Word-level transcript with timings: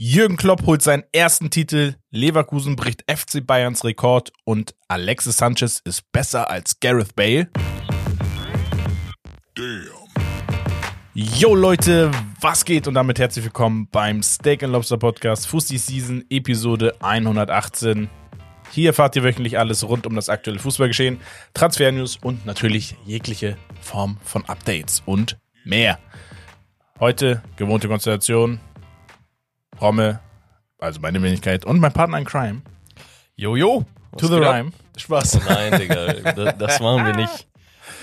Jürgen 0.00 0.36
Klopp 0.36 0.64
holt 0.64 0.80
seinen 0.80 1.02
ersten 1.10 1.50
Titel, 1.50 1.96
Leverkusen 2.12 2.76
bricht 2.76 3.02
FC 3.10 3.44
Bayerns 3.44 3.84
Rekord 3.84 4.32
und 4.44 4.76
Alexis 4.86 5.38
Sanchez 5.38 5.80
ist 5.84 6.12
besser 6.12 6.48
als 6.48 6.78
Gareth 6.78 7.16
Bale. 7.16 7.48
Yo 11.14 11.52
Leute, 11.52 12.12
was 12.40 12.64
geht 12.64 12.86
und 12.86 12.94
damit 12.94 13.18
herzlich 13.18 13.46
willkommen 13.46 13.88
beim 13.90 14.22
Steak 14.22 14.62
and 14.62 14.72
Lobster 14.72 14.98
Podcast 14.98 15.48
Fusty 15.48 15.78
Season 15.78 16.24
Episode 16.30 16.94
118. 17.00 18.08
Hier 18.70 18.90
erfahrt 18.90 19.16
ihr 19.16 19.24
wöchentlich 19.24 19.58
alles 19.58 19.82
rund 19.82 20.06
um 20.06 20.14
das 20.14 20.28
aktuelle 20.28 20.60
Fußballgeschehen, 20.60 21.18
Transfernews 21.54 22.18
und 22.22 22.46
natürlich 22.46 22.94
jegliche 23.04 23.56
Form 23.80 24.16
von 24.22 24.44
Updates 24.44 25.02
und 25.06 25.38
mehr. 25.64 25.98
Heute 27.00 27.42
gewohnte 27.56 27.88
Konstellation, 27.88 28.60
Rommel, 29.80 30.18
also 30.78 31.00
meine 31.00 31.22
Wenigkeit 31.22 31.64
und 31.64 31.80
mein 31.80 31.92
Partner 31.92 32.18
in 32.18 32.24
Crime. 32.24 32.62
Jojo. 33.36 33.84
To 34.16 34.26
the 34.26 34.34
rhyme. 34.36 34.72
Spaß. 34.96 35.40
Nein, 35.48 35.78
Digga, 35.78 36.12
das, 36.14 36.58
das 36.58 36.80
machen 36.80 37.06
wir 37.06 37.14
nicht. 37.14 37.46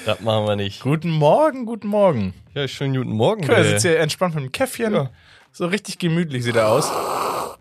Das 0.06 0.22
machen 0.22 0.48
wir 0.48 0.56
nicht. 0.56 0.82
Guten 0.82 1.10
Morgen, 1.10 1.66
guten 1.66 1.88
Morgen. 1.88 2.34
Ja, 2.54 2.68
schönen 2.68 2.96
guten 2.96 3.12
Morgen. 3.18 3.42
Guck 3.42 3.50
mal, 3.50 3.58
er 3.58 3.66
ey. 3.66 3.70
sitzt 3.72 3.82
hier 3.86 4.00
entspannt 4.00 4.36
mit 4.36 4.46
dem 4.46 4.52
Käffchen. 4.52 4.94
Ja. 4.94 5.10
So 5.52 5.66
richtig 5.66 6.00
gemütlich 6.00 6.44
sieht 6.44 6.56
er 6.56 6.70
aus. 6.70 6.90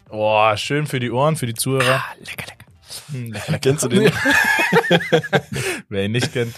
Boah, 0.08 0.56
schön 0.56 0.86
für 0.86 1.00
die 1.00 1.10
Ohren, 1.10 1.36
für 1.36 1.46
die 1.46 1.54
Zuhörer. 1.54 2.04
lecker, 2.20 2.46
lecker. 2.46 2.66
Hm, 3.10 3.32
lecker, 3.32 3.52
lecker. 3.52 3.58
Kennst 3.58 3.84
du 3.84 3.88
den? 3.88 4.12
Wer 5.88 6.04
ihn 6.04 6.12
nicht 6.12 6.32
kennt. 6.32 6.54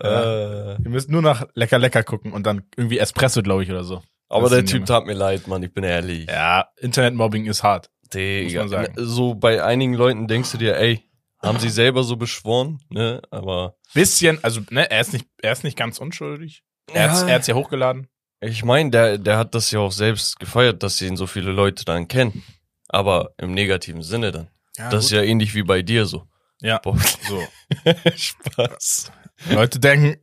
Äh, 0.00 0.74
Ihr 0.74 0.88
müsst 0.90 1.10
nur 1.10 1.22
nach 1.22 1.46
lecker 1.54 1.78
lecker 1.78 2.02
gucken 2.04 2.32
und 2.32 2.46
dann 2.46 2.62
irgendwie 2.76 2.98
Espresso, 2.98 3.42
glaube 3.42 3.62
ich, 3.64 3.70
oder 3.70 3.84
so. 3.84 4.02
Aber 4.32 4.50
der 4.50 4.64
Typ 4.64 4.86
tat 4.86 5.06
mir 5.06 5.14
leid, 5.14 5.46
Mann, 5.46 5.62
ich 5.62 5.72
bin 5.72 5.84
ehrlich. 5.84 6.28
Ja, 6.28 6.68
Internetmobbing 6.78 7.46
ist 7.46 7.62
hart. 7.62 7.90
Digga, 8.12 8.62
muss 8.62 8.70
man 8.72 8.84
sagen. 8.86 8.94
so 8.96 9.34
bei 9.34 9.62
einigen 9.64 9.94
Leuten 9.94 10.26
denkst 10.28 10.52
du 10.52 10.58
dir, 10.58 10.76
ey, 10.76 11.02
haben 11.40 11.58
sie 11.58 11.70
selber 11.70 12.04
so 12.04 12.16
beschworen, 12.16 12.80
ne? 12.90 13.20
Aber 13.30 13.76
Bisschen, 13.94 14.42
also, 14.44 14.60
ne, 14.70 14.90
er 14.90 15.00
ist 15.00 15.12
nicht, 15.12 15.26
er 15.42 15.52
ist 15.52 15.64
nicht 15.64 15.76
ganz 15.76 15.98
unschuldig. 15.98 16.62
Er 16.92 17.10
hat's, 17.10 17.22
Ja. 17.22 17.28
er 17.28 17.34
hat's 17.36 17.46
ja 17.46 17.54
hochgeladen. 17.54 18.08
ich 18.40 18.64
meine, 18.64 18.90
der, 18.90 19.18
der 19.18 19.38
hat 19.38 19.54
das 19.54 19.70
ja 19.70 19.80
auch 19.80 19.92
selbst 19.92 20.38
gefeiert, 20.40 20.82
dass 20.82 21.00
ihn 21.00 21.16
so 21.16 21.26
viele 21.26 21.50
Leute 21.52 21.84
dann 21.84 22.06
kennen. 22.08 22.42
Aber 22.88 23.30
im 23.38 23.52
negativen 23.52 24.02
Sinne 24.02 24.30
dann. 24.32 24.48
Ja, 24.76 24.88
das 24.90 25.06
ist 25.06 25.10
ja 25.12 25.22
ähnlich 25.22 25.54
wie 25.54 25.62
bei 25.62 25.82
dir 25.82 26.04
so. 26.06 26.24
ja. 26.60 26.78
Boah. 26.78 26.96
So. 27.28 27.42
Spaß. 28.14 29.10
Leute 29.50 29.78
denken, 29.80 30.16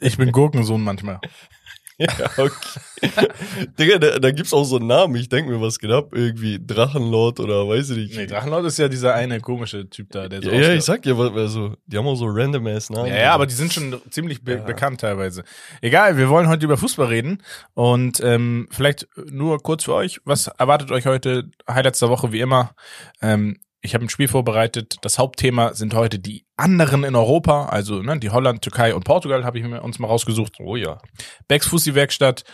ich 0.00 0.16
bin 0.16 0.32
Gurkensohn 0.32 0.82
manchmal. 0.82 1.20
Ja, 2.02 2.30
okay. 2.36 2.80
Digga, 3.78 3.98
da, 3.98 4.18
da 4.18 4.30
gibt's 4.30 4.52
auch 4.52 4.64
so 4.64 4.76
einen 4.76 4.86
Namen. 4.86 5.16
Ich 5.16 5.28
denk 5.28 5.48
mir, 5.48 5.60
was 5.60 5.78
geht 5.78 5.90
ab? 5.90 6.10
Irgendwie 6.12 6.58
Drachenlord 6.64 7.40
oder 7.40 7.68
weiß 7.68 7.90
ich 7.90 7.96
nicht. 7.96 8.16
Nee, 8.16 8.26
Drachenlord 8.26 8.64
ist 8.66 8.78
ja 8.78 8.88
dieser 8.88 9.14
eine 9.14 9.40
komische 9.40 9.88
Typ 9.88 10.10
da, 10.10 10.28
der 10.28 10.42
so 10.42 10.50
ja, 10.50 10.60
ja, 10.60 10.74
ich 10.74 10.84
sag 10.84 11.04
ja, 11.06 11.16
also, 11.16 11.74
die 11.86 11.96
haben 11.98 12.06
auch 12.06 12.14
so 12.16 12.26
random 12.26 12.66
ass 12.68 12.90
Namen. 12.90 13.08
Ja, 13.08 13.16
ja, 13.18 13.34
aber 13.34 13.46
die 13.46 13.54
sind 13.54 13.72
schon 13.72 14.00
ziemlich 14.10 14.42
be 14.44 14.54
Ja. 14.54 14.62
bekannt 14.62 15.00
teilweise. 15.00 15.44
Egal, 15.80 16.16
wir 16.16 16.28
wollen 16.28 16.48
heute 16.48 16.64
über 16.64 16.76
Fußball 16.76 17.06
reden 17.08 17.42
und 17.74 18.20
ähm, 18.20 18.68
vielleicht 18.70 19.08
nur 19.30 19.60
kurz 19.62 19.84
für 19.84 19.94
euch, 19.94 20.20
was 20.24 20.46
erwartet 20.46 20.90
euch 20.90 21.06
heute? 21.06 21.50
Highlights 21.68 21.98
der 21.98 22.08
Woche 22.08 22.32
wie 22.32 22.40
immer. 22.40 22.74
Ähm, 23.20 23.58
ich 23.82 23.94
habe 23.94 24.04
ein 24.04 24.08
Spiel 24.08 24.28
vorbereitet. 24.28 24.96
Das 25.02 25.18
Hauptthema 25.18 25.74
sind 25.74 25.92
heute 25.92 26.18
die 26.20 26.46
anderen 26.56 27.02
in 27.02 27.16
Europa, 27.16 27.66
also 27.66 28.00
ne, 28.00 28.18
die 28.18 28.30
Holland, 28.30 28.62
Türkei 28.62 28.94
und 28.94 29.04
Portugal 29.04 29.44
habe 29.44 29.58
ich 29.58 29.64
mir 29.64 29.82
uns 29.82 29.98
mal 29.98 30.06
rausgesucht. 30.06 30.58
Oh 30.60 30.76
ja. 30.76 30.98
Becks 31.48 31.66
Fussi 31.66 31.94
Werkstatt 31.94 32.44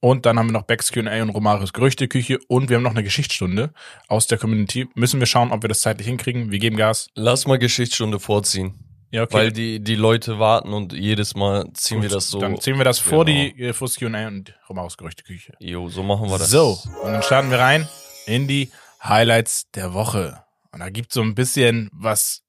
und 0.00 0.24
dann 0.24 0.38
haben 0.38 0.46
wir 0.46 0.52
noch 0.52 0.62
Becks 0.62 0.92
Q&A 0.92 1.20
und 1.20 1.30
Romarios 1.30 1.72
Gerüchteküche 1.72 2.38
und 2.46 2.68
wir 2.68 2.76
haben 2.76 2.84
noch 2.84 2.92
eine 2.92 3.02
Geschichtsstunde 3.02 3.72
aus 4.06 4.28
der 4.28 4.38
Community. 4.38 4.88
Müssen 4.94 5.18
wir 5.18 5.26
schauen, 5.26 5.50
ob 5.50 5.62
wir 5.62 5.68
das 5.68 5.80
zeitlich 5.80 6.06
hinkriegen. 6.06 6.52
Wir 6.52 6.60
geben 6.60 6.76
Gas. 6.76 7.08
Lass 7.14 7.48
mal 7.48 7.58
Geschichtsstunde 7.58 8.20
vorziehen. 8.20 8.74
Ja, 9.10 9.22
okay. 9.22 9.34
Weil 9.34 9.52
die, 9.52 9.80
die 9.80 9.96
Leute 9.96 10.38
warten 10.38 10.72
und 10.72 10.92
jedes 10.92 11.34
Mal 11.34 11.64
ziehen 11.72 12.02
wir 12.02 12.08
Gut, 12.10 12.16
das 12.16 12.28
so. 12.28 12.38
Dann 12.38 12.60
ziehen 12.60 12.76
wir 12.76 12.84
das 12.84 13.00
vor 13.00 13.24
Genau. 13.24 13.52
die 13.56 13.62
äh, 13.62 13.72
Fussi 13.72 14.04
Q&A 14.04 14.28
und 14.28 14.54
Romarios 14.68 14.96
Gerüchteküche. 14.96 15.54
Jo, 15.58 15.88
so 15.88 16.04
machen 16.04 16.30
wir 16.30 16.38
das. 16.38 16.50
So, 16.50 16.78
und 17.02 17.12
dann 17.12 17.22
starten 17.22 17.50
wir 17.50 17.58
rein 17.58 17.88
in 18.26 18.46
die 18.46 18.70
Highlights 19.02 19.70
der 19.72 19.94
Woche. 19.94 20.44
Und 20.72 20.80
da 20.80 20.90
gibt's 20.90 21.14
so 21.14 21.22
ein 21.22 21.34
bisschen 21.34 21.88
was, 21.92 22.42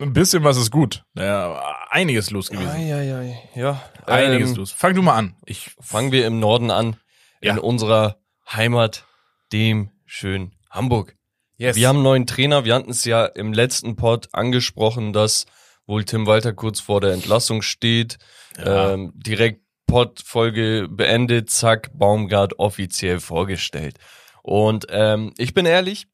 ein 0.00 0.12
bisschen 0.12 0.44
was 0.44 0.56
ist 0.56 0.70
gut. 0.70 1.04
Ja, 1.16 1.60
einiges 1.90 2.30
los 2.30 2.50
gewesen. 2.50 2.70
Ai, 2.70 2.94
ai, 2.94 3.14
ai. 3.14 3.50
Ja. 3.54 3.82
Einiges 4.06 4.50
ähm, 4.50 4.56
los. 4.56 4.72
Fang 4.72 4.94
du 4.94 5.02
mal 5.02 5.16
an. 5.16 5.36
Ich, 5.46 5.70
Fangen 5.80 6.12
wir 6.12 6.26
im 6.26 6.40
Norden 6.40 6.70
an. 6.70 6.96
Ja. 7.40 7.52
In 7.52 7.58
unserer 7.58 8.18
Heimat, 8.50 9.04
dem 9.52 9.90
schönen 10.06 10.56
Hamburg. 10.70 11.14
yes. 11.56 11.76
Wir 11.76 11.88
haben 11.88 11.96
einen 11.96 12.04
neuen 12.04 12.26
Trainer. 12.26 12.64
Wir 12.64 12.74
hatten 12.74 12.90
es 12.90 13.04
ja 13.04 13.26
im 13.26 13.52
letzten 13.52 13.96
Pod 13.96 14.28
angesprochen, 14.32 15.12
dass 15.12 15.46
wohl 15.86 16.04
Tim 16.04 16.26
Walter 16.26 16.52
kurz 16.52 16.80
vor 16.80 17.00
der 17.00 17.12
Entlassung 17.12 17.62
steht. 17.62 18.18
Ja. 18.56 18.92
Ähm, 18.92 19.12
direkt 19.14 19.62
Pod-Folge 19.86 20.86
beendet, 20.90 21.50
zack, 21.50 21.90
Baumgart 21.94 22.58
offiziell 22.58 23.20
vorgestellt. 23.20 23.96
Und 24.42 24.86
ähm, 24.90 25.32
ich 25.38 25.54
bin 25.54 25.64
ehrlich, 25.66 26.06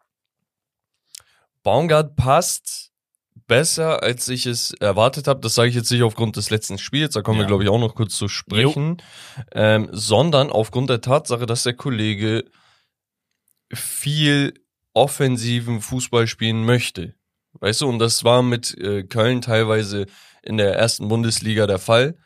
Baumgart 1.64 2.14
passt 2.14 2.92
besser, 3.47 4.02
als 4.02 4.28
ich 4.28 4.47
es 4.47 4.70
erwartet 4.72 5.26
habe. 5.26 5.41
Das 5.41 5.54
sage 5.56 5.69
ich 5.69 5.75
jetzt 5.75 5.91
nicht 5.91 6.02
aufgrund 6.02 6.36
des 6.36 6.50
letzten 6.50 6.78
Spiels, 6.78 7.14
da 7.14 7.22
kommen 7.22 7.38
Ja. 7.41 7.44
wir, 7.44 7.48
glaube 7.48 7.64
ich, 7.64 7.69
auch 7.69 7.80
noch 7.80 7.94
kurz 7.97 8.16
zu 8.16 8.28
sprechen, 8.28 8.98
ähm, 9.52 9.88
sondern 9.91 10.50
aufgrund 10.50 10.88
der 10.91 11.00
Tatsache, 11.00 11.44
dass 11.47 11.64
der 11.64 11.75
Kollege 11.75 12.44
viel 13.72 14.54
offensiven 14.92 15.80
Fußball 15.80 16.26
spielen 16.26 16.64
möchte. 16.64 17.14
Weißt 17.54 17.81
du, 17.81 17.88
und 17.88 17.98
das 17.98 18.25
war 18.25 18.42
mit 18.42 18.76
äh, 18.78 19.02
Köln 19.04 19.41
teilweise 19.41 20.06
in 20.42 20.56
der 20.56 20.75
ersten 20.76 21.08
Bundesliga 21.08 21.66
der 21.66 21.78
Fall. 21.78 22.16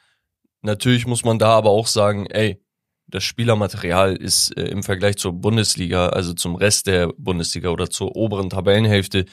Natürlich 0.62 1.06
muss 1.06 1.24
man 1.24 1.38
da 1.38 1.50
aber 1.50 1.70
auch 1.70 1.86
sagen, 1.86 2.26
ey, 2.26 2.60
das 3.08 3.24
Spielermaterial 3.24 4.14
ist 4.14 4.56
äh, 4.56 4.64
im 4.68 4.82
Vergleich 4.82 5.16
zur 5.16 5.32
Bundesliga, 5.32 6.08
also 6.08 6.34
zum 6.34 6.54
Rest 6.54 6.86
der 6.86 7.08
Bundesliga 7.16 7.70
oder 7.70 7.90
zur 7.90 8.14
oberen 8.14 8.50
Tabellenhälfte 8.50 9.24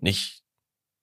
nicht, 0.00 0.42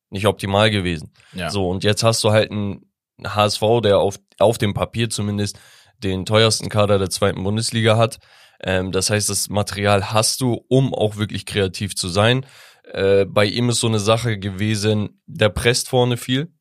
nicht 0.09 0.25
optimal 0.25 0.71
gewesen. 0.71 1.11
ja. 1.33 1.49
So, 1.49 1.69
und 1.69 1.83
jetzt 1.83 2.03
hast 2.03 2.23
du 2.23 2.31
halt 2.31 2.51
einen 2.51 2.89
HSV, 3.23 3.61
der 3.83 3.99
auf, 3.99 4.17
auf 4.39 4.57
dem 4.57 4.73
Papier 4.73 5.09
zumindest 5.09 5.59
den 5.99 6.25
teuersten 6.25 6.69
Kader 6.69 6.99
der 6.99 7.09
zweiten 7.09 7.43
Bundesliga 7.43 7.97
hat. 7.97 8.19
Ähm, 8.61 8.91
das 8.91 9.09
heißt, 9.09 9.29
das 9.29 9.49
Material 9.49 10.11
hast 10.11 10.41
du, 10.41 10.65
um 10.69 10.93
auch 10.93 11.17
wirklich 11.17 11.45
kreativ 11.45 11.95
zu 11.95 12.07
sein. 12.07 12.45
Äh, 12.91 13.25
bei 13.25 13.45
ihm 13.45 13.69
ist 13.69 13.79
so 13.79 13.87
eine 13.87 13.99
Sache 13.99 14.37
gewesen, 14.37 15.21
der 15.25 15.49
presst 15.49 15.89
vorne 15.89 16.17
viel. 16.17 16.53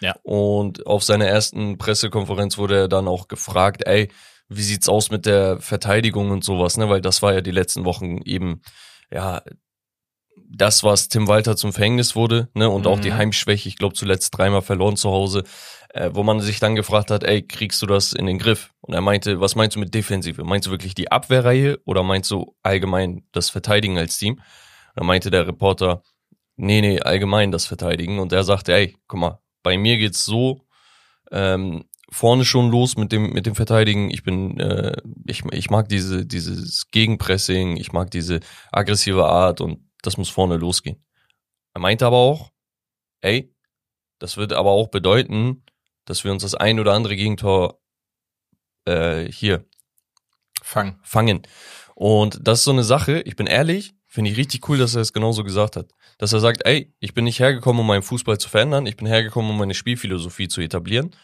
Ja. 0.00 0.16
Und 0.22 0.86
auf 0.86 1.04
seiner 1.04 1.26
ersten 1.26 1.78
Pressekonferenz 1.78 2.58
wurde 2.58 2.76
er 2.76 2.88
dann 2.88 3.08
auch 3.08 3.28
gefragt, 3.28 3.82
ey, 3.86 4.08
wie 4.48 4.62
sieht's 4.62 4.88
aus 4.88 5.10
mit 5.10 5.26
der 5.26 5.60
Verteidigung 5.60 6.30
und 6.30 6.44
sowas, 6.44 6.76
ne? 6.76 6.88
Weil 6.88 7.00
das 7.00 7.22
war 7.22 7.34
ja 7.34 7.40
die 7.40 7.50
letzten 7.50 7.84
Wochen 7.84 8.18
eben, 8.24 8.62
ja, 9.10 9.42
das, 10.54 10.82
was 10.84 11.08
Tim 11.08 11.28
Walter 11.28 11.56
zum 11.56 11.72
Verhängnis 11.72 12.14
wurde, 12.16 12.48
ne? 12.54 12.68
Und 12.68 12.86
auch 12.86 13.00
die 13.00 13.10
Mhm. 13.10 13.16
Heimschwäche, 13.16 13.68
ich 13.68 13.76
glaube 13.76 13.94
zuletzt 13.94 14.36
dreimal 14.36 14.62
verloren 14.62 14.96
zu 14.96 15.10
Hause, 15.10 15.44
äh, 15.90 16.10
wo 16.12 16.22
man 16.22 16.40
sich 16.40 16.58
dann 16.60 16.74
gefragt 16.74 17.10
hat, 17.10 17.24
ey, 17.24 17.42
kriegst 17.42 17.80
du 17.82 17.86
das 17.86 18.12
in 18.12 18.26
den 18.26 18.38
Griff? 18.38 18.70
Und 18.80 18.94
er 18.94 19.00
meinte, 19.00 19.40
was 19.40 19.54
meinst 19.56 19.76
du 19.76 19.80
mit 19.80 19.94
Defensive? 19.94 20.44
Meinst 20.44 20.66
du 20.66 20.70
wirklich 20.70 20.94
die 20.94 21.10
Abwehrreihe 21.10 21.78
oder 21.84 22.02
meinst 22.02 22.30
du 22.30 22.54
allgemein 22.62 23.24
das 23.32 23.50
Verteidigen 23.50 23.98
als 23.98 24.18
Team? 24.18 24.34
Und 24.34 24.42
dann 24.96 25.06
meinte 25.06 25.30
der 25.30 25.46
Reporter, 25.46 26.02
nee, 26.56 26.80
nee, 26.80 27.00
allgemein 27.00 27.50
das 27.52 27.66
Verteidigen. 27.66 28.18
Und 28.18 28.32
er 28.32 28.44
sagte, 28.44 28.74
ey, 28.74 28.96
guck 29.06 29.20
mal, 29.20 29.38
bei 29.62 29.76
mir 29.78 29.96
geht's 29.98 30.24
so 30.24 30.62
ähm, 31.30 31.84
vorne 32.12 32.44
schon 32.44 32.70
los 32.70 32.96
mit 32.96 33.10
dem 33.10 33.32
mit 33.32 33.46
dem 33.46 33.54
Verteidigen. 33.54 34.10
Ich 34.10 34.22
bin, 34.22 34.60
äh, 34.60 34.96
ich, 35.26 35.42
ich 35.50 35.70
mag 35.70 35.88
diese 35.88 36.26
dieses 36.26 36.90
Gegenpressing, 36.90 37.76
ich 37.76 37.92
mag 37.92 38.10
diese 38.10 38.40
aggressive 38.70 39.26
Art 39.26 39.60
und 39.60 39.90
das 40.02 40.16
muss 40.16 40.28
vorne 40.28 40.56
losgehen. 40.56 41.04
Er 41.74 41.80
meinte 41.80 42.06
aber 42.06 42.18
auch, 42.18 42.52
ey, 43.22 43.54
das 44.18 44.36
wird 44.36 44.52
aber 44.52 44.70
auch 44.70 44.88
bedeuten, 44.88 45.64
dass 46.04 46.24
wir 46.24 46.32
uns 46.32 46.42
das 46.42 46.54
ein 46.54 46.78
oder 46.78 46.92
andere 46.92 47.16
Gegentor 47.16 47.80
äh, 48.84 49.24
hier 49.24 49.64
Fang. 50.62 50.98
fangen. 51.02 51.42
Und 51.94 52.38
das 52.42 52.60
ist 52.60 52.64
so 52.64 52.72
eine 52.72 52.84
Sache, 52.84 53.20
ich 53.20 53.36
bin 53.36 53.46
ehrlich, 53.46 53.94
finde 54.06 54.30
ich 54.30 54.36
richtig 54.36 54.68
cool, 54.68 54.78
dass 54.78 54.94
er 54.94 55.02
es 55.02 55.12
genauso 55.12 55.44
gesagt 55.44 55.76
hat. 55.76 55.90
Dass 56.18 56.32
er 56.32 56.40
sagt, 56.40 56.66
ey, 56.66 56.94
ich 57.00 57.14
bin 57.14 57.24
nicht 57.24 57.40
hergekommen, 57.40 57.80
um 57.80 57.86
meinen 57.86 58.02
Fußball 58.02 58.38
zu 58.38 58.48
verändern, 58.48 58.86
ich 58.86 58.96
bin 58.96 59.06
hergekommen, 59.06 59.50
um 59.50 59.58
meine 59.58 59.74
Spielphilosophie 59.74 60.48
zu 60.48 60.60
etablieren. 60.60 61.14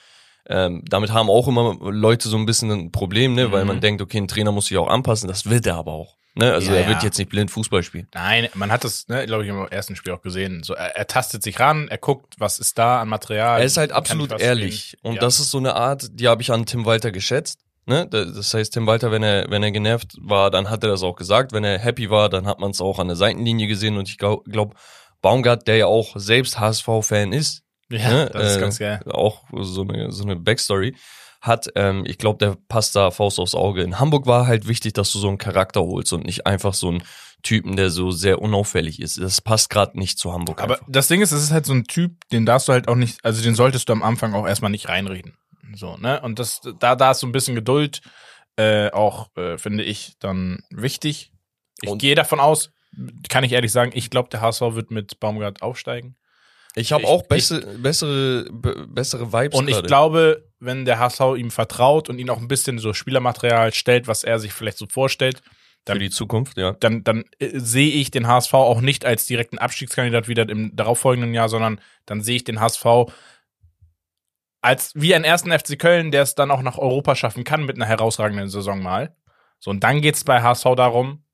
Ähm, 0.49 0.83
damit 0.89 1.13
haben 1.13 1.29
auch 1.31 1.47
immer 1.49 1.77
Leute 1.81 2.29
so 2.29 2.37
ein 2.37 2.47
bisschen 2.47 2.71
ein 2.71 2.93
Problem, 2.93 3.35
ne, 3.35 3.53
weil 3.53 3.63
Mhm. 3.63 3.69
man 3.69 3.81
denkt, 3.81 4.01
okay, 4.03 4.19
ein 4.19 4.29
Trainer 4.29 4.51
muss 4.53 4.67
sich 4.67 4.79
auch 4.79 4.89
anpassen, 4.89 5.29
das 5.29 5.49
will 5.49 5.61
er 5.65 5.77
aber 5.77 5.93
auch. 5.93 6.17
Ne? 6.35 6.53
Also 6.53 6.71
Ja, 6.73 6.79
er 6.79 6.89
wird 6.89 6.99
ja. 6.99 7.05
jetzt 7.05 7.19
nicht 7.19 7.31
blind 7.31 7.51
Fußball 7.51 7.83
spielen. 7.83 8.07
Nein, 8.15 8.49
man 8.55 8.71
hat 8.71 8.85
das, 8.85 9.09
ne, 9.09 9.27
glaube 9.27 9.43
ich, 9.45 9.51
im 9.51 9.67
ersten 9.69 9.97
Spiel 9.97 10.13
auch 10.13 10.23
gesehen. 10.23 10.63
So, 10.63 10.73
er, 10.75 10.97
er 10.97 11.07
tastet 11.07 11.43
sich 11.43 11.59
ran, 11.61 11.89
er 11.89 11.99
guckt, 11.99 12.35
was 12.39 12.59
ist 12.61 12.79
da 12.79 13.01
an 13.03 13.09
Material. 13.09 13.59
Er 13.61 13.67
ist 13.67 13.77
halt 13.77 13.93
absolut 13.93 14.39
ehrlich. 14.41 14.81
spielen. 14.91 15.01
Und 15.03 15.15
Ja. 15.17 15.21
das 15.21 15.41
ist 15.41 15.51
so 15.51 15.59
eine 15.59 15.75
Art, 15.75 16.07
die 16.13 16.29
habe 16.29 16.41
ich 16.41 16.51
an 16.53 16.65
Tim 16.65 16.85
Walter 16.87 17.11
geschätzt. 17.13 17.61
Ne? 17.87 18.07
Das 18.07 18.53
heißt, 18.55 18.73
Tim 18.75 18.87
Walter, 18.87 19.11
wenn 19.11 19.23
er, 19.23 19.51
wenn 19.51 19.63
er 19.63 19.71
genervt 19.73 20.13
war, 20.21 20.51
dann 20.51 20.71
hat 20.71 20.83
er 20.85 20.91
das 20.91 21.03
auch 21.03 21.17
gesagt. 21.17 21.53
Wenn 21.53 21.65
er 21.65 21.79
happy 21.79 22.09
war, 22.11 22.29
dann 22.29 22.47
hat 22.47 22.59
man 22.61 22.71
es 22.71 22.81
auch 22.81 22.99
an 22.99 23.09
der 23.09 23.17
Seitenlinie 23.17 23.67
gesehen. 23.67 23.97
Und 23.97 24.09
ich 24.09 24.19
glaube, 24.19 24.49
glaub, 24.51 24.75
Baumgart, 25.23 25.67
der 25.67 25.77
ja 25.77 25.87
auch 25.87 26.13
selbst 26.17 26.61
HSV-Fan 26.61 27.33
ist, 27.33 27.63
Ja, 27.91 28.11
ne? 28.11 28.31
das 28.33 28.53
ist 28.53 28.57
äh, 28.57 28.61
ganz 28.61 28.79
geil. 28.79 29.01
auch 29.11 29.45
so 29.53 29.83
eine, 29.83 30.13
so 30.13 30.25
eine 30.25 30.37
Backstory 30.37 30.95
hat, 31.41 31.69
ähm, 31.77 32.05
ich 32.07 32.19
glaube, 32.19 32.39
der 32.39 32.57
passt 32.69 32.97
da 32.97 33.11
Faust 33.11 33.39
aufs 33.39 33.55
Auge. 33.55 33.83
In 33.83 34.01
Hamburg 34.01 34.27
war 34.27 34.47
halt 34.47 34.67
wichtig, 34.67 34.95
dass 34.95 35.13
du 35.13 35.19
so 35.19 35.29
einen 35.29 35.39
Charakter 35.39 35.81
holst 35.81 36.13
und 36.13 36.27
nicht 36.27 36.47
einfach 36.47 36.75
so 36.75 36.89
einen 36.89 37.03
Typen, 37.43 37.77
der 37.77 37.91
so 37.91 38.11
sehr 38.11 38.43
unauffällig 38.43 39.01
ist. 39.01 39.21
Das 39.21 39.41
passt 39.41 39.71
gerade 39.71 39.99
nicht 39.99 40.19
zu 40.19 40.33
Hamburg. 40.33 40.61
Aber 40.61 40.75
einfach. 40.75 40.87
das 40.89 41.07
Ding 41.07 41.23
ist, 41.23 41.31
es 41.31 41.45
ist 41.45 41.53
halt 41.53 41.67
so 41.67 41.73
ein 41.73 41.85
Typ, 41.85 42.29
den 42.31 42.45
darfst 42.45 42.69
du 42.69 42.73
halt 42.73 42.89
auch 42.89 42.97
nicht, 42.97 43.25
also 43.25 43.43
den 43.43 43.55
solltest 43.55 43.89
du 43.89 43.93
am 43.93 44.03
Anfang 44.03 44.35
auch 44.35 44.47
erstmal 44.47 44.71
nicht 44.71 44.89
reinreden. 44.89 45.37
So, 45.75 45.97
ne? 45.97 46.21
Und 46.21 46.39
das, 46.39 46.61
da, 46.81 46.97
da 46.97 47.13
ist 47.13 47.21
so 47.21 47.27
ein 47.27 47.33
bisschen 47.33 47.55
Geduld, 47.55 48.01
äh, 48.57 48.91
auch, 48.91 49.29
äh, 49.37 49.59
finde 49.59 49.85
ich, 49.85 50.17
dann 50.19 50.65
wichtig. 50.71 51.33
Ich 51.83 51.97
gehe 51.99 52.17
davon 52.17 52.41
aus, 52.41 52.73
kann 53.29 53.45
ich 53.45 53.53
ehrlich 53.53 53.71
sagen, 53.71 53.93
ich 53.95 54.11
glaube, 54.11 54.31
der 54.31 54.41
HSV 54.41 54.61
wird 54.61 54.91
mit 54.91 55.21
Baumgart 55.21 55.63
aufsteigen. 55.63 56.17
Ich 56.79 56.93
habe 56.93 57.03
ich- 57.03 57.09
auch 57.09 57.23
bessere, 57.23 57.61
bessere, 57.79 58.47
be- 58.51 58.87
bessere 58.89 59.33
Vibes 59.33 59.59
Und 59.59 59.69
ich 59.69 59.75
gerade. 59.75 59.87
glaube, 59.89 60.45
wenn 60.61 60.85
der 60.85 60.99
HSV 60.99 61.21
ihm 61.37 61.51
vertraut 61.51 62.09
und 62.09 62.19
ihn 62.19 62.31
auch 62.31 62.39
ein 62.39 62.49
bisschen 62.49 62.79
so 62.79 62.93
Spielermaterial 62.93 63.73
stellt, 63.75 64.07
was 64.09 64.25
er 64.25 64.39
sich 64.39 64.53
vielleicht 64.53 64.79
so 64.79 64.87
vorstellt, 64.87 65.43
für 65.87 65.99
die 65.99 66.11
Zukunft, 66.11 66.59
ja. 66.59 66.73
dann, 66.81 67.03
dann 67.03 67.25
äh, 67.39 67.51
sehe 67.59 67.91
ich 67.91 68.11
den 68.11 68.27
HSV 68.27 68.53
auch 68.53 68.83
nicht 68.83 69.07
als 69.07 69.25
direkten 69.25 69.57
Abstiegskandidat 69.57 70.29
wieder 70.29 70.47
im 70.47 70.77
darauffolgenden 70.77 71.33
Jahr, 71.33 71.49
sondern 71.49 71.81
dann 72.05 72.21
sehe 72.21 72.37
ich 72.37 72.45
den 72.45 72.61
HSV 72.61 72.85
als 74.61 74.93
wie 74.95 75.15
einen 75.15 75.25
ersten 75.25 75.51
FC 75.57 75.79
Köln, 75.79 76.11
der 76.11 76.23
es 76.23 76.35
dann 76.35 76.51
auch 76.51 76.63
nach 76.63 76.79
Europa 76.79 77.15
schaffen 77.15 77.45
kann 77.45 77.65
mit 77.65 77.77
einer 77.77 77.87
herausragenden 77.87 78.49
Saison 78.49 78.83
mal. 78.83 79.17
So, 79.61 79.71
und 79.71 79.83
dann 79.83 80.01
geht's 80.03 80.25
bei 80.25 80.43
HSV 80.43 80.65
darum, 80.77 81.25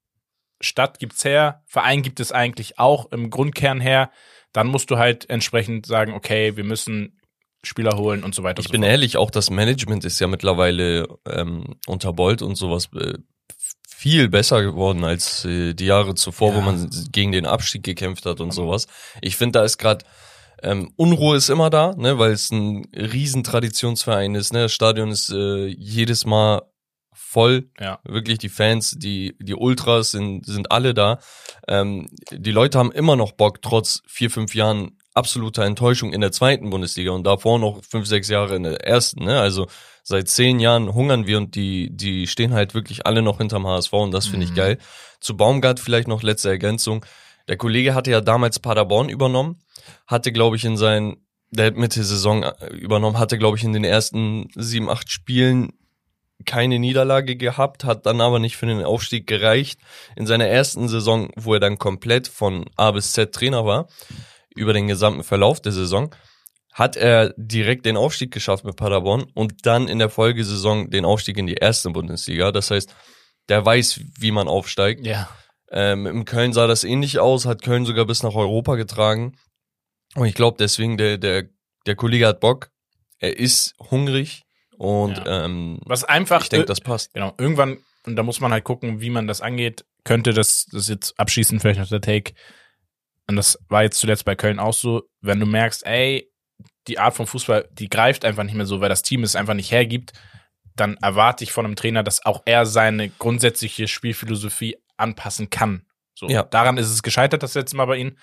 Stadt 0.61 0.99
gibt's 0.99 1.25
her, 1.25 1.63
Verein 1.67 2.03
gibt 2.03 2.21
es 2.21 2.33
eigentlich 2.33 2.79
auch 2.79 3.11
im 3.13 3.31
Grundkern 3.31 3.81
her. 3.81 4.11
Dann 4.55 4.69
musst 4.69 4.91
du 4.91 4.97
halt 4.97 5.29
entsprechend 5.29 5.85
sagen, 5.85 6.15
okay, 6.15 6.57
wir 6.57 6.65
müssen 6.65 7.21
Spieler 7.63 7.97
holen 7.99 8.25
und 8.25 8.35
so 8.35 8.43
weiter 8.43 8.61
Ich 8.61 8.69
so 8.69 8.73
bin 8.73 8.81
fort. 8.81 8.91
ehrlich, 8.91 9.17
auch 9.19 9.31
das 9.31 9.51
Management 9.51 10.05
ist 10.07 10.19
ja 10.21 10.27
mittlerweile 10.27 11.07
ähm, 11.29 11.77
unter 11.87 12.13
Bolt 12.15 12.41
und 12.41 12.55
sowas 12.57 12.89
äh, 12.95 13.15
viel 13.89 14.29
besser 14.29 14.63
geworden 14.63 15.03
als 15.05 15.45
äh, 15.45 15.73
die 15.75 15.87
Jahre 15.87 16.15
zuvor, 16.15 16.51
Ja. 16.51 16.57
wo 16.57 16.61
man 16.61 16.91
gegen 17.13 17.33
den 17.33 17.47
Abstieg 17.47 17.83
gekämpft 17.83 18.27
hat 18.27 18.41
und 18.41 18.53
sowas. 18.53 18.87
Ich 19.23 19.37
finde, 19.37 19.59
da 19.61 19.65
ist 19.65 19.79
gerade 19.79 20.05
ähm, 20.63 20.93
Unruhe 20.97 21.37
ist 21.37 21.49
immer 21.51 21.69
da, 21.71 21.95
ne, 21.97 22.19
weil 22.19 22.33
es 22.33 22.51
ein 22.51 22.87
riesen 22.95 23.45
Traditionsverein 23.45 24.35
ist. 24.35 24.53
Ne, 24.53 24.61
das 24.63 24.73
Stadion 24.73 25.11
ist 25.11 25.31
äh, 25.31 25.67
jedes 25.67 26.25
Mal 26.27 26.63
voll. 27.35 27.69
Ja. 27.81 27.99
Wirklich 28.05 28.39
die 28.39 28.49
Fans, 28.49 28.93
die 28.97 29.37
die 29.41 29.55
Ultras 29.55 30.13
sind 30.13 30.47
sind 30.47 30.71
alle 30.71 30.95
da. 30.95 31.19
Ähm, 31.69 32.07
die 32.31 32.53
Leute 32.53 32.79
haben 32.79 32.93
immer 32.93 33.17
noch 33.17 33.33
Bock, 33.33 33.61
trotz 33.61 34.03
vier 34.07 34.31
fünf 34.31 34.55
Jahren 34.55 34.97
absoluter 35.15 35.65
Enttäuschung 35.65 36.13
in 36.13 36.21
der 36.21 36.33
zweiten 36.33 36.71
Bundesliga 36.71 37.11
und 37.13 37.25
davor 37.25 37.59
noch 37.59 37.83
fünf 37.85 38.07
sechs 38.07 38.29
Jahre 38.29 38.57
in 38.57 38.63
der 38.63 38.85
ersten. 38.87 39.25
Ne? 39.25 39.39
Also 39.41 39.67
seit 40.03 40.29
zehn 40.29 40.61
Jahren 40.61 40.95
hungern 40.95 41.27
wir 41.27 41.39
und 41.39 41.55
die 41.55 41.91
die 41.93 42.27
stehen 42.27 42.53
halt 42.55 42.75
wirklich 42.75 43.05
alle 43.07 43.23
noch 43.23 43.39
hinterm 43.39 43.67
HSV 43.67 43.93
und 43.93 44.13
das 44.15 44.27
finde 44.29 44.45
ich 44.47 44.53
Mhm. 44.53 44.57
geil. 44.57 44.79
Zu 45.21 45.37
Baumgart 45.37 45.81
vielleicht 45.81 46.09
noch 46.09 46.23
letzte 46.23 46.49
Ergänzung. 46.51 47.05
Der 47.49 47.57
Kollege 47.57 47.95
hatte 47.95 48.11
ja 48.11 48.21
damals 48.21 48.59
Paderborn 48.59 49.09
übernommen, 49.09 49.59
hatte 50.07 50.31
glaube 50.33 50.57
ich 50.57 50.65
in 50.65 50.77
seinen 50.77 51.17
der 51.51 51.67
hat 51.67 51.77
Mitte 51.77 52.03
Saison 52.03 52.43
äh, 52.43 52.67
übernommen, 52.75 53.19
hatte 53.19 53.39
glaube 53.39 53.57
ich 53.57 53.65
in 53.65 53.73
den 53.73 53.85
ersten 53.85 54.49
sieben 54.57 54.89
acht 54.91 55.11
Spielen 55.11 55.73
keine 56.45 56.79
Niederlage 56.79 57.37
gehabt, 57.37 57.85
hat 57.85 58.07
dann 58.07 58.21
aber 58.21 58.39
nicht 58.39 58.57
für 58.57 58.67
den 58.67 58.83
Aufstieg 58.85 59.27
gereicht. 59.27 59.79
In 60.17 60.27
seiner 60.27 60.47
ersten 60.47 60.89
Saison, 60.89 61.31
wo 61.37 61.55
er 61.55 61.61
dann 61.61 61.79
komplett 61.79 62.29
von 62.29 62.67
A 62.77 62.91
bis 62.91 63.13
Z 63.13 63.33
Trainer 63.33 63.65
war, 63.65 63.89
über 64.55 64.73
den 64.73 64.89
gesamten 64.89 65.25
Verlauf 65.25 65.61
der 65.61 65.73
Saison, 65.73 66.15
hat 66.73 66.97
er 66.97 67.33
direkt 67.37 67.87
den 67.87 67.97
Aufstieg 67.97 68.33
geschafft 68.33 68.65
mit 68.65 68.77
Paderborn 68.77 69.27
und 69.35 69.65
dann 69.65 69.87
in 69.87 70.01
der 70.01 70.11
Folgesaison 70.11 70.91
den 70.91 71.05
Aufstieg 71.05 71.39
in 71.39 71.47
die 71.47 71.55
erste 71.55 71.91
Bundesliga. 71.91 72.51
Das 72.51 72.71
heißt, 72.71 72.95
der 73.49 73.65
weiß, 73.65 74.01
wie 74.19 74.33
man 74.33 74.49
aufsteigt. 74.49 75.07
Ja. 75.07 75.29
Ähm, 75.71 76.07
Im 76.07 76.25
Köln 76.25 76.53
sah 76.53 76.67
das 76.67 76.85
ähnlich 76.85 77.21
aus, 77.21 77.47
hat 77.47 77.63
Köln 77.63 77.87
sogar 77.87 78.07
bis 78.07 78.23
nach 78.23 78.35
Europa 78.35 78.75
getragen. 78.75 79.37
Und 80.15 80.27
ich 80.27 80.35
glaube 80.35 80.57
deswegen, 80.59 80.97
der, 80.97 81.19
der, 81.19 81.45
der 81.87 81.97
Kollege 81.97 82.27
hat 82.27 82.41
Bock, 82.41 82.71
er 83.19 83.39
ist 83.39 83.75
hungrig 83.79 84.44
und 84.79 85.23
ähm, 85.27 85.81
Was 85.85 86.05
einfach 86.05 86.43
ich 86.43 86.49
denke, 86.49 86.67
das 86.67 86.81
passt. 86.81 87.13
Genau, 87.15 87.35
irgendwann, 87.39 87.79
und 88.07 88.17
da 88.17 88.23
muss 88.23 88.41
man 88.41 88.53
halt 88.53 88.65
gucken, 88.65 89.01
wie 89.01 89.11
man 89.11 89.27
das 89.27 89.41
angeht, 89.41 89.85
könnte 90.05 90.33
das, 90.35 90.67
das 90.67 90.89
jetzt 90.89 91.19
abschließend 91.19 91.61
vielleicht 91.63 91.81
noch 91.81 91.89
der 91.89 92.01
Take. 92.01 92.35
Und 93.27 93.37
das 93.37 93.59
war 93.69 93.83
jetzt 93.83 93.99
zuletzt 93.99 94.25
bei 94.25 94.35
Köln 94.35 94.59
auch 94.59 94.75
so, 94.75 95.05
wenn 95.23 95.41
du 95.41 95.47
merkst, 95.47 95.87
ey, 95.87 96.31
die 96.87 96.99
Art 96.99 97.15
von 97.15 97.27
Fußball, 97.27 97.69
die 97.73 97.89
greift 97.89 98.25
einfach 98.25 98.43
nicht 98.45 98.55
mehr 98.55 98.67
so, 98.67 98.81
weil 98.81 98.91
das 98.91 99.03
Team 99.03 99.23
es 99.23 99.37
einfach 99.37 99.55
nicht 99.55 99.71
hergibt, 99.71 100.13
dann 100.77 100.97
erwarte 100.99 101.45
ich 101.45 101.53
von 101.53 101.65
einem 101.65 101.77
Trainer, 101.77 102.03
dass 102.03 102.27
auch 102.27 102.43
er 102.45 102.67
seine 102.67 103.09
grundsätzliche 103.09 103.89
Spielphilosophie 103.89 104.77
anpassen 104.99 105.49
kann. 105.49 105.87
So, 106.15 106.29
Ja. 106.29 106.43
daran 106.43 106.77
ist 106.77 106.91
es 106.91 107.03
gescheitert 107.03 107.43
das 107.43 107.55
letzte 107.55 107.77
Mal 107.77 107.87
bei 107.87 107.97
ihnen. 107.97 108.19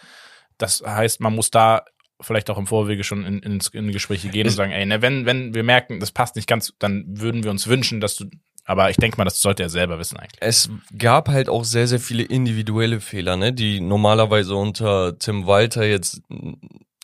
Das 0.57 0.83
heißt, 0.85 1.19
man 1.21 1.33
muss 1.33 1.49
da 1.49 1.83
vielleicht 2.21 2.49
auch 2.49 2.57
im 2.57 2.67
Vorwege 2.67 3.03
schon 3.03 3.25
in, 3.25 3.39
ins, 3.39 3.67
in 3.69 3.91
Gespräche 3.91 4.29
gehen 4.29 4.43
und 4.43 4.49
Es- 4.49 4.55
sagen, 4.55 4.71
ey, 4.71 4.85
ne, 4.85 5.01
wenn, 5.01 5.25
wenn 5.25 5.53
wir 5.53 5.63
merken, 5.63 5.99
das 5.99 6.11
passt 6.11 6.35
nicht 6.35 6.47
ganz, 6.47 6.73
dann 6.79 7.03
würden 7.07 7.43
wir 7.43 7.51
uns 7.51 7.67
wünschen, 7.67 7.99
dass 8.01 8.15
du, 8.15 8.25
aber 8.65 8.89
ich 8.89 8.97
denke 8.97 9.17
mal, 9.17 9.23
das 9.25 9.41
sollte 9.41 9.63
er 9.63 9.69
selber 9.69 9.97
wissen 9.99 10.17
eigentlich. 10.17 10.39
Es 10.41 10.69
gab 10.97 11.27
halt 11.29 11.49
auch 11.49 11.63
sehr, 11.63 11.87
sehr 11.87 11.99
viele 11.99 12.23
individuelle 12.23 12.99
Fehler, 12.99 13.35
ne, 13.37 13.51
die 13.53 13.79
normalerweise 13.81 14.55
unter 14.55 15.17
Tim 15.17 15.47
Walter 15.47 15.85
jetzt 15.85 16.21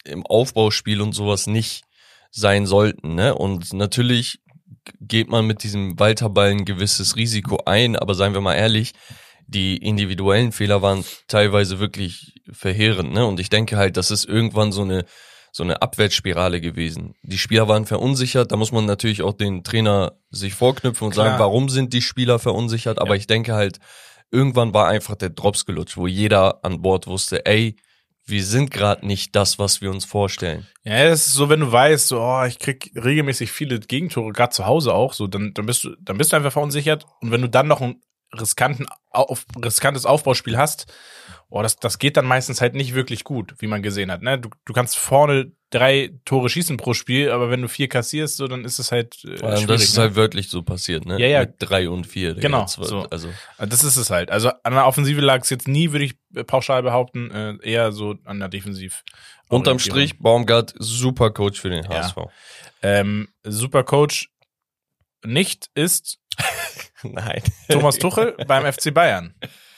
im 0.05 0.25
Aufbauspiel 0.25 1.01
und 1.01 1.13
sowas 1.13 1.47
nicht 1.47 1.83
sein 2.31 2.65
sollten, 2.65 3.15
ne? 3.15 3.33
Und 3.35 3.73
natürlich 3.73 4.39
geht 5.01 5.29
man 5.29 5.45
mit 5.47 5.63
diesem 5.63 5.99
Walter-Ball 5.99 6.51
ein 6.51 6.65
gewisses 6.65 7.15
Risiko 7.17 7.59
ein, 7.65 7.95
aber 7.97 8.13
seien 8.15 8.33
wir 8.33 8.41
mal 8.41 8.53
ehrlich, 8.55 8.93
die 9.47 9.77
individuellen 9.77 10.51
Fehler 10.51 10.81
waren 10.81 11.03
teilweise 11.27 11.79
wirklich 11.79 12.35
verheerend, 12.51 13.13
ne? 13.13 13.25
Und 13.25 13.39
ich 13.39 13.49
denke 13.49 13.77
halt, 13.77 13.97
das 13.97 14.11
ist 14.11 14.25
irgendwann 14.25 14.71
so 14.71 14.81
eine 14.83 15.05
so 15.53 15.63
eine 15.63 15.81
Abwärtsspirale 15.81 16.61
gewesen. 16.61 17.15
Die 17.23 17.37
Spieler 17.39 17.67
waren 17.67 17.87
verunsichert, 17.87 18.51
da 18.51 18.57
muss 18.57 18.71
man 18.71 18.85
natürlich 18.85 19.23
auch 19.23 19.33
den 19.33 19.63
Trainer 19.63 20.11
sich 20.29 20.53
vorknüpfen 20.53 21.05
und 21.07 21.13
Klar. 21.13 21.25
sagen, 21.29 21.39
warum 21.39 21.69
sind 21.69 21.93
die 21.93 22.03
Spieler 22.03 22.37
verunsichert, 22.37 22.99
aber 22.99 23.15
Ja. 23.15 23.15
ich 23.15 23.25
denke 23.25 23.53
halt, 23.55 23.79
irgendwann 24.29 24.75
war 24.75 24.87
einfach 24.87 25.15
der 25.15 25.31
Drops 25.31 25.65
gelutscht, 25.65 25.97
wo 25.97 26.05
jeder 26.05 26.63
an 26.63 26.83
Bord 26.83 27.07
wusste, 27.07 27.45
ey, 27.47 27.75
wir 28.25 28.43
sind 28.43 28.69
gerade 28.69 29.07
nicht 29.07 29.35
das, 29.35 29.57
was 29.57 29.81
wir 29.81 29.89
uns 29.89 30.05
vorstellen. 30.05 30.67
Ja, 30.83 31.05
das 31.05 31.27
ist 31.27 31.33
so, 31.33 31.49
wenn 31.49 31.61
du 31.61 31.71
weißt, 31.71 32.09
so, 32.09 32.19
oh, 32.21 32.43
ich 32.45 32.59
krieg 32.59 32.91
regelmäßig 32.93 33.51
viele 33.51 33.79
Gegentore, 33.79 34.33
gerade 34.33 34.51
zu 34.51 34.65
Hause 34.67 34.93
auch, 34.93 35.13
so, 35.13 35.25
dann, 35.25 35.53
dann 35.55 35.65
bist 35.65 35.85
du, 35.85 35.95
dann 36.01 36.17
bist 36.19 36.33
du 36.33 36.35
einfach 36.35 36.51
verunsichert. 36.51 37.05
Und 37.21 37.31
wenn 37.31 37.41
du 37.41 37.49
dann 37.49 37.67
noch 37.67 37.81
ein 37.81 38.01
riskanten, 38.33 38.87
auf, 39.09 39.45
riskantes 39.63 40.05
Aufbauspiel 40.05 40.57
hast, 40.57 40.91
oh, 41.49 41.61
das, 41.61 41.77
das 41.77 41.97
geht 41.99 42.17
dann 42.17 42.25
meistens 42.25 42.61
halt 42.61 42.75
nicht 42.75 42.93
wirklich 42.93 43.23
gut, 43.23 43.55
wie 43.59 43.67
man 43.67 43.81
gesehen 43.81 44.11
hat. 44.11 44.21
Ne? 44.21 44.37
Du, 44.39 44.49
du 44.65 44.73
kannst 44.73 44.97
vorne 44.97 45.51
drei 45.69 46.11
Tore 46.25 46.49
schießen 46.49 46.77
pro 46.77 46.93
Spiel, 46.93 47.31
aber 47.31 47.49
wenn 47.49 47.61
du 47.61 47.67
vier 47.67 47.87
kassierst, 47.89 48.37
so, 48.37 48.47
dann 48.47 48.63
ist 48.65 48.79
es 48.79 48.91
halt 48.91 49.15
äh, 49.25 49.37
schwierig. 49.37 49.67
das 49.67 49.83
ist 49.83 49.95
ne? 49.97 50.03
halt 50.03 50.15
wörtlich 50.15 50.49
so 50.49 50.61
passiert, 50.61 51.05
ne? 51.05 51.19
Ja, 51.19 51.27
ja. 51.27 51.39
Mit 51.41 51.55
drei 51.59 51.89
und 51.89 52.05
vier. 52.05 52.35
Genau, 52.35 52.61
Das 52.61 52.77
war- 52.79 52.85
so. 52.85 53.07
Also, 53.09 53.29
Also 53.57 53.69
Das 53.69 53.83
ist 53.83 53.97
es 53.97 54.09
halt. 54.09 54.31
Also 54.31 54.49
an 54.63 54.73
der 54.73 54.85
Offensive 54.87 55.21
lag 55.21 55.41
es 55.41 55.49
jetzt 55.49 55.67
nie, 55.67 55.91
würde 55.91 56.05
ich 56.05 56.15
äh, 56.35 56.43
pauschal 56.43 56.83
behaupten, 56.83 57.31
äh, 57.31 57.57
eher 57.63 57.91
so 57.91 58.15
an 58.25 58.39
der 58.39 58.49
Defensiv. 58.49 59.03
unterm 59.49 59.79
Strich, 59.79 60.19
Baumgart, 60.19 60.73
super 60.77 61.31
Coach 61.31 61.59
für 61.61 61.69
den 61.69 61.83
Ja. 61.83 61.89
HSV. 61.89 62.17
Ähm, 62.81 63.29
super 63.43 63.83
Coach 63.83 64.29
nicht 65.25 65.69
ist 65.73 66.19
Nein. 67.03 67.41
Thomas 67.69 67.97
Tuchel 67.97 68.35
beim 68.47 68.71
FC 68.71 68.93
Bayern. 68.93 69.33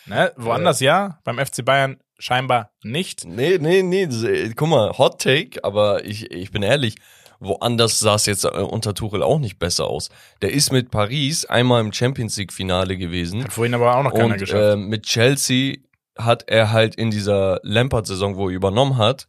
Ne? 0.06 0.32
Woanders 0.38 0.80
ja, 0.80 1.20
beim 1.24 1.38
FC 1.38 1.64
Bayern 1.64 1.98
scheinbar 2.18 2.72
nicht. 2.84 3.26
Nee, 3.26 3.58
nee, 3.60 3.84
nee, 3.84 4.04
äh, 4.04 4.54
guck 4.56 4.70
mal, 4.70 4.98
Hot 4.98 5.22
Take, 5.22 5.64
aber 5.64 6.04
ich, 6.06 6.32
ich 6.32 6.52
bin 6.52 6.64
ehrlich, 6.64 6.96
woanders 7.40 8.00
sah 8.00 8.16
es 8.16 8.26
jetzt 8.26 8.44
äh, 8.44 8.50
unter 8.50 8.94
Tuchel 8.94 9.24
auch 9.24 9.40
nicht 9.40 9.60
besser 9.60 9.88
aus. 9.88 10.10
Der 10.42 10.52
ist 10.52 10.72
mit 10.72 10.92
Paris 10.92 11.46
einmal 11.46 11.82
im 11.82 11.94
Champions 11.94 12.38
League 12.38 12.54
Finale 12.54 12.98
gewesen 12.98 13.44
Hat 13.44 13.54
vorhin 13.54 13.74
aber 13.74 13.96
auch 13.96 14.04
noch 14.04 14.14
keiner 14.14 14.34
und 14.34 14.38
geschafft. 14.38 14.74
äh, 14.74 14.76
mit 14.76 15.04
Chelsea 15.04 15.78
hat 16.18 16.46
er 16.48 16.72
halt 16.72 16.96
in 16.96 17.12
dieser 17.12 17.60
Lampard-Saison, 17.64 18.36
wo 18.36 18.50
er 18.50 18.56
übernommen 18.56 18.98
hat, 18.98 19.28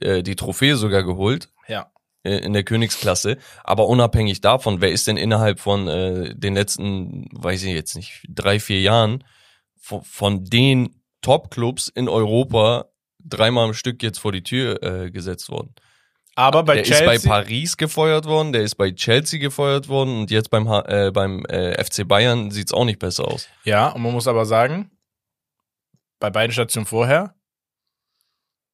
äh, 0.00 0.22
die 0.22 0.36
Trophäe 0.36 0.76
sogar 0.76 1.02
geholt 1.02 1.50
ja. 1.59 1.59
In 2.22 2.52
der 2.52 2.64
Königsklasse. 2.64 3.38
Aber 3.64 3.86
unabhängig 3.86 4.40
davon, 4.40 4.80
wer 4.80 4.90
ist 4.90 5.06
denn 5.06 5.16
innerhalb 5.16 5.58
von 5.60 5.88
äh, 5.88 6.34
den 6.34 6.54
letzten, 6.54 7.28
weiß 7.32 7.62
ich 7.64 7.72
jetzt 7.72 7.96
nicht, 7.96 8.22
drei, 8.28 8.60
vier 8.60 8.80
Jahren 8.80 9.24
von, 9.80 10.02
von 10.02 10.44
den 10.44 11.02
Top-Clubs 11.22 11.88
in 11.88 12.08
Europa 12.08 12.86
dreimal 13.18 13.66
am 13.66 13.74
Stück 13.74 14.02
jetzt 14.02 14.18
vor 14.18 14.32
die 14.32 14.42
Tür 14.42 14.82
äh, 14.82 15.10
gesetzt 15.10 15.48
worden? 15.50 15.74
Aber 16.36 16.62
bei 16.62 16.76
der 16.76 16.84
Chelsea, 16.84 17.12
ist 17.12 17.24
bei 17.24 17.28
Paris 17.28 17.76
gefeuert 17.76 18.24
worden, 18.24 18.52
der 18.52 18.62
ist 18.62 18.76
bei 18.76 18.92
Chelsea 18.92 19.38
gefeuert 19.38 19.88
worden 19.88 20.20
und 20.20 20.30
jetzt 20.30 20.48
beim, 20.50 20.68
H- 20.68 20.86
äh, 20.88 21.10
beim 21.10 21.44
äh, 21.46 21.82
FC 21.82 22.06
Bayern 22.06 22.50
sieht's 22.50 22.72
auch 22.72 22.84
nicht 22.84 22.98
besser 22.98 23.26
aus. 23.28 23.48
ja, 23.64 23.88
und 23.88 24.00
man 24.02 24.12
muss 24.12 24.26
aber 24.28 24.46
sagen, 24.46 24.90
bei 26.18 26.30
beiden 26.30 26.52
Stationen 26.52 26.86
vorher 26.86 27.34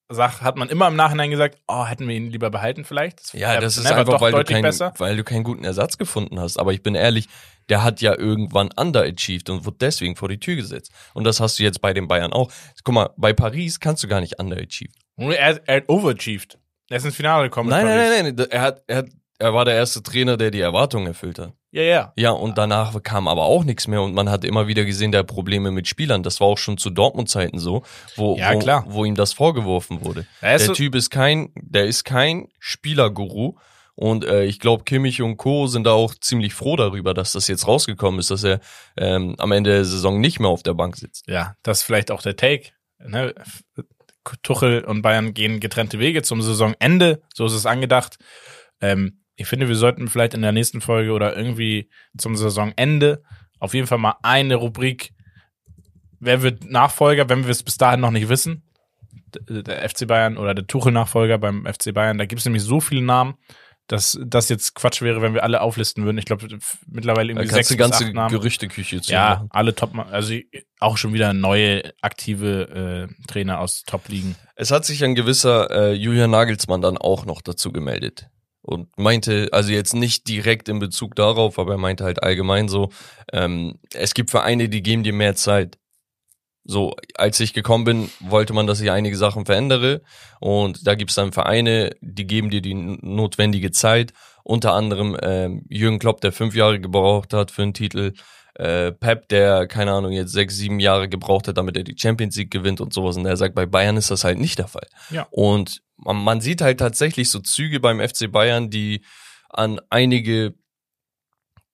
sag, 0.08 0.40
hat 0.42 0.56
man 0.56 0.68
immer 0.68 0.88
im 0.88 0.96
Nachhinein 0.96 1.30
gesagt, 1.30 1.58
oh, 1.66 1.84
hätten 1.86 2.06
wir 2.08 2.14
ihn 2.14 2.30
lieber 2.30 2.50
behalten 2.50 2.84
vielleicht. 2.84 3.34
Ja, 3.34 3.52
Der- 3.52 3.60
das 3.60 3.76
ist 3.76 3.86
einfach, 3.86 4.20
weil 4.20 4.32
du, 4.32 4.44
kein, 4.44 4.64
weil 4.98 5.16
du 5.16 5.24
keinen 5.24 5.44
guten 5.44 5.64
Ersatz 5.64 5.98
gefunden 5.98 6.38
hast. 6.40 6.58
Aber 6.58 6.72
ich 6.72 6.82
bin 6.82 6.94
ehrlich, 6.94 7.28
der 7.68 7.82
hat 7.82 8.00
ja 8.00 8.16
irgendwann 8.16 8.70
underachieved 8.76 9.50
und 9.50 9.64
wurde 9.64 9.78
deswegen 9.80 10.14
vor 10.16 10.28
die 10.28 10.38
Tür 10.38 10.56
gesetzt. 10.56 10.92
Und 11.14 11.24
das 11.24 11.40
hast 11.40 11.58
du 11.58 11.62
jetzt 11.64 11.80
bei 11.80 11.92
den 11.92 12.06
Bayern 12.08 12.32
auch. 12.32 12.50
Guck 12.84 12.94
mal, 12.94 13.10
bei 13.16 13.32
Paris 13.32 13.80
kannst 13.80 14.02
du 14.04 14.08
gar 14.08 14.20
nicht 14.20 14.38
underachieve. 14.38 14.92
Er, 15.16 15.60
er 15.66 15.76
hat 15.76 15.88
overachieved. 15.88 16.58
Er 16.88 16.98
ist 16.98 17.04
ins 17.04 17.16
Finale 17.16 17.44
gekommen. 17.44 17.70
Nein, 17.70 17.84
nein, 17.86 17.96
nein, 18.24 18.34
nein. 18.36 18.46
Er, 18.50 18.60
hat, 18.60 18.82
er, 18.86 18.96
hat, 18.98 19.06
er 19.38 19.54
war 19.54 19.64
der 19.64 19.74
erste 19.74 20.02
Trainer, 20.02 20.36
der 20.36 20.50
die 20.50 20.60
Erwartungen 20.60 21.06
erfüllt 21.06 21.38
hat. 21.38 21.52
Ja, 21.70 21.82
ja. 21.82 22.12
Ja, 22.16 22.30
und 22.30 22.56
danach 22.56 23.00
kam 23.02 23.28
aber 23.28 23.44
auch 23.44 23.64
nichts 23.64 23.86
mehr 23.86 24.00
und 24.00 24.14
man 24.14 24.30
hat 24.30 24.44
immer 24.44 24.66
wieder 24.66 24.84
gesehen, 24.84 25.12
der 25.12 25.20
hat 25.20 25.26
Probleme 25.26 25.70
mit 25.70 25.88
Spielern. 25.88 26.22
Das 26.22 26.40
war 26.40 26.46
auch 26.48 26.58
schon 26.58 26.78
zu 26.78 26.90
Dortmund-Zeiten 26.90 27.58
so, 27.58 27.82
wo, 28.16 28.36
Ja, 28.36 28.54
wo, 28.54 28.58
klar. 28.58 28.84
wo 28.88 29.04
ihm 29.04 29.14
das 29.14 29.32
vorgeworfen 29.34 30.04
wurde. 30.04 30.26
Ist 30.40 30.68
der 30.68 30.74
Typ 30.74 30.94
ist 30.94 31.10
kein, 31.10 31.50
der 31.60 31.86
ist 31.86 32.04
kein 32.04 32.48
Spielerguru 32.58 33.56
und 33.94 34.24
äh, 34.24 34.44
ich 34.44 34.58
glaube, 34.60 34.84
Kimmich 34.84 35.20
und 35.22 35.36
Co. 35.36 35.66
sind 35.66 35.84
da 35.84 35.92
auch 35.92 36.14
ziemlich 36.14 36.54
froh 36.54 36.76
darüber, 36.76 37.12
dass 37.14 37.32
das 37.32 37.48
jetzt 37.48 37.66
rausgekommen 37.66 38.20
ist, 38.20 38.30
dass 38.30 38.44
er 38.44 38.60
ähm, 38.96 39.34
am 39.38 39.52
Ende 39.52 39.70
der 39.70 39.84
Saison 39.84 40.20
nicht 40.20 40.38
mehr 40.40 40.50
auf 40.50 40.62
der 40.62 40.74
Bank 40.74 40.96
sitzt. 40.96 41.24
Ja, 41.28 41.56
das 41.62 41.78
ist 41.78 41.84
vielleicht 41.84 42.10
auch 42.10 42.22
der 42.22 42.36
Take. 42.36 42.70
Ne? 42.98 43.34
Tuchel 44.42 44.84
und 44.84 45.02
Bayern 45.02 45.34
gehen 45.34 45.60
getrennte 45.60 45.98
Wege 45.98 46.22
zum 46.22 46.42
Saisonende. 46.42 47.22
So 47.34 47.46
ist 47.46 47.52
es 47.52 47.66
angedacht. 47.66 48.16
Ähm, 48.80 49.20
ich 49.36 49.46
finde, 49.46 49.68
wir 49.68 49.76
sollten 49.76 50.08
vielleicht 50.08 50.34
in 50.34 50.42
der 50.42 50.52
nächsten 50.52 50.80
Folge 50.80 51.12
oder 51.12 51.36
irgendwie 51.36 51.88
zum 52.16 52.36
Saisonende 52.36 53.22
auf 53.58 53.74
jeden 53.74 53.86
Fall 53.86 53.98
mal 53.98 54.16
eine 54.22 54.54
Rubrik, 54.56 55.12
wer 56.20 56.42
wird 56.42 56.64
Nachfolger, 56.70 57.28
wenn 57.28 57.44
wir 57.44 57.50
es 57.50 57.62
bis 57.62 57.76
dahin 57.76 58.00
noch 58.00 58.10
nicht 58.10 58.28
wissen. 58.28 58.62
D- 59.34 59.62
Der 59.62 59.88
FC 59.88 60.06
Bayern 60.06 60.36
oder 60.36 60.54
der 60.54 60.66
Tuchel-Nachfolger 60.66 61.38
beim 61.38 61.66
FC 61.66 61.92
Bayern. 61.92 62.18
Da 62.18 62.26
gibt 62.26 62.40
es 62.40 62.44
nämlich 62.44 62.62
so 62.62 62.80
viele 62.80 63.02
Namen, 63.02 63.34
dass 63.86 64.18
das 64.24 64.48
jetzt 64.48 64.74
Quatsch 64.74 65.00
wäre, 65.02 65.22
wenn 65.22 65.32
wir 65.34 65.42
alle 65.44 65.60
auflisten 65.60 66.04
würden. 66.04 66.18
Ich 66.18 66.24
glaube, 66.24 66.48
mittlerweile 66.88 67.32
irgendwie 67.32 67.48
sechs 67.48 67.68
bis 67.68 67.76
ganze 67.78 68.04
acht 68.06 68.14
Namen. 68.14 68.32
Gerüchteküche 68.34 69.00
zu 69.00 69.12
Ja, 69.12 69.28
machen. 69.36 69.48
alle 69.50 69.74
Top, 69.74 69.92
also 70.10 70.34
auch 70.80 70.96
schon 70.96 71.12
wieder 71.12 71.32
neue 71.32 71.92
aktive 72.02 73.08
äh, 73.10 73.26
Trainer 73.28 73.60
aus 73.60 73.82
Top-Ligen. 73.86 74.34
Es 74.56 74.70
hat 74.70 74.84
sich 74.84 75.04
ein 75.04 75.14
gewisser 75.14 75.70
äh, 75.70 75.92
Julian 75.92 76.30
Nagelsmann 76.30 76.80
dann 76.80 76.98
auch 76.98 77.26
noch 77.26 77.42
dazu 77.42 77.72
gemeldet 77.72 78.28
und 78.66 78.98
meinte, 78.98 79.48
also 79.52 79.72
jetzt 79.72 79.94
nicht 79.94 80.28
direkt 80.28 80.68
in 80.68 80.78
Bezug 80.78 81.14
darauf, 81.14 81.58
aber 81.58 81.72
er 81.72 81.78
meinte 81.78 82.04
halt 82.04 82.22
allgemein 82.22 82.68
so, 82.68 82.90
ähm, 83.32 83.78
es 83.94 84.14
gibt 84.14 84.30
Vereine, 84.30 84.68
die 84.68 84.82
geben 84.82 85.02
dir 85.02 85.12
mehr 85.12 85.36
Zeit. 85.36 85.78
So, 86.64 86.96
als 87.14 87.38
ich 87.38 87.54
gekommen 87.54 87.84
bin, 87.84 88.10
wollte 88.18 88.52
man, 88.52 88.66
dass 88.66 88.80
ich 88.80 88.90
einige 88.90 89.16
Sachen 89.16 89.46
verändere 89.46 90.02
und 90.40 90.84
da 90.84 90.96
gibt's 90.96 91.14
dann 91.14 91.32
Vereine, 91.32 91.94
die 92.00 92.26
geben 92.26 92.50
dir 92.50 92.60
die 92.60 92.74
notwendige 92.74 93.70
Zeit. 93.70 94.12
Unter 94.42 94.74
anderem 94.74 95.16
ähm, 95.22 95.64
Jürgen 95.68 96.00
Klopp, 96.00 96.20
der 96.20 96.32
fünf 96.32 96.56
Jahre 96.56 96.80
gebraucht 96.80 97.32
hat 97.32 97.52
für 97.52 97.62
einen 97.62 97.74
Titel, 97.74 98.14
äh, 98.54 98.90
Pep, 98.92 99.28
der, 99.28 99.66
keine 99.66 99.92
Ahnung, 99.92 100.12
jetzt 100.12 100.32
sechs, 100.32 100.56
sieben 100.56 100.80
Jahre 100.80 101.08
gebraucht 101.08 101.46
hat, 101.46 101.58
damit 101.58 101.76
er 101.76 101.84
die 101.84 101.96
Champions 101.96 102.36
League 102.36 102.50
gewinnt 102.50 102.80
und 102.80 102.92
sowas. 102.92 103.16
Und 103.16 103.26
er 103.26 103.36
sagt, 103.36 103.54
bei 103.54 103.66
Bayern 103.66 103.96
ist 103.96 104.10
das 104.10 104.24
halt 104.24 104.38
nicht 104.38 104.58
der 104.58 104.68
Fall. 104.68 104.86
Ja. 105.10 105.26
Und 105.30 105.82
man, 105.96 106.40
sieht 106.40 106.60
halt 106.60 106.78
tatsächlich 106.78 107.30
so 107.30 107.40
Züge 107.40 107.80
beim 107.80 108.00
FC 108.00 108.30
Bayern, 108.30 108.70
die 108.70 109.04
an 109.48 109.80
einige 109.90 110.54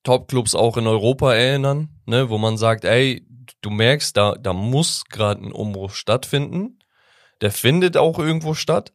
Top-Clubs 0.03 0.55
auch 0.55 0.77
in 0.77 0.87
Europa 0.87 1.33
erinnern, 1.33 1.89
ne, 2.05 2.29
wo 2.29 2.37
man 2.37 2.57
sagt, 2.57 2.83
ey, 2.85 3.25
du 3.61 3.69
merkst, 3.69 4.15
da, 4.17 4.35
da 4.35 4.53
muss 4.53 5.05
gerade 5.05 5.41
ein 5.45 5.51
Umbruch 5.51 5.91
stattfinden. 5.91 6.79
Der 7.41 7.51
findet 7.51 7.97
auch 7.97 8.19
irgendwo 8.19 8.53
statt, 8.53 8.93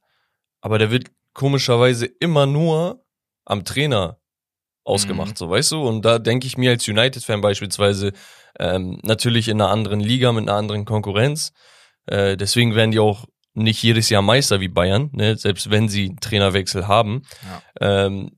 aber 0.61 0.79
der 0.79 0.91
wird 0.91 1.11
komischerweise 1.35 2.07
immer 2.07 2.47
nur 2.47 3.05
am 3.45 3.65
Trainer 3.65 4.19
ausgemacht, 4.85 5.31
Mhm. 5.33 5.37
so 5.37 5.51
weißt 5.51 5.73
du? 5.73 5.87
Und 5.87 6.05
da 6.05 6.19
denke 6.19 6.47
ich 6.47 6.57
mir 6.57 6.71
als 6.71 6.89
United-Fan 6.89 7.41
beispielsweise 7.41 8.13
ähm, 8.59 8.99
natürlich 9.03 9.49
in 9.49 9.61
einer 9.61 9.71
anderen 9.71 10.01
Liga 10.01 10.33
mit 10.33 10.49
einer 10.49 10.57
anderen 10.59 10.85
Konkurrenz. 10.85 11.53
Äh, 12.07 12.37
deswegen 12.37 12.75
werden 12.75 12.91
die 12.91 12.99
auch 12.99 13.27
nicht 13.59 13.83
jedes 13.83 14.09
Jahr 14.09 14.23
Meister 14.23 14.61
wie 14.61 14.69
Bayern, 14.69 15.11
ne? 15.13 15.37
selbst 15.37 15.71
wenn 15.71 15.89
sie 15.89 16.07
einen 16.07 16.21
Trainerwechsel 16.21 16.89
haben. 16.89 17.23
Ähm, 17.81 18.33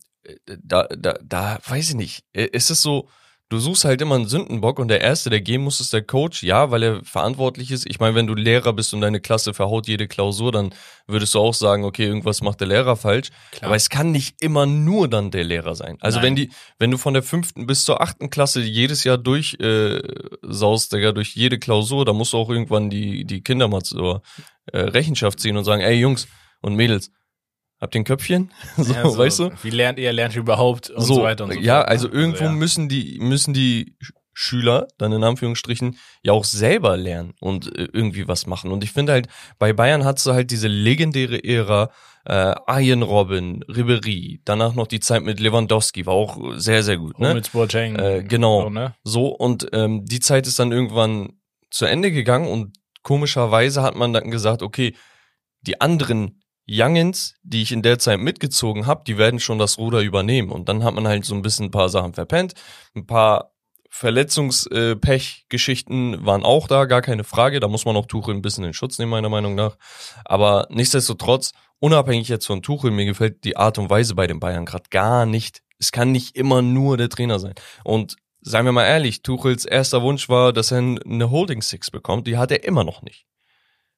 da, 0.63 0.85
da, 0.85 1.15
da 1.23 1.59
weiß 1.67 1.91
ich 1.91 1.97
nicht. 1.97 2.25
Äh, 2.33 2.47
Ist 2.53 2.71
es 2.71 2.83
so, 2.83 3.09
du 3.51 3.59
suchst 3.59 3.85
halt 3.85 4.01
immer 4.01 4.15
einen 4.15 4.29
Sündenbock 4.29 4.79
und 4.79 4.89
der 4.89 5.01
Erste, 5.01 5.29
der 5.29 5.41
gehen 5.41 5.63
muss, 5.63 5.81
ist 5.81 5.93
der 5.93 6.03
Coach. 6.03 6.43
Ja, 6.43 6.71
weil 6.71 6.83
er 6.83 7.05
verantwortlich 7.05 7.71
ist. 7.73 7.85
Ich 7.87 7.99
meine, 7.99 8.15
wenn 8.15 8.27
du 8.27 8.35
Lehrer 8.35 8.73
bist 8.73 8.95
und 8.95 9.01
deine 9.01 9.21
Klasse 9.21 9.53
verhaut 9.53 9.89
jede 9.89 10.07
Klausur, 10.09 10.53
dann 10.53 10.73
würdest 11.07 11.35
du 11.35 11.41
auch 11.41 11.55
sagen, 11.55 11.85
okay, 11.85 12.07
irgendwas 12.07 12.43
macht 12.43 12.61
der 12.61 12.69
Lehrer 12.69 12.97
falsch. 12.97 13.31
Klar. 13.51 13.69
Aber 13.69 13.77
es 13.77 13.91
kann 13.91 14.13
nicht 14.13 14.41
immer 14.41 14.67
nur 14.67 15.09
dann 15.09 15.31
der 15.31 15.45
Lehrer 15.45 15.75
sein. 15.75 15.99
Also 16.01 16.19
Nein. 16.19 16.27
wenn 16.27 16.37
die, 16.37 16.51
wenn 16.79 16.91
du 16.93 16.99
von 16.99 17.13
der 17.13 17.25
fünften 17.25 17.67
bis 17.67 17.85
zur 17.85 18.01
achten 18.01 18.31
Klasse 18.31 18.63
jedes 18.63 19.05
Jahr 19.05 19.19
durch 19.19 19.57
äh, 19.61 20.01
saust, 20.43 20.93
Digga, 20.93 21.13
durch 21.13 21.35
jede 21.35 21.59
Klausur, 21.59 22.05
da 22.05 22.13
musst 22.13 22.33
du 22.33 22.39
auch 22.39 22.51
irgendwann 22.51 22.89
die, 22.89 23.25
die 23.25 23.43
Kinder 23.43 23.67
mal 23.67 23.83
zur 23.83 24.23
äh, 24.73 24.79
Rechenschaft 24.81 25.41
ziehen 25.41 25.57
und 25.57 25.65
sagen, 25.65 25.83
ey 25.83 25.95
Jungs 25.95 26.27
und 26.61 26.75
Mädels, 26.77 27.11
habt 27.81 27.95
ihr 27.95 28.01
ein 28.01 28.05
Köpfchen? 28.05 28.51
so, 28.77 28.93
Ja, 28.93 29.09
so, 29.09 29.19
weißt 29.19 29.39
du? 29.41 29.51
Wie 29.63 29.71
lernt 29.71 29.99
ihr, 29.99 30.13
lernt 30.13 30.35
ihr 30.35 30.41
überhaupt 30.41 30.91
und 30.91 31.03
so, 31.03 31.23
weiter 31.23 31.45
und 31.45 31.53
so 31.55 31.61
ja, 31.61 31.77
fort. 31.77 31.87
ne? 31.87 31.89
also 31.91 32.13
irgendwo 32.13 32.45
ja. 32.45 32.53
müssen 32.53 32.89
die 32.89 33.19
müssen 33.21 33.55
die 33.55 33.97
Sch- 34.03 34.13
Schüler 34.33 34.89
dann 34.97 35.13
in 35.13 35.23
Anführungsstrichen 35.25 35.99
ja 36.23 36.33
auch 36.33 36.45
selber 36.45 36.97
lernen 36.97 37.35
und 37.41 37.67
äh, 37.77 37.89
irgendwie 37.93 38.27
was 38.29 38.47
machen. 38.47 38.71
Und 38.73 38.85
ich 38.85 38.93
finde 38.93 39.13
halt 39.13 39.29
bei 39.59 39.73
Bayern 39.73 40.05
hat 40.05 40.25
du 40.25 40.33
halt 40.33 40.51
diese 40.51 40.69
legendäre 40.69 41.43
Ära 41.45 41.91
äh, 42.27 42.55
Ian 42.69 43.03
Robin, 43.03 43.63
Ribery, 43.65 44.41
danach 44.45 44.75
noch 44.75 44.87
die 44.87 45.01
Zeit 45.01 45.23
mit 45.25 45.41
Lewandowski 45.41 46.07
war 46.07 46.15
auch 46.15 46.39
sehr 46.57 46.83
sehr 46.83 46.97
gut. 46.99 47.19
Ne? 47.19 47.31
Hummels, 47.31 47.49
Boateng, 47.51 47.97
Äh, 47.97 48.23
genau. 48.23 48.63
So, 48.65 48.71
ne? 48.71 48.95
So, 49.05 49.27
und 49.29 49.69
ähm, 49.73 50.05
die 50.07 50.21
Zeit 50.21 50.47
ist 50.47 50.59
dann 50.59 50.71
irgendwann 50.73 51.33
zu 51.71 51.87
Ende 51.87 52.11
gegangen 52.11 52.47
und 52.47 52.77
komischerweise 53.03 53.83
hat 53.83 53.97
man 53.97 54.13
dann 54.13 54.31
gesagt, 54.31 54.63
okay, 54.63 54.95
die 55.63 55.81
anderen 55.81 56.43
Youngens, 56.69 57.37
die 57.43 57.63
ich 57.63 57.73
in 57.73 57.83
der 57.83 57.99
Zeit 57.99 58.21
mitgezogen 58.21 58.87
habe, 58.87 59.03
die 59.05 59.19
werden 59.19 59.41
schon 59.41 59.59
das 59.59 59.79
Ruder 59.79 60.01
übernehmen. 60.01 60.51
Und 60.51 60.69
dann 60.69 60.85
hat 60.85 60.95
man 60.95 61.09
halt 61.09 61.25
so 61.25 61.35
ein 61.35 61.43
bisschen 61.43 61.67
ein 61.67 61.73
paar 61.73 61.89
Sachen 61.89 62.15
verpennt. 62.15 62.55
Ein 62.95 63.07
paar 63.07 63.51
Verletzungspech-Geschichten 63.91 66.25
waren 66.25 66.45
auch 66.45 66.69
da, 66.69 66.85
gar 66.85 67.03
keine 67.03 67.25
Frage. 67.25 67.59
Da 67.59 67.67
muss 67.67 67.85
man 67.85 67.97
auch 67.97 68.07
Tuchel 68.07 68.37
ein 68.37 68.43
bisschen 68.43 68.63
in 68.63 68.73
Schutz 68.73 69.01
nehmen, 69.01 69.11
meiner 69.11 69.29
Meinung 69.29 69.57
nach. 69.57 69.77
Aber 70.25 70.69
nichtsdestotrotz, 70.71 71.55
unabhängig 71.81 72.29
jetzt 72.29 72.47
von 72.47 72.63
Tuchel, 72.63 72.93
mir 72.93 73.05
gefällt 73.05 73.43
die 73.43 73.57
Art 73.57 73.79
und 73.79 73.91
Weise 73.91 74.15
bei 74.15 74.29
den 74.29 74.39
Bayern 74.39 74.65
gerade 74.65 74.85
gar 74.91 75.27
nicht. 75.27 75.63
Es 75.81 75.91
kann 75.91 76.13
nicht 76.13 76.37
immer 76.37 76.63
nur 76.63 76.99
der 76.99 77.09
Trainer 77.09 77.41
sein. 77.41 77.55
Und 77.83 78.15
seien 78.41 78.65
wir 78.65 78.73
mal 78.73 78.87
ehrlich, 78.87 79.23
Tuchels 79.23 79.65
erster 79.65 80.03
Wunsch 80.03 80.29
war, 80.29 80.53
dass 80.53 80.71
er 80.73 80.79
eine 80.79 81.31
Holding 81.31 81.63
Six 81.63 81.91
bekommt. 81.91 82.27
Die 82.27 82.37
hat 82.37 82.51
er 82.51 82.65
immer 82.65 82.85
noch 82.85 83.03
nicht. 83.03 83.27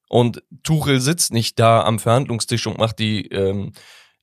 Und 0.08 0.42
Tuchel 0.62 1.00
sitzt 1.00 1.32
nicht 1.32 1.58
da 1.58 1.82
am 1.84 1.98
Verhandlungstisch 1.98 2.66
und 2.66 2.78
macht 2.78 2.98
die, 2.98 3.26
ähm, 3.28 3.72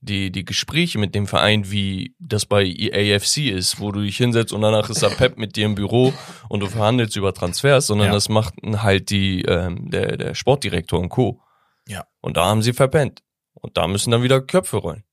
die, 0.01 0.31
die 0.31 0.45
Gespräche 0.45 0.97
mit 0.99 1.15
dem 1.15 1.25
Verein, 1.27 1.71
wie 1.71 2.15
das 2.19 2.45
bei 2.45 2.63
AFC 2.93 3.49
ist, 3.49 3.79
wo 3.79 3.91
du 3.91 4.01
dich 4.01 4.17
hinsetzt 4.17 4.53
und 4.53 4.61
danach 4.61 4.89
ist 4.89 5.01
da 5.03 5.09
Pep 5.09 5.37
mit 5.37 5.55
dir 5.55 5.65
im 5.65 5.75
Büro 5.75 6.13
und 6.47 6.59
du 6.61 6.67
verhandelst 6.67 7.15
über 7.17 7.33
Transfers, 7.33 7.87
sondern 7.87 8.07
Ja. 8.07 8.13
das 8.13 8.29
macht 8.29 8.53
halt 8.63 9.09
die, 9.09 9.41
ähm, 9.41 9.89
der, 9.89 10.15
der 10.15 10.35
Sportdirektor 10.35 10.99
und 10.99 11.09
Co. 11.09 11.41
Ja. 11.87 12.05
Und 12.21 12.37
da 12.37 12.45
haben 12.45 12.61
sie 12.61 12.73
verpennt. 12.73 13.23
Und 13.53 13.75
da 13.75 13.87
müssen 13.87 14.11
dann 14.11 14.23
wieder 14.23 14.41
Köpfe 14.41 14.77
rollen. 14.77 15.03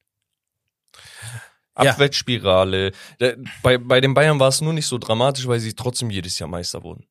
Ja. 1.79 1.93
Abwärtsspirale. 1.93 2.93
Der, 3.21 3.37
bei, 3.63 3.79
bei 3.79 4.01
den 4.01 4.15
Bayern 4.15 4.41
war 4.41 4.49
es 4.49 4.61
nur 4.61 4.73
nicht 4.73 4.87
so 4.87 4.99
dramatisch, 4.99 5.47
weil 5.47 5.61
sie 5.61 5.75
trotzdem 5.75 6.11
jedes 6.11 6.39
Jahr 6.39 6.49
Meister 6.49 6.83
wurden. 6.83 7.07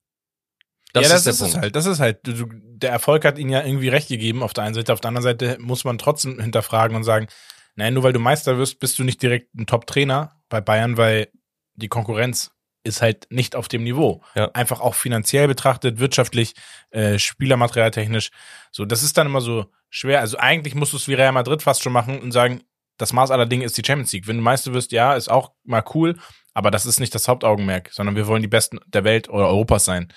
ja, 0.95 1.01
das 1.01 1.23
der 1.23 1.33
ist 1.33 1.39
Punkt. 1.39 1.55
es 1.55 1.61
halt. 1.61 1.75
Das 1.75 1.85
ist 1.85 1.99
halt. 1.99 2.19
Du, 2.23 2.47
der 2.51 2.91
Erfolg 2.91 3.25
hat 3.25 3.37
ihnen 3.37 3.51
ja 3.51 3.63
irgendwie 3.63 3.89
recht 3.89 4.07
gegeben 4.07 4.41
auf 4.43 4.53
der 4.53 4.63
einen 4.63 4.73
Seite. 4.73 4.91
Auf 4.93 5.01
der 5.01 5.09
anderen 5.09 5.23
Seite 5.23 5.57
muss 5.59 5.83
man 5.83 5.97
trotzdem 5.97 6.39
hinterfragen 6.39 6.95
und 6.95 7.03
sagen, 7.03 7.27
nein, 7.75 7.93
nur 7.93 8.03
weil 8.03 8.13
du 8.13 8.19
Meister 8.19 8.57
wirst, 8.57 8.79
bist 8.79 8.97
du 8.97 9.03
nicht 9.03 9.21
direkt 9.21 9.53
ein 9.55 9.67
Top-Trainer 9.67 10.41
bei 10.49 10.61
Bayern, 10.61 10.97
weil 10.97 11.29
die 11.75 11.87
Konkurrenz 11.87 12.51
ist 12.83 13.01
halt 13.01 13.27
nicht 13.31 13.55
auf 13.55 13.67
dem 13.67 13.83
Niveau. 13.83 14.21
Ja. 14.35 14.51
Einfach 14.53 14.79
auch 14.79 14.95
finanziell 14.95 15.47
betrachtet, 15.47 15.99
wirtschaftlich, 15.99 16.53
äh, 16.91 17.17
spielermaterialtechnisch. 17.17 18.29
So, 18.71 18.85
das 18.85 19.03
ist 19.03 19.17
dann 19.17 19.27
immer 19.27 19.41
so 19.41 19.65
schwer. 19.89 20.21
Also 20.21 20.37
eigentlich 20.37 20.75
musst 20.75 20.93
du 20.93 20.97
es 20.97 21.07
wie 21.07 21.15
Real 21.15 21.31
Madrid 21.31 21.63
fast 21.63 21.81
schon 21.81 21.93
machen 21.93 22.19
und 22.19 22.31
sagen, 22.31 22.61
das 22.97 23.13
Maß 23.13 23.31
aller 23.31 23.45
Dinge 23.45 23.65
ist 23.65 23.77
die 23.77 23.83
Champions 23.85 24.11
League. 24.13 24.27
Wenn 24.27 24.37
du 24.37 24.43
Meister 24.43 24.73
wirst, 24.73 24.91
ja, 24.91 25.13
ist 25.15 25.29
auch 25.29 25.51
mal 25.63 25.83
cool, 25.93 26.17
aber 26.53 26.71
das 26.71 26.85
ist 26.85 26.99
nicht 26.99 27.13
das 27.15 27.27
Hauptaugenmerk, 27.27 27.89
sondern 27.91 28.15
wir 28.15 28.27
wollen 28.27 28.41
die 28.41 28.47
Besten 28.47 28.79
der 28.87 29.03
Welt 29.03 29.29
oder 29.29 29.47
Europas 29.47 29.85
sein. 29.85 30.11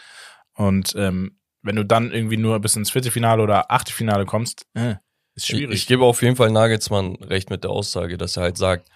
Und 0.54 0.94
ähm, 0.96 1.38
wenn 1.62 1.76
du 1.76 1.84
dann 1.84 2.12
irgendwie 2.12 2.36
nur 2.36 2.58
bis 2.60 2.76
ins 2.76 2.90
Viertelfinale 2.90 3.42
oder 3.42 3.70
Achtelfinale 3.70 4.26
kommst, 4.26 4.66
äh, 4.74 4.92
Ist 5.34 5.44
Ich, 5.44 5.46
schwierig. 5.46 5.74
ich 5.74 5.86
gebe 5.86 6.04
auf 6.04 6.22
jeden 6.22 6.36
Fall 6.36 6.50
Nagelsmann 6.50 7.16
recht 7.16 7.50
mit 7.50 7.64
der 7.64 7.70
Aussage, 7.70 8.16
dass 8.16 8.36
er 8.36 8.44
halt 8.44 8.56
sagt, 8.56 8.88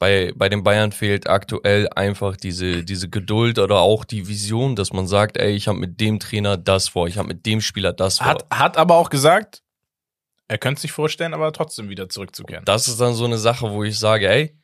bei, 0.00 0.32
bei 0.34 0.48
den 0.48 0.64
Bayern 0.64 0.90
fehlt 0.90 1.28
aktuell 1.28 1.88
einfach 1.90 2.36
diese, 2.36 2.82
diese 2.82 3.08
Geduld 3.08 3.60
oder 3.60 3.78
auch 3.78 4.04
die 4.04 4.26
Vision, 4.26 4.74
dass 4.74 4.92
man 4.92 5.06
sagt, 5.06 5.36
ey, 5.36 5.52
ich 5.52 5.68
habe 5.68 5.78
mit 5.78 6.00
dem 6.00 6.18
Trainer 6.18 6.56
das 6.56 6.88
vor, 6.88 7.06
ich 7.06 7.18
habe 7.18 7.28
mit 7.28 7.46
dem 7.46 7.60
Spieler 7.60 7.92
das 7.92 8.18
vor. 8.18 8.26
hat, 8.26 8.46
hat 8.52 8.76
aber 8.76 8.96
auch 8.96 9.10
gesagt, 9.10 9.62
er 10.52 10.58
könnte 10.58 10.82
sich 10.82 10.92
vorstellen, 10.92 11.32
aber 11.32 11.50
trotzdem 11.52 11.88
wieder 11.88 12.10
zurückzukehren. 12.10 12.64
Das 12.66 12.86
ist 12.86 13.00
dann 13.00 13.14
so 13.14 13.24
eine 13.24 13.38
Sache, 13.38 13.70
wo 13.72 13.84
ich 13.84 13.98
sage, 13.98 14.28
ey, 14.28 14.54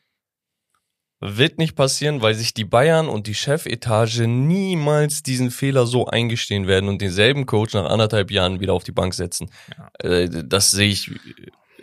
wird 1.19 1.57
nicht 1.57 1.75
passieren, 1.75 2.21
weil 2.21 2.35
sich 2.35 2.53
die 2.53 2.63
Bayern 2.63 3.09
und 3.09 3.25
die 3.25 3.33
Chefetage 3.33 4.27
niemals 4.27 5.23
diesen 5.23 5.49
Fehler 5.49 5.87
so 5.87 6.05
eingestehen 6.05 6.67
werden 6.67 6.87
und 6.87 7.01
denselben 7.01 7.47
Coach 7.47 7.73
nach 7.73 7.89
anderthalb 7.89 8.29
Jahren 8.29 8.59
wieder 8.59 8.73
auf 8.73 8.83
die 8.83 8.91
Bank 8.91 9.15
setzen. 9.15 9.49
Äh, 9.97 10.29
Das 10.45 10.69
sehe 10.69 10.89
ich 10.89 11.11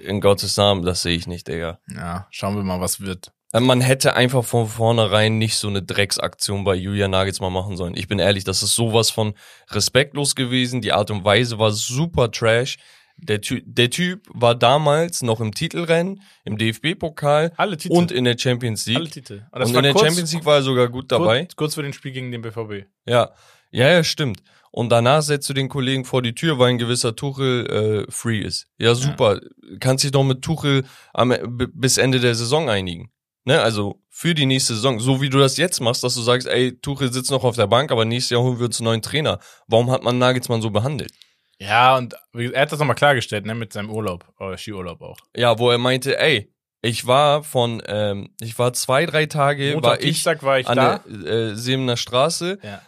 in 0.01 0.21
Gottes 0.21 0.57
Namen, 0.57 0.83
das 0.85 1.03
sehe 1.03 1.17
ich 1.17 1.27
nicht, 1.27 1.49
Digga. 1.49 1.81
Ja, 1.93 2.29
schauen 2.31 2.55
wir 2.55 2.63
mal, 2.63 2.81
was 2.81 3.01
wird. 3.01 3.33
Äh, 3.53 3.61
Man 3.61 3.81
hätte 3.81 4.15
einfach 4.15 4.45
von 4.45 4.69
vornherein 4.69 5.37
nicht 5.37 5.57
so 5.57 5.69
eine 5.69 5.83
Drecksaktion 5.83 6.63
bei 6.65 6.77
Julian 6.77 7.11
Nagelsmann 7.11 7.53
machen 7.53 7.77
sollen. 7.77 7.97
Ich 7.97 8.07
bin 8.07 8.21
ehrlich, 8.21 8.45
das 8.45 8.63
ist 8.63 8.77
sowas 8.77 9.11
von 9.11 9.35
respektlos 9.71 10.35
gewesen. 10.37 10.81
Die 10.81 10.93
Art 10.93 11.11
und 11.11 11.25
Weise 11.25 11.59
war 11.59 11.73
super 11.73 12.31
trash. 12.31 12.79
Der, 13.19 13.41
Ty 13.41 13.63
der 13.67 13.89
Typ 13.91 14.27
war 14.29 14.55
damals 14.55 15.23
noch 15.23 15.41
im 15.41 15.53
Titelrennen, 15.55 16.21
im 16.45 16.59
DFB-Pokal 16.59 17.53
und 17.99 18.13
in 18.13 18.25
der 18.25 18.37
Champions 18.39 18.87
League. 18.87 18.97
alle 18.99 19.09
Titel. 19.11 19.43
Und, 19.53 19.63
Und 19.63 19.75
in 19.77 19.83
der 19.83 19.93
Champions 20.07 20.33
League 20.35 20.45
war 20.45 20.57
er 20.57 20.63
sogar 20.63 20.89
gut 20.89 21.11
dabei. 21.11 21.41
Kurz, 21.45 21.57
kurz 21.57 21.75
vor 21.75 21.83
dem 21.83 21.93
Spiel 21.93 22.13
gegen 22.13 22.31
den 22.31 22.43
BVB. 22.43 22.87
Ja, 23.07 23.31
ja, 23.71 23.89
ja, 23.89 24.05
stimmt. 24.05 24.43
Und 24.71 24.91
danach 24.91 25.23
setzt 25.23 25.49
du 25.49 25.55
den 25.55 25.69
Kollegen 25.71 26.05
vor 26.05 26.21
die 26.21 26.35
Tür, 26.35 26.59
weil 26.59 26.69
ein 26.71 26.79
gewisser 26.79 27.17
Tuchel 27.17 28.05
äh, 28.09 28.13
free 28.13 28.41
ist. 28.41 28.67
Ja, 28.77 28.95
super. 28.95 29.41
Kannst 29.81 30.05
dich 30.05 30.11
doch 30.13 30.23
mit 30.25 30.43
Tuchel 30.43 30.85
am, 31.15 31.31
b- 31.31 31.67
bis 31.73 31.97
Ende 31.97 32.21
der 32.21 32.35
Saison 32.35 32.69
einigen. 32.69 33.11
Ne, 33.47 33.61
also 33.63 34.03
für 34.11 34.35
die 34.35 34.45
nächste 34.45 34.75
Saison, 34.75 34.99
so 34.99 35.23
wie 35.23 35.31
du 35.31 35.39
das 35.39 35.57
jetzt 35.57 35.81
machst, 35.81 36.03
dass 36.03 36.15
du 36.17 36.21
sagst, 36.21 36.49
ey, 36.49 36.77
Tuchel 36.81 37.13
sitzt 37.13 37.31
noch 37.31 37.45
auf 37.45 37.55
der 37.55 37.69
Bank, 37.69 37.93
aber 37.93 38.05
nächstes 38.05 38.31
Jahr 38.31 38.43
holen 38.43 38.59
wir 38.59 38.67
uns 38.67 38.81
einen 38.81 38.87
neuen 38.87 39.03
Trainer. 39.03 39.39
Warum 39.69 39.91
hat 39.91 40.03
man 40.03 40.19
Nagelsmann 40.19 40.61
so 40.61 40.71
behandelt? 40.71 41.13
Ja, 41.61 41.97
und 41.97 42.15
er 42.35 42.61
hat 42.63 42.73
das 42.73 42.79
nochmal 42.79 42.97
klargestellt, 42.97 43.47
ne, 43.47 43.55
mit 43.55 43.73
seinem 43.73 43.91
Urlaub, 43.91 44.25
oder 44.39 44.59
Skiurlaub 44.59 45.01
auch. 45.01 45.17
Ja, 45.35 45.59
wo 45.59 45.71
er 45.71 45.79
meinte, 45.79 46.19
ey, 46.19 46.53
ich 46.83 47.07
war 47.07 47.43
von, 47.43 47.83
ähm, 47.87 48.35
ich 48.41 48.59
war 48.59 48.73
zwei, 48.75 49.07
drei 49.07 49.27
Tage, 49.27 49.73
Montag, 49.73 49.91
war 49.91 50.01
ich 50.03 50.25
war 50.43 50.59
ich 50.61 50.67
an 50.69 50.77
da. 50.77 50.99
der 51.07 51.27
äh, 51.51 51.55
Seemner 51.57 51.97
Straße, 51.97 52.59
Ja. 52.63 52.83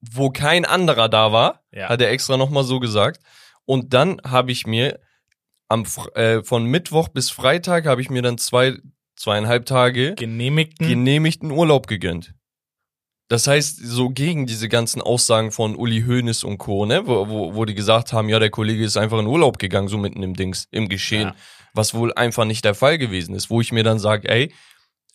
wo 0.00 0.30
kein 0.30 0.64
anderer 0.64 1.08
da 1.08 1.32
war, 1.32 1.62
Ja. 1.72 1.88
hat 1.88 2.00
er 2.00 2.10
extra 2.10 2.36
nochmal 2.36 2.64
so 2.64 2.78
gesagt. 2.80 3.20
Und 3.64 3.92
dann 3.94 4.20
habe 4.24 4.52
ich 4.52 4.66
mir 4.66 5.00
am 5.68 5.84
äh, 6.14 6.42
von 6.42 6.64
Mittwoch 6.64 7.08
bis 7.08 7.30
Freitag 7.30 7.84
habe 7.86 8.00
ich 8.00 8.08
mir 8.08 8.22
dann 8.22 8.38
zwei 8.38 8.76
zweieinhalb 9.16 9.66
Tage 9.66 10.14
Genehmigten. 10.14 10.86
genehmigten 10.88 11.50
Urlaub 11.50 11.88
gegönnt. 11.88 12.32
Das 13.28 13.46
heißt, 13.46 13.78
so 13.84 14.08
gegen 14.08 14.46
diese 14.46 14.68
ganzen 14.68 15.02
Aussagen 15.02 15.52
von 15.52 15.76
Uli 15.76 16.02
Hoeneß 16.06 16.44
und 16.44 16.56
Co., 16.58 16.86
ne, 16.86 17.06
wo, 17.06 17.28
wo, 17.28 17.54
wo 17.54 17.64
die 17.66 17.74
gesagt 17.74 18.12
haben, 18.14 18.28
ja, 18.30 18.38
der 18.38 18.50
Kollege 18.50 18.82
ist 18.84 18.96
einfach 18.96 19.18
in 19.18 19.26
Urlaub 19.26 19.58
gegangen, 19.58 19.88
so 19.88 19.98
mitten 19.98 20.22
im 20.22 20.34
Dings, 20.34 20.66
im 20.70 20.88
Geschehen, 20.88 21.28
Ja. 21.28 21.34
was 21.74 21.92
wohl 21.92 22.14
einfach 22.14 22.46
nicht 22.46 22.64
der 22.64 22.74
Fall 22.74 22.96
gewesen 22.96 23.34
ist, 23.34 23.50
wo 23.50 23.60
ich 23.60 23.70
mir 23.70 23.84
dann 23.84 23.98
sage, 23.98 24.28
ey, 24.30 24.52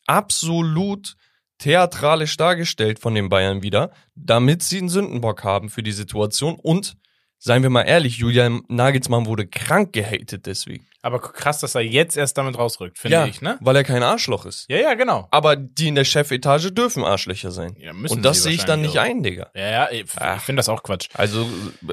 absolut 0.06 1.16
theatralisch 1.58 2.36
dargestellt 2.38 3.00
von 3.00 3.16
den 3.16 3.30
Bayern 3.30 3.64
wieder, 3.64 3.92
damit 4.16 4.64
sie 4.64 4.80
einen 4.80 4.90
Sündenbock 4.90 5.44
haben 5.44 5.70
für 5.70 5.84
die 5.84 5.92
Situation 5.92 6.56
und 6.62 6.96
Seien 7.46 7.62
wir 7.62 7.70
mal 7.70 7.82
ehrlich, 7.82 8.20
Julian 8.20 8.62
Nagelsmann 8.70 9.26
wurde 9.26 9.46
krank 9.46 9.92
gehatet 9.92 10.46
deswegen. 10.46 10.86
aber 11.02 11.20
krass, 11.20 11.60
dass 11.60 11.76
er 11.76 11.82
jetzt 11.82 12.16
erst 12.16 12.38
damit 12.38 12.58
rausrückt, 12.58 12.98
finde 12.98 13.28
ich, 13.28 13.42
ne? 13.42 13.58
weil 13.60 13.76
er 13.76 13.84
kein 13.84 14.02
Arschloch 14.02 14.46
ist. 14.46 14.66
Ja, 14.70 14.78
ja, 14.78 14.94
genau. 14.94 15.28
Aber 15.30 15.58
die 15.58 15.90
in 15.90 15.96
der 15.96 16.06
Chefetage 16.06 16.72
dürfen 16.74 17.04
Arschlöcher 17.04 17.52
sein. 17.52 17.76
Ja, 17.78 17.92
müssen 17.92 18.16
Und 18.16 18.24
das 18.24 18.44
sehe 18.44 18.54
ich 18.54 18.64
dann 18.64 18.80
nicht 18.80 18.96
wahrscheinlich 18.96 19.18
ein, 19.18 19.24
Digga. 19.24 19.44
auch. 19.48 19.56
Ja, 19.56 19.70
ja, 19.70 19.92
ich, 19.92 20.04
ich 20.04 20.42
finde 20.44 20.60
das 20.62 20.70
auch 20.70 20.84
Quatsch. 20.84 21.10
Also 21.16 21.46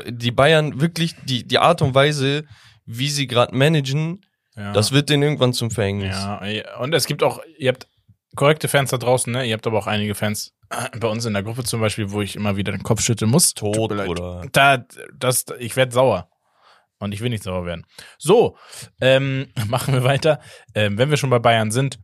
die 0.08 0.30
Bayern 0.30 0.80
wirklich, 0.80 1.16
die, 1.24 1.42
die 1.44 1.58
Art 1.58 1.82
und 1.82 1.96
Weise, 1.96 2.44
wie 2.86 3.08
sie 3.10 3.26
gerade 3.26 3.52
managen, 3.56 4.24
Ja. 4.54 4.72
das 4.72 4.92
wird 4.92 5.10
denen 5.10 5.24
irgendwann 5.24 5.52
zum 5.52 5.72
Verhängnis. 5.72 6.14
Ja, 6.14 6.46
ja, 6.46 6.78
und 6.78 6.94
es 6.94 7.06
gibt 7.06 7.24
auch, 7.24 7.40
ihr 7.58 7.70
habt 7.72 7.88
korrekte 8.36 8.68
Fans 8.68 8.90
da 8.90 8.98
draußen, 8.98 9.32
ne? 9.32 9.44
Ihr 9.46 9.54
habt 9.54 9.66
aber 9.66 9.78
auch 9.78 9.88
einige 9.88 10.14
Fans 10.14 10.52
bei 10.98 11.08
uns 11.08 11.24
in 11.24 11.34
der 11.34 11.42
Gruppe 11.42 11.64
zum 11.64 11.80
Beispiel, 11.80 12.12
wo 12.12 12.22
ich 12.22 12.36
immer 12.36 12.56
wieder 12.56 12.70
den 12.72 12.84
Kopf 12.84 13.02
schütteln 13.02 13.30
muss. 13.30 13.54
Tot 13.54 13.90
oder 13.90 14.06
Da, 14.52 14.84
das, 15.12 15.46
ich 15.58 15.74
werde 15.76 15.92
sauer. 15.92 16.30
Und 16.98 17.12
ich 17.12 17.20
will 17.20 17.28
nicht 17.30 17.42
sauer 17.42 17.66
werden. 17.66 17.84
So, 18.18 18.56
ähm, 19.00 19.52
machen 19.68 19.94
wir 19.94 20.04
weiter. 20.04 20.40
Ähm, 20.74 20.96
wenn 20.98 21.10
wir 21.10 21.16
schon 21.16 21.30
bei 21.30 21.40
Bayern 21.40 21.70
sind, 21.70 21.98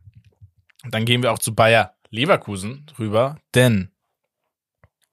dann 0.89 1.05
gehen 1.05 1.21
wir 1.23 1.31
auch 1.31 1.39
zu 1.39 1.55
Bayer 1.55 1.95
Leverkusen 2.09 2.85
rüber, 2.97 3.37
denn 3.53 3.91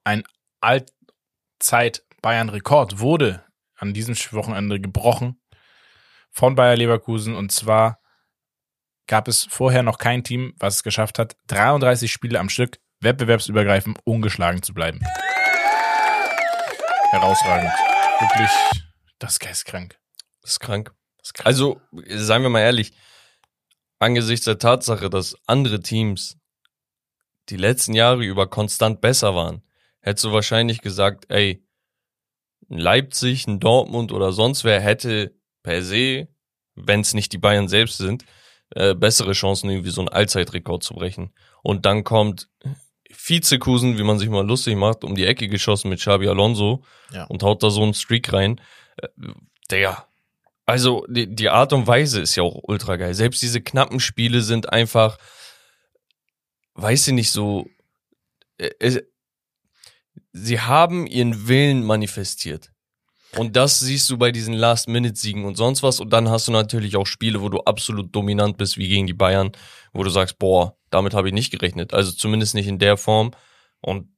ein 0.05 0.23
Allzeit-Bayern-Rekord 0.61 3.01
wurde 3.01 3.43
an 3.77 3.93
diesem 3.95 4.15
Wochenende 4.33 4.79
gebrochen 4.81 5.41
von 6.31 6.55
Bayer 6.55 6.77
Leverkusen 6.77 7.35
und 7.35 7.51
zwar 7.51 7.99
gab 9.07 9.27
es 9.29 9.47
vorher 9.51 9.83
noch 9.83 9.99
kein 9.99 10.25
Team, 10.25 10.55
was 10.59 10.77
es 10.77 10.83
geschafft 10.83 11.19
hat, 11.19 11.37
33 11.49 12.11
Spiele 12.13 12.39
am 12.39 12.49
Stück 12.49 12.79
wettbewerbsübergreifend 13.05 13.99
ungeschlagen 14.05 14.63
zu 14.63 14.75
bleiben. 14.75 15.01
Herausragend. 17.11 17.73
Wirklich, 18.21 18.51
das 19.19 19.35
ist 19.35 19.41
geistkrank. 19.41 19.99
Das 20.43 20.53
ist 20.53 20.61
krank. 20.61 20.93
Das 21.19 21.29
ist 21.29 21.35
krank. 21.35 21.47
Also, 21.47 21.81
seien 22.09 22.43
wir 22.43 22.49
mal 22.49 22.61
ehrlich, 22.61 22.93
angesichts 23.99 24.45
der 24.45 24.59
Tatsache, 24.59 25.11
dass 25.11 25.37
andere 25.47 25.81
Teams 25.81 26.37
die 27.49 27.57
letzten 27.57 27.95
Jahre 27.95 28.25
über 28.25 28.49
konstant 28.49 29.01
besser 29.01 29.35
waren, 29.35 29.63
hättest 30.01 30.25
du 30.25 30.33
wahrscheinlich 30.33 30.81
gesagt, 30.81 31.27
ey, 31.31 31.65
ein 32.71 32.79
Leipzig, 32.79 33.47
ein 33.47 33.61
Dortmund 33.61 34.13
oder 34.13 34.33
sonst 34.33 34.65
wer 34.65 34.81
hätte 34.81 35.35
per 35.63 35.83
se, 35.83 36.29
wenn 36.75 37.01
es 37.01 37.15
nicht 37.15 37.33
die 37.33 37.39
Bayern 37.39 37.69
selbst 37.69 37.99
sind, 37.99 38.25
äh, 38.71 38.95
bessere 38.95 39.33
Chancen, 39.33 39.71
irgendwie 39.71 39.91
so 39.91 40.01
einen 40.01 40.09
Allzeitrekord 40.09 40.83
zu 40.83 40.95
brechen. 40.95 41.35
Und 41.63 41.87
dann 41.87 42.05
kommt 42.05 42.49
Vizekusen, 43.27 43.97
wie 43.99 44.03
man 44.03 44.19
sich 44.19 44.29
mal 44.29 44.47
lustig 44.47 44.77
macht, 44.77 45.05
um 45.05 45.15
die 45.15 45.25
Ecke 45.27 45.49
geschossen 45.49 45.89
mit 45.89 46.01
Xabi 46.01 46.29
Alonso 46.29 46.85
Ja. 47.11 47.25
und 47.25 47.43
haut 47.43 47.63
da 47.63 47.71
so 47.71 47.83
einen 47.83 47.95
Streak 47.95 48.33
rein. 48.33 48.61
Äh, 48.97 49.09
Digga, 49.71 50.07
also 50.67 51.07
die, 51.09 51.35
die 51.35 51.49
Art 51.49 51.73
und 51.73 51.87
Weise 51.87 52.21
ist 52.21 52.37
ja 52.37 52.43
auch 52.43 52.59
ultra 52.63 52.97
geil. 52.97 53.15
Selbst 53.15 53.41
diese 53.43 53.61
knappen 53.63 54.01
Spiele 54.01 54.43
sind 54.43 54.73
einfach, 54.73 55.19
weiß 56.75 57.09
ich 57.09 57.15
nicht, 57.15 57.31
so. 57.31 57.67
Äh, 58.59 59.01
sie 60.33 60.61
haben 60.61 61.07
ihren 61.07 61.49
Willen 61.49 61.85
manifestiert. 61.85 62.73
Und 63.37 63.57
das 63.57 63.79
siehst 63.81 64.09
du 64.11 64.19
bei 64.19 64.31
diesen 64.31 64.55
Last-Minute-Siegen 64.55 65.45
und 65.45 65.57
sonst 65.57 65.83
was. 65.83 66.01
Und 66.01 66.13
dann 66.13 66.29
hast 66.29 66.49
du 66.49 66.53
natürlich 66.53 66.97
auch 66.97 67.07
Spiele, 67.07 67.41
wo 67.41 67.49
du 67.49 67.61
absolut 67.61 68.15
dominant 68.15 68.57
bist, 68.57 68.79
wie 68.79 68.89
gegen 68.89 69.07
die 69.07 69.15
Bayern, 69.15 69.53
wo 69.93 70.03
du 70.03 70.11
sagst, 70.11 70.39
boah, 70.39 70.77
damit 70.91 71.15
habe 71.15 71.29
ich 71.29 71.35
nicht 71.35 71.51
gerechnet. 71.51 71.95
Also 71.95 72.13
zumindest 72.13 72.55
nicht 72.55 72.69
in 72.69 72.79
der 72.79 72.97
Form. 72.97 73.33
Und 73.81 74.09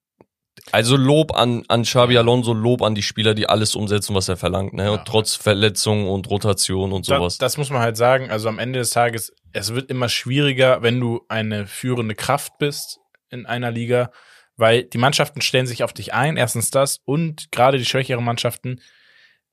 also 0.72 0.96
Lob 0.96 1.36
an, 1.36 1.64
an 1.68 1.82
Xabi 1.82 2.16
Alonso, 2.18 2.52
Lob 2.52 2.82
an 2.82 2.94
die 2.94 3.02
Spieler, 3.02 3.34
die 3.34 3.48
alles 3.48 3.74
umsetzen, 3.74 4.14
was 4.14 4.28
er 4.28 4.36
verlangt, 4.36 4.72
ne? 4.72 4.84
Ja. 4.84 4.90
Und 4.92 5.04
trotz 5.04 5.34
Verletzungen 5.34 6.08
und 6.08 6.30
Rotation 6.30 6.92
und 6.92 7.04
sowas. 7.04 7.38
das 7.38 7.56
muss 7.56 7.70
man 7.70 7.80
halt 7.80 7.96
sagen. 7.96 8.30
Also 8.30 8.48
am 8.48 8.58
Ende 8.58 8.78
des 8.78 8.90
Tages, 8.90 9.32
es 9.52 9.74
wird 9.74 9.90
immer 9.90 10.08
schwieriger, 10.08 10.82
wenn 10.82 10.98
du 10.98 11.22
eine 11.28 11.66
führende 11.66 12.14
Kraft 12.14 12.58
bist 12.58 13.00
in 13.30 13.46
einer 13.46 13.70
Liga, 13.70 14.10
weil 14.56 14.84
die 14.84 14.98
Mannschaften 14.98 15.40
stellen 15.42 15.66
sich 15.66 15.84
auf 15.84 15.92
dich 15.92 16.14
ein. 16.14 16.36
Erstens 16.36 16.70
das 16.70 17.00
und 17.04 17.52
gerade 17.52 17.78
die 17.78 17.84
schwächeren 17.84 18.24
Mannschaften, 18.24 18.80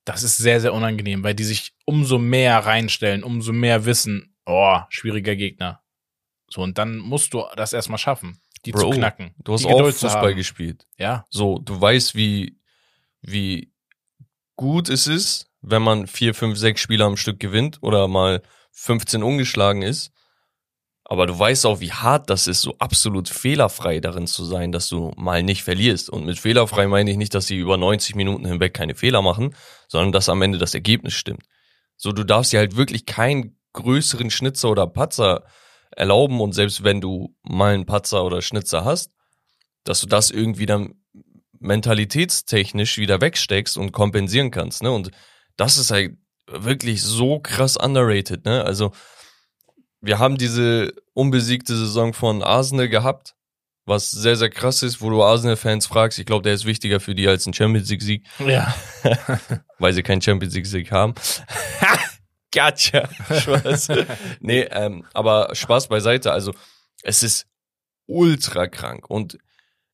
das 0.06 0.24
ist 0.24 0.38
sehr, 0.38 0.60
sehr 0.62 0.74
unangenehm, 0.74 1.24
weil 1.24 1.36
die 1.36 1.44
sich 1.44 1.74
umso 1.86 2.18
mehr 2.18 2.60
reinstellen, 2.60 3.24
umso 3.24 3.54
mehr 3.54 3.86
wissen, 3.86 4.36
oh, 4.46 4.80
schwieriger 4.90 5.36
Gegner. 5.36 5.82
So, 6.50 6.62
und 6.62 6.78
dann 6.78 6.98
musst 6.98 7.34
du 7.34 7.44
das 7.56 7.74
erstmal 7.74 7.98
schaffen, 7.98 8.42
die 8.66 8.72
zu 8.72 8.80
Bro, 8.80 8.92
knacken. 8.92 9.34
du 9.44 9.54
hast 9.54 9.66
auch 9.66 9.92
zu 9.92 10.08
Fußball 10.08 10.36
gespielt. 10.36 10.86
Ja, 10.98 11.26
So, 11.30 11.60
du 11.60 11.80
weißt, 11.80 12.16
wie, 12.16 12.60
wie 13.22 13.72
gut 14.56 14.90
es 14.90 15.08
ist, 15.08 15.50
wenn 15.62 15.82
man 15.82 16.08
vier, 16.08 16.34
fünf, 16.34 16.58
sechs 16.58 16.82
Spiele 16.82 17.06
am 17.06 17.18
Stück 17.18 17.40
gewinnt 17.40 17.80
oder 17.82 18.08
mal 18.08 18.42
15 18.72 19.24
ungeschlagen 19.24 19.82
ist. 19.82 20.12
Aber 21.06 21.28
du 21.28 21.38
weißt 21.38 21.66
auch, 21.66 21.82
wie 21.82 21.92
hart 21.92 22.30
das 22.30 22.48
ist, 22.48 22.62
so 22.62 22.76
absolut 22.80 23.28
fehlerfrei 23.28 24.00
darin 24.00 24.26
zu 24.26 24.46
sein, 24.46 24.72
dass 24.72 24.88
du 24.88 25.12
mal 25.18 25.44
nicht 25.44 25.64
verlierst. 25.64 26.10
Und 26.10 26.26
mit 26.26 26.40
fehlerfrei 26.40 26.88
meine 26.88 27.12
ich 27.12 27.18
nicht, 27.18 27.34
dass 27.34 27.48
sie 27.48 27.58
über 27.58 27.78
90 27.78 28.16
Minuten 28.16 28.46
hinweg 28.46 28.74
keine 28.74 28.96
Fehler 28.96 29.22
machen, 29.22 29.54
sondern 29.88 30.12
dass 30.14 30.30
am 30.30 30.42
Ende 30.42 30.58
das 30.58 30.74
Ergebnis 30.74 31.14
stimmt. 31.14 31.44
So, 31.98 32.14
du 32.14 32.24
darfst 32.24 32.54
dir 32.54 32.60
halt 32.60 32.78
wirklich 32.78 33.06
keinen 33.06 33.58
größeren 33.74 34.30
Schnitzer 34.30 34.70
oder 34.70 34.88
Patzer 34.88 35.44
erlauben 35.92 36.42
und 36.42 36.54
selbst 36.54 36.84
wenn 36.84 37.02
du 37.02 37.36
mal 37.44 37.74
einen 37.74 37.86
Patzer 37.86 38.24
oder 38.24 38.42
Schnitzer 38.42 38.86
hast, 38.86 39.12
dass 39.84 40.02
du 40.02 40.08
das 40.08 40.32
irgendwie 40.32 40.66
dann 40.66 40.96
mentalitätstechnisch 41.60 42.98
wieder 42.98 43.22
wegsteckst 43.22 43.78
und 43.78 43.92
kompensieren 43.92 44.52
kannst. 44.52 44.84
Ne? 44.84 44.92
Und 44.92 45.12
das 45.58 45.78
ist 45.78 45.92
halt 45.92 46.18
wirklich 46.48 47.02
so 47.02 47.40
krass 47.40 47.78
underrated, 47.78 48.46
ne? 48.46 48.64
Also, 48.64 48.92
wir 50.04 50.20
haben 50.20 50.38
diese 50.38 50.94
unbesiegte 51.14 51.76
Saison 51.76 52.14
von 52.14 52.44
Arsenal 52.44 52.90
gehabt, 52.90 53.36
was 53.86 54.12
sehr, 54.12 54.36
sehr 54.36 54.50
krass 54.50 54.84
ist, 54.84 55.02
wo 55.02 55.10
du 55.10 55.24
Arsenal-Fans 55.24 55.88
fragst. 55.88 56.20
Ich 56.20 56.26
glaube, 56.26 56.44
der 56.44 56.54
ist 56.54 56.66
wichtiger 56.66 57.00
für 57.00 57.16
die 57.16 57.28
als 57.28 57.46
ein 57.48 57.54
Champions 57.54 57.90
League-Sieg, 57.90 58.26
Ja. 58.40 58.76
weil 59.80 59.94
sie 59.94 60.04
keinen 60.04 60.22
Champions 60.22 60.54
League-Sieg 60.54 60.92
haben. 60.92 61.14
gotcha. 62.54 63.10
Spaß. 63.34 63.88
nee, 64.42 64.62
ähm, 64.72 65.06
aber 65.14 65.56
Spaß 65.56 65.88
beiseite. 65.88 66.34
Also, 66.34 66.54
es 67.02 67.24
ist 67.24 67.48
ultra 68.06 68.68
krank 68.68 69.10
und 69.10 69.38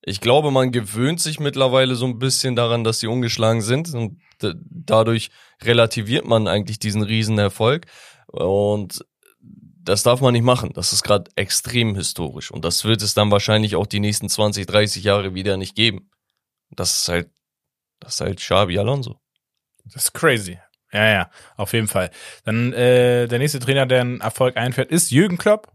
ich 0.02 0.22
glaube, 0.22 0.50
man 0.50 0.72
gewöhnt 0.72 1.19
sich 1.22 1.39
mittlerweile 1.39 1.93
so 1.93 2.06
ein 2.06 2.17
bisschen 2.17 2.56
daran, 2.56 2.84
dass 2.84 3.00
sie 3.00 3.08
ungeschlagen 3.08 3.62
sind 3.62 3.93
und 3.93 4.19
dadurch 4.39 5.30
relativiert 5.62 6.26
man 6.26 6.48
eigentlich 6.48 6.80
diesen 6.80 7.04
Riesenerfolg 7.04 7.86
und 8.28 9.06
das 9.82 10.04
darf 10.04 10.22
man 10.22 10.34
nicht 10.34 10.44
machen. 10.44 10.72
Das 10.74 10.94
ist 10.94 11.04
gerade 11.04 11.30
extrem 11.36 11.96
historisch 11.96 12.52
und 12.52 12.63
das 12.65 12.84
wird 12.86 13.02
es 13.02 13.13
dann 13.13 13.32
wahrscheinlich 13.32 13.76
auch 13.76 13.88
die 13.88 14.00
nächsten 14.00 14.30
20, 14.30 14.65
30 14.68 15.04
Jahre 15.04 15.34
wieder 15.34 15.58
nicht 15.58 15.76
geben. 15.76 16.10
Das 16.72 17.02
ist 17.02 17.08
halt, 17.08 17.30
das 18.00 18.15
ist 18.15 18.22
halt 18.22 18.39
Xabi 18.39 18.78
Alonso. 18.78 19.20
Das 19.86 20.04
ist 20.04 20.13
crazy. 20.13 20.60
Ja, 20.92 21.08
ja, 21.08 21.30
auf 21.56 21.74
jeden 21.74 21.88
Fall. 21.88 22.10
Dann 22.46 22.74
äh, 22.74 23.28
der 23.28 23.39
nächste 23.39 23.60
Trainer, 23.60 23.86
der 23.86 24.02
einen 24.02 24.22
Erfolg 24.22 24.58
einfährt, 24.58 24.92
ist 24.92 25.12
Jürgen 25.12 25.38
Klopp. 25.38 25.72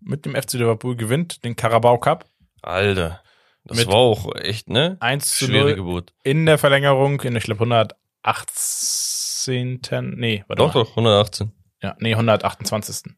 Mit 0.00 0.24
dem 0.24 0.34
FC 0.34 0.54
Liverpool 0.54 0.96
gewinnt 0.96 1.44
den 1.44 1.56
Carabao 1.56 1.98
Cup. 1.98 2.24
Alter, 2.62 3.22
das 3.64 3.86
war 3.86 3.94
auch 3.96 4.34
echt, 4.36 4.68
ne? 4.70 4.96
1 5.00 5.36
zu 5.36 5.46
Schwere 5.46 5.66
0 5.70 5.74
Geburt. 5.74 6.14
in 6.22 6.46
der 6.46 6.56
Verlängerung 6.58 7.20
in, 7.22 7.34
ich 7.36 7.44
glaube, 7.44 7.60
118. 7.60 9.80
Nee, 10.16 10.44
warte 10.46 10.62
Doch, 10.62 10.74
mal. 10.74 10.82
doch, 10.84 10.90
118. 10.90 11.52
Ja, 11.82 11.96
nee, 12.00 12.12
128. 12.12 13.12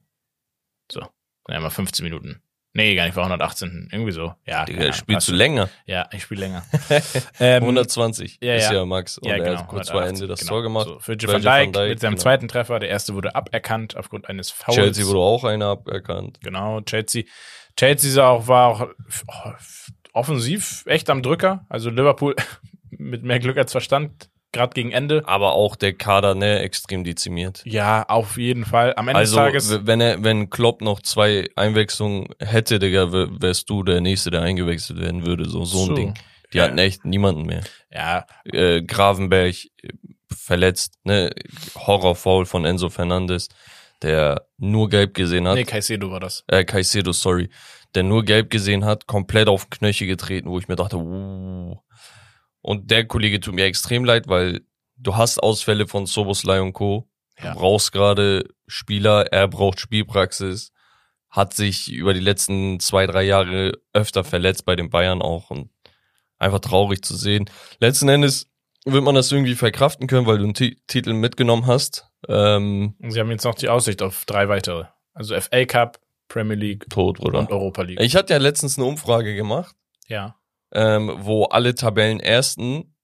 So. 0.93 1.07
Ja, 1.49 1.61
mal 1.61 1.71
15 1.71 2.05
Minuten. 2.05 2.43
Nee, 2.73 2.95
gar 2.95 3.05
nicht, 3.07 3.17
war 3.17 3.25
118. 3.25 3.89
Irgendwie 3.91 4.13
so. 4.13 4.35
Ja, 4.47 4.65
Digga, 4.65 4.83
Ahnung, 4.83 4.93
spielst 4.93 5.27
du 5.27 5.33
länger. 5.33 5.69
Ja, 5.87 6.09
ich 6.13 6.23
spiele 6.23 6.43
länger. 6.43 6.65
ähm, 7.41 7.65
120 7.65 8.39
ja, 8.41 8.55
ist 8.55 8.67
ja. 8.67 8.75
ja 8.75 8.85
Max. 8.85 9.19
Und 9.19 9.29
ja, 9.29 9.37
er 9.37 9.43
genau, 9.43 9.59
hat 9.59 9.69
kurz 9.69 9.91
vor 9.91 10.01
118, 10.03 10.15
Ende 10.15 10.33
das 10.33 10.41
genau. 10.41 10.53
Tor 10.53 10.63
gemacht. 10.63 10.87
So, 10.87 10.95
van 10.95 11.07
Virgil 11.07 11.33
van 11.33 11.43
Dijk, 11.43 11.89
mit 11.89 12.01
seinem 12.01 12.11
genau. 12.13 12.23
zweiten 12.23 12.47
Treffer. 12.47 12.79
Der 12.79 12.89
erste 12.89 13.15
wurde 13.15 13.35
aberkannt 13.35 13.97
aufgrund 13.97 14.29
eines 14.29 14.51
Fouls. 14.51 14.77
Chelsea 14.77 15.05
wurde 15.05 15.19
auch 15.19 15.43
einer 15.43 15.67
aberkannt. 15.67 16.39
Genau, 16.43 16.81
Chelsea. 16.83 17.25
Chelsea 17.77 18.25
auch, 18.25 18.47
war 18.47 18.69
auch 18.69 18.87
oh, 19.27 19.53
offensiv 20.13 20.85
echt 20.87 21.11
am 21.11 21.23
Drücker. 21.23 21.67
Also 21.69 21.91
Liverpool 21.91 22.37
mit 22.91 23.25
mehr 23.25 23.41
Glück 23.41 23.57
als 23.57 23.73
Verstand, 23.73 24.31
gerade 24.53 24.73
gegen 24.75 24.91
Ende. 24.93 25.23
Aber 25.27 25.53
auch 25.53 25.77
der 25.77 25.93
Kader, 25.93 26.35
ne, 26.35 26.61
extrem 26.61 27.05
dezimiert. 27.05 27.63
Ja, 27.65 28.05
auf 28.09 28.37
jeden 28.37 28.65
Fall. 28.65 28.95
Am 28.97 29.09
Ende 29.09 29.19
Also, 29.19 29.37
des 29.37 29.45
Tages. 29.69 29.87
wenn 29.87 30.01
er, 30.01 30.23
wenn 30.25 30.51
Klopp 30.51 30.81
noch 30.83 31.01
zwei 31.01 31.49
Einwechslungen 31.57 32.29
hätte, 32.41 32.79
Digga, 32.79 33.13
wärst 33.13 33.69
du 33.71 33.83
der 33.83 34.01
Nächste, 34.01 34.31
der 34.31 34.43
eingewechselt 34.43 35.01
werden 35.01 35.27
würde. 35.27 35.49
So, 35.49 35.65
so 35.65 35.81
ein 35.83 35.87
So. 35.87 35.95
Ding. 35.95 36.15
Die 36.53 36.59
Ja. 36.59 36.65
hatten 36.65 36.79
echt 36.79 37.05
niemanden 37.05 37.43
mehr. 37.47 37.63
Ja, 37.93 38.27
Äh, 38.45 38.83
Gravenberg 38.83 39.55
äh, 39.83 39.89
verletzt, 40.35 40.95
ne, 41.05 41.31
Horrorfoul 41.77 42.45
von 42.47 42.65
Enzo 42.65 42.89
Fernandes, 42.91 43.49
der 44.03 44.47
nur 44.59 44.89
gelb 44.89 45.15
gesehen 45.15 45.47
hat. 45.47 45.55
nee, 45.57 45.65
Caicedo 45.65 46.11
war 46.11 46.19
das. 46.21 46.43
äh, 46.49 46.65
Caicedo, 46.65 47.13
sorry, 47.13 47.51
der 47.95 48.03
nur 48.03 48.25
gelb 48.25 48.51
gesehen 48.51 48.85
hat, 48.85 49.07
komplett 49.07 49.49
auf 49.49 49.71
Knöchel 49.71 50.07
getreten, 50.09 50.49
wo 50.51 50.59
ich 50.59 50.67
mir 50.69 50.77
dachte, 50.77 50.97
uh. 50.97 51.77
Und 52.63 52.91
der 52.91 53.07
Kollege 53.07 53.41
tut 53.41 53.55
mir 53.55 53.65
extrem 53.65 54.05
leid, 54.05 54.29
weil 54.29 54.61
du 54.97 55.17
hast 55.17 55.39
Ausfälle 55.43 55.87
von 55.87 56.07
Soboslai 56.07 56.61
und 56.61 56.73
Co. 56.75 57.09
Du 57.41 57.47
Ja. 57.47 57.55
brauchst 57.55 57.93
gerade 57.93 58.45
Spieler, 58.67 59.27
er 59.33 59.49
braucht 59.49 59.81
Spielpraxis, 59.81 60.73
hat 61.31 61.55
sich 61.55 61.91
über 61.91 62.13
die 62.13 62.21
letzten 62.21 62.81
zwei, 62.81 63.07
drei 63.07 63.23
Jahre 63.23 63.73
öfter 63.95 64.25
verletzt 64.25 64.65
bei 64.67 64.77
den 64.77 64.91
Bayern 64.91 65.23
auch 65.23 65.51
und 65.51 65.71
einfach 66.39 66.59
traurig 66.61 67.03
zu 67.03 67.17
sehen. 67.17 67.49
Letzten 67.79 68.09
Endes 68.09 68.51
wird 68.85 69.05
man 69.05 69.15
das 69.15 69.31
irgendwie 69.33 69.55
verkraften 69.55 70.07
können, 70.07 70.27
weil 70.27 70.39
du 70.39 70.45
einen 70.45 70.55
Ti- 70.55 70.77
Titel 70.87 71.13
mitgenommen 71.15 71.67
hast. 71.67 72.07
Ähm, 72.29 72.95
sie 73.09 73.21
haben 73.21 73.31
jetzt 73.31 73.45
noch 73.45 73.55
die 73.55 73.69
Aussicht 73.69 74.03
auf 74.03 74.25
drei 74.27 74.49
weitere. 74.49 74.85
Also 75.15 75.35
FA 75.41 75.65
Cup, 75.65 75.99
Premier 76.29 76.57
League 76.57 76.89
tot, 76.91 77.21
oder? 77.21 77.39
und 77.41 77.51
Europa 77.51 77.83
League. 77.83 78.01
Ich 78.01 78.17
hatte 78.17 78.33
ja 78.35 78.39
letztens 78.39 78.77
eine 78.79 78.87
Umfrage 78.87 79.35
gemacht. 79.35 79.75
ja. 80.09 80.37
Ähm, 80.73 81.17
wo 81.19 81.45
alle 81.45 81.75
Tabellenersten 81.75 82.95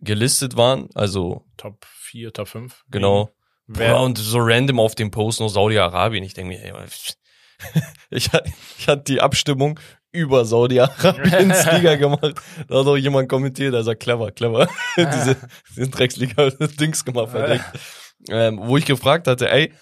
gelistet 0.00 0.56
waren, 0.56 0.88
also 0.94 1.44
Top 1.56 1.84
4, 1.84 2.32
Top 2.32 2.48
5. 2.48 2.84
genau. 2.90 3.30
Boah, 3.70 4.00
und 4.00 4.16
so 4.16 4.38
random 4.40 4.80
auf 4.80 4.94
dem 4.94 5.10
Post 5.10 5.40
noch 5.40 5.50
Saudi-Arabien. 5.50 6.24
Ich 6.24 6.32
denke 6.32 6.54
mir, 6.54 6.64
ey, 6.64 6.72
ich, 8.10 8.30
ich 8.78 8.88
hatte 8.88 9.04
die 9.06 9.20
Abstimmung 9.20 9.78
über 10.10 10.46
Saudi-Arabiens 10.46 11.66
Liga 11.72 11.96
gemacht. 11.96 12.40
Da 12.66 12.78
hat 12.78 12.86
auch 12.86 12.96
jemand 12.96 13.28
kommentiert, 13.28 13.74
also 13.74 13.94
clever, 13.94 14.32
clever. 14.32 14.68
Diese, 14.96 15.36
diese 15.68 15.88
Drecksliga-Dings 15.88 17.04
gemacht, 17.04 17.30
verdeckt. 17.30 17.66
Ähm, 18.30 18.58
wo 18.62 18.78
ich 18.78 18.86
gefragt 18.86 19.26
hatte, 19.26 19.50
ey, 19.50 19.72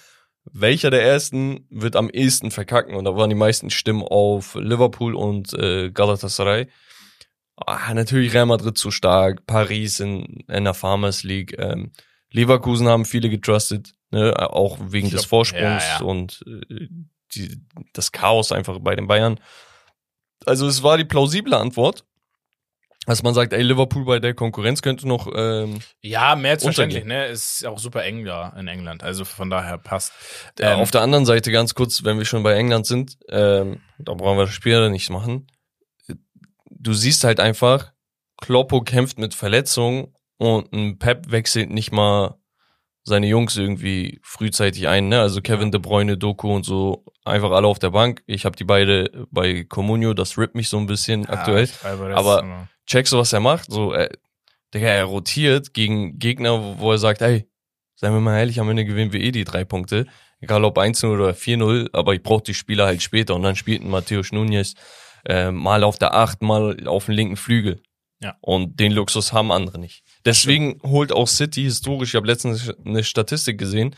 welcher 0.52 0.90
der 0.90 1.02
ersten 1.02 1.66
wird 1.70 1.96
am 1.96 2.10
ehesten 2.10 2.50
verkacken? 2.50 2.94
Und 2.94 3.04
da 3.04 3.16
waren 3.16 3.30
die 3.30 3.36
meisten 3.36 3.70
Stimmen 3.70 4.02
auf 4.02 4.54
Liverpool 4.54 5.14
und 5.14 5.52
äh, 5.54 5.90
Galatasaray. 5.90 6.68
Ah, 7.56 7.94
natürlich 7.94 8.34
Real 8.34 8.46
Madrid 8.46 8.76
zu 8.76 8.90
stark, 8.90 9.46
Paris 9.46 10.00
in, 10.00 10.44
in 10.48 10.64
der 10.64 10.74
Farmers 10.74 11.22
League. 11.22 11.56
Ähm, 11.58 11.92
Leverkusen 12.30 12.86
haben 12.86 13.04
viele 13.06 13.30
getrustet, 13.30 13.94
ne? 14.10 14.34
auch 14.38 14.78
wegen 14.80 15.06
Ich 15.06 15.12
des 15.12 15.22
glaub, 15.22 15.30
Vorsprungs 15.30 15.84
ja, 15.84 15.98
ja. 16.00 16.04
und 16.04 16.44
äh, 16.46 16.88
die, 17.34 17.62
das 17.92 18.12
Chaos 18.12 18.52
einfach 18.52 18.78
bei 18.80 18.94
den 18.94 19.06
Bayern. 19.06 19.40
Also 20.44 20.66
es 20.66 20.82
war 20.82 20.98
die 20.98 21.04
plausible 21.04 21.56
Antwort, 21.56 22.04
dass 23.06 23.22
man 23.22 23.32
sagt, 23.34 23.52
ey, 23.52 23.62
Liverpool 23.62 24.04
bei 24.04 24.18
der 24.18 24.34
Konkurrenz 24.34 24.82
könnte 24.82 25.08
noch 25.08 25.28
ähm, 25.34 25.78
ja, 26.02 26.36
mehr 26.36 26.52
als 26.52 26.64
verständlich, 26.64 27.04
ne? 27.04 27.26
Ist 27.26 27.64
auch 27.64 27.78
super 27.78 28.04
eng 28.04 28.24
da 28.24 28.52
in 28.58 28.68
England. 28.68 29.02
Also 29.02 29.24
von 29.24 29.48
daher 29.48 29.78
passt. 29.78 30.12
Äh, 30.58 30.72
Ähm, 30.74 30.80
auf 30.80 30.90
der 30.90 31.00
anderen 31.00 31.24
Seite 31.24 31.50
ganz 31.52 31.74
kurz, 31.74 32.04
wenn 32.04 32.18
wir 32.18 32.24
schon 32.24 32.42
bei 32.42 32.54
England 32.54 32.86
sind, 32.86 33.16
ähm, 33.30 33.80
da 33.98 34.12
brauchen 34.14 34.36
wir 34.36 34.44
das 34.44 34.54
Spiel 34.54 34.72
ja 34.72 34.88
nicht 34.88 35.08
machen. 35.10 35.46
Du 36.68 36.92
siehst 36.92 37.24
halt 37.24 37.40
einfach, 37.40 37.92
Kloppo 38.40 38.82
kämpft 38.82 39.18
mit 39.18 39.34
Verletzungen 39.34 40.14
und 40.36 40.72
ein 40.72 40.98
Pep 40.98 41.30
wechselt 41.30 41.70
nicht 41.70 41.92
mal 41.92 42.36
seine 43.06 43.28
Jungs 43.28 43.56
irgendwie 43.56 44.18
frühzeitig 44.22 44.88
ein, 44.88 45.08
ne? 45.08 45.20
Also 45.20 45.40
Kevin 45.40 45.70
De 45.70 45.80
Bruyne, 45.80 46.18
Doku 46.18 46.52
und 46.54 46.64
so, 46.64 47.04
einfach 47.24 47.52
alle 47.52 47.66
auf 47.68 47.78
der 47.78 47.90
Bank. 47.90 48.22
Ich 48.26 48.44
habe 48.44 48.56
die 48.56 48.64
beide 48.64 49.26
bei 49.30 49.64
Comunio, 49.64 50.12
das 50.12 50.36
rippt 50.36 50.56
mich 50.56 50.68
so 50.68 50.76
ein 50.78 50.86
bisschen 50.86 51.24
aktuell. 51.26 51.66
glaube, 51.66 52.08
das 52.08 52.18
Aber- 52.18 52.40
immer- 52.40 52.68
checkst 52.86 53.12
du, 53.12 53.18
was 53.18 53.32
er 53.32 53.40
macht? 53.40 53.70
So, 53.70 53.92
er, 53.92 54.10
Digga, 54.74 54.88
er 54.88 55.04
rotiert 55.04 55.72
gegen 55.72 56.18
Gegner, 56.18 56.78
wo, 56.80 56.90
er 56.92 56.98
sagt, 56.98 57.22
ey, 57.22 57.48
seien 57.94 58.12
wir 58.12 58.20
mal 58.20 58.38
ehrlich, 58.38 58.60
am 58.60 58.68
Ende 58.68 58.84
gewinnen 58.84 59.12
wir 59.12 59.20
eh 59.20 59.30
die 59.30 59.44
drei 59.44 59.64
Punkte. 59.64 60.06
Egal 60.40 60.64
ob 60.64 60.76
1-0 60.76 61.06
oder 61.14 61.30
4-0, 61.34 61.88
aber 61.92 62.12
ich 62.14 62.22
brauche 62.22 62.42
die 62.42 62.54
Spieler 62.54 62.86
halt 62.86 63.02
später. 63.02 63.34
Und 63.36 63.42
dann 63.42 63.56
spielt 63.56 63.82
ein 63.82 63.88
Matthäus 63.90 64.32
Nunez 64.32 64.74
äh, 65.24 65.50
mal 65.50 65.82
auf 65.84 65.96
der 65.98 66.14
8, 66.14 66.42
mal 66.42 66.86
auf 66.86 67.06
dem 67.06 67.14
linken 67.14 67.36
Flügel. 67.36 67.80
Ja. 68.20 68.36
Und 68.40 68.78
den 68.80 68.92
Luxus 68.92 69.32
haben 69.32 69.50
andere 69.50 69.78
nicht. 69.78 70.02
Deswegen 70.26 70.80
holt 70.82 71.12
auch 71.12 71.28
City 71.28 71.62
historisch, 71.62 72.10
ich 72.10 72.14
habe 72.16 72.26
letztens 72.26 72.70
eine 72.84 73.02
Statistik 73.04 73.56
gesehen, 73.58 73.94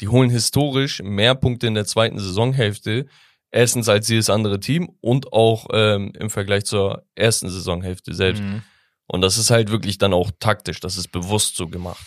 die 0.00 0.08
holen 0.08 0.30
historisch 0.30 1.02
mehr 1.02 1.34
Punkte 1.34 1.66
in 1.66 1.74
der 1.74 1.86
zweiten 1.86 2.18
Saisonhälfte, 2.18 3.06
erstens 3.50 3.88
als 3.88 4.08
jedes 4.08 4.30
andere 4.30 4.60
Team 4.60 4.90
und 5.00 5.32
auch 5.32 5.66
ähm, 5.72 6.12
im 6.18 6.30
Vergleich 6.30 6.64
zur 6.64 7.04
ersten 7.14 7.48
Saisonhälfte 7.50 8.14
selbst. 8.14 8.42
Mhm. 8.42 8.62
Und 9.06 9.22
das 9.22 9.38
ist 9.38 9.50
halt 9.50 9.70
wirklich 9.70 9.98
dann 9.98 10.12
auch 10.12 10.30
taktisch, 10.38 10.78
das 10.80 10.96
ist 10.96 11.10
bewusst 11.10 11.56
so 11.56 11.66
gemacht. 11.66 12.06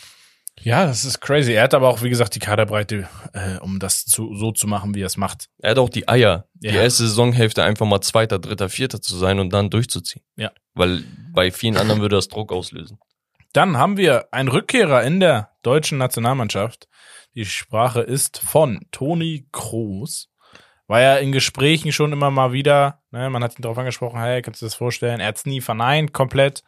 Ja, 0.61 0.85
das 0.85 1.03
ist 1.03 1.19
crazy. 1.19 1.53
Er 1.53 1.63
hat 1.63 1.73
aber 1.73 1.89
auch, 1.89 2.03
wie 2.03 2.09
gesagt, 2.09 2.35
die 2.35 2.39
Kaderbreite, 2.39 3.09
äh, 3.33 3.57
um 3.57 3.79
das 3.79 4.05
zu, 4.05 4.35
so 4.35 4.51
zu 4.51 4.67
machen, 4.67 4.93
wie 4.93 5.01
er 5.01 5.07
es 5.07 5.17
macht. 5.17 5.49
Er 5.57 5.71
hat 5.71 5.79
auch 5.79 5.89
die 5.89 6.07
Eier, 6.07 6.47
die 6.53 6.67
Ja. 6.67 6.75
erste 6.75 7.07
Saisonhälfte 7.07 7.63
einfach 7.63 7.87
mal 7.87 8.01
Zweiter, 8.01 8.37
Dritter, 8.39 8.69
Vierter 8.69 9.01
zu 9.01 9.17
sein 9.17 9.39
und 9.39 9.51
dann 9.51 9.71
durchzuziehen. 9.71 10.23
Ja. 10.37 10.51
Weil 10.75 11.03
bei 11.33 11.51
vielen 11.51 11.75
anderen 11.75 12.01
würde 12.01 12.15
das 12.17 12.27
Druck 12.27 12.53
auslösen. 12.53 12.99
Dann 13.53 13.77
haben 13.77 13.97
wir 13.97 14.29
einen 14.31 14.49
Rückkehrer 14.49 15.03
in 15.03 15.19
der 15.19 15.51
deutschen 15.61 15.99
Nationalmannschaft. 15.99 16.87
Die 17.35 17.45
Sprache 17.45 18.01
ist 18.01 18.39
von 18.39 18.81
Toni 18.91 19.47
Kroos. 19.51 20.29
War 20.87 21.01
ja 21.01 21.17
in 21.17 21.31
Gesprächen 21.31 21.91
schon 21.91 22.11
immer 22.11 22.31
mal 22.31 22.51
wieder, 22.51 23.03
ne, 23.11 23.29
man 23.29 23.43
hat 23.43 23.57
ihn 23.57 23.61
darauf 23.61 23.77
angesprochen, 23.77 24.19
hey, 24.19 24.41
kannst 24.41 24.61
du 24.61 24.65
das 24.65 24.73
vorstellen? 24.73 25.19
Er 25.19 25.27
hat 25.27 25.37
es 25.37 25.45
nie 25.45 25.61
verneint, 25.61 26.13
komplett. 26.13 26.63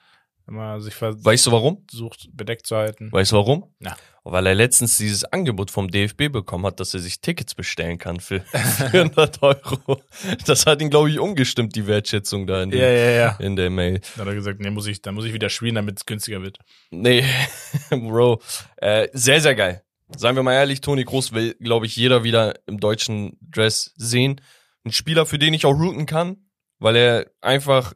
Immer 0.48 0.80
sich 0.82 0.94
versucht, 0.94 1.26
Weißt 1.26 1.46
du 1.48 1.52
warum? 1.52 1.86
bedeckt 2.34 2.68
zu 2.68 2.76
halten. 2.76 3.12
Weißt 3.12 3.32
du 3.32 3.36
warum? 3.38 3.74
Na. 3.80 3.96
Weil 4.24 4.48
er 4.48 4.56
letztens 4.56 4.98
dieses 4.98 5.24
Angebot 5.26 5.70
vom 5.72 5.90
DFB 5.90 6.32
bekommen 6.32 6.66
hat, 6.66 6.80
dass 6.80 6.94
er 6.94 7.00
sich 7.00 7.22
Tickets 7.22 7.54
bestellen 7.56 7.98
kann 7.98 8.20
für 8.20 8.42
400 8.92 9.42
Euro. 9.44 10.02
Das 10.46 10.66
hat 10.66 10.82
ihn, 10.82 10.90
glaube 10.90 11.10
ich, 11.12 11.20
umgestimmt, 11.20 11.76
die 11.76 11.86
Wertschätzung 11.88 12.48
da 12.48 12.64
in, 12.64 12.72
Ja, 12.72 12.78
der- 12.78 12.94
ja, 12.94 13.12
ja. 13.12 13.36
in 13.40 13.56
der 13.56 13.70
Mail. 13.70 14.02
Da 14.16 14.22
hat 14.22 14.28
er 14.28 14.36
gesagt, 14.36 14.60
nee, 14.60 14.70
muss 14.72 14.88
ich, 14.88 15.02
dann 15.02 15.16
muss 15.16 15.26
ich 15.26 15.34
wieder 15.34 15.50
spielen, 15.50 15.76
damit 15.76 15.98
es 16.00 16.06
günstiger 16.06 16.42
wird. 16.42 16.58
Nee, 16.92 17.24
Bro. 17.90 18.42
Äh, 18.78 19.08
sehr, 19.14 19.42
sehr 19.42 19.56
geil. 19.56 19.84
Seien 20.16 20.36
wir 20.36 20.44
mal 20.44 20.54
ehrlich, 20.54 20.82
Toni 20.82 21.04
Groß 21.04 21.34
will, 21.34 21.56
glaube 21.60 21.86
ich, 21.88 21.96
jeder 21.96 22.24
wieder 22.24 22.54
im 22.68 22.80
deutschen 22.80 23.38
Dress 23.42 23.94
sehen. 23.96 24.42
Ein 24.84 24.92
Spieler, 24.92 25.26
für 25.26 25.40
den 25.40 25.54
ich 25.56 25.66
auch 25.66 25.74
routen 25.74 26.06
kann, 26.06 26.38
weil 26.78 26.96
er 26.96 27.32
einfach 27.42 27.94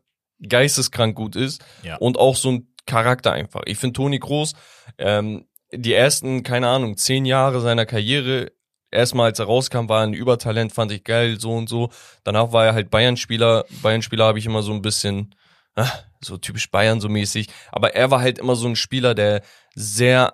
geisteskrank 0.47 1.15
gut 1.15 1.36
ist 1.36 1.63
Ja. 1.84 1.97
und 1.97 2.17
auch 2.17 2.36
so 2.36 2.52
ein 2.52 2.67
Charakter 2.86 3.32
einfach. 3.34 3.62
Ich 3.65 3.78
finde 3.78 3.93
Toni 3.93 4.19
Groß, 4.19 4.54
ähm, 4.97 5.45
die 5.71 5.93
ersten, 5.93 6.43
keine 6.43 6.67
Ahnung, 6.69 6.97
zehn 6.97 7.25
Jahre 7.25 7.62
seiner 7.62 7.86
Karriere, 7.86 8.52
erstmal 8.91 9.28
als 9.28 9.38
er 9.39 9.45
rauskam, 9.45 9.88
war 9.88 10.02
er 10.02 10.08
ein 10.08 10.13
Übertalent, 10.13 10.73
fand 10.73 10.91
ich 10.91 11.04
geil, 11.04 11.39
so 11.39 11.52
und 11.56 11.69
so. 11.69 11.89
Danach 12.23 12.52
war 12.52 12.65
er 12.65 12.73
halt 12.73 12.89
Bayern-Spieler. 12.89 13.65
Bayern-Spieler 13.84 14.25
habe 14.25 14.39
ich 14.39 14.45
immer 14.47 14.63
so 14.63 14.73
ein 14.73 14.82
bisschen, 14.82 15.36
ah, 15.75 15.91
so 16.21 16.38
typisch 16.38 16.71
Bayern 16.71 16.99
so 16.99 17.08
mäßig. 17.10 17.47
Aber 17.71 17.93
er 17.93 18.10
war 18.10 18.21
halt 18.21 18.39
immer 18.39 18.56
so 18.56 18.67
ein 18.67 18.75
Spieler, 18.75 19.13
der 19.13 19.43
sehr, 19.75 20.34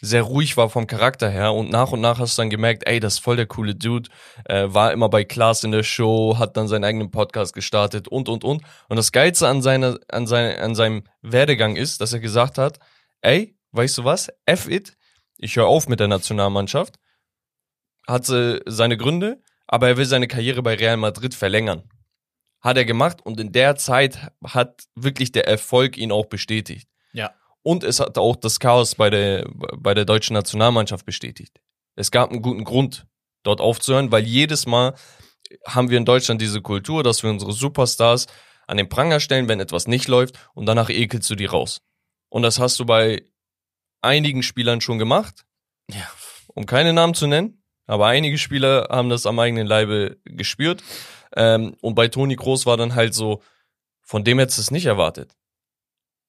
sehr 0.00 0.22
ruhig 0.22 0.56
war 0.56 0.70
vom 0.70 0.86
Charakter 0.86 1.28
her. 1.28 1.52
Und 1.52 1.70
nach 1.70 1.90
und 1.92 2.00
nach 2.00 2.18
hast 2.18 2.38
du 2.38 2.42
dann 2.42 2.50
gemerkt, 2.50 2.86
ey, 2.86 3.00
das 3.00 3.14
ist 3.14 3.18
voll 3.20 3.36
der 3.36 3.46
coole 3.46 3.74
Dude. 3.74 4.08
Äh, 4.44 4.66
war 4.68 4.92
immer 4.92 5.08
bei 5.08 5.24
Klaas 5.24 5.64
in 5.64 5.72
der 5.72 5.82
Show, 5.82 6.36
hat 6.38 6.56
dann 6.56 6.68
seinen 6.68 6.84
eigenen 6.84 7.10
Podcast 7.10 7.54
gestartet 7.54 8.08
und, 8.08 8.28
und, 8.28 8.44
und. 8.44 8.62
Und 8.88 8.96
das 8.96 9.12
Geilste 9.12 9.48
an, 9.48 9.62
seiner, 9.62 9.98
an, 10.08 10.26
seine, 10.26 10.58
an 10.58 10.74
seinem 10.74 11.04
Werdegang 11.22 11.76
ist, 11.76 12.00
dass 12.00 12.12
er 12.12 12.20
gesagt 12.20 12.58
hat, 12.58 12.78
ey, 13.22 13.56
weißt 13.72 13.98
du 13.98 14.04
was, 14.04 14.28
F 14.46 14.68
it, 14.68 14.96
ich 15.36 15.56
höre 15.56 15.66
auf 15.66 15.88
mit 15.88 16.00
der 16.00 16.08
Nationalmannschaft. 16.08 16.98
Hatte 18.06 18.62
seine 18.66 18.96
Gründe, 18.96 19.42
aber 19.66 19.88
er 19.88 19.96
will 19.96 20.06
seine 20.06 20.28
Karriere 20.28 20.62
bei 20.62 20.74
Real 20.74 20.96
Madrid 20.96 21.34
verlängern. 21.34 21.88
Hat 22.60 22.76
er 22.76 22.84
gemacht 22.84 23.24
und 23.24 23.38
in 23.38 23.52
der 23.52 23.76
Zeit 23.76 24.30
hat 24.44 24.84
wirklich 24.94 25.30
der 25.30 25.46
Erfolg 25.46 25.96
ihn 25.96 26.10
auch 26.10 26.26
bestätigt. 26.26 26.88
Ja. 27.12 27.32
Und 27.68 27.84
es 27.84 28.00
hat 28.00 28.16
auch 28.16 28.34
das 28.36 28.60
Chaos 28.60 28.94
bei 28.94 29.10
der, 29.10 29.46
bei 29.76 29.92
der 29.92 30.06
deutschen 30.06 30.32
Nationalmannschaft 30.32 31.04
bestätigt. 31.04 31.60
Es 31.96 32.10
gab 32.10 32.30
einen 32.30 32.40
guten 32.40 32.64
Grund, 32.64 33.06
dort 33.42 33.60
aufzuhören, 33.60 34.10
weil 34.10 34.24
jedes 34.24 34.64
Mal 34.64 34.94
haben 35.66 35.90
wir 35.90 35.98
in 35.98 36.06
Deutschland 36.06 36.40
diese 36.40 36.62
Kultur, 36.62 37.02
dass 37.02 37.22
wir 37.22 37.28
unsere 37.28 37.52
Superstars 37.52 38.26
an 38.66 38.78
den 38.78 38.88
Pranger 38.88 39.20
stellen, 39.20 39.48
wenn 39.48 39.60
etwas 39.60 39.86
nicht 39.86 40.08
läuft 40.08 40.38
und 40.54 40.64
danach 40.64 40.88
ekelst 40.88 41.28
du 41.28 41.34
die 41.34 41.44
raus. 41.44 41.82
Und 42.30 42.40
das 42.40 42.58
hast 42.58 42.80
du 42.80 42.86
bei 42.86 43.22
einigen 44.00 44.42
Spielern 44.42 44.80
schon 44.80 44.98
gemacht, 44.98 45.44
Ja. 45.90 46.08
um 46.54 46.64
keine 46.64 46.94
Namen 46.94 47.12
zu 47.12 47.26
nennen, 47.26 47.62
aber 47.86 48.06
einige 48.06 48.38
Spieler 48.38 48.88
haben 48.90 49.10
das 49.10 49.26
am 49.26 49.38
eigenen 49.38 49.66
Leibe 49.66 50.16
gespürt. 50.24 50.82
Ähm, 51.36 51.76
und 51.82 51.94
bei 51.94 52.08
Toni 52.08 52.34
Groß 52.34 52.64
war 52.64 52.78
dann 52.78 52.94
halt 52.94 53.12
so, 53.12 53.42
von 54.00 54.24
dem 54.24 54.38
hättest 54.38 54.56
du 54.56 54.62
es 54.62 54.70
nicht 54.70 54.86
erwartet. 54.86 55.34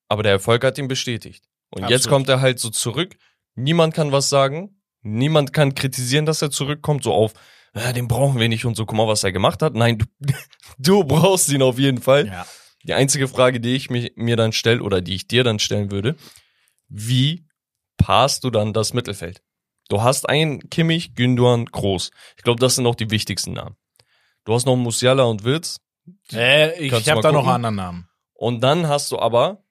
Aber 0.09 0.23
der 0.23 0.33
Erfolg 0.33 0.63
hat 0.63 0.77
ihn 0.77 0.87
bestätigt. 0.87 1.45
Und 1.69 1.83
jetzt 1.83 2.07
Absolut. 2.07 2.09
kommt 2.09 2.29
er 2.29 2.41
halt 2.41 2.59
so 2.59 2.69
zurück. 2.69 3.15
Niemand 3.55 3.93
kann 3.93 4.11
was 4.11 4.29
sagen. 4.29 4.81
Niemand 5.01 5.53
kann 5.53 5.75
kritisieren, 5.75 6.25
dass 6.25 6.41
er 6.41 6.51
zurückkommt, 6.51 7.03
so 7.03 7.13
auf, 7.13 7.33
äh, 7.73 7.93
den 7.93 8.07
brauchen 8.07 8.39
wir 8.39 8.49
nicht 8.49 8.65
und 8.65 8.75
so, 8.75 8.85
guck 8.85 8.97
mal, 8.97 9.07
was 9.07 9.23
er 9.23 9.31
gemacht 9.31 9.61
hat. 9.61 9.75
Nein, 9.75 9.99
du, 9.99 10.05
du 10.77 11.03
brauchst 11.03 11.49
ihn 11.49 11.61
auf 11.61 11.79
jeden 11.79 12.01
Fall. 12.01 12.27
Ja. 12.27 12.45
Die 12.83 12.93
einzige 12.93 13.27
Frage, 13.27 13.59
die 13.59 13.75
ich 13.75 13.89
mich, 13.89 14.13
mir 14.15 14.35
dann 14.35 14.51
stelle 14.51 14.81
oder 14.81 15.01
die 15.01 15.15
ich 15.15 15.27
dir 15.27 15.43
dann 15.43 15.59
stellen 15.59 15.91
würde, 15.91 16.15
wie 16.87 17.45
passt 17.97 18.43
du 18.43 18.49
dann 18.49 18.73
das 18.73 18.93
Mittelfeld? 18.93 19.41
Du 19.89 20.01
hast 20.01 20.27
einen 20.29 20.69
Kimmich, 20.69 21.15
Gündogan, 21.15 21.65
Groß. 21.65 22.11
Ich 22.37 22.43
glaube, 22.43 22.59
das 22.59 22.75
sind 22.75 22.85
auch 22.85 22.95
die 22.95 23.11
wichtigsten 23.11 23.53
Namen. 23.53 23.75
Du 24.45 24.53
hast 24.53 24.65
noch 24.65 24.75
Musiala 24.75 25.23
und 25.23 25.43
Wirtz. 25.43 25.79
Äh, 26.31 26.79
ich 26.79 26.93
habe 27.09 27.21
da 27.21 27.31
noch 27.31 27.41
einen 27.41 27.65
anderen 27.65 27.75
Namen. 27.75 28.09
Und 28.33 28.61
dann 28.61 28.87
hast 28.87 29.11
du 29.11 29.19
aber 29.19 29.63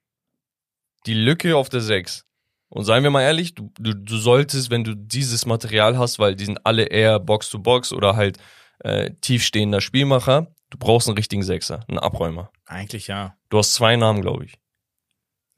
die 1.05 1.13
Lücke 1.13 1.55
auf 1.55 1.69
der 1.69 1.81
6. 1.81 2.25
Und 2.69 2.85
seien 2.85 3.03
wir 3.03 3.09
mal 3.09 3.23
ehrlich, 3.23 3.55
du, 3.55 3.71
du, 3.79 3.93
du 3.93 4.17
solltest, 4.17 4.69
wenn 4.69 4.83
du 4.83 4.95
dieses 4.95 5.45
Material 5.45 5.97
hast, 5.97 6.19
weil 6.19 6.35
die 6.35 6.45
sind 6.45 6.65
alle 6.65 6.83
eher 6.83 7.19
Box-to-Box 7.19 7.93
oder 7.93 8.15
halt 8.15 8.37
äh, 8.79 9.11
tiefstehender 9.21 9.81
Spielmacher, 9.81 10.53
du 10.69 10.77
brauchst 10.77 11.07
einen 11.07 11.17
richtigen 11.17 11.43
Sechser, 11.43 11.83
einen 11.87 11.99
Abräumer. 11.99 12.51
Eigentlich 12.65 13.07
ja. 13.07 13.35
Du 13.49 13.57
hast 13.57 13.73
zwei 13.73 13.95
Namen, 13.95 14.21
glaube 14.21 14.45
ich. 14.45 14.59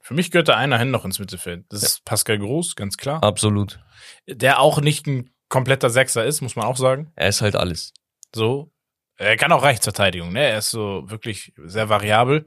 Für 0.00 0.14
mich 0.14 0.30
gehört 0.30 0.48
da 0.48 0.56
einer 0.56 0.78
hin 0.78 0.90
noch 0.90 1.04
ins 1.04 1.18
Mittelfeld. 1.18 1.66
Das 1.68 1.82
ist 1.82 2.04
Pascal 2.04 2.38
Groß, 2.38 2.74
ganz 2.74 2.96
klar. 2.96 3.22
Absolut. 3.22 3.78
Der 4.26 4.58
auch 4.58 4.80
nicht 4.80 5.06
ein 5.06 5.30
kompletter 5.48 5.90
Sechser 5.90 6.24
ist, 6.24 6.40
muss 6.40 6.56
man 6.56 6.64
auch 6.64 6.76
sagen. 6.76 7.12
Er 7.14 7.28
ist 7.28 7.40
halt 7.40 7.54
alles. 7.54 7.92
So. 8.34 8.72
Er 9.16 9.36
kann 9.36 9.52
auch 9.52 9.62
Rechtsverteidigung, 9.62 10.32
ne? 10.32 10.40
Er 10.40 10.58
ist 10.58 10.70
so 10.70 11.04
wirklich 11.06 11.52
sehr 11.56 11.88
variabel. 11.88 12.46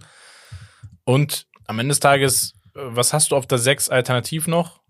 Und 1.06 1.48
am 1.68 1.80
Ende 1.80 1.92
des 1.92 2.00
Tages, 2.02 2.55
was 2.76 3.14
hast 3.14 3.32
du 3.32 3.36
auf 3.36 3.48
der 3.48 3.58
6 3.58 3.90
alternativ 3.90 4.48
noch? 4.48 4.82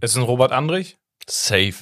Es 0.00 0.12
ist 0.12 0.16
ein 0.16 0.22
Robert 0.22 0.52
Andrich, 0.52 0.98
Safe. 1.28 1.74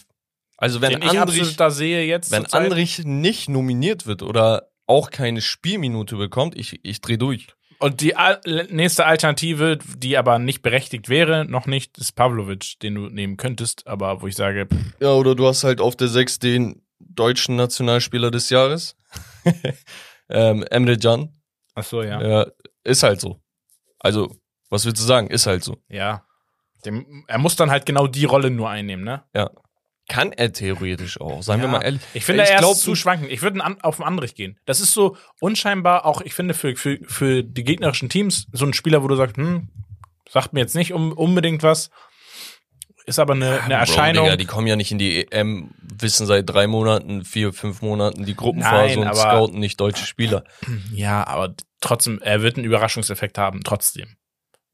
Also 0.57 0.81
wenn 0.81 0.93
den 0.93 1.03
ich 1.03 1.19
Andrich, 1.19 1.57
da 1.57 1.71
sehe 1.71 2.05
jetzt. 2.05 2.31
wenn. 2.31 2.47
Andrich 2.47 3.05
nicht 3.05 3.49
nominiert 3.49 4.07
wird 4.07 4.23
oder 4.23 4.71
auch 4.87 5.11
keine 5.11 5.41
Spielminute 5.43 6.17
bekommt, 6.17 6.57
ich, 6.57 6.81
ich 6.83 7.01
dreh 7.01 7.17
durch. 7.17 7.49
Und 7.79 8.01
die 8.01 8.17
al 8.17 8.41
nächste 8.71 9.05
Alternative, 9.05 9.79
die 9.99 10.17
aber 10.17 10.39
nicht 10.39 10.63
berechtigt 10.63 11.11
wäre, 11.11 11.45
noch 11.45 11.67
nicht, 11.67 11.99
ist 11.99 12.13
Pavlovic, 12.13 12.79
den 12.81 12.95
du 12.95 13.09
nehmen 13.09 13.37
könntest, 13.37 13.87
aber 13.87 14.23
wo 14.23 14.27
ich 14.27 14.35
sage, 14.35 14.67
pff, 14.67 14.95
Ja, 15.01 15.13
oder 15.13 15.35
du 15.35 15.47
hast 15.47 15.63
halt 15.63 15.83
auf 15.83 15.95
der 15.95 16.09
6 16.09 16.39
den 16.39 16.83
deutschen 16.99 17.57
Nationalspieler 17.57 18.31
des 18.31 18.49
Jahres. 18.49 18.97
ähm, 20.31 20.65
Emre 20.71 20.97
Can. 20.97 21.37
ach 21.75 21.85
so, 21.85 22.03
ja. 22.03 22.23
Ja, 22.23 22.47
ist 22.83 23.03
halt 23.03 23.21
so. 23.21 23.41
Also, 23.99 24.35
was 24.71 24.85
willst 24.85 25.01
du 25.03 25.07
sagen? 25.07 25.29
Ist 25.29 25.47
halt 25.47 25.65
so. 25.65 25.79
Ja. 25.89 26.25
Dem, 26.85 27.25
er 27.27 27.39
muss 27.39 27.57
dann 27.57 27.71
halt 27.71 27.87
genau 27.87 28.07
die 28.07 28.25
Rolle 28.25 28.51
nur 28.51 28.69
einnehmen, 28.71 29.05
ne? 29.05 29.25
Kann 30.09 30.31
er 30.33 30.53
theoretisch 30.53 31.21
auch, 31.21 31.43
seien 31.43 31.59
wir 31.61 31.67
Ja. 31.67 31.73
mal 31.73 31.83
ehrlich. 31.83 32.01
Ich 32.15 32.25
finde, 32.25 32.45
Ich 32.45 32.51
er 32.51 32.59
glaub, 32.59 32.75
ist 32.77 32.83
zu 32.83 32.95
schwankend. 32.95 33.31
Ich 33.33 33.43
würde 33.43 33.61
auf 33.83 33.97
den 33.97 34.05
Andrich 34.05 34.37
gehen. 34.37 34.57
Das 34.65 34.81
ist 34.81 34.93
so 34.93 35.17
unscheinbar, 35.41 36.05
auch 36.07 36.21
ich 36.21 36.33
finde, 36.33 36.55
für, 36.55 36.77
für, 36.77 36.99
für 37.07 37.43
die 37.43 37.65
gegnerischen 37.65 38.09
Teams 38.09 38.47
so 38.53 38.65
ein 38.67 38.73
Spieler, 38.73 39.03
wo 39.03 39.09
du 39.09 39.17
sagst, 39.17 39.37
hm, 39.37 39.69
sagt 40.29 40.53
mir 40.53 40.61
jetzt 40.61 40.77
nicht 40.77 40.93
unbedingt 40.93 41.65
was. 41.65 41.91
Ist 43.05 43.19
aber 43.19 43.35
eine, 43.35 43.61
eine 43.63 43.75
Bro, 43.75 43.81
Erscheinung. 43.81 44.25
Digga, 44.27 44.37
die 44.37 44.47
kommen 44.47 44.67
ja 44.67 44.77
nicht 44.77 44.91
in 44.93 44.99
die 44.99 45.31
EM, 45.31 45.71
wissen 45.81 46.27
seit 46.27 46.49
drei 46.49 46.67
Monaten, 46.67 47.25
vier, 47.25 47.53
fünf 47.53 47.83
Monaten 47.83 48.25
die 48.25 48.35
Gruppenphase 48.35 48.99
Nein, 49.01 49.09
und 49.09 49.15
scouten 49.17 49.59
nicht 49.61 49.81
deutsche 49.81 50.07
Spieler. 50.07 50.45
ja, 50.93 51.25
aber 51.27 51.55
trotzdem, 51.81 52.21
er 52.21 52.43
wird 52.43 52.57
einen 52.57 52.65
Überraschungseffekt 52.65 53.39
haben, 53.39 53.63
trotzdem. 53.65 54.17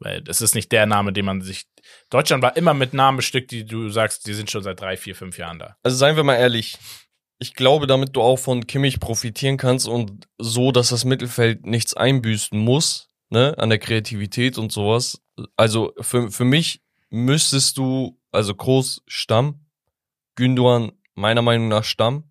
Weil 0.02 0.20
das 0.20 0.40
ist 0.40 0.54
nicht 0.54 0.72
der 0.72 0.86
Name, 0.86 1.12
den 1.12 1.24
man 1.24 1.42
sich. 1.42 1.66
Deutschland 2.10 2.42
war 2.42 2.56
immer 2.56 2.74
mit 2.74 2.92
Namen 2.92 3.16
bestückt, 3.16 3.52
die 3.52 3.64
du 3.64 3.88
sagst, 3.88 4.26
die 4.26 4.34
sind 4.34 4.50
schon 4.50 4.62
seit 4.62 4.80
drei, 4.80 4.96
vier, 4.96 5.14
fünf 5.14 5.38
Jahren 5.38 5.58
da. 5.58 5.76
Also 5.82 5.96
seien 5.96 6.16
wir 6.16 6.24
mal 6.24 6.36
ehrlich. 6.36 6.76
Ich 7.38 7.54
glaube, 7.54 7.86
damit 7.86 8.14
du 8.14 8.22
auch 8.22 8.36
von 8.36 8.66
Kimmich 8.66 9.00
profitieren 9.00 9.56
kannst 9.56 9.88
und 9.88 10.28
so, 10.38 10.72
dass 10.72 10.90
das 10.90 11.04
Mittelfeld 11.04 11.66
nichts 11.66 11.94
einbüßen 11.94 12.58
muss, 12.58 13.08
ne, 13.30 13.56
an 13.58 13.68
der 13.68 13.78
Kreativität 13.78 14.58
und 14.58 14.70
sowas. 14.70 15.20
Also 15.56 15.92
für, 16.00 16.30
für 16.30 16.44
mich 16.44 16.82
müsstest 17.10 17.78
du, 17.78 18.20
also 18.30 18.54
Groß 18.54 19.02
Stamm, 19.06 19.66
Gündogan 20.36 20.92
meiner 21.14 21.42
Meinung 21.42 21.68
nach 21.68 21.84
Stamm 21.84 22.30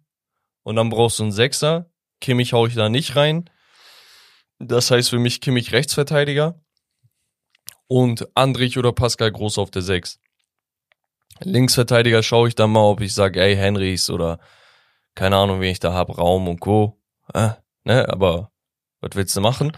und 0.63 0.75
dann 0.75 0.89
brauchst 0.89 1.19
du 1.19 1.23
einen 1.23 1.31
Sechser. 1.31 1.89
Kimmich 2.19 2.53
hau 2.53 2.65
ich 2.67 2.75
da 2.75 2.89
nicht 2.89 3.15
rein. 3.15 3.49
Das 4.59 4.91
heißt 4.91 5.09
für 5.09 5.19
mich 5.19 5.41
Kimmich 5.41 5.71
Rechtsverteidiger 5.71 6.61
und 7.91 8.25
Andrich 8.35 8.77
oder 8.77 8.93
Pascal 8.93 9.33
Groß 9.33 9.57
auf 9.57 9.69
der 9.69 9.81
Sechs. 9.81 10.17
Linksverteidiger 11.41 12.23
schaue 12.23 12.47
ich 12.47 12.55
dann 12.55 12.71
mal, 12.71 12.83
ob 12.85 13.01
ich 13.01 13.13
sage, 13.13 13.41
ey, 13.41 13.53
Henrys 13.53 14.09
oder 14.09 14.39
keine 15.13 15.35
Ahnung, 15.35 15.59
wen 15.59 15.71
ich 15.71 15.81
da 15.81 15.93
hab, 15.93 16.17
Raum 16.17 16.47
und 16.47 16.61
Co. 16.61 17.01
Äh, 17.33 17.49
ne, 17.83 18.07
aber 18.07 18.53
was 19.01 19.11
willst 19.15 19.35
du 19.35 19.41
machen? 19.41 19.73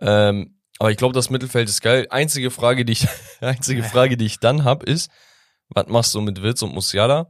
Ähm, 0.00 0.58
aber 0.80 0.90
ich 0.90 0.96
glaube, 0.96 1.14
das 1.14 1.30
Mittelfeld 1.30 1.68
ist 1.68 1.82
geil. 1.82 2.08
Einzige 2.10 2.50
Frage, 2.50 2.84
die 2.84 2.94
ich, 2.94 3.06
einzige 3.40 3.84
Frage, 3.84 4.16
die 4.16 4.26
ich 4.26 4.40
dann 4.40 4.64
hab, 4.64 4.82
ist, 4.82 5.08
was 5.68 5.86
machst 5.86 6.12
du 6.16 6.20
mit 6.20 6.42
Witz 6.42 6.62
und 6.62 6.74
Musiala? 6.74 7.28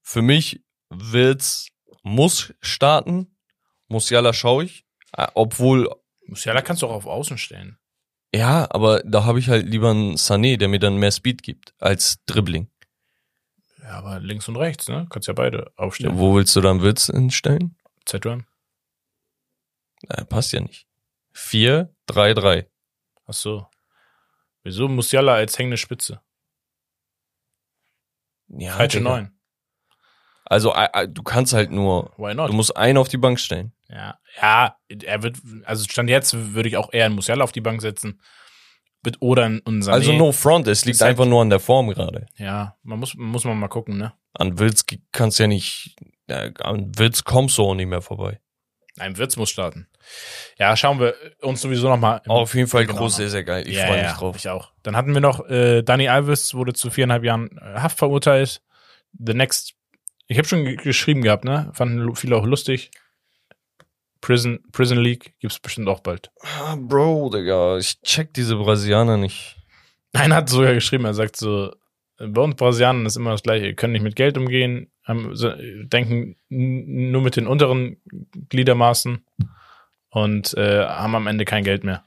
Für 0.00 0.22
mich, 0.22 0.62
Witz 0.90 1.70
muss 2.04 2.54
starten. 2.60 3.36
Musiala 3.88 4.32
schaue 4.32 4.66
ich. 4.66 4.86
Äh, 5.16 5.26
Obwohl, 5.34 5.92
Musiala 6.28 6.62
kannst 6.62 6.82
du 6.82 6.86
auch 6.86 6.94
auf 6.94 7.06
Außen 7.06 7.36
stellen. 7.36 7.79
Ja, 8.34 8.66
aber 8.70 9.02
da 9.04 9.24
habe 9.24 9.38
ich 9.38 9.48
halt 9.48 9.66
lieber 9.66 9.90
einen 9.90 10.14
Sané, 10.14 10.56
der 10.56 10.68
mir 10.68 10.78
dann 10.78 10.96
mehr 10.96 11.10
Speed 11.10 11.42
gibt 11.42 11.74
als 11.78 12.24
Dribbling. 12.26 12.68
Ja, 13.82 13.98
aber 13.98 14.20
links 14.20 14.48
und 14.48 14.56
rechts, 14.56 14.88
ne? 14.88 15.06
Kannst 15.10 15.26
ja 15.26 15.34
beide 15.34 15.72
aufstellen. 15.76 16.18
Wo 16.18 16.36
willst 16.36 16.54
du 16.54 16.60
dann 16.60 16.82
Witz 16.82 17.06
hinstellen? 17.06 17.76
Z-Run. 18.04 18.46
Äh, 20.08 20.24
passt 20.24 20.52
ja 20.52 20.60
nicht. 20.60 20.86
4, 21.32 21.94
3, 22.06 22.34
3. 22.34 22.70
Ach 23.26 23.32
so. 23.34 23.66
Wieso 24.62 24.88
Musiala 24.88 25.34
als 25.34 25.58
hängende 25.58 25.76
Spitze? 25.76 26.20
Ja, 28.48 28.76
Falsche 28.76 28.98
Digga. 28.98 29.10
Neun. 29.10 29.40
Also 30.44 30.74
äh, 30.74 30.88
äh, 30.92 31.08
du 31.08 31.22
kannst 31.22 31.52
halt 31.52 31.70
nur, 31.70 32.12
Why 32.16 32.34
du 32.34 32.52
musst 32.52 32.76
einen 32.76 32.98
auf 32.98 33.08
die 33.08 33.16
Bank 33.16 33.38
stellen. 33.38 33.72
Ja, 33.92 34.18
ja, 34.40 34.76
er 35.02 35.22
wird, 35.22 35.38
also 35.64 35.84
Stand 35.84 36.08
jetzt 36.10 36.54
würde 36.54 36.68
ich 36.68 36.76
auch 36.76 36.92
eher 36.92 37.06
einen 37.06 37.14
Musiala 37.16 37.42
auf 37.42 37.52
die 37.52 37.60
Bank 37.60 37.80
setzen. 37.82 38.20
Mit- 39.04 39.16
Oder 39.20 39.44
einen 39.46 39.62
Sané. 39.82 39.90
Also 39.92 40.12
no 40.12 40.30
front, 40.30 40.68
es 40.68 40.84
liegt 40.84 41.02
einfach 41.02 41.24
nur 41.26 41.42
an 41.42 41.50
der 41.50 41.58
Form 41.58 41.88
gerade. 41.88 42.26
Ja, 42.36 42.76
man 42.82 42.98
muss, 43.00 43.14
muss 43.16 43.44
man 43.44 43.58
mal 43.58 43.68
gucken, 43.68 43.96
ne? 43.98 44.12
An 44.34 44.58
Wills 44.58 44.84
kannst 45.10 45.38
du 45.38 45.44
ja 45.44 45.46
nicht, 45.48 45.96
an 46.28 46.92
Wills 46.96 47.24
kommst 47.24 47.58
du 47.58 47.62
auch 47.64 47.74
nicht 47.74 47.86
mehr 47.88 48.02
vorbei. 48.02 48.38
Nein, 48.96 49.16
Wirtz 49.16 49.36
muss 49.36 49.48
starten. 49.50 49.88
Ja, 50.58 50.76
schauen 50.76 51.00
wir 51.00 51.14
uns 51.40 51.62
sowieso 51.62 51.88
nochmal. 51.88 52.20
Auf 52.26 52.54
jeden 52.54 52.68
Fall 52.68 52.84
Genau. 52.86 52.98
groß, 52.98 53.16
sehr, 53.16 53.30
sehr 53.30 53.44
geil. 53.44 53.66
Ich 53.66 53.76
ja, 53.76 53.86
freue 53.86 53.96
ja, 53.98 54.02
mich 54.08 54.12
drauf. 54.18 54.36
Ich 54.36 54.48
auch. 54.48 54.72
Dann 54.82 54.94
hatten 54.96 55.14
wir 55.14 55.20
noch, 55.22 55.48
äh, 55.48 55.82
Dani 55.82 56.08
Alves 56.08 56.54
wurde 56.54 56.74
zu 56.74 56.90
viereinhalb 56.90 57.24
Jahren 57.24 57.56
äh, 57.58 57.80
Haft 57.80 57.96
verurteilt. 57.98 58.60
The 59.18 59.32
Next, 59.32 59.74
ich 60.26 60.36
habe 60.36 60.46
schon 60.46 60.64
ge- 60.64 60.76
geschrieben 60.76 61.22
gehabt, 61.22 61.44
ne? 61.44 61.70
Fanden 61.72 62.14
viele 62.14 62.36
auch 62.36 62.44
lustig. 62.44 62.90
Prison, 64.20 64.60
Prison 64.72 64.98
League 64.98 65.34
gibt's 65.40 65.58
bestimmt 65.58 65.88
auch 65.88 66.00
bald. 66.00 66.30
Ah, 66.42 66.76
Bro, 66.76 67.30
Digga, 67.30 67.78
ich 67.78 68.00
check 68.02 68.34
diese 68.34 68.56
Brasilianer 68.56 69.16
nicht. 69.16 69.56
Einer 70.12 70.36
hat 70.36 70.48
sogar 70.48 70.74
geschrieben, 70.74 71.04
er 71.04 71.14
sagt 71.14 71.36
so, 71.36 71.72
bei 72.18 72.40
uns 72.42 72.56
Brasilianern 72.56 73.06
ist 73.06 73.16
immer 73.16 73.30
das 73.30 73.42
Gleiche, 73.42 73.66
ihr 73.66 73.74
könnt 73.74 73.92
nicht 73.92 74.02
mit 74.02 74.16
Geld 74.16 74.36
umgehen, 74.36 74.90
haben, 75.04 75.32
denken 75.88 76.36
nur 76.48 77.22
mit 77.22 77.36
den 77.36 77.46
unteren 77.46 77.96
Gliedermaßen 78.50 79.24
und 80.10 80.54
äh, 80.54 80.84
haben 80.84 81.14
am 81.14 81.26
Ende 81.26 81.44
kein 81.44 81.64
Geld 81.64 81.84
mehr. 81.84 82.04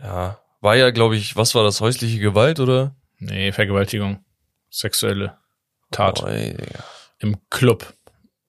Ja, 0.00 0.38
war 0.60 0.76
ja, 0.76 0.90
glaube 0.90 1.16
ich, 1.16 1.36
was 1.36 1.54
war 1.54 1.64
das, 1.64 1.80
häusliche 1.80 2.20
Gewalt, 2.20 2.60
oder? 2.60 2.94
Nee, 3.18 3.52
Vergewaltigung, 3.52 4.24
sexuelle 4.70 5.38
Tat 5.90 6.22
Oh, 6.22 6.26
ey, 6.26 6.56
im 7.18 7.36
Club. 7.50 7.94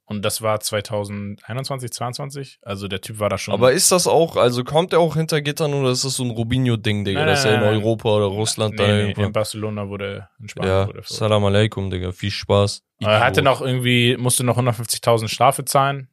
Und 0.10 0.22
das 0.24 0.42
war 0.42 0.62
2021, 0.62 1.92
22. 1.92 2.60
Also 2.62 2.88
der 2.88 3.02
Typ 3.02 3.20
war 3.20 3.28
da 3.28 3.38
schon. 3.38 3.54
Aber 3.54 3.74
ist 3.74 3.92
das 3.92 4.08
auch, 4.08 4.38
also 4.38 4.64
kommt 4.64 4.94
er 4.94 5.00
auch 5.00 5.16
hinter 5.18 5.42
Gittern 5.42 5.74
oder 5.74 5.90
ist 5.92 6.06
das 6.06 6.16
so 6.16 6.24
ein 6.24 6.30
Rubinho-Ding, 6.32 7.04
Digga, 7.04 7.20
Nein, 7.20 7.28
dass 7.28 7.44
nein, 7.44 7.54
er 7.56 7.58
in 7.60 7.64
nein, 7.66 7.74
nein. 7.76 7.84
Europa 7.84 8.10
oder 8.16 8.26
Russland 8.28 8.80
da 8.80 8.88
nee, 8.88 8.94
nee, 8.94 9.00
irgendwo- 9.12 9.24
in 9.26 9.34
Barcelona 9.34 9.90
wurde 9.90 10.30
in 10.40 10.48
Spanien 10.48 10.72
Ja, 10.72 10.88
wurde. 10.88 11.02
Salam 11.04 11.44
alaikum, 11.44 11.90
Digga, 11.90 12.14
viel 12.14 12.32
Spaß. 12.32 12.84
Er 13.02 13.20
hatte 13.20 13.42
noch 13.42 13.60
irgendwie, 13.62 14.16
musste 14.18 14.46
noch 14.46 14.58
150.000 14.58 15.28
Strafe 15.28 15.66
zahlen, 15.66 16.08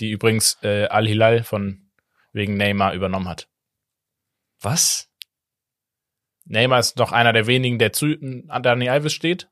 die 0.00 0.10
übrigens 0.10 0.58
äh, 0.62 0.86
Al-Hilal 0.86 1.44
von 1.44 1.88
wegen 2.32 2.56
Neymar 2.56 2.94
übernommen 2.94 3.28
hat. 3.28 3.48
Was? 4.60 5.08
Neymar 6.46 6.80
ist 6.80 6.98
noch 6.98 7.12
einer 7.12 7.32
der 7.32 7.46
wenigen, 7.46 7.78
der 7.78 7.92
zu 7.92 8.06
an 8.48 8.62
Dani 8.62 8.88
Alves 8.88 9.12
steht 9.12 9.48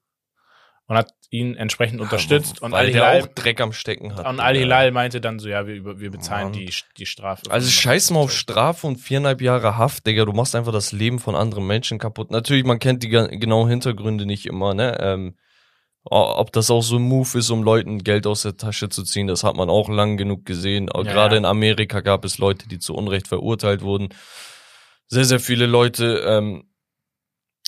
und 0.87 0.97
hat 0.97 1.13
ihn 1.31 1.57
entsprechend 1.57 2.01
unterstützt. 2.01 2.61
Und 2.63 2.73
Weil 2.73 2.93
der 2.93 3.05
Al-Hilal 3.05 3.23
auch 3.23 3.35
Dreck 3.35 3.61
am 3.61 3.73
Stecken 3.73 4.15
hat. 4.15 4.27
und. 4.27 4.41
Al-Hilal 4.41 4.91
meinte 4.93 5.21
dann 5.21 5.39
so, 5.39 5.49
ja, 5.49 5.67
wir, 5.67 5.99
wir 5.99 6.11
bezahlen 6.11 6.53
die, 6.53 6.71
die 6.97 7.07
Strafe. 7.07 7.51
Also 7.51 7.69
scheiß 7.71 8.11
mal 8.11 8.21
auf 8.21 8.33
Strafe 8.33 8.87
und 8.87 8.97
viereinhalb 8.97 9.41
Jahre 9.41 9.79
Haft, 9.79 10.07
Digga. 10.07 10.25
Du 10.25 10.33
machst 10.33 10.55
einfach 10.55 10.73
das 10.73 10.93
Leben 10.93 11.19
von 11.19 11.35
anderen 11.35 11.67
Menschen 11.67 11.99
kaputt. 11.99 12.31
Natürlich, 12.31 12.65
man 12.65 12.79
kennt 12.79 13.03
die 13.03 13.09
genauen 13.09 13.69
Hintergründe 13.69 14.27
nicht 14.27 14.47
immer, 14.47 14.75
ne? 14.75 14.99
Ähm, 15.01 15.35
ob 16.07 16.53
das 16.53 16.71
auch 16.71 16.83
so 16.83 16.97
ein 16.97 17.03
Move 17.03 17.39
ist, 17.39 17.49
um 17.49 17.63
Leuten 17.63 18.05
Geld 18.05 18.27
aus 18.27 18.43
der 18.43 18.59
Tasche 18.59 18.91
zu 18.91 19.05
ziehen, 19.05 19.27
das 19.27 19.43
hat 19.43 19.57
man 19.57 19.71
auch 19.71 19.89
lang 19.89 20.19
genug 20.19 20.45
gesehen. 20.45 20.91
Ja, 20.95 21.03
Gerade 21.03 21.37
ja. 21.37 21.39
in 21.39 21.45
Amerika 21.47 22.01
gab 22.01 22.27
es 22.27 22.37
Leute, 22.37 22.69
die 22.69 22.79
zu 22.79 22.95
Unrecht 22.95 23.27
verurteilt 23.27 23.81
wurden. 23.81 24.11
Sehr, 25.07 25.25
sehr 25.25 25.41
viele 25.41 25.65
Leute 25.65 26.23
ähm, 26.27 26.65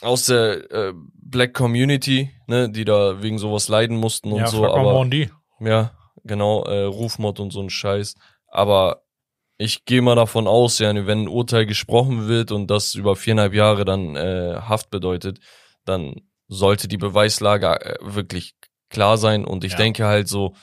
aus 0.02 0.26
der 0.26 0.70
äh, 0.70 0.92
Black 1.14 1.54
Community, 1.54 2.30
ne, 2.46 2.70
die 2.70 2.84
da 2.84 3.22
wegen 3.22 3.38
sowas 3.38 3.68
leiden 3.68 3.96
mussten 3.96 4.32
und 4.32 4.38
ja, 4.40 4.46
so. 4.46 4.66
Aber 4.66 4.92
Mondi. 4.92 5.30
ja, 5.60 5.92
genau, 6.24 6.64
äh, 6.64 6.84
Rufmord 6.84 7.40
und 7.40 7.52
so 7.52 7.60
ein 7.60 7.70
Scheiß. 7.70 8.14
Aber 8.48 9.02
ich 9.58 9.84
gehe 9.86 10.02
mal 10.02 10.14
davon 10.16 10.46
aus, 10.46 10.78
ja, 10.78 10.94
wenn 11.06 11.22
ein 11.22 11.28
Urteil 11.28 11.66
gesprochen 11.66 12.28
wird 12.28 12.52
und 12.52 12.70
das 12.70 12.94
über 12.94 13.16
viereinhalb 13.16 13.54
Jahre 13.54 13.84
dann 13.84 14.16
äh, 14.16 14.56
Haft 14.60 14.90
bedeutet, 14.90 15.40
dann 15.84 16.14
sollte 16.48 16.88
die 16.88 16.98
Beweislage 16.98 17.66
äh, 17.80 17.96
wirklich 18.02 18.54
klar 18.90 19.16
sein. 19.16 19.44
Und 19.44 19.64
ich 19.64 19.72
Ja. 19.72 19.78
denke 19.78 20.04
halt 20.04 20.28
so, 20.28 20.54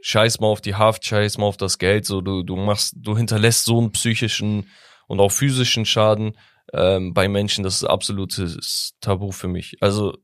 scheiß 0.00 0.40
mal 0.40 0.46
auf 0.46 0.60
die 0.60 0.76
Haft, 0.76 1.04
scheiß 1.04 1.38
mal 1.38 1.46
auf 1.46 1.56
das 1.56 1.78
Geld, 1.78 2.06
so 2.06 2.20
du, 2.20 2.42
du 2.42 2.56
machst, 2.56 2.94
du 2.96 3.16
hinterlässt 3.16 3.64
so 3.64 3.78
einen 3.78 3.92
psychischen 3.92 4.70
und 5.08 5.20
auch 5.20 5.32
physischen 5.32 5.84
Schaden 5.84 6.36
ähm, 6.72 7.14
bei 7.14 7.28
Menschen, 7.28 7.64
das 7.64 7.76
ist 7.76 7.84
absolutes 7.84 8.94
Tabu 9.00 9.32
für 9.32 9.48
mich. 9.48 9.76
Also 9.80 10.16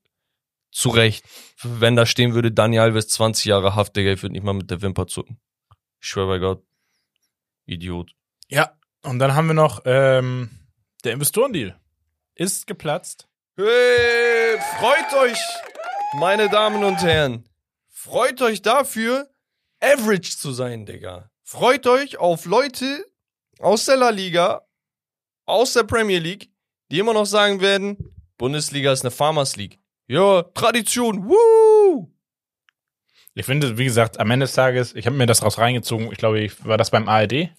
zu 0.76 0.90
Recht. 0.90 1.24
Wenn 1.62 1.96
da 1.96 2.04
stehen 2.04 2.34
würde, 2.34 2.52
Daniel 2.52 2.82
Alves 2.82 3.08
20 3.08 3.46
Jahre 3.46 3.74
Haft, 3.74 3.96
Digga, 3.96 4.12
ich 4.12 4.22
würde 4.22 4.34
nicht 4.34 4.44
mal 4.44 4.52
mit 4.52 4.70
der 4.70 4.82
Wimper 4.82 5.06
zucken. 5.06 5.40
Ich 6.00 6.08
schwör 6.08 6.26
bei 6.26 6.38
Gott. 6.38 6.62
Idiot. 7.64 8.12
Ja, 8.48 8.76
und 9.02 9.18
dann 9.18 9.34
haben 9.34 9.48
wir 9.48 9.54
noch 9.54 9.80
ähm, 9.86 10.50
der 11.02 11.12
Investorendeal. 11.12 11.80
Ist 12.34 12.66
geplatzt. 12.66 13.26
Hey, 13.56 14.58
freut 14.78 15.14
euch, 15.14 15.38
meine 16.18 16.50
Damen 16.50 16.84
und 16.84 17.02
Herren. 17.02 17.48
Freut 17.88 18.42
euch 18.42 18.60
dafür, 18.60 19.30
average 19.80 20.36
zu 20.36 20.52
sein, 20.52 20.84
Digga. 20.84 21.30
Freut 21.42 21.86
euch 21.86 22.18
auf 22.18 22.44
Leute 22.44 23.06
aus 23.58 23.86
der 23.86 23.96
La 23.96 24.10
Liga, 24.10 24.65
aus 25.46 25.72
der 25.72 25.84
Premier 25.84 26.18
League, 26.18 26.50
die 26.90 26.98
immer 26.98 27.14
noch 27.14 27.26
sagen 27.26 27.60
werden, 27.60 27.96
Bundesliga 28.38 28.92
ist 28.92 29.02
eine 29.02 29.10
Farmers 29.10 29.56
League. 29.56 29.78
Ja, 30.08 30.42
Tradition, 30.54 31.24
woo! 31.26 32.12
Ich 33.34 33.44
finde, 33.46 33.76
wie 33.76 33.84
gesagt, 33.84 34.18
am 34.20 34.30
Ende 34.30 34.44
des 34.44 34.54
Tages, 34.54 34.94
ich 34.94 35.06
habe 35.06 35.16
mir 35.16 35.26
das 35.26 35.42
raus 35.42 35.58
reingezogen. 35.58 36.10
Ich 36.12 36.18
glaube, 36.18 36.40
ich 36.40 36.64
war 36.64 36.78
das 36.78 36.90
beim 36.90 37.08
ARD. 37.08 37.50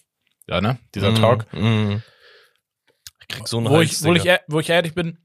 Ja, 0.48 0.60
ne? 0.60 0.78
Dieser 0.94 1.12
Mm, 1.12 1.14
Talk. 1.16 1.52
mm. 1.52 1.96
Ich 3.20 3.28
krieg 3.28 3.46
so 3.48 3.58
einen 3.58 3.68
wo, 3.68 3.76
Hals, 3.76 4.00
ich, 4.00 4.04
wo, 4.04 4.14
ich, 4.14 4.24
wo 4.48 4.60
ich 4.60 4.70
ehrlich 4.70 4.94
bin, 4.94 5.18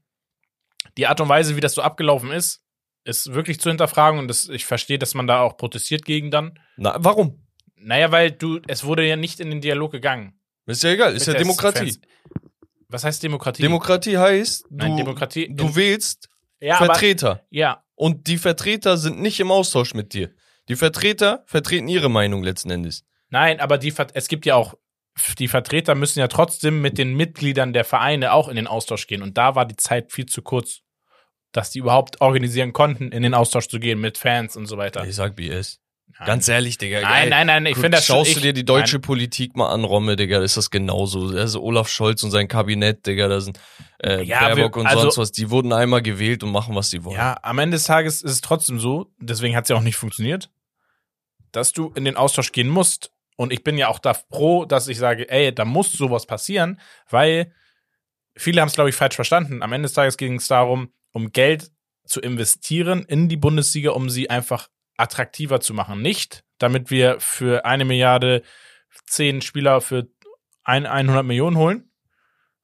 die 0.98 1.06
Art 1.06 1.20
und 1.20 1.28
Weise, 1.28 1.56
wie 1.56 1.60
das 1.60 1.72
so 1.72 1.82
abgelaufen 1.82 2.30
ist, 2.30 2.62
ist 3.04 3.32
wirklich 3.34 3.58
zu 3.58 3.68
hinterfragen 3.70 4.18
und 4.18 4.28
das, 4.28 4.48
ich 4.48 4.64
verstehe, 4.66 4.98
dass 4.98 5.14
man 5.14 5.26
da 5.26 5.40
auch 5.40 5.56
protestiert 5.56 6.04
gegen 6.04 6.30
dann. 6.30 6.58
Na, 6.76 6.96
warum? 6.98 7.42
Naja, 7.76 8.12
weil 8.12 8.30
du, 8.30 8.60
es 8.68 8.84
wurde 8.84 9.06
ja 9.06 9.16
nicht 9.16 9.40
in 9.40 9.50
den 9.50 9.60
Dialog 9.60 9.92
gegangen. 9.92 10.38
Ist 10.66 10.82
ja 10.82 10.90
egal, 10.90 11.14
ist 11.14 11.26
Mit 11.26 11.34
ja 11.34 11.40
Demokratie. 11.42 11.92
Fans. 11.92 12.00
Was 12.94 13.02
heißt 13.02 13.24
Demokratie? 13.24 13.60
Demokratie 13.60 14.18
heißt, 14.18 14.66
du, 14.70 14.76
Nein, 14.76 14.96
Demokratie. 14.96 15.48
du 15.52 15.74
wählst 15.74 16.28
ja, 16.60 16.76
aber, 16.76 16.86
Vertreter. 16.86 17.44
ja, 17.50 17.82
Und 17.96 18.28
die 18.28 18.38
Vertreter 18.38 18.96
sind 18.96 19.20
nicht 19.20 19.40
im 19.40 19.50
Austausch 19.50 19.94
mit 19.94 20.14
dir. 20.14 20.30
Die 20.68 20.76
Vertreter 20.76 21.42
vertreten 21.46 21.88
ihre 21.88 22.08
Meinung 22.08 22.44
letzten 22.44 22.70
Endes. 22.70 23.04
nein, 23.30 23.58
aber 23.58 23.78
die, 23.78 23.92
es 24.12 24.28
gibt 24.28 24.46
ja 24.46 24.54
auch, 24.54 24.74
die 25.40 25.48
Vertreter 25.48 25.96
müssen 25.96 26.20
ja 26.20 26.28
trotzdem 26.28 26.82
mit 26.82 26.96
den 26.96 27.14
Mitgliedern 27.16 27.72
der 27.72 27.84
Vereine 27.84 28.32
auch 28.32 28.46
in 28.46 28.54
den 28.54 28.68
Austausch 28.68 29.08
gehen. 29.08 29.22
Und 29.22 29.36
da 29.38 29.56
war 29.56 29.66
die 29.66 29.74
Zeit 29.76 30.12
viel 30.12 30.26
zu 30.26 30.42
kurz, 30.42 30.82
dass 31.50 31.70
die 31.72 31.80
überhaupt 31.80 32.20
organisieren 32.20 32.72
konnten, 32.72 33.10
in 33.10 33.24
den 33.24 33.34
Austausch 33.34 33.66
zu 33.66 33.80
gehen 33.80 34.00
mit 34.00 34.18
Fans 34.18 34.56
und 34.56 34.66
so 34.66 34.76
weiter. 34.76 35.04
Ich 35.04 35.16
sag 35.16 35.34
BS. 35.34 35.80
Nein. 36.18 36.26
Ganz 36.26 36.46
ehrlich, 36.48 36.78
Digga. 36.78 37.00
Nein, 37.00 37.28
nein, 37.28 37.46
nein, 37.48 37.66
ich 37.66 37.74
finde 37.74 37.90
das 37.96 38.06
Schaust 38.06 38.28
ich, 38.30 38.34
du 38.36 38.40
dir 38.40 38.52
die 38.52 38.64
deutsche 38.64 38.96
Nein, 38.96 39.02
Politik 39.02 39.56
mal 39.56 39.70
an, 39.72 39.82
Romme, 39.84 40.14
Digga, 40.16 40.42
ist 40.42 40.56
das 40.56 40.70
genauso. 40.70 41.36
Also 41.36 41.60
Olaf 41.62 41.88
Scholz 41.88 42.22
und 42.22 42.30
sein 42.30 42.46
Kabinett, 42.46 43.04
Digga, 43.06 43.26
da 43.28 43.40
sind 43.40 43.58
äh, 44.02 44.22
Ja, 44.22 44.40
Baerbock 44.40 44.76
wir- 44.76 44.80
und 44.82 44.86
also- 44.86 45.02
sonst 45.02 45.18
was, 45.18 45.32
die 45.32 45.50
wurden 45.50 45.72
einmal 45.72 46.02
gewählt 46.02 46.42
und 46.44 46.52
machen, 46.52 46.74
was 46.76 46.90
sie 46.90 47.04
wollen. 47.04 47.16
ja, 47.16 47.36
am 47.42 47.58
Ende 47.58 47.76
des 47.76 47.84
Tages 47.84 48.22
ist 48.22 48.30
es 48.30 48.40
trotzdem 48.40 48.78
so, 48.78 49.12
deswegen 49.18 49.56
hat 49.56 49.64
es 49.64 49.70
ja 49.70 49.76
auch 49.76 49.80
nicht 49.82 49.96
funktioniert, 49.96 50.50
dass 51.52 51.72
du 51.72 51.92
in 51.96 52.04
den 52.04 52.16
Austausch 52.16 52.52
gehen 52.52 52.68
musst. 52.68 53.10
Und 53.36 53.52
ich 53.52 53.64
bin 53.64 53.76
ja 53.76 53.88
auch 53.88 53.98
da 53.98 54.12
pro, 54.12 54.64
dass 54.64 54.86
ich 54.86 54.96
sage, 54.98 55.28
ey, 55.28 55.52
da 55.52 55.64
muss 55.64 55.90
sowas 55.90 56.26
passieren, 56.26 56.78
weil 57.10 57.52
viele 58.36 58.60
haben 58.60 58.68
es, 58.68 58.74
glaube 58.74 58.90
ich, 58.90 58.94
falsch 58.96 59.16
verstanden. 59.16 59.62
Am 59.62 59.72
Ende 59.72 59.86
des 59.86 59.94
Tages 59.94 60.16
ging 60.16 60.36
es 60.36 60.46
darum, 60.46 60.92
um 61.12 61.32
Geld 61.32 61.72
zu 62.06 62.20
investieren 62.20 63.04
in 63.08 63.28
die 63.28 63.36
Bundesliga, 63.36 63.90
um 63.90 64.08
sie 64.10 64.30
einfach 64.30 64.68
attraktiver 64.96 65.60
zu 65.60 65.74
machen. 65.74 66.02
Nicht, 66.02 66.44
damit 66.58 66.90
wir 66.90 67.20
für 67.20 67.64
eine 67.64 67.84
Milliarde 67.84 68.42
zehn 69.06 69.40
Spieler 69.42 69.80
für 69.80 70.08
ein, 70.62 70.86
100 70.86 71.24
Millionen 71.24 71.56
holen, 71.56 71.90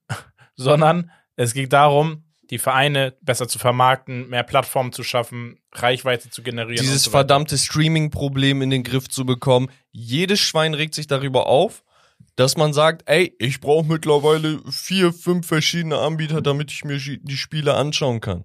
sondern 0.54 1.10
es 1.36 1.54
geht 1.54 1.72
darum, 1.72 2.24
die 2.50 2.58
Vereine 2.58 3.16
besser 3.20 3.46
zu 3.46 3.58
vermarkten, 3.58 4.28
mehr 4.28 4.42
Plattformen 4.42 4.92
zu 4.92 5.04
schaffen, 5.04 5.60
Reichweite 5.72 6.30
zu 6.30 6.42
generieren. 6.42 6.84
Dieses 6.84 7.04
so 7.04 7.10
verdammte 7.12 7.56
Streaming-Problem 7.56 8.60
in 8.60 8.70
den 8.70 8.82
Griff 8.82 9.08
zu 9.08 9.24
bekommen. 9.24 9.70
Jedes 9.92 10.40
Schwein 10.40 10.74
regt 10.74 10.94
sich 10.94 11.06
darüber 11.06 11.46
auf, 11.46 11.84
dass 12.34 12.56
man 12.56 12.72
sagt, 12.72 13.02
ey, 13.06 13.34
ich 13.38 13.60
brauche 13.60 13.86
mittlerweile 13.86 14.60
vier, 14.70 15.12
fünf 15.12 15.46
verschiedene 15.46 15.98
Anbieter, 15.98 16.42
damit 16.42 16.72
ich 16.72 16.84
mir 16.84 16.98
die 16.98 17.36
Spiele 17.36 17.74
anschauen 17.74 18.20
kann. 18.20 18.44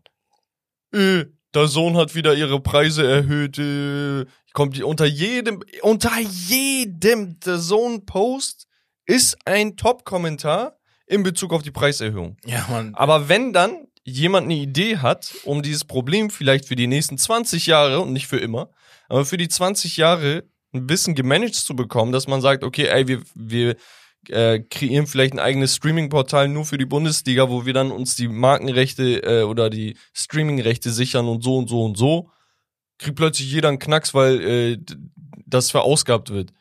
Äh, 0.93 1.25
der 1.55 1.67
Sohn 1.67 1.97
hat 1.97 2.15
wieder 2.15 2.35
ihre 2.35 2.59
Preise 2.59 3.07
erhöht. 3.09 3.57
Äh, 3.57 4.25
kommt 4.53 4.77
die 4.77 4.83
unter 4.83 5.05
jedem, 5.05 5.63
unter 5.81 6.19
jedem 6.19 7.39
der 7.39 7.57
Sohn-Post 7.59 8.67
ist 9.05 9.37
ein 9.45 9.77
Top-Kommentar 9.77 10.77
in 11.07 11.23
Bezug 11.23 11.53
auf 11.53 11.61
die 11.61 11.71
Preiserhöhung. 11.71 12.37
Ja, 12.45 12.65
man. 12.69 12.95
Aber 12.95 13.29
wenn 13.29 13.53
dann 13.53 13.87
jemand 14.03 14.45
eine 14.45 14.55
Idee 14.55 14.97
hat, 14.97 15.33
um 15.43 15.61
dieses 15.61 15.83
Problem 15.83 16.29
vielleicht 16.29 16.65
für 16.65 16.75
die 16.75 16.87
nächsten 16.87 17.17
20 17.17 17.65
Jahre 17.67 17.99
und 17.99 18.13
nicht 18.13 18.27
für 18.27 18.39
immer, 18.39 18.69
aber 19.09 19.25
für 19.25 19.37
die 19.37 19.47
20 19.47 19.97
Jahre 19.97 20.43
ein 20.73 20.87
bisschen 20.87 21.15
gemanagt 21.15 21.55
zu 21.55 21.75
bekommen, 21.75 22.11
dass 22.11 22.27
man 22.27 22.41
sagt, 22.41 22.63
okay, 22.63 22.87
ey, 22.87 23.07
wir, 23.07 23.21
wir 23.33 23.75
äh, 24.29 24.59
kreieren 24.59 25.07
vielleicht 25.07 25.33
ein 25.33 25.39
eigenes 25.39 25.75
Streaming-Portal 25.75 26.47
nur 26.47 26.65
für 26.65 26.77
die 26.77 26.85
Bundesliga, 26.85 27.49
wo 27.49 27.65
wir 27.65 27.73
dann 27.73 27.91
uns 27.91 28.15
die 28.15 28.27
Markenrechte 28.27 29.23
äh, 29.23 29.43
oder 29.43 29.69
die 29.69 29.97
Streaming-Rechte 30.13 30.91
sichern 30.91 31.27
und 31.27 31.43
so 31.43 31.57
und 31.57 31.69
so 31.69 31.83
und 31.83 31.97
so, 31.97 32.31
kriegt 32.97 33.15
plötzlich 33.15 33.51
jeder 33.51 33.69
einen 33.69 33.79
Knacks, 33.79 34.13
weil 34.13 34.41
äh, 34.41 34.77
das 35.45 35.71
verausgabt 35.71 36.31
wird. 36.31 36.51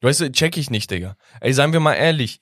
Weißt 0.00 0.20
du, 0.20 0.32
check 0.32 0.56
ich 0.56 0.70
nicht, 0.70 0.90
Digga. 0.90 1.16
Ey, 1.40 1.52
seien 1.52 1.72
wir 1.72 1.80
mal 1.80 1.94
ehrlich, 1.94 2.40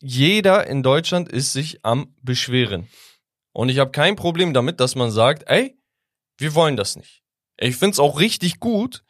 jeder 0.00 0.66
in 0.66 0.82
Deutschland 0.82 1.30
ist 1.30 1.52
sich 1.52 1.84
am 1.84 2.14
Beschweren. 2.22 2.88
Und 3.52 3.68
ich 3.68 3.78
habe 3.78 3.90
kein 3.90 4.16
Problem 4.16 4.54
damit, 4.54 4.80
dass 4.80 4.94
man 4.94 5.10
sagt, 5.10 5.44
ey, 5.46 5.76
wir 6.38 6.54
wollen 6.54 6.76
das 6.76 6.96
nicht. 6.96 7.22
Ich 7.58 7.76
find's 7.76 7.98
auch 7.98 8.18
richtig 8.18 8.60
gut, 8.60 9.02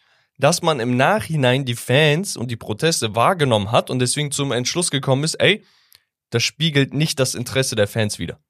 dass 0.42 0.60
man 0.60 0.80
im 0.80 0.96
Nachhinein 0.96 1.64
die 1.64 1.76
Fans 1.76 2.36
und 2.36 2.50
die 2.50 2.56
Proteste 2.56 3.14
wahrgenommen 3.14 3.70
hat 3.70 3.90
und 3.90 4.00
deswegen 4.00 4.32
zum 4.32 4.50
Entschluss 4.50 4.90
gekommen 4.90 5.22
ist, 5.22 5.36
ey, 5.36 5.64
das 6.30 6.42
spiegelt 6.42 6.92
nicht 6.92 7.20
das 7.20 7.36
Interesse 7.36 7.76
der 7.76 7.86
Fans 7.86 8.18
wider. 8.18 8.40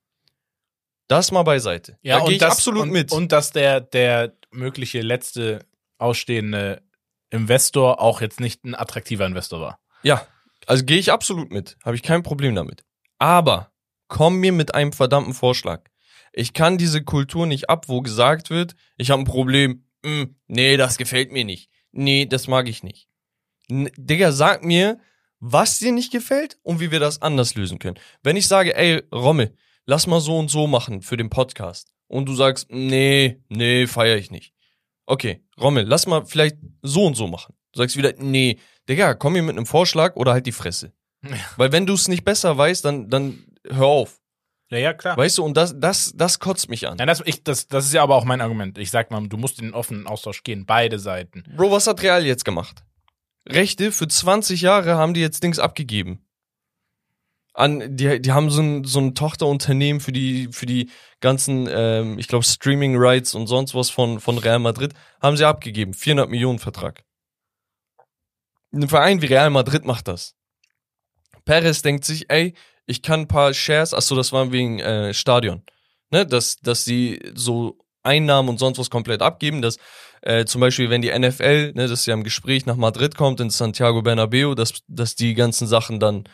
Das 1.07 1.33
mal 1.33 1.43
beiseite. 1.43 1.99
Ja, 2.01 2.21
da 2.21 2.25
gehe 2.25 2.35
ich 2.35 2.39
das, 2.39 2.53
absolut 2.53 2.85
und, 2.85 2.93
mit. 2.93 3.13
Und 3.13 3.31
dass 3.31 3.51
der, 3.51 3.83
der 3.83 4.33
mögliche 4.51 5.03
letzte 5.03 5.67
ausstehende 5.99 6.81
Investor 7.29 8.01
auch 8.01 8.23
jetzt 8.23 8.41
nicht 8.41 8.65
ein 8.65 8.75
attraktiver 8.75 9.27
Investor 9.27 9.61
war. 9.61 9.79
Ja, 10.03 10.27
also 10.67 10.85
gehe 10.85 10.99
ich 10.99 11.13
absolut 11.13 11.51
mit. 11.51 11.77
Habe 11.85 11.97
ich 11.97 12.03
kein 12.03 12.23
Problem 12.23 12.55
damit. 12.55 12.85
Aber 13.19 13.71
komm 14.09 14.37
mir 14.37 14.53
mit 14.53 14.75
einem 14.75 14.95
verdammten 14.95 15.35
Vorschlag. 15.35 15.83
Ich 16.33 16.55
kann 16.55 16.79
diese 16.79 17.05
Kultur 17.05 17.47
nicht 17.47 17.69
ab, 17.69 17.91
wo 17.91 18.01
gesagt 18.01 18.49
wird, 18.49 18.77
ich 18.97 19.11
habe 19.11 19.21
ein 19.21 19.27
Problem. 19.27 19.85
Hm, 20.03 20.37
nee, 20.47 20.79
das 20.79 20.97
gefällt 20.97 21.33
mir 21.33 21.45
nicht. 21.45 21.69
Nee, 21.93 22.27
das 22.27 22.49
mag 22.49 22.69
ich 22.69 22.83
nicht. 22.83 23.09
N 23.69 23.91
Digga, 23.97 24.33
sag 24.33 24.65
mir, 24.65 24.99
was 25.41 25.79
dir 25.79 25.93
nicht 25.93 26.13
gefällt 26.13 26.59
und 26.63 26.81
wie 26.81 26.91
wir 26.91 27.01
das 27.01 27.23
anders 27.23 27.55
lösen 27.55 27.79
können. 27.79 27.99
Wenn 28.23 28.37
ich 28.37 28.47
sage, 28.47 28.77
ey, 28.77 29.03
Rommel, 29.13 29.55
lass 29.87 30.07
mal 30.07 30.21
so 30.21 30.39
und 30.39 30.51
so 30.51 30.67
machen 30.67 31.03
für 31.03 31.17
den 31.17 31.31
Podcast. 31.31 31.95
Und 32.07 32.27
du 32.27 32.35
sagst, 32.35 32.67
nee, 32.71 33.43
nee, 33.49 33.87
feier 33.87 34.17
ich 34.17 34.31
nicht. 34.31 34.55
Okay, 35.07 35.43
Rommel, 35.61 35.85
lass 35.85 36.07
mal 36.07 36.25
vielleicht 36.27 36.57
so 36.83 37.07
und 37.07 37.15
so 37.17 37.27
machen. 37.27 37.55
Du 37.73 37.79
sagst 37.79 37.97
wieder, 37.97 38.13
nee, 38.19 38.59
Digga, 38.89 39.15
komm 39.15 39.35
hier 39.35 39.43
mit 39.43 39.57
einem 39.57 39.67
Vorschlag 39.67 40.17
oder 40.17 40.33
halt 40.33 40.47
die 40.47 40.53
Fresse. 40.53 40.93
Ja. 41.25 41.37
Weil 41.57 41.73
wenn 41.73 41.87
du 41.87 41.95
es 41.95 42.09
nicht 42.09 42.25
besser 42.25 42.57
weißt, 42.57 42.85
dann, 42.85 43.09
dann 43.09 43.45
hör 43.69 43.87
auf. 43.87 44.22
Ja, 44.73 44.79
ja, 44.79 44.95
klar. 44.95 45.19
Weißt 45.19 45.37
du, 45.37 45.45
und 45.45 45.55
das, 45.55 45.79
das, 45.79 46.15
das 46.17 46.39
kotzt 46.39 46.71
mich 46.71 46.89
an. 46.89 46.97
Ja, 46.97 47.05
das, 47.05 47.23
ich, 47.27 47.45
das, 47.45 47.69
das 47.69 47.85
ist 47.85 47.93
ja 47.93 48.03
aber 48.03 48.17
auch 48.17 48.25
mein 48.25 48.41
Argument. 48.41 48.79
Ich 48.79 48.91
sag 48.91 49.11
mal, 49.11 49.29
du 49.29 49.37
musst 49.37 49.59
in 49.59 49.67
den 49.67 49.75
offenen 49.75 50.07
Austausch 50.07 50.43
gehen, 50.45 50.65
beide 50.65 50.99
Seiten. 50.99 51.45
Bro, 51.55 51.73
was 51.73 51.87
hat 51.87 52.03
Real 52.03 52.25
jetzt 52.25 52.47
gemacht? 52.47 52.83
Rechte 53.47 53.93
für 53.93 54.09
20 54.09 54.63
Jahre 54.63 54.95
haben 54.95 55.13
die 55.13 55.21
jetzt 55.21 55.43
Dings 55.43 55.59
abgegeben. 55.59 56.25
An, 57.53 57.97
die, 57.99 58.23
die 58.23 58.33
haben 58.33 58.49
so 58.49 58.63
ein, 58.63 58.85
so 58.85 58.99
ein 58.99 59.15
Tochterunternehmen 59.15 60.01
für 60.01 60.13
die, 60.13 60.49
für 60.53 60.65
die 60.65 60.89
ganzen, 61.21 61.69
ähm, 61.71 62.19
ich 62.19 62.27
glaube, 62.27 62.45
Streaming-Rights 62.47 63.35
und 63.35 63.49
sonst 63.49 63.75
was 63.75 63.91
von, 63.91 64.21
von 64.21 64.39
Real 64.39 64.59
Madrid, 64.59 64.95
haben 65.21 65.37
sie 65.37 65.47
abgegeben. 65.47 65.93
400 65.93 66.31
Millionen 66.31 66.59
Vertrag. 66.59 67.05
Ein 68.73 68.89
Verein 68.89 69.21
wie 69.21 69.27
Real 69.27 69.51
Madrid 69.51 69.85
macht 69.85 70.09
das. 70.09 70.35
Perez 71.45 71.83
denkt 71.83 72.07
sich, 72.07 72.31
ey, 72.31 72.55
ich 72.87 73.03
kann 73.03 73.21
ein 73.21 73.29
paar 73.29 73.55
Shares, 73.55 73.95
achso, 73.95 74.15
das 74.15 74.33
war 74.33 74.51
wegen 74.53 74.79
äh, 74.79 75.15
Stadion, 75.15 75.63
ne, 76.11 76.27
dass, 76.27 76.57
dass 76.57 76.85
sie 76.85 77.21
so 77.35 77.79
Einnahmen 78.03 78.49
und 78.49 78.59
sonst 78.59 78.79
was 78.79 78.91
komplett 78.91 79.23
abgeben, 79.23 79.63
dass 79.63 79.79
äh, 80.23 80.45
zum 80.45 80.61
Beispiel, 80.61 80.91
wenn 80.91 81.03
die 81.03 81.17
NFL, 81.17 81.73
ne, 81.75 81.83
das 81.89 82.01
ist 82.01 82.07
ja 82.07 82.15
im 82.15 82.25
Gespräch 82.25 82.67
nach 82.67 82.77
Madrid 82.77 83.17
kommt, 83.17 83.41
in 83.41 83.51
Santiago 83.51 84.03
Bernabeu, 84.03 84.55
dass, 84.55 84.75
dass 84.89 85.15
die 85.15 85.35
ganzen 85.35 85.67
Sachen 85.67 86.01
dann 86.01 86.25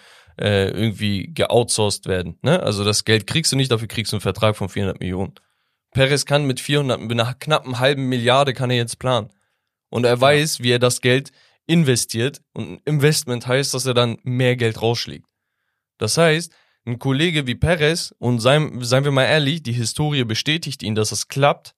äh, 0.40 0.70
irgendwie 0.70 1.30
geoutsourced 1.32 2.07
werden, 2.07 2.38
ne, 2.42 2.62
also 2.62 2.84
das 2.84 3.05
Geld 3.05 3.26
kriegst 3.26 3.53
du 3.53 3.57
nicht, 3.57 3.70
dafür 3.70 3.88
kriegst 3.88 4.12
du 4.12 4.16
einen 4.16 4.22
Vertrag 4.22 4.57
von 4.57 4.68
400 4.68 5.01
Millionen. 5.01 5.34
Perez 5.92 6.24
kann 6.24 6.46
mit 6.46 6.61
400, 6.61 7.01
mit 7.01 7.12
einer 7.12 7.34
knappen 7.34 7.78
halben 7.78 8.09
Milliarde 8.09 8.53
kann 8.55 8.70
er 8.70 8.76
jetzt 8.76 8.99
planen. 8.99 9.30
Und 9.90 10.05
er 10.05 10.20
weiß, 10.20 10.61
wie 10.61 10.70
er 10.70 10.78
das 10.78 11.01
Geld 11.01 11.32
investiert. 11.66 12.40
Und 12.53 12.72
ein 12.72 12.80
Investment 12.84 13.46
heißt, 13.46 13.72
dass 13.72 13.86
er 13.86 13.94
dann 13.94 14.18
mehr 14.22 14.57
Geld 14.57 14.82
rausschlägt. 14.82 15.28
Das 15.99 16.16
heißt, 16.16 16.53
ein 16.86 16.99
Kollege 16.99 17.46
wie 17.46 17.55
Perez, 17.55 18.14
und 18.18 18.40
seien, 18.40 18.82
seien 18.82 19.05
wir 19.05 19.11
mal 19.11 19.24
ehrlich, 19.24 19.62
die 19.62 19.72
Historie 19.72 20.24
bestätigt 20.24 20.82
ihn, 20.82 20.94
dass 20.94 21.12
es 21.12 21.28
klappt, 21.28 21.74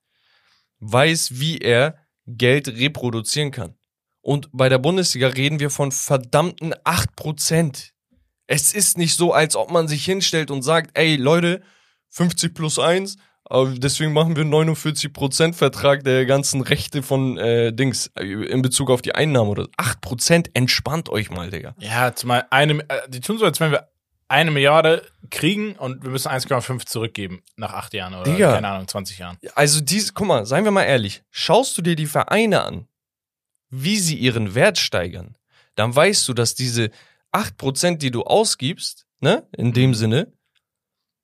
weiß, 0.79 1.41
wie 1.41 1.59
er 1.59 1.97
Geld 2.27 2.69
reproduzieren 2.69 3.51
kann. 3.51 3.75
Und 4.23 4.49
bei 4.53 4.69
der 4.69 4.79
Bundesliga 4.79 5.29
reden 5.29 5.61
wir 5.61 5.71
von 5.71 5.93
verdammten 5.93 6.75
8%. 6.75 7.91
Es 8.47 8.73
ist 8.73 8.99
nicht 8.99 9.17
so, 9.17 9.33
als 9.33 9.57
ob 9.57 9.71
man 9.71 9.89
sich 9.89 10.05
hinstellt 10.05 10.51
und 10.51 10.63
sagt, 10.63 10.97
ey 10.97 11.17
Leute, 11.17 11.63
50 12.11 12.55
plus 12.55 12.79
1, 12.79 13.17
aber 13.45 13.71
deswegen 13.71 14.13
machen 14.13 14.37
wir 14.37 14.43
einen 14.43 14.55
49% 14.55 15.55
Vertrag 15.55 16.05
der 16.05 16.25
ganzen 16.27 16.61
Rechte 16.61 17.03
von 17.03 17.37
äh, 17.37 17.73
Dings 17.73 18.13
äh, 18.17 18.25
in 18.25 18.63
Bezug 18.63 18.91
auf 18.91 19.03
die 19.03 19.15
Einnahmen 19.15 19.51
oder 19.51 19.65
8% 19.77 20.51
entspannt 20.55 21.09
euch 21.09 21.31
mal, 21.31 21.51
Digga. 21.51 21.75
Ja, 21.79 22.15
zumal 22.15 22.47
eine, 22.51 22.81
äh, 22.89 23.09
die 23.09 23.21
tun 23.21 23.39
so, 23.39 23.45
als 23.45 23.59
wenn 23.59 23.73
wir 23.73 23.90
eine 24.31 24.53
Milliarde 24.53 25.05
kriegen 25.31 25.75
und 25.75 26.05
wir 26.05 26.11
müssen 26.11 26.29
1,5 26.29 26.87
zurückgeben 26.87 27.43
nach 27.57 27.73
acht 27.73 27.93
Jahren 27.95 28.15
oder 28.15 28.25
Digga. 28.25 28.55
keine 28.55 28.69
Ahnung, 28.69 28.87
20 28.87 29.19
Jahren. 29.19 29.39
Also 29.57 29.81
dies, 29.81 30.15
guck 30.15 30.29
mal, 30.29 30.47
seien 30.47 30.65
wir 30.65 30.71
mal 30.71 30.85
ehrlich, 30.85 31.25
schaust 31.31 31.77
du 31.77 31.83
dir 31.83 31.97
die 31.97 32.07
Vereine 32.07 32.63
an, 32.63 32.87
wie 33.71 33.99
sie 33.99 34.15
ihren 34.15 34.55
Wert 34.55 34.79
steigern, 34.79 35.37
dann 35.75 35.95
weißt 35.95 36.29
du, 36.29 36.35
dass 36.35 36.55
diese 36.55 36.91
8%, 37.33 37.97
die 37.97 38.13
du 38.13 38.23
ausgibst, 38.23 39.07
ne, 39.19 39.49
in 39.57 39.73
dem 39.73 39.95
Sinne, 39.95 40.33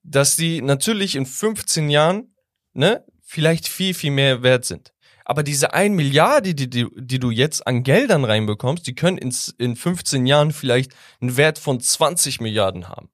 dass 0.02 0.34
die 0.34 0.61
natürlich 0.61 1.14
in 1.14 1.26
15 1.26 1.90
Jahren, 1.90 2.34
ne, 2.72 3.04
vielleicht 3.22 3.68
viel, 3.68 3.94
viel 3.94 4.11
mehr 4.11 4.42
wert 4.42 4.64
sind. 4.64 4.92
Aber 5.29 5.43
diese 5.43 5.74
1 5.74 5.97
Milliarde, 5.97 6.55
die, 6.55 6.70
die, 6.70 6.87
die 6.95 7.18
du 7.18 7.33
jetzt 7.33 7.66
an 7.66 7.83
Geldern 7.83 8.24
reinbekommst, 8.24 8.87
die 8.87 8.95
können 8.95 9.18
ins, 9.18 9.49
in 9.59 9.74
15 9.74 10.24
Jahren 10.24 10.53
vielleicht 10.53 10.95
einen 11.20 11.37
Wert 11.37 11.59
von 11.59 11.81
20 11.81 12.41
Milliarden 12.41 12.89
haben. 12.89 13.11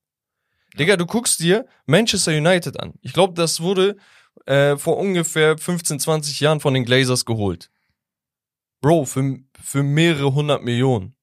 Digga, 0.78 0.98
du 0.98 1.06
guckst 1.06 1.40
dir 1.40 1.66
Manchester 1.86 2.32
United 2.32 2.78
an. 2.78 2.92
Ich 3.00 3.14
glaube, 3.14 3.32
das 3.32 3.60
wurde 3.60 3.96
äh, 4.44 4.76
vor 4.76 4.98
ungefähr 4.98 5.56
15, 5.56 6.00
20 6.00 6.38
Jahren 6.40 6.60
von 6.60 6.74
den 6.74 6.84
Glazers 6.84 7.24
geholt. 7.24 7.70
Bro, 8.82 9.06
für, 9.06 9.38
für 9.58 9.82
mehrere 9.82 10.34
hundert 10.34 10.62
Millionen. 10.62 11.14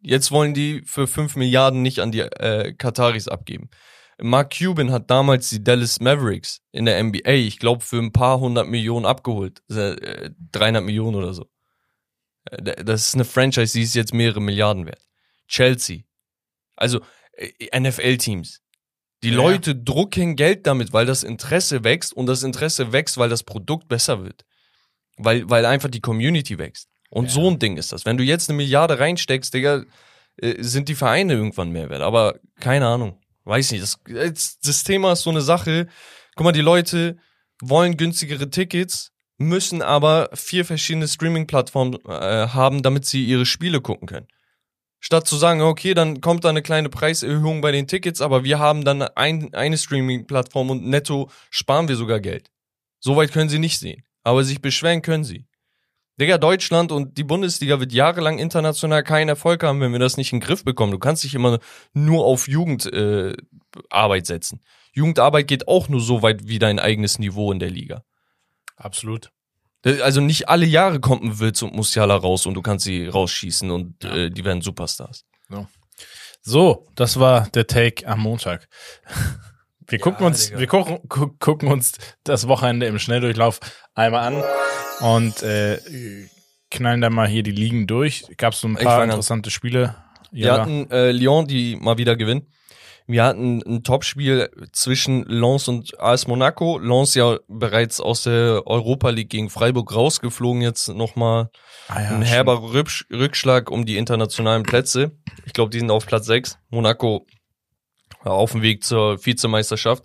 Jetzt 0.00 0.30
wollen 0.30 0.54
die 0.54 0.80
für 0.86 1.06
5 1.06 1.36
Milliarden 1.36 1.82
nicht 1.82 1.98
an 1.98 2.10
die 2.10 2.20
äh, 2.20 2.72
Kataris 2.72 3.28
abgeben. 3.28 3.68
Mark 4.20 4.56
Cuban 4.58 4.90
hat 4.90 5.10
damals 5.10 5.48
die 5.50 5.62
Dallas 5.62 6.00
Mavericks 6.00 6.60
in 6.72 6.84
der 6.86 7.02
NBA, 7.02 7.30
ich 7.32 7.58
glaube, 7.58 7.84
für 7.84 7.98
ein 7.98 8.12
paar 8.12 8.40
hundert 8.40 8.66
Millionen 8.66 9.06
abgeholt. 9.06 9.62
Äh, 9.70 10.30
300 10.52 10.82
Millionen 10.82 11.16
oder 11.16 11.32
so. 11.34 11.48
Äh, 12.50 12.84
Das 12.84 13.06
ist 13.08 13.14
eine 13.14 13.24
Franchise, 13.24 13.72
die 13.74 13.82
ist 13.82 13.94
jetzt 13.94 14.12
mehrere 14.14 14.40
Milliarden 14.40 14.86
wert. 14.86 15.02
Chelsea. 15.46 16.00
Also 16.76 17.00
äh, 17.32 17.78
NFL-Teams. 17.78 18.60
Die 19.22 19.30
Ja. 19.30 19.36
Leute 19.36 19.74
drucken 19.74 20.36
Geld 20.36 20.66
damit, 20.66 20.92
weil 20.92 21.06
das 21.06 21.22
Interesse 21.24 21.82
wächst 21.84 22.12
und 22.12 22.26
das 22.26 22.42
Interesse 22.42 22.92
wächst, 22.92 23.18
weil 23.18 23.28
das 23.28 23.42
Produkt 23.42 23.88
besser 23.88 24.22
wird. 24.24 24.44
Weil, 25.16 25.48
weil 25.50 25.66
einfach 25.66 25.88
die 25.90 26.00
Community 26.00 26.58
wächst. 26.58 26.88
Und 27.10 27.26
Ja. 27.26 27.30
so 27.30 27.48
ein 27.50 27.58
Ding 27.58 27.76
ist 27.76 27.92
das. 27.92 28.04
Wenn 28.04 28.16
du 28.16 28.24
jetzt 28.24 28.48
eine 28.48 28.56
Milliarde 28.56 28.98
reinsteckst, 28.98 29.52
Digga, 29.54 29.84
äh, 30.36 30.62
sind 30.62 30.88
die 30.88 30.94
Vereine 30.94 31.34
irgendwann 31.34 31.70
mehr 31.70 31.88
wert. 31.90 32.02
Aber 32.02 32.38
keine 32.60 32.86
Ahnung. 32.86 33.18
Weiß 33.48 33.72
nicht. 33.72 33.82
Das, 33.82 34.58
das 34.60 34.84
Thema 34.84 35.12
ist 35.12 35.22
so 35.22 35.30
eine 35.30 35.40
Sache. 35.40 35.88
Guck 36.36 36.44
mal, 36.44 36.52
die 36.52 36.60
Leute 36.60 37.16
wollen 37.62 37.96
günstigere 37.96 38.50
Tickets, 38.50 39.10
müssen 39.38 39.80
aber 39.80 40.28
vier 40.34 40.66
verschiedene 40.66 41.08
Streaming-Plattformen 41.08 41.96
äh, 42.06 42.48
haben, 42.48 42.82
damit 42.82 43.06
sie 43.06 43.24
ihre 43.24 43.46
Spiele 43.46 43.80
gucken 43.80 44.06
können. 44.06 44.28
Statt 45.00 45.26
zu 45.26 45.36
sagen, 45.36 45.62
okay, 45.62 45.94
dann 45.94 46.20
kommt 46.20 46.44
da 46.44 46.50
eine 46.50 46.60
kleine 46.60 46.90
Preiserhöhung 46.90 47.62
bei 47.62 47.72
den 47.72 47.86
Tickets, 47.86 48.20
aber 48.20 48.44
wir 48.44 48.58
haben 48.58 48.84
dann 48.84 49.00
ein, 49.00 49.54
eine 49.54 49.78
Streaming-Plattform 49.78 50.68
und 50.68 50.86
netto 50.86 51.30
sparen 51.48 51.88
wir 51.88 51.96
sogar 51.96 52.20
Geld. 52.20 52.50
Soweit 53.00 53.32
können 53.32 53.48
sie 53.48 53.58
nicht 53.58 53.78
sehen. 53.78 54.04
Aber 54.24 54.44
sich 54.44 54.60
beschweren 54.60 55.00
können 55.00 55.24
sie. 55.24 55.47
Digga, 56.20 56.38
Deutschland 56.38 56.90
und 56.92 57.16
die 57.16 57.24
Bundesliga 57.24 57.78
wird 57.80 57.92
jahrelang 57.92 58.38
international 58.38 59.02
keinen 59.04 59.28
Erfolg 59.28 59.62
haben, 59.62 59.80
wenn 59.80 59.92
wir 59.92 59.98
das 60.00 60.16
nicht 60.16 60.32
in 60.32 60.40
den 60.40 60.46
Griff 60.46 60.64
bekommen. 60.64 60.92
Du 60.92 60.98
kannst 60.98 61.22
dich 61.24 61.34
immer 61.34 61.58
nur 61.92 62.24
auf 62.24 62.48
Jugendarbeit 62.48 64.22
äh, 64.22 64.26
setzen. 64.26 64.60
Jugendarbeit 64.92 65.46
geht 65.46 65.68
auch 65.68 65.88
nur 65.88 66.00
so 66.00 66.22
weit 66.22 66.48
wie 66.48 66.58
dein 66.58 66.78
eigenes 66.80 67.18
Niveau 67.18 67.52
in 67.52 67.60
der 67.60 67.70
Liga. 67.70 68.02
Absolut. 68.76 69.30
Also 69.84 70.20
nicht 70.20 70.48
alle 70.48 70.66
Jahre 70.66 70.98
kommt 70.98 71.22
ein 71.22 71.38
Wilz 71.38 71.62
und 71.62 71.74
Musiala 71.74 72.16
raus 72.16 72.46
und 72.46 72.54
du 72.54 72.62
kannst 72.62 72.84
sie 72.84 73.06
rausschießen 73.06 73.70
und 73.70 74.02
Ja. 74.02 74.16
äh, 74.16 74.30
die 74.30 74.44
werden 74.44 74.60
Superstars. 74.60 75.24
So, 76.42 76.86
das 76.94 77.18
war 77.20 77.48
der 77.50 77.66
Take 77.66 78.06
am 78.08 78.20
Montag. 78.20 78.68
Wir 79.88 79.98
gucken 79.98 80.20
Ja, 80.22 80.26
uns, 80.28 80.46
Digga. 80.48 80.58
wir 80.60 80.66
gucken, 80.66 80.98
gu 81.08 81.28
gucken 81.38 81.68
uns 81.70 81.92
das 82.24 82.46
Wochenende 82.48 82.86
im 82.86 82.98
Schnelldurchlauf 82.98 83.58
einmal 83.94 84.20
an 84.34 84.44
und 85.00 85.42
äh, 85.42 85.78
knallen 86.70 87.00
dann 87.00 87.14
mal 87.14 87.26
hier 87.28 87.42
die 87.42 87.52
Ligen 87.52 87.86
durch. 87.86 88.24
Gab 88.36 88.52
es 88.52 88.60
so 88.60 88.68
ein 88.68 88.74
paar 88.74 88.84
fang 88.84 89.02
an. 89.04 89.10
interessante 89.10 89.50
Spiele. 89.50 89.94
Wir 90.30 90.52
hatten 90.52 90.90
äh, 90.90 91.10
Lyon, 91.10 91.46
die 91.46 91.76
mal 91.76 91.96
wieder 91.96 92.16
gewinnen. 92.16 92.52
Wir 93.06 93.24
hatten 93.24 93.62
ein 93.66 93.82
Topspiel 93.82 94.50
zwischen 94.74 95.24
Lens 95.24 95.66
und 95.66 95.98
AS 95.98 96.26
Monaco. 96.26 96.78
Lens 96.78 97.14
ja 97.14 97.38
bereits 97.48 97.98
aus 98.02 98.24
der 98.24 98.66
Europa 98.66 99.08
League 99.08 99.30
gegen 99.30 99.48
Freiburg 99.48 99.94
rausgeflogen. 99.94 100.60
Jetzt 100.60 100.88
nochmal 100.88 101.48
ah, 101.88 102.02
ja, 102.02 102.08
ein 102.10 102.20
herber 102.20 102.56
Rücksch- 102.74 103.06
Rückschlag 103.10 103.70
um 103.70 103.86
die 103.86 103.96
internationalen 103.96 104.64
Plätze. 104.64 105.12
Ich 105.46 105.54
glaube, 105.54 105.70
die 105.70 105.78
sind 105.78 105.90
auf 105.90 106.06
Platz 106.06 106.26
6. 106.26 106.58
Monaco 106.68 107.26
auf 108.30 108.52
dem 108.52 108.62
Weg 108.62 108.84
zur 108.84 109.24
Vizemeisterschaft. 109.24 110.04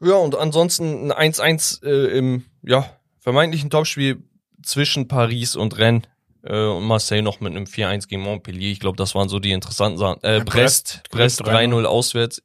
Ja, 0.00 0.14
und 0.16 0.34
ansonsten 0.36 1.10
ein 1.12 1.32
1-1 1.32 1.84
äh, 1.84 2.18
im 2.18 2.44
ja, 2.62 2.90
vermeintlichen 3.20 3.70
Topspiel 3.70 4.22
zwischen 4.62 5.08
Paris 5.08 5.56
und 5.56 5.78
Rennes. 5.78 6.02
Äh, 6.42 6.64
und 6.64 6.84
Marseille 6.84 7.22
noch 7.22 7.40
mit 7.40 7.52
einem 7.52 7.64
4-1 7.64 8.08
gegen 8.08 8.22
Montpellier. 8.22 8.70
Ich 8.70 8.80
glaube, 8.80 8.96
das 8.96 9.14
waren 9.14 9.28
so 9.28 9.38
die 9.38 9.52
interessanten 9.52 9.98
Sachen. 9.98 10.22
Äh, 10.22 10.38
Ja, 10.38 10.44
Brest, 10.44 11.02
Brest, 11.10 11.42
Brest 11.42 11.42
3-0 11.42 11.82
3-0 11.82 11.84
auswärts. 11.84 12.42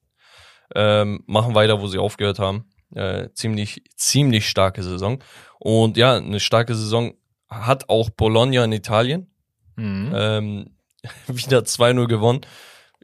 Ähm, 0.73 1.23
machen 1.27 1.53
weiter, 1.53 1.81
wo 1.81 1.87
sie 1.87 1.97
aufgehört 1.99 2.39
haben. 2.39 2.69
Äh, 2.95 3.29
ziemlich, 3.33 3.83
ziemlich 3.95 4.47
starke 4.47 4.83
Saison. 4.83 5.21
Und 5.59 5.97
ja, 5.97 6.15
eine 6.15 6.39
starke 6.39 6.75
Saison 6.75 7.13
hat 7.49 7.89
auch 7.89 8.09
Bologna 8.09 8.63
in 8.63 8.71
Italien. 8.71 9.31
Mhm. 9.75 10.11
Ähm, 10.15 10.75
wieder 11.27 11.59
2-0 11.59 12.07
gewonnen. 12.07 12.41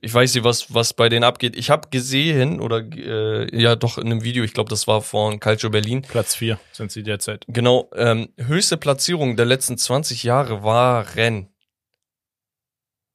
Ich 0.01 0.13
weiß 0.13 0.35
nicht, 0.35 0.43
was, 0.43 0.73
was 0.73 0.93
bei 0.93 1.09
denen 1.09 1.23
abgeht. 1.23 1.55
Ich 1.55 1.69
habe 1.69 1.89
gesehen, 1.89 2.59
oder 2.59 2.79
äh, 2.79 3.59
ja 3.59 3.75
doch 3.75 3.97
in 3.97 4.05
einem 4.05 4.23
Video, 4.23 4.43
ich 4.43 4.53
glaube, 4.53 4.69
das 4.69 4.87
war 4.87 5.01
von 5.01 5.39
Calcio 5.39 5.69
Berlin, 5.69 6.03
Platz 6.03 6.35
4 6.35 6.59
sind 6.71 6.91
sie 6.91 7.03
derzeit. 7.03 7.45
Genau, 7.47 7.89
ähm, 7.95 8.29
höchste 8.37 8.77
Platzierung 8.77 9.35
der 9.35 9.45
letzten 9.45 9.77
20 9.77 10.23
Jahre 10.23 10.63
war 10.63 11.15
Rennes. 11.15 11.47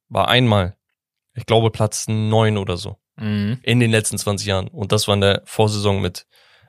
War 0.09 0.27
einmal. 0.27 0.75
Ich 1.35 1.45
glaube 1.45 1.71
Platz 1.71 2.07
9 2.07 2.57
oder 2.57 2.77
so. 2.77 2.97
Mhm. 3.15 3.59
In 3.63 3.79
den 3.79 3.91
letzten 3.91 4.17
20 4.17 4.47
Jahren. 4.47 4.67
Und 4.67 4.91
das 4.91 5.07
war 5.07 5.15
in 5.15 5.21
der 5.21 5.41
Vorsaison 5.45 6.01
mit 6.01 6.25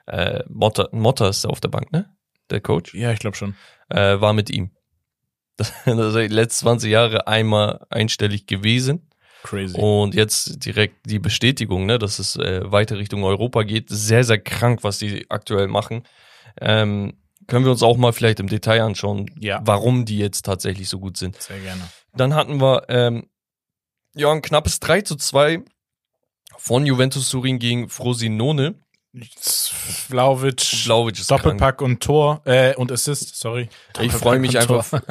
äh, 0.07 0.43
Motta. 0.49 0.89
Motta 0.93 1.29
ist 1.29 1.47
auf 1.47 1.61
der 1.61 1.69
Bank, 1.69 1.93
ne? 1.93 2.15
Der 2.51 2.61
Coach. 2.61 2.95
Ja, 2.95 3.13
ich 3.13 3.19
glaube 3.19 3.37
schon. 3.37 3.55
Äh, 3.89 4.21
war 4.21 4.33
mit 4.33 4.51
ihm. 4.51 4.71
Das, 5.57 5.73
das 5.85 5.97
ist 5.97 6.17
die 6.17 6.35
letzten 6.35 6.65
20 6.65 6.91
Jahre 6.91 7.29
einmal 7.29 7.87
einstellig 7.89 8.49
gewesen. 8.49 9.09
Crazy. 9.45 9.77
Und 9.79 10.15
jetzt 10.15 10.65
direkt 10.65 10.97
die 11.07 11.19
Bestätigung, 11.21 11.85
ne, 11.87 11.99
dass 11.99 12.19
es 12.19 12.35
äh, 12.37 12.63
weiter 12.73 12.97
Richtung 12.99 13.23
Europa 13.25 13.63
geht. 13.63 13.89
Sehr, 13.91 14.25
sehr 14.25 14.39
krank, 14.39 14.81
was 14.83 14.99
die 14.99 15.31
aktuell 15.31 15.69
machen. 15.69 16.03
Ähm, 16.61 17.19
können 17.47 17.65
wir 17.67 17.71
uns 17.73 17.83
auch 17.83 17.99
mal 17.99 18.13
vielleicht 18.15 18.41
im 18.41 18.49
Detail 18.49 18.81
anschauen, 18.83 19.31
Ja. 19.39 19.61
warum 19.65 20.07
die 20.07 20.17
jetzt 20.19 20.47
tatsächlich 20.47 20.89
so 20.89 20.99
gut 20.99 21.19
sind. 21.19 21.41
Sehr 21.41 21.61
gerne. 21.61 21.83
Dann 22.17 22.35
hatten 22.35 22.59
wir 22.61 22.85
ähm, 22.89 23.29
ja 24.15 24.33
ein 24.33 24.41
knappes 24.41 24.81
3 24.81 25.03
zu 25.03 25.17
2 25.17 25.61
von 26.57 26.87
Juventus 26.87 27.29
Turin 27.29 27.59
gegen 27.59 27.91
Frosinone. 27.91 28.77
Vlaovic, 29.41 30.61
Vlaovic 30.63 31.19
ist 31.21 31.29
krank. 31.29 31.43
Doppelpack 31.43 31.83
und 31.83 32.03
Tor, 32.03 32.41
äh, 32.47 32.75
und 32.77 32.91
Assist, 32.91 33.37
sorry. 33.39 33.69
Ich 34.01 34.11
freue 34.13 34.39
mich 34.39 34.59
einfach. 34.59 34.91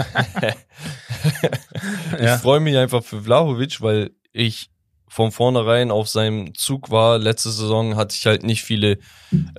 ich 2.17 2.25
Ja. 2.25 2.38
freue 2.38 2.59
mich 2.59 2.75
einfach 2.77 3.03
für 3.03 3.21
Vlahovic, 3.21 3.79
weil 3.81 4.11
ich 4.34 4.69
von 5.07 5.31
vornherein 5.31 5.91
auf 5.91 6.09
seinem 6.09 6.53
Zug 6.55 6.89
war. 6.91 7.17
Letzte 7.19 7.51
Saison 7.51 7.95
hatte 7.95 8.15
ich 8.17 8.25
halt 8.25 8.43
nicht 8.43 8.63
viele 8.63 8.97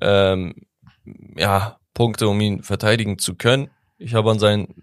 ähm, 0.02 0.54
ja, 1.36 1.78
Punkte, 1.94 2.28
um 2.28 2.40
ihn 2.40 2.62
verteidigen 2.62 3.18
zu 3.18 3.34
können. 3.36 3.70
Ich 3.98 4.14
habe 4.14 4.30
an 4.30 4.38
sein 4.38 4.74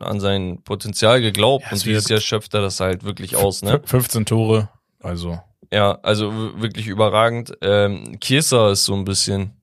an 0.00 0.20
sein 0.20 0.62
Potenzial 0.62 1.20
geglaubt 1.20 1.64
Ja, 1.66 1.72
und 1.72 1.84
dieses 1.84 2.08
Jahr 2.08 2.20
schöpft 2.20 2.54
er 2.54 2.60
das 2.60 2.78
halt 2.78 3.02
wirklich 3.02 3.34
aus, 3.34 3.62
ne? 3.62 3.80
F- 3.82 3.90
15 3.90 4.26
Tore, 4.26 4.68
also. 5.00 5.40
Ja, 5.72 5.98
also 6.02 6.32
wirklich 6.60 6.86
überragend. 6.86 7.52
Ähm, 7.62 8.18
Chiesa 8.20 8.70
ist 8.70 8.84
so 8.84 8.94
ein 8.94 9.04
bisschen 9.04 9.60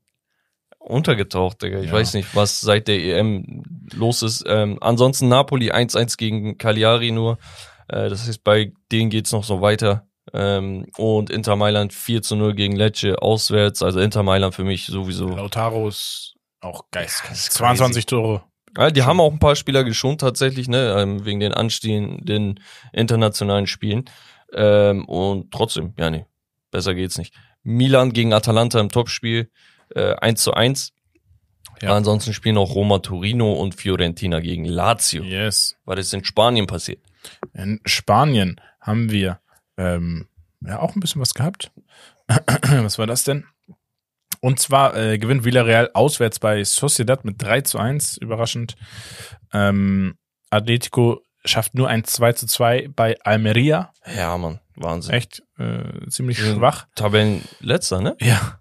untergetaucht, 0.78 1.62
Digga. 1.62 1.80
Ich 1.80 1.88
Ja. 1.88 1.94
weiß 1.94 2.14
nicht, 2.14 2.36
was 2.36 2.60
seit 2.62 2.88
der 2.88 3.00
EM 3.00 3.64
los 3.94 4.22
ist. 4.22 4.44
Ähm, 4.48 4.78
ansonsten 4.82 5.28
Napoli 5.30 5.72
1-1 5.72 6.18
gegen 6.18 6.58
Cagliari 6.58 7.12
nur. 7.12 7.38
Äh, 7.88 8.10
das 8.10 8.28
heißt, 8.28 8.44
bei 8.44 8.74
denen 8.92 9.10
geht's 9.10 9.32
noch 9.32 9.44
so 9.44 9.62
weiter. 9.62 10.08
Ähm, 10.34 10.88
und 10.98 11.30
Inter 11.30 11.56
Mailand 11.56 11.94
4 11.94 12.22
zu 12.22 12.36
0 12.36 12.56
gegen 12.56 12.76
Lecce 12.76 13.22
auswärts. 13.22 13.84
Also 13.84 14.00
Inter 14.00 14.24
Mailand 14.24 14.56
für 14.56 14.64
mich 14.64 14.86
sowieso. 14.88 15.30
Lautaro 15.30 15.88
ist 15.88 16.36
auch 16.62 16.86
geist. 16.92 17.24
Ja, 17.26 17.32
ist 17.32 17.54
22 17.54 18.06
Tore. 18.06 18.44
Ja, 18.78 18.92
die 18.92 19.04
haben 19.04 19.22
auch 19.22 19.32
ein 19.32 19.40
paar 19.40 19.56
Spieler 19.56 19.84
geschont 19.84 20.22
tatsächlich, 20.22 20.68
ne, 20.68 20.96
ähm, 21.00 21.26
wegen 21.26 21.40
den 21.40 21.54
anstehenden 21.54 22.60
internationalen 22.92 23.68
Spielen. 23.68 24.06
Ähm, 24.54 25.06
und 25.06 25.52
trotzdem, 25.52 25.94
ja, 25.98 26.10
nee, 26.10 26.26
besser 26.72 26.94
geht's 26.94 27.18
nicht. 27.18 27.34
Milan 27.64 28.12
gegen 28.12 28.34
Atalanta 28.34 28.80
im 28.80 28.90
Topspiel, 28.90 29.50
äh, 29.96 30.16
1 30.16 30.44
zu 30.44 30.54
1. 30.54 30.92
Ja. 31.82 31.96
Ansonsten 31.96 32.34
spielen 32.34 32.58
auch 32.58 32.74
Roma 32.76 33.00
Torino 33.00 33.54
und 33.54 33.76
Fiorentina 33.76 34.40
gegen 34.40 34.66
Lazio. 34.66 35.24
Yes. 35.24 35.76
Weil 35.86 35.98
das 35.98 36.14
in 36.14 36.24
Spanien 36.24 36.68
passiert. 36.68 37.00
In 37.54 37.80
Spanien 37.86 38.60
haben 38.80 39.10
wir 39.10 39.40
ähm, 39.78 40.28
ja 40.62 40.80
auch 40.80 40.96
ein 40.96 41.00
bisschen 41.00 41.22
was 41.22 41.34
gehabt. 41.34 41.72
was 42.28 42.98
war 42.98 43.08
das 43.08 43.24
denn? 43.24 43.46
Und 44.42 44.60
zwar 44.60 44.96
äh, 44.96 45.18
gewinnt 45.18 45.44
Villarreal 45.44 45.90
auswärts 45.94 46.40
bei 46.40 46.64
Sociedad 46.64 47.26
mit 47.26 47.42
3 47.42 47.62
zu 47.62 47.80
1, 47.80 48.18
überraschend. 48.18 48.76
Ähm, 49.54 50.18
Atletico 50.50 51.22
schafft 51.44 51.76
nur 51.76 51.88
ein 51.88 52.04
2 52.04 52.34
zu 52.34 52.48
2 52.48 52.90
bei 52.96 53.18
Almeria. 53.24 53.92
Ja, 54.16 54.38
Mann, 54.38 54.60
Wahnsinn. 54.76 55.14
Echt 55.14 55.44
äh, 55.58 56.08
ziemlich 56.10 56.38
schwach. 56.40 56.88
Tabellenletzter, 56.96 58.02
ne? 58.02 58.16
Ja. 58.20 58.60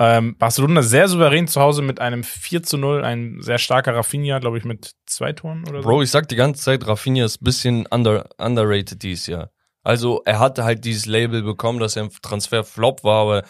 Ähm, 0.00 0.36
Barcelona 0.38 0.82
sehr 0.82 1.08
souverän 1.08 1.48
zu 1.48 1.60
Hause 1.60 1.82
mit 1.82 2.00
einem 2.00 2.22
4 2.22 2.62
zu 2.62 2.78
0, 2.78 3.04
ein 3.04 3.38
sehr 3.40 3.58
starker 3.58 3.96
Rafinha, 3.96 4.38
glaube 4.38 4.56
ich, 4.56 4.64
mit 4.64 4.92
zwei 5.06 5.32
Toren 5.32 5.64
oder 5.68 5.82
so. 5.82 5.88
Bro, 5.88 6.02
ich 6.02 6.10
sag 6.10 6.28
die 6.28 6.36
ganze 6.36 6.62
Zeit, 6.62 6.86
Rafinha 6.86 7.24
ist 7.24 7.42
ein 7.42 7.44
bisschen 7.44 7.86
under, 7.90 8.28
underrated 8.38 9.02
dieses 9.02 9.26
Jahr. 9.26 9.50
Also 9.82 10.22
er 10.24 10.38
hatte 10.38 10.64
halt 10.64 10.84
dieses 10.84 11.06
Label 11.06 11.42
bekommen, 11.42 11.80
dass 11.80 11.96
er 11.96 12.04
im 12.04 12.10
Transfer 12.22 12.62
Flop 12.62 13.02
war, 13.02 13.22
aber 13.22 13.42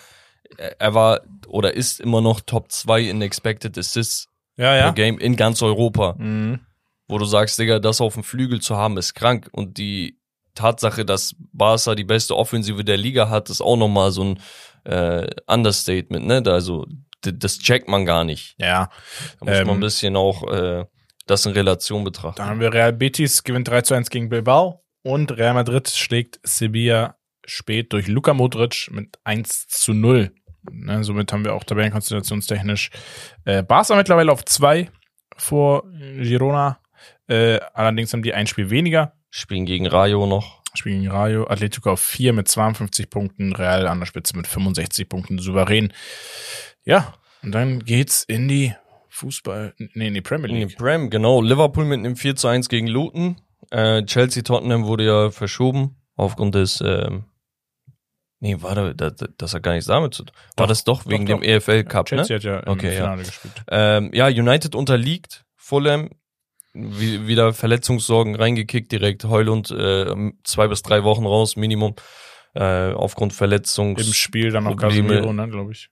er 0.57 0.94
war 0.94 1.20
oder 1.46 1.74
ist 1.74 2.01
immer 2.01 2.20
noch 2.20 2.40
Top 2.40 2.72
2 2.72 3.03
in 3.03 3.20
Expected 3.20 3.76
Assists 3.76 4.28
ja, 4.57 4.70
per 4.70 4.78
ja. 4.78 4.90
Game 4.92 5.18
in 5.18 5.36
ganz 5.36 5.62
Europa. 5.62 6.14
Mhm. 6.16 6.61
Wo 7.09 7.18
du 7.18 7.24
sagst, 7.24 7.59
Digga, 7.59 7.78
das 7.78 8.01
auf 8.01 8.14
dem 8.14 8.22
Flügel 8.22 8.61
zu 8.61 8.76
haben, 8.76 8.96
ist 8.99 9.14
krank. 9.14 9.49
Und 9.53 9.78
die 9.78 10.18
Tatsache, 10.55 11.05
dass 11.05 11.34
Barca 11.53 11.94
die 11.94 12.05
beste 12.05 12.36
Offensive 12.36 12.84
der 12.84 12.96
Liga 12.96 13.30
hat, 13.30 13.49
ist 13.51 13.61
auch 13.61 13.76
nochmal 13.76 14.11
so 14.11 14.24
ein 14.24 14.40
äh, 14.85 15.29
Understatement, 15.47 16.26
ne? 16.26 16.43
Da, 16.43 16.53
Also 16.53 16.87
das 17.20 17.59
checkt 17.59 17.89
man 17.89 18.05
gar 18.07 18.24
nicht. 18.24 18.55
Ja. 18.59 18.91
Da 19.41 19.47
muss 19.47 19.55
man 19.55 19.68
Ähm, 19.68 19.70
ein 19.70 19.81
bisschen 19.81 20.16
auch 20.16 20.51
äh, 20.53 20.85
das 21.26 21.47
in 21.47 21.53
Relation 21.53 22.05
betrachten. 22.05 22.37
Dann 22.37 22.49
haben 22.49 22.61
wir 22.61 22.72
Real 22.72 22.93
Betis, 22.93 23.45
gewinnt 23.45 23.68
3 23.68 23.83
zu 23.83 23.95
1 23.95 24.11
gegen 24.11 24.29
Bilbao. 24.29 24.85
Und 25.03 25.37
Real 25.37 25.55
Madrid 25.55 25.89
schlägt 25.89 26.41
Sevilla 26.43 27.16
spät 27.45 27.93
durch 27.93 28.09
Luka 28.09 28.35
Modric 28.35 28.89
mit 28.91 29.18
1 29.24 29.68
zu 29.68 29.93
0. 29.95 30.33
Ne, 30.70 31.03
somit 31.03 31.33
haben 31.33 31.45
wir 31.45 31.55
auch 31.55 31.64
tabellenkonstellationstechnisch 31.64 32.91
äh, 33.45 33.62
Barca 33.62 33.97
mittlerweile 33.97 34.33
auf 34.33 34.45
2 34.45 34.91
vor 35.37 35.85
Girona. 35.93 36.79
Äh, 37.26 37.61
allerdings 37.72 38.12
haben 38.12 38.22
die 38.22 38.35
ein 38.35 38.47
Spiel 38.47 38.70
weniger. 38.70 39.14
Spielen 39.31 39.66
gegen 39.66 39.87
Rayo 39.87 40.26
noch. 40.26 40.57
Spielen 40.79 41.03
gegen 41.03 41.12
Rayo. 41.12 41.47
Atletico 41.49 41.91
auf 41.93 42.01
4 42.01 42.33
mit 42.33 42.49
52 42.49 43.11
Punkten. 43.11 43.55
Real 43.55 43.87
an 43.87 43.99
der 43.99 44.07
Spitze 44.07 44.37
mit 44.37 44.47
65 44.47 45.09
Punkten 45.09 45.39
souverän. 45.39 45.93
Ja, 46.85 47.14
und 47.43 47.53
dann 47.53 47.81
geht's 47.81 48.24
in 48.24 48.49
die 48.49 48.74
Fußball, 49.11 49.74
nee, 49.95 50.09
in 50.09 50.14
die 50.14 50.20
Premier 50.20 50.49
In 50.49 50.55
die 50.57 50.64
League. 50.64 50.79
Prem, 50.79 51.11
genau. 51.11 51.43
Liverpool 51.43 51.85
mit 51.85 51.99
einem 51.99 52.16
4 52.16 52.37
zu 52.37 52.49
1 52.49 52.68
gegen 52.68 52.87
Luton. 52.87 53.41
Äh, 53.70 54.05
Chelsea 54.05 54.43
Tottenham 54.43 54.85
wurde 54.87 55.05
ja 55.05 55.31
verschoben 55.31 55.97
aufgrund 56.16 56.55
des 56.55 56.81
ähm, 56.81 57.24
Nee, 58.41 58.57
war 58.62 58.74
da, 58.74 58.93
das, 58.93 59.14
das 59.37 59.55
hat 59.55 59.64
gar 59.64 59.72
nichts 59.72 59.89
damit 59.89 60.14
zu 60.14 60.24
tun. 60.24 60.35
War 60.57 60.66
Doch, 60.66 60.68
das 60.68 60.85
doch 60.85 61.07
wegen 61.07 61.26
doch, 61.26 61.41
dem 61.41 61.43
EFL 61.43 61.83
Cup, 61.85 62.07
Chelsea 62.07 62.37
ne? 62.37 62.39
hat 62.39 62.45
ja 62.45 62.61
im 62.61 62.68
Okay, 62.72 62.91
ja. 62.95 63.03
Finale 63.03 63.22
gespielt. 63.24 63.55
Ähm, 63.68 64.11
ja, 64.14 64.26
United 64.29 64.74
unterliegt 64.76 65.45
Fulham. 65.57 66.11
Wie, 66.74 67.26
wieder 67.26 67.52
Verletzungssorgen 67.52 68.34
reingekickt 68.34 68.92
direkt. 68.92 69.24
Heulund 69.24 69.70
äh, 69.70 70.32
zwei 70.44 70.68
bis 70.68 70.82
drei 70.82 71.02
Wochen 71.04 71.26
raus, 71.26 71.56
Minimum. 71.56 71.94
Äh, 72.54 72.92
aufgrund 72.92 73.32
Verletzungs... 73.32 74.06
Im 74.06 74.12
Spiel 74.12 74.50
dann 74.50 74.64
noch 74.64 74.76
Probleme. 74.76 75.08
Casemiro, 75.08 75.32
ne, 75.32 75.48
glaube 75.48 75.72
ich. 75.72 75.90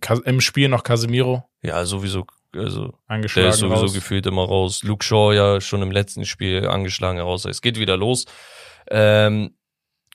Cas 0.00 0.20
Im 0.20 0.40
Spiel 0.40 0.68
noch 0.68 0.84
Casemiro 0.84 1.48
Ja, 1.62 1.84
sowieso. 1.84 2.26
Also, 2.54 2.88
der 2.88 2.94
angeschlagen 3.06 3.48
ist 3.48 3.58
sowieso 3.58 3.82
raus. 3.82 3.94
gefühlt 3.94 4.26
immer 4.26 4.44
raus. 4.44 4.82
Luke 4.82 5.02
Shaw 5.02 5.32
ja 5.32 5.60
schon 5.60 5.82
im 5.82 5.90
letzten 5.90 6.24
Spiel 6.24 6.68
angeschlagen 6.68 7.18
raus. 7.18 7.46
Es 7.46 7.62
geht 7.62 7.78
wieder 7.78 7.96
los. 7.96 8.26
Ähm, 8.90 9.56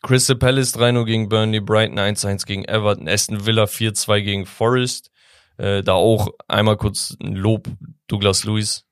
Crystal 0.04 0.36
Palace 0.36 0.76
3-0 0.76 1.06
gegen 1.06 1.30
Burnley, 1.30 1.60
Brighton 1.60 1.98
1-1 1.98 2.46
gegen 2.46 2.66
Everton, 2.66 3.10
Aston 3.10 3.46
Villa 3.46 3.64
4-2 3.64 4.22
gegen 4.22 4.46
Forest. 4.46 5.10
Äh, 5.58 5.82
da 5.82 5.94
auch 5.94 6.30
einmal 6.48 6.78
kurz 6.78 7.18
ein 7.22 7.36
Lob, 7.36 7.68
Douglas 8.08 8.44
Lewis. 8.44 8.86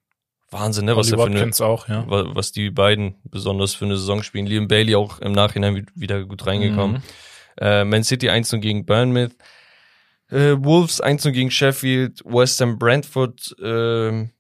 Wahnsinn, 0.60 0.86
ne? 0.86 0.95
Was, 0.95 1.10
für 1.10 1.24
eine, 1.24 1.51
auch, 1.62 1.88
ja. 1.88 2.10
wa- 2.10 2.26
was 2.34 2.51
die 2.51 2.70
beiden 2.70 3.16
besonders 3.26 3.74
für 3.74 3.86
eine 3.86 3.97
Saison 3.97 4.24
spielen. 4.24 4.45
Liam 4.47 4.68
Bailey 4.68 4.95
auch 4.95 5.20
im 5.20 5.32
Nachhinein 5.32 5.76
wi- 5.76 5.86
wieder 5.95 6.24
gut 6.24 6.45
reingekommen. 6.47 6.97
Mhm. 6.97 7.01
Äh, 7.60 7.86
Man 7.86 8.03
City 8.03 8.30
1-0 8.30 8.58
gegen 8.60 8.86
Bournemouth. 8.86 9.32
Äh, 10.30 10.56
Wolves 10.58 11.01
1-0 11.03 11.32
gegen 11.32 11.51
Sheffield. 11.51 12.22
West 12.26 12.60
Ham 12.62 12.80
Brentford 12.80 13.56
ähm, 13.64 14.32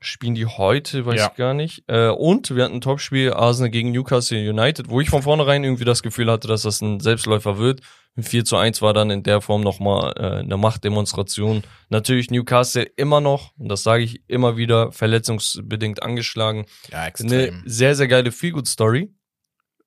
spielen 0.00 0.34
die 0.34 0.46
heute, 0.46 1.06
weiß 1.06 1.18
Ja. 1.20 1.28
ich 1.30 1.36
gar 1.36 1.54
nicht. 1.54 1.84
Äh, 1.86 2.08
und 2.08 2.54
wir 2.54 2.64
hatten 2.64 2.74
ein 2.76 2.80
Topspiel 2.80 3.32
Arsenal 3.32 3.70
gegen 3.70 3.90
Newcastle 3.92 4.38
United, 4.38 4.88
wo 4.90 5.00
ich 5.00 5.10
von 5.10 5.22
vornherein 5.22 5.64
irgendwie 5.64 5.84
das 5.84 6.02
Gefühl 6.02 6.30
hatte, 6.30 6.48
dass 6.48 6.62
das 6.62 6.80
ein 6.80 7.00
Selbstläufer 7.00 7.58
wird. 7.58 7.80
Ein 8.18 8.24
4 8.24 8.44
zu 8.44 8.56
1 8.56 8.82
war 8.82 8.92
dann 8.92 9.10
in 9.10 9.22
der 9.22 9.40
Form 9.40 9.60
nochmal 9.62 10.12
äh, 10.16 10.40
eine 10.40 10.56
Machtdemonstration. 10.56 11.62
Natürlich 11.88 12.32
Newcastle 12.32 12.82
immer 12.96 13.20
noch, 13.20 13.52
und 13.56 13.68
das 13.68 13.84
sage 13.84 14.02
ich 14.02 14.22
immer 14.28 14.56
wieder, 14.56 14.90
verletzungsbedingt 14.90 16.02
angeschlagen. 16.02 16.66
Ja, 16.90 16.98
Eine 16.98 17.08
extrem. 17.08 17.62
sehr, 17.64 17.94
sehr 17.94 18.08
geile 18.08 18.32
Feelgood-Story. 18.32 19.14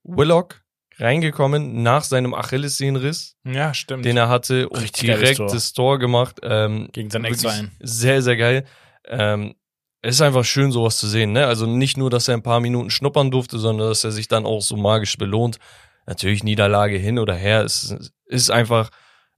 Willock 0.04 0.64
reingekommen 0.98 1.84
nach 1.84 2.04
seinem 2.04 2.34
Achillessehnenriss, 2.34 3.36
Ja, 3.44 3.74
stimmt. 3.74 4.06
den 4.06 4.16
er 4.16 4.30
hatte 4.30 4.70
und 4.70 4.82
Richtig 4.82 5.02
direkt 5.02 5.38
Tor. 5.38 5.52
das 5.52 5.74
Tor 5.74 6.00
gemacht. 6.00 6.40
Ähm, 6.42 6.88
Gegen 6.94 7.10
seinen 7.10 7.24
wirklich 7.24 7.44
Ex-Verein. 7.44 7.72
Sehr, 7.82 8.22
sehr 8.22 8.38
geil. 8.38 8.66
Ähm, 9.08 9.56
es 10.02 10.16
ist 10.16 10.22
einfach 10.22 10.46
schön, 10.46 10.72
sowas 10.72 10.98
zu 10.98 11.08
sehen. 11.08 11.34
Ne? 11.34 11.46
Also 11.46 11.66
nicht 11.66 11.98
nur, 11.98 12.10
dass 12.10 12.28
er 12.30 12.36
ein 12.36 12.44
paar 12.44 12.60
Minuten 12.62 12.90
schnuppern 12.92 13.30
durfte, 13.30 13.60
sondern 13.60 13.90
dass 13.90 14.04
er 14.04 14.12
sich 14.12 14.28
dann 14.28 14.46
auch 14.46 14.62
so 14.62 14.78
magisch 14.78 15.18
belohnt. 15.18 15.58
Natürlich 16.06 16.44
Niederlage 16.44 16.98
hin 16.98 17.20
oder 17.20 17.36
her. 17.36 17.62
Es 17.64 17.96
ist 18.26 18.50
einfach 18.52 18.90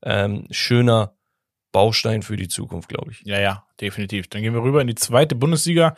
ähm, 0.03 0.47
schöner 0.51 1.15
Baustein 1.71 2.21
für 2.21 2.35
die 2.37 2.47
Zukunft, 2.47 2.89
glaube 2.89 3.11
ich. 3.11 3.21
Ja, 3.25 3.39
ja, 3.39 3.65
definitiv. 3.81 4.27
Dann 4.27 4.41
gehen 4.41 4.53
wir 4.53 4.61
rüber 4.63 4.81
in 4.81 4.87
die 4.87 4.95
zweite 4.95 5.35
Bundesliga. 5.35 5.95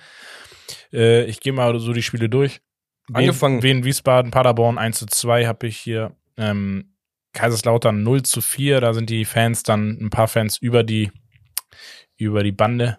Äh, 0.93 1.25
ich 1.25 1.39
gehe 1.39 1.53
mal 1.53 1.77
so 1.79 1.93
die 1.93 2.03
Spiele 2.03 2.29
durch. 2.29 2.61
Angefangen- 3.13 3.61
Wien, 3.61 3.83
Wiesbaden, 3.83 4.31
Paderborn 4.31 4.77
1 4.77 4.97
zu 4.99 5.05
2 5.05 5.45
habe 5.45 5.67
ich 5.67 5.77
hier. 5.77 6.15
Ähm, 6.37 6.95
Kaiserslautern 7.33 8.01
0 8.03 8.23
zu 8.23 8.41
4. 8.41 8.79
Da 8.81 8.93
sind 8.93 9.09
die 9.09 9.25
Fans 9.25 9.63
dann 9.63 9.97
ein 10.01 10.09
paar 10.09 10.27
Fans 10.27 10.57
über 10.57 10.83
die, 10.83 11.11
über 12.17 12.43
die 12.43 12.51
Bande. 12.53 12.97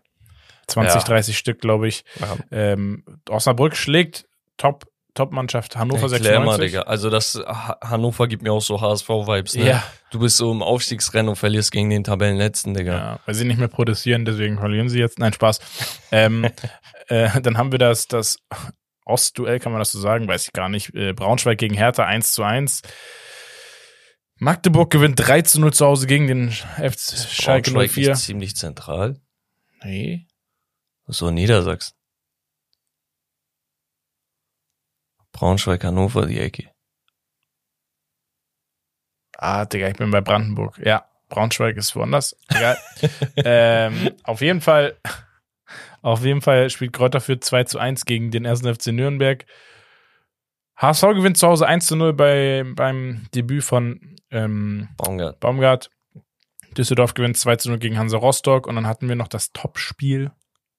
20, 0.69 0.95
Ja. 0.97 1.01
30 1.03 1.39
Stück, 1.39 1.61
glaube 1.61 1.89
ich. 1.89 2.05
Ja. 2.21 2.37
Ähm, 2.51 3.05
Osnabrück 3.29 3.77
schlägt 3.77 4.27
Top, 4.59 4.87
Top-Mannschaft 5.17 5.77
Hannover 5.77 6.13
Erklär 6.13 6.39
mal, 6.39 6.57
96. 6.59 6.71
Digga. 6.71 6.83
Also 6.83 7.11
das 7.11 7.35
Ha- 7.45 7.79
Hannover 7.83 8.29
gibt 8.29 8.43
mir 8.45 8.53
auch 8.53 8.63
so 8.63 8.81
HSV-Vibes. 8.81 9.57
Ne? 9.57 9.67
Ja, 9.67 9.85
Du 10.13 10.21
bist 10.21 10.37
so 10.37 10.53
im 10.53 10.63
Aufstiegsrennen 10.63 11.29
und 11.31 11.37
verlierst 11.37 11.73
gegen 11.73 11.91
den 11.91 12.05
Tabellenletzten, 12.05 12.75
Digga. 12.75 12.97
Ja, 12.97 13.21
weil 13.27 13.35
sie 13.35 13.45
nicht 13.45 13.59
mehr 13.59 13.67
protestieren, 13.69 14.25
deswegen 14.25 14.59
verlieren 14.59 14.89
sie 14.89 15.01
jetzt. 15.01 15.19
Nein, 15.19 15.33
Spaß. 15.33 15.59
ähm, 16.13 16.45
äh, 17.09 17.41
dann 17.41 17.59
haben 17.59 17.73
wir 17.73 17.79
das, 17.81 18.07
das 18.07 18.39
Ostduell, 19.05 19.59
kann 19.59 19.73
man 19.73 19.81
das 19.81 19.91
so 19.93 19.99
sagen, 20.01 20.29
weiß 20.29 20.47
ich 20.47 20.53
gar 20.53 20.69
nicht. 20.69 20.95
Äh, 20.95 21.13
Braunschweig 21.13 21.59
gegen 21.59 21.75
Hertha 21.75 22.05
1 22.05 22.33
zu 22.33 22.43
1. 22.45 22.83
Magdeburg 24.39 24.91
gewinnt 24.91 25.15
3 25.19 25.43
zu 25.43 25.61
0 25.61 25.73
zu 25.73 25.87
Hause 25.87 26.07
gegen 26.07 26.27
den 26.27 26.51
FC 26.51 27.17
Schalke 27.31 27.71
Braunschweig 27.71 27.91
04. 27.93 28.13
ist 28.13 28.25
ziemlich 28.25 28.57
zentral. 28.57 29.17
Nee. 29.83 30.27
So 31.07 31.31
Niedersachsen. 31.31 31.95
Braunschweig, 35.37 35.85
Hannover, 35.85 36.25
die 36.25 36.41
Ecke. 36.41 36.71
Ah, 39.37 39.67
Digga, 39.67 39.89
ich 39.89 39.97
bin 39.97 40.11
bei 40.11 40.23
Brandenburg. 40.23 40.79
Ja, 40.83 41.05
Braunschweig 41.29 41.77
ist 41.77 41.95
woanders. 41.95 42.35
Egal. 42.49 42.79
ähm, 43.37 44.13
auf 44.23 44.41
jeden 44.41 44.63
Fall, 44.63 44.97
auf 46.01 46.25
jeden 46.25 46.41
Fall 46.41 46.71
spielt 46.71 46.95
Kräuter 46.95 47.21
für 47.21 47.39
2 47.39 47.65
zu 47.65 47.79
1 47.79 48.07
gegen 48.07 48.31
den 48.31 48.47
1. 48.47 48.63
FC 48.63 48.87
Nürnberg. 48.89 49.45
HSV 50.77 51.03
gewinnt 51.03 51.37
zu 51.37 51.49
Hause 51.49 51.67
1 51.67 51.87
zu 51.87 51.97
0 51.97 52.15
bei, 52.15 52.65
beim 52.75 53.27
Debüt 53.35 53.63
von 53.63 54.17
ähm, 54.31 54.89
Baumgart. 54.97 55.39
Baumgart. 55.41 55.91
Düsseldorf 56.79 57.13
gewinnt 57.13 57.37
2 57.37 57.57
zu 57.57 57.69
0 57.69 57.79
gegen 57.79 57.99
Hansa 57.99 58.17
Rostock 58.17 58.67
und 58.67 58.77
dann 58.77 58.87
hatten 58.87 59.09
wir 59.09 59.17
noch 59.17 59.29
das 59.29 59.53
Topspiel. 59.53 60.31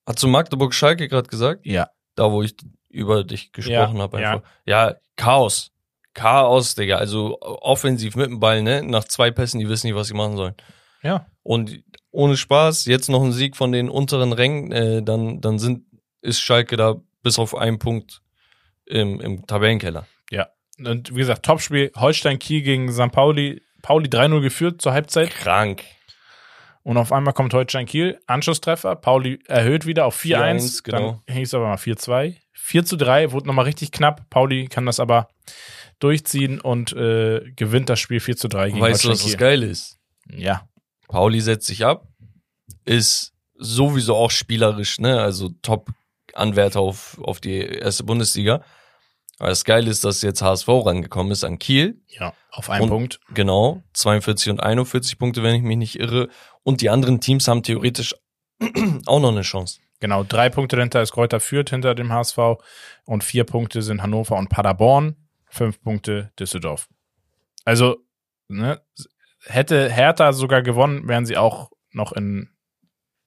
Hast 0.04 0.20
du 0.20 0.26
Magdeburg 0.26 0.74
Schalke 0.74 1.06
gerade 1.06 1.28
gesagt? 1.28 1.64
Ja. 1.64 1.90
Da, 2.16 2.32
wo 2.32 2.42
ich 2.42 2.56
über 2.98 3.24
dich 3.24 3.52
gesprochen 3.52 3.96
Ja, 3.96 4.02
habe 4.02 4.20
ja. 4.20 4.42
Ja. 4.66 4.96
Chaos. 5.16 5.72
Chaos, 6.14 6.74
Digga. 6.74 6.96
Also 6.96 7.38
offensiv 7.40 8.16
mit 8.16 8.26
dem 8.26 8.40
Ball, 8.40 8.62
ne? 8.62 8.82
Nach 8.82 9.04
zwei 9.04 9.30
Pässen, 9.30 9.60
die 9.60 9.68
wissen 9.68 9.86
nicht, 9.86 9.96
was 9.96 10.08
sie 10.08 10.14
machen 10.14 10.36
sollen. 10.36 10.54
Ja. 11.02 11.26
Und 11.42 11.82
ohne 12.10 12.36
Spaß, 12.36 12.86
jetzt 12.86 13.08
noch 13.08 13.22
ein 13.22 13.32
Sieg 13.32 13.56
von 13.56 13.72
den 13.72 13.88
unteren 13.88 14.32
Rängen, 14.32 14.72
äh, 14.72 15.02
dann, 15.02 15.40
dann 15.40 15.58
sind, 15.58 15.84
ist 16.20 16.40
Schalke 16.40 16.76
da 16.76 16.96
bis 17.22 17.38
auf 17.38 17.54
einen 17.54 17.78
Punkt 17.78 18.20
im, 18.86 19.20
im 19.20 19.46
Tabellenkeller. 19.46 20.06
Und 20.84 21.10
wie 21.14 21.18
gesagt, 21.18 21.44
Topspiel 21.44 21.90
Holstein 21.96 22.38
Kiel 22.38 22.62
gegen 22.62 22.92
St. 22.92 23.10
Pauli. 23.12 23.62
Pauli 23.82 24.08
3-0 24.08 24.40
geführt 24.40 24.82
zur 24.82 24.92
Halbzeit. 24.92 25.30
Krank. 25.30 25.84
Und 26.88 26.96
auf 26.96 27.12
einmal 27.12 27.34
kommt 27.34 27.52
Holstein 27.52 27.84
Kiel, 27.84 28.18
Anschlusstreffer. 28.26 28.96
Pauli 28.96 29.40
erhöht 29.46 29.84
wieder 29.84 30.06
auf 30.06 30.18
4-1. 30.18 30.78
4-1, 30.78 30.82
genau. 30.84 31.22
Dann 31.26 31.36
hieß 31.36 31.52
aber 31.52 31.66
mal 31.66 31.76
4-2. 31.76 32.36
4 32.54 32.84
zu 32.86 32.96
3, 32.96 33.30
wurde 33.32 33.46
nochmal 33.46 33.66
richtig 33.66 33.92
knapp. 33.92 34.30
Pauli 34.30 34.68
kann 34.68 34.86
das 34.86 34.98
aber 34.98 35.28
durchziehen 35.98 36.62
und 36.62 36.94
äh, 36.94 37.42
gewinnt 37.56 37.90
das 37.90 38.00
Spiel 38.00 38.20
4 38.20 38.38
zu 38.38 38.48
3 38.48 38.70
gegen 38.70 38.80
Weißt 38.80 39.04
du, 39.04 39.10
was 39.10 39.22
das 39.22 39.36
geil 39.36 39.62
ist? 39.64 39.98
Kiel. 40.30 40.40
Ja. 40.40 40.66
Pauli 41.08 41.42
setzt 41.42 41.66
sich 41.66 41.84
ab, 41.84 42.08
ist 42.86 43.34
sowieso 43.58 44.16
auch 44.16 44.30
spielerisch, 44.30 44.98
ne? 44.98 45.20
Also 45.20 45.50
Top-Anwärter 45.60 46.80
auf, 46.80 47.18
auf 47.20 47.38
die 47.38 47.58
erste 47.58 48.04
Bundesliga. 48.04 48.62
Aber 49.38 49.50
das 49.50 49.64
Geile 49.64 49.88
ist, 49.88 50.04
dass 50.04 50.22
jetzt 50.22 50.42
HSV 50.42 50.66
rangekommen 50.68 51.30
ist 51.32 51.44
an 51.44 51.58
Kiel. 51.58 52.00
Ja, 52.08 52.34
auf 52.50 52.70
einen 52.70 52.84
Und- 52.84 52.88
Punkt. 52.90 53.20
Genau, 53.34 53.84
42 53.92 54.50
und 54.50 54.60
41 54.60 55.16
Punkte, 55.18 55.42
wenn 55.44 55.54
ich 55.54 55.62
mich 55.62 55.76
nicht 55.76 55.98
irre. 56.00 56.28
Und 56.62 56.80
die 56.80 56.90
anderen 56.90 57.20
Teams 57.20 57.48
haben 57.48 57.62
theoretisch 57.62 58.14
auch 59.06 59.20
noch 59.20 59.30
eine 59.32 59.42
Chance. 59.42 59.80
Genau, 60.00 60.22
drei 60.22 60.48
Punkte 60.48 60.76
dahinter 60.76 61.02
ist 61.02 61.12
Kräuter 61.12 61.40
führt 61.40 61.70
hinter 61.70 61.94
dem 61.94 62.12
HSV 62.12 62.38
und 63.04 63.24
vier 63.24 63.44
Punkte 63.44 63.82
sind 63.82 64.02
Hannover 64.02 64.36
und 64.36 64.48
Paderborn, 64.48 65.16
fünf 65.50 65.80
Punkte 65.82 66.30
Düsseldorf. 66.38 66.88
Also, 67.64 67.96
ne, 68.48 68.80
hätte 69.44 69.90
Hertha 69.90 70.32
sogar 70.32 70.62
gewonnen, 70.62 71.08
wären 71.08 71.26
sie 71.26 71.36
auch 71.36 71.70
noch 71.90 72.12
in 72.12 72.50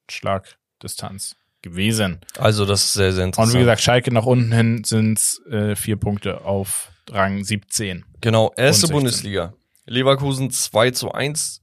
Schlagdistanz 0.09 1.35
gewesen. 1.61 2.21
Also 2.37 2.65
das 2.65 2.85
ist 2.85 2.93
sehr, 2.93 3.11
sehr 3.13 3.23
Und 3.25 3.29
interessant. 3.29 3.53
wie 3.53 3.59
gesagt, 3.59 3.81
Schalke 3.81 4.13
nach 4.13 4.25
unten 4.25 4.51
hin 4.51 4.83
sind 4.83 5.17
es 5.17 5.41
äh, 5.47 5.75
vier 5.75 5.97
Punkte 5.97 6.41
auf 6.45 6.91
Rang 7.09 7.43
17. 7.43 8.05
Genau, 8.21 8.53
erste 8.55 8.87
16. 8.87 8.93
Bundesliga. 8.95 9.53
Leverkusen 9.85 10.51
2 10.51 10.91
zu 10.91 11.11
1. 11.11 11.60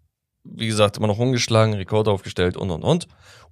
Wie 0.51 0.66
gesagt, 0.66 0.96
immer 0.96 1.07
noch 1.07 1.18
ungeschlagen, 1.18 1.74
Rekord 1.74 2.09
aufgestellt 2.09 2.57
und 2.57 2.70
und 2.70 2.82
und. 2.82 3.07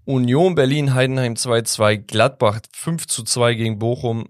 Union 0.04 0.54
Berlin, 0.54 0.94
Heidenheim 0.94 1.34
2-2, 1.34 1.96
Gladbach 1.96 2.60
5 2.72 3.06
zu 3.06 3.24
2 3.24 3.54
gegen 3.54 3.78
Bochum, 3.78 4.28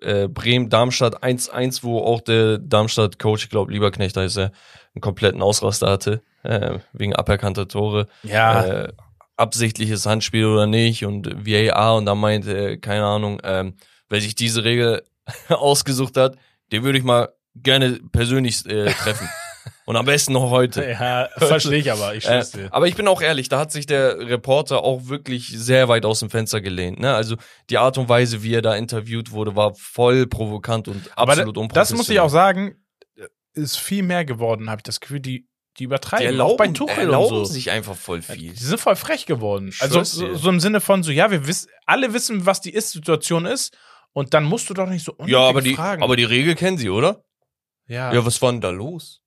äh, 0.00 0.28
Bremen, 0.28 0.70
Darmstadt 0.70 1.22
1-1, 1.22 1.82
wo 1.82 1.98
auch 2.00 2.20
der 2.20 2.58
Darmstadt-Coach, 2.58 3.44
ich 3.44 3.50
glaube 3.50 3.72
Lieberknecht 3.72 4.16
heißt 4.16 4.38
er, 4.38 4.52
einen 4.94 5.02
kompletten 5.02 5.42
Ausraster 5.42 5.90
hatte, 5.90 6.22
äh, 6.42 6.78
wegen 6.92 7.14
aberkannter 7.14 7.66
Tore. 7.68 8.06
Ja, 8.22 8.64
Äh, 8.64 8.92
absichtliches 9.36 10.04
Handspiel 10.06 10.44
oder 10.44 10.66
nicht 10.66 11.04
und 11.06 11.46
VAR 11.46 11.96
und 11.96 12.04
da 12.04 12.14
meinte, 12.14 12.78
keine 12.78 13.04
Ahnung, 13.06 13.40
ähm, 13.42 13.74
wer 14.10 14.20
sich 14.20 14.34
diese 14.34 14.64
Regel 14.64 15.02
ausgesucht 15.48 16.16
hat, 16.16 16.36
den 16.72 16.82
würde 16.82 16.98
ich 16.98 17.04
mal 17.04 17.30
gerne 17.56 17.98
persönlich 18.12 18.64
äh, 18.66 18.92
treffen. 18.92 19.28
und 19.90 19.96
am 19.96 20.06
besten 20.06 20.32
noch 20.32 20.50
heute. 20.50 20.88
ja 20.88 21.28
verstehe 21.36 21.78
ich 21.78 21.90
aber, 21.92 22.14
ich 22.14 22.24
Äh, 22.24 22.28
schwör's 22.28 22.50
dir. 22.52 22.68
aber 22.72 22.86
ich 22.88 22.94
bin 22.94 23.06
auch 23.08 23.20
ehrlich, 23.22 23.48
da 23.48 23.58
hat 23.58 23.72
sich 23.72 23.86
der 23.86 24.18
Reporter 24.18 24.82
auch 24.82 25.08
wirklich 25.08 25.48
sehr 25.48 25.88
weit 25.88 26.04
aus 26.06 26.20
dem 26.20 26.30
Fenster 26.30 26.60
gelehnt. 26.60 26.98
Ne? 27.00 27.14
Also 27.14 27.36
die 27.68 27.78
Art 27.78 27.98
und 27.98 28.08
Weise, 28.08 28.42
wie 28.42 28.54
er 28.54 28.62
da 28.62 28.74
interviewt 28.76 29.32
wurde, 29.32 29.56
war 29.56 29.74
voll 29.74 30.26
provokant 30.26 30.88
und 30.88 31.10
Aber 31.16 31.32
absolut 31.32 31.58
unprofessionell. 31.58 31.82
das 31.82 31.92
muss 31.96 32.08
ich 32.08 32.20
auch 32.20 32.28
sagen, 32.30 32.76
ist 33.52 33.76
viel 33.78 34.02
mehr 34.02 34.24
geworden, 34.24 34.70
habe 34.70 34.78
ich 34.78 34.84
das 34.84 35.00
Gefühl, 35.00 35.20
die, 35.20 35.40
die 35.40 35.48
Die 35.78 35.84
übertreiben. 35.84 36.26
erlauben, 36.26 36.52
auch 36.52 36.56
bei 36.56 36.68
Tuchel 36.68 36.98
erlauben 36.98 37.38
und 37.38 37.46
so. 37.46 37.52
sich 37.52 37.70
einfach 37.70 37.96
voll 37.96 38.22
viel. 38.22 38.52
Die 38.52 38.58
sind 38.58 38.78
voll 38.80 38.96
frech 38.96 39.26
geworden. 39.26 39.72
Also 39.80 40.02
so, 40.04 40.34
so 40.34 40.48
im 40.50 40.60
Sinne 40.60 40.80
von 40.80 41.02
so, 41.02 41.10
ja, 41.10 41.30
wir 41.30 41.46
wissen, 41.46 41.68
alle 41.86 42.12
wissen, 42.12 42.46
was 42.46 42.60
die 42.60 42.70
Ist-Situation 42.72 43.46
ist 43.46 43.76
und 44.12 44.34
dann 44.34 44.44
musst 44.44 44.68
du 44.70 44.74
doch 44.74 44.88
nicht 44.88 45.04
so 45.04 45.12
unnötige 45.12 45.38
Ja, 45.38 45.48
aber 45.48 45.62
die, 45.62 45.74
Fragen. 45.74 46.02
aber 46.02 46.16
die 46.16 46.24
Regel 46.24 46.54
kennen 46.54 46.78
sie, 46.78 46.90
oder? 46.90 47.22
ja, 47.88 48.12
Ja, 48.12 48.24
was 48.24 48.40
war 48.42 48.52
denn 48.52 48.60
da 48.60 48.70
los? 48.70 49.20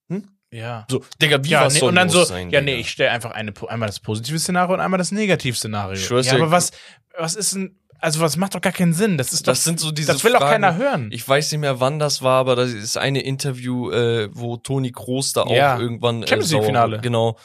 Ja. 0.53 0.85
So, 0.89 1.03
Digga, 1.21 1.43
wie 1.43 1.49
ja, 1.49 1.65
was 1.65 1.73
nee, 1.73 1.79
soll 1.79 1.89
und 1.89 1.95
dann 1.95 2.09
so, 2.09 2.23
sein? 2.23 2.49
ja, 2.51 2.59
Digga? 2.59 2.71
nee, 2.73 2.79
ich 2.81 2.89
stelle 2.91 3.11
einfach 3.11 3.31
eine, 3.31 3.53
einmal 3.67 3.87
das 3.87 3.99
positive 3.99 4.37
Szenario 4.39 4.73
und 4.75 4.79
einmal 4.81 4.97
das 4.99 5.11
Negativszenario. 5.11 5.93
Ich 5.95 6.05
schwör's 6.05 6.27
ja, 6.27 6.35
aber 6.35 6.51
was, 6.51 6.71
was 7.17 7.35
ist 7.35 7.55
denn, 7.55 7.79
also 7.99 8.19
was 8.19 8.37
macht 8.37 8.53
doch 8.53 8.61
gar 8.61 8.73
keinen 8.73 8.93
Sinn. 8.93 9.17
Das 9.17 9.33
ist 9.33 9.47
Das 9.47 9.59
doch, 9.59 9.63
sind 9.65 9.79
so 9.79 9.91
diese 9.91 10.11
das 10.11 10.23
will 10.23 10.33
doch 10.33 10.39
Fragen. 10.39 10.61
keiner 10.63 10.75
hören. 10.77 11.09
Ich 11.11 11.27
weiß 11.27 11.51
nicht 11.51 11.61
mehr, 11.61 11.79
wann 11.79 11.99
das 11.99 12.21
war, 12.21 12.39
aber 12.39 12.55
das 12.55 12.69
ist 12.71 12.97
eine 12.97 13.21
Interview, 13.23 13.89
äh, 13.91 14.29
wo 14.33 14.57
Toni 14.57 14.91
Kroos 14.91 15.33
da 15.33 15.41
auch 15.43 15.51
Ja. 15.51 15.79
irgendwann 15.79 16.21
äh, 16.23 16.27
Champions 16.27 16.51
League 16.51 16.65
Finale. 16.65 16.99
Genau. 17.01 17.37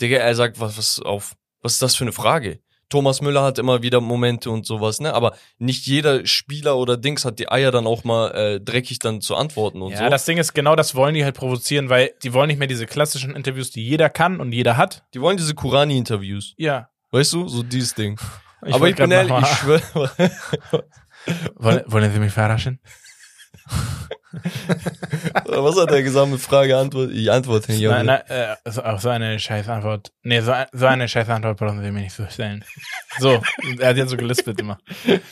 Digga, 0.00 0.16
er 0.18 0.34
sagt, 0.34 0.58
was, 0.58 0.76
was 0.76 1.00
auf, 1.00 1.36
was 1.62 1.74
ist 1.74 1.82
das 1.82 1.94
für 1.96 2.04
eine 2.04 2.12
Frage? 2.12 2.60
Thomas 2.88 3.20
Müller 3.20 3.42
hat 3.42 3.58
immer 3.58 3.82
wieder 3.82 4.00
Momente 4.00 4.50
und 4.50 4.64
sowas, 4.66 5.00
ne? 5.00 5.12
Aber 5.12 5.36
nicht 5.58 5.86
jeder 5.86 6.24
Spieler 6.26 6.76
oder 6.76 6.96
Dings 6.96 7.24
hat 7.24 7.38
die 7.38 7.50
Eier 7.50 7.70
dann 7.70 7.86
auch 7.86 8.04
mal 8.04 8.30
äh, 8.30 8.60
dreckig 8.60 8.98
dann 9.00 9.20
zu 9.20 9.34
antworten 9.34 9.82
und 9.82 9.92
ja, 9.92 9.98
so. 9.98 10.08
das 10.08 10.24
Ding 10.24 10.38
ist, 10.38 10.54
genau 10.54 10.76
das 10.76 10.94
wollen 10.94 11.14
die 11.14 11.24
halt 11.24 11.36
provozieren, 11.36 11.88
weil 11.88 12.12
die 12.22 12.32
wollen 12.32 12.48
nicht 12.48 12.58
mehr 12.58 12.68
diese 12.68 12.86
klassischen 12.86 13.34
Interviews, 13.34 13.70
die 13.70 13.86
jeder 13.86 14.08
kann 14.08 14.40
und 14.40 14.52
jeder 14.52 14.76
hat. 14.76 15.04
die 15.14 15.20
wollen 15.20 15.36
diese 15.36 15.54
Kurani-Interviews. 15.54 16.54
Ja. 16.56 16.88
Weißt 17.10 17.32
du? 17.32 17.48
So 17.48 17.62
dieses 17.62 17.94
Ding. 17.94 18.18
Ich 18.64 18.74
aber 18.74 18.88
ich 18.88 18.96
bin 18.96 19.10
ehrlich, 19.10 19.32
ich 19.38 19.48
schwöre. 19.48 19.82
Wollen, 21.56 21.82
wollen 21.86 22.12
Sie 22.12 22.18
mich 22.18 22.32
verarschen? 22.32 22.80
Was 25.46 25.76
hat 25.80 25.90
er 25.90 26.02
gesagt 26.02 26.30
mit 26.30 26.40
Frage, 26.40 26.76
Antwort? 26.76 27.10
Ich 27.12 27.30
antworte 27.30 27.72
nicht. 27.72 27.82
Nein, 27.82 28.06
nein, 28.06 28.20
äh, 28.28 28.56
so, 28.70 28.82
auf 28.82 29.00
so 29.00 29.08
eine 29.08 29.38
scheiß 29.38 29.68
Antwort. 29.68 30.12
Nee, 30.22 30.40
so, 30.40 30.52
ein- 30.52 30.66
so 30.72 30.86
eine 30.86 31.08
scheiß 31.08 31.28
Antwort 31.28 31.56
brauchen 31.58 31.82
Sie 31.82 31.90
mir 31.90 32.00
nicht 32.00 32.14
so 32.14 32.26
stellen. 32.28 32.64
So, 33.18 33.42
er 33.78 33.88
hat 33.90 33.96
ja 33.96 34.06
so 34.06 34.16
gelispelt 34.16 34.60
immer. 34.60 34.78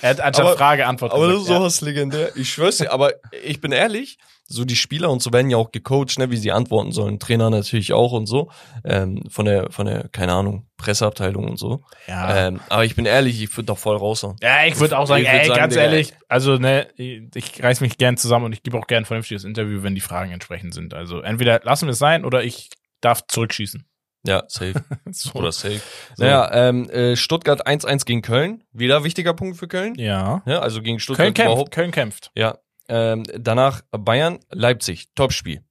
Er 0.03 0.11
hat 0.11 0.21
anstatt 0.21 0.47
Aber- 0.47 0.57
Frage 0.57 0.87
Antwort 0.87 1.13
Aber 1.13 1.27
das 1.27 1.39
gesagt. 1.43 1.51
ist 1.51 1.57
sowas 1.57 1.81
legendär. 1.83 2.37
Ich 2.37 2.51
schwör's 2.53 2.79
dir, 2.79 2.91
aber 2.93 3.13
ich 3.45 3.61
bin 3.61 3.73
ehrlich, 3.73 4.19
so 4.47 4.65
die 4.65 4.77
Spieler 4.77 5.11
und 5.11 5.23
so 5.23 5.33
werden 5.33 5.51
ja 5.51 5.57
auch 5.57 5.73
gecoacht, 5.73 6.19
ne, 6.19 6.31
wie 6.31 6.37
sie 6.37 6.53
antworten 6.53 6.93
sollen. 6.93 7.19
Trainer 7.19 7.49
natürlich 7.51 7.93
auch 7.93 8.13
und 8.13 8.27
so. 8.27 8.51
Ähm, 8.85 9.23
von 9.29 9.47
der, 9.47 9.71
von 9.71 9.87
der, 9.87 10.09
keine 10.09 10.33
Ahnung, 10.35 10.67
Presseabteilung 10.77 11.49
und 11.49 11.59
so. 11.59 11.83
ja. 12.07 12.49
Ähm, 12.49 12.61
aber 12.69 12.85
ich 12.85 12.95
bin 12.95 13.07
ehrlich, 13.07 13.43
ich 13.43 13.57
würde 13.57 13.67
doch 13.67 13.79
voll 13.79 13.97
raushauen. 13.97 14.37
Ja, 14.43 14.67
ich 14.67 14.79
würde 14.79 14.99
auch 14.99 15.07
sagen, 15.07 15.23
Ich 15.23 15.29
ey, 15.29 15.47
sagen, 15.47 15.59
ganz 15.59 15.75
Digga, 15.75 15.85
ehrlich, 15.85 16.13
also 16.29 16.59
ne, 16.59 16.89
ich 16.97 17.63
reiß 17.63 17.81
mich 17.81 17.97
gern 17.97 18.17
zusammen 18.17 18.45
und 18.45 18.53
ich 18.53 18.63
gebe 18.63 18.79
auch 18.79 18.87
gern 18.87 19.03
ein 19.03 19.07
vernünftiges 19.07 19.45
Interview, 19.45 19.83
wenn 19.83 19.95
die 19.95 20.01
Fragen 20.03 20.31
entsprechend 20.31 20.75
sind. 20.75 20.93
Also 20.93 21.21
entweder 21.21 21.61
lassen 21.65 21.87
wir 21.87 21.93
es 21.93 21.99
sein 21.99 22.25
oder 22.25 22.45
ich 22.45 22.69
darf 23.01 23.27
zurückschießen. 23.27 23.87
Ja, 24.27 24.45
safe. 24.49 24.75
So. 25.11 25.33
Oder 25.35 25.53
safe. 25.53 25.81
So. 26.17 26.25
Naja, 26.25 26.51
ähm, 26.53 26.89
äh, 26.91 27.15
Stuttgart 27.15 27.67
1-1 27.67 28.05
gegen 28.07 28.23
Köln. 28.23 28.65
Wieder 28.73 29.05
wichtiger 29.05 29.35
Punkt 29.35 29.59
für 29.59 29.69
Köln. 29.69 29.95
Ja. 29.97 30.43
Ja, 30.47 30.61
also 30.61 30.81
gegen 30.83 30.99
Stuttgart 30.99 31.27
Köln 31.27 31.35
kämpft, 31.35 31.53
überhaupt. 31.53 31.71
Köln 31.73 31.91
kämpft. 31.91 32.31
Ja. 32.35 32.59
Ähm, 32.89 33.25
danach 33.39 33.81
Bayern, 33.91 34.39
Leipzig. 34.51 35.09
Topspiel. 35.15 35.63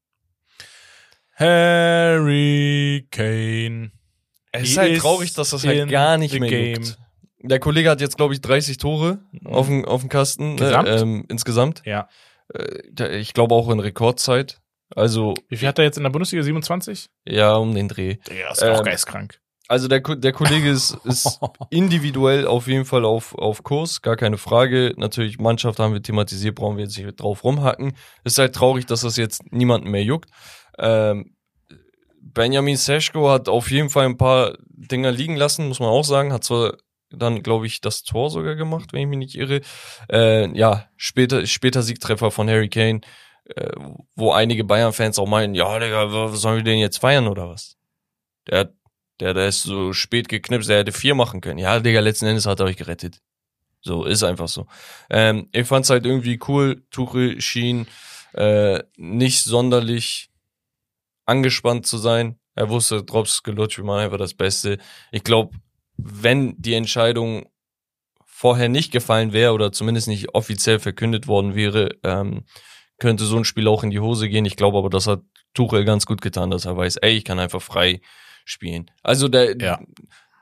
Harry 1.35 3.07
Kane. 3.11 3.91
Es 4.51 4.69
ist 4.69 4.77
halt 4.77 4.99
traurig, 4.99 5.33
dass 5.33 5.49
das 5.49 5.65
halt 5.65 5.89
gar 5.89 6.17
nicht 6.17 6.39
mehr 6.39 6.49
game. 6.49 6.75
juckt. 6.83 6.97
Der 7.39 7.59
Kollege 7.59 7.89
hat 7.89 8.01
jetzt, 8.01 8.15
glaube 8.17 8.33
ich, 8.33 8.41
30 8.41 8.77
Tore 8.77 9.19
auf 9.43 9.67
dem, 9.67 9.83
auf 9.85 10.01
dem 10.01 10.09
Kasten. 10.09 10.55
Gesamt? 10.57 10.87
Äh, 10.87 10.99
ähm, 11.01 11.25
insgesamt. 11.29 11.81
Ja. 11.85 12.07
Äh, 12.53 13.17
ich 13.17 13.33
glaube 13.33 13.55
auch 13.55 13.69
in 13.69 13.79
Rekordzeit. 13.79 14.61
Also, 14.95 15.33
Wie 15.49 15.57
viel 15.57 15.67
hat 15.67 15.79
er 15.79 15.85
jetzt 15.85 15.97
in 15.97 16.03
der 16.03 16.11
Bundesliga? 16.11 16.43
27? 16.43 17.09
ja, 17.25 17.55
um 17.55 17.73
den 17.73 17.87
Dreh. 17.87 18.17
Ja, 18.29 18.51
ist 18.51 18.63
auch 18.63 18.77
Ähm, 18.79 18.85
geistkrank. 18.85 19.39
Also 19.69 19.87
der, 19.87 20.01
der 20.01 20.33
Kollege 20.33 20.69
ist, 20.69 20.97
ist 21.05 21.39
individuell 21.69 22.47
auf 22.47 22.67
jeden 22.67 22.85
Fall 22.85 23.05
auf, 23.05 23.33
auf 23.35 23.63
Kurs, 23.63 24.01
gar 24.01 24.17
keine 24.17 24.37
Frage. 24.37 24.93
Natürlich, 24.97 25.39
Mannschaft 25.39 25.79
haben 25.79 25.93
wir 25.93 26.01
thematisiert, 26.01 26.55
brauchen 26.55 26.77
wir 26.77 26.83
jetzt 26.83 26.97
nicht 26.97 27.19
drauf 27.19 27.43
rumhacken. 27.43 27.95
Ist 28.23 28.37
halt 28.37 28.53
traurig, 28.53 28.85
dass 28.85 29.01
das 29.01 29.15
jetzt 29.15 29.51
niemanden 29.51 29.89
mehr 29.89 30.03
juckt. 30.03 30.29
Ähm, 30.77 31.35
Benjamin 32.19 32.77
Seschko 32.77 33.29
hat 33.29 33.47
auf 33.47 33.71
jeden 33.71 33.89
Fall 33.89 34.05
ein 34.05 34.17
paar 34.17 34.57
Dinger 34.67 35.11
liegen 35.11 35.35
lassen, 35.35 35.67
muss 35.67 35.79
man 35.79 35.89
auch 35.89 36.03
sagen. 36.03 36.33
Hat 36.33 36.43
zwar 36.43 36.73
dann, 37.09 37.43
glaube 37.43 37.67
ich, 37.67 37.79
das 37.79 38.03
Tor 38.03 38.29
sogar 38.29 38.55
gemacht, 38.55 38.91
wenn 38.91 39.01
ich 39.01 39.07
mich 39.07 39.17
nicht 39.17 39.35
irre. 39.35 39.61
Äh, 40.11 40.57
ja, 40.57 40.87
später, 40.97 41.45
später 41.45 41.83
Siegtreffer 41.83 42.31
von 42.31 42.49
Harry 42.49 42.69
Kane, 42.69 43.01
äh, 43.45 43.71
wo 44.15 44.31
einige 44.31 44.63
Bayern-Fans 44.63 45.19
auch 45.19 45.27
meinen, 45.27 45.53
ja, 45.53 45.79
Digga, 45.79 46.11
was 46.11 46.41
sollen 46.41 46.57
wir 46.57 46.63
den 46.63 46.79
jetzt 46.79 46.97
feiern 46.97 47.27
oder 47.27 47.49
was? 47.49 47.77
Der 48.47 48.59
hat 48.59 48.73
der, 49.19 49.33
der 49.33 49.47
ist 49.47 49.63
so 49.63 49.93
spät 49.93 50.29
geknipst, 50.29 50.69
der 50.69 50.79
hätte 50.79 50.91
vier 50.91 51.15
machen 51.15 51.41
können. 51.41 51.59
Ja, 51.59 51.79
Digga, 51.79 51.99
letzten 51.99 52.25
Endes 52.25 52.45
hat 52.45 52.59
er 52.59 52.65
euch 52.65 52.77
gerettet. 52.77 53.21
So, 53.81 54.05
ist 54.05 54.23
einfach 54.23 54.47
so. 54.47 54.65
Ähm, 55.09 55.49
ich 55.51 55.67
fand's 55.67 55.89
halt 55.89 56.05
irgendwie 56.05 56.39
cool. 56.47 56.83
Tuchel 56.89 57.41
schien 57.41 57.85
äh, 58.33 58.81
nicht 58.95 59.43
sonderlich 59.43 60.29
angespannt 61.25 61.85
zu 61.85 61.97
sein. 61.97 62.39
Er 62.55 62.69
wusste, 62.69 63.03
Drops 63.03 63.43
gelutscht, 63.43 63.77
wir 63.77 63.85
machen 63.85 64.01
einfach 64.01 64.17
das 64.17 64.33
Beste. 64.33 64.77
Ich 65.11 65.23
glaube, 65.23 65.57
wenn 65.97 66.55
die 66.57 66.75
Entscheidung 66.75 67.49
vorher 68.25 68.69
nicht 68.69 68.91
gefallen 68.91 69.33
wäre 69.33 69.53
oder 69.53 69.71
zumindest 69.71 70.07
nicht 70.07 70.33
offiziell 70.33 70.79
verkündet 70.79 71.27
worden 71.27 71.55
wäre, 71.55 71.89
ähm, 72.03 72.45
könnte 72.99 73.25
so 73.25 73.37
ein 73.37 73.45
Spiel 73.45 73.67
auch 73.67 73.83
in 73.83 73.89
die 73.89 73.99
Hose 73.99 74.29
gehen. 74.29 74.45
Ich 74.45 74.55
glaube 74.55 74.77
aber, 74.77 74.89
das 74.89 75.07
hat 75.07 75.21
Tuchel 75.53 75.85
ganz 75.85 76.05
gut 76.05 76.21
getan, 76.21 76.51
dass 76.51 76.65
er 76.65 76.77
weiß, 76.77 76.97
ey, 76.97 77.15
ich 77.17 77.25
kann 77.25 77.39
einfach 77.39 77.61
frei 77.61 78.01
spielen. 78.45 78.89
Also 79.03 79.27
der, 79.27 79.57
Ja. 79.59 79.79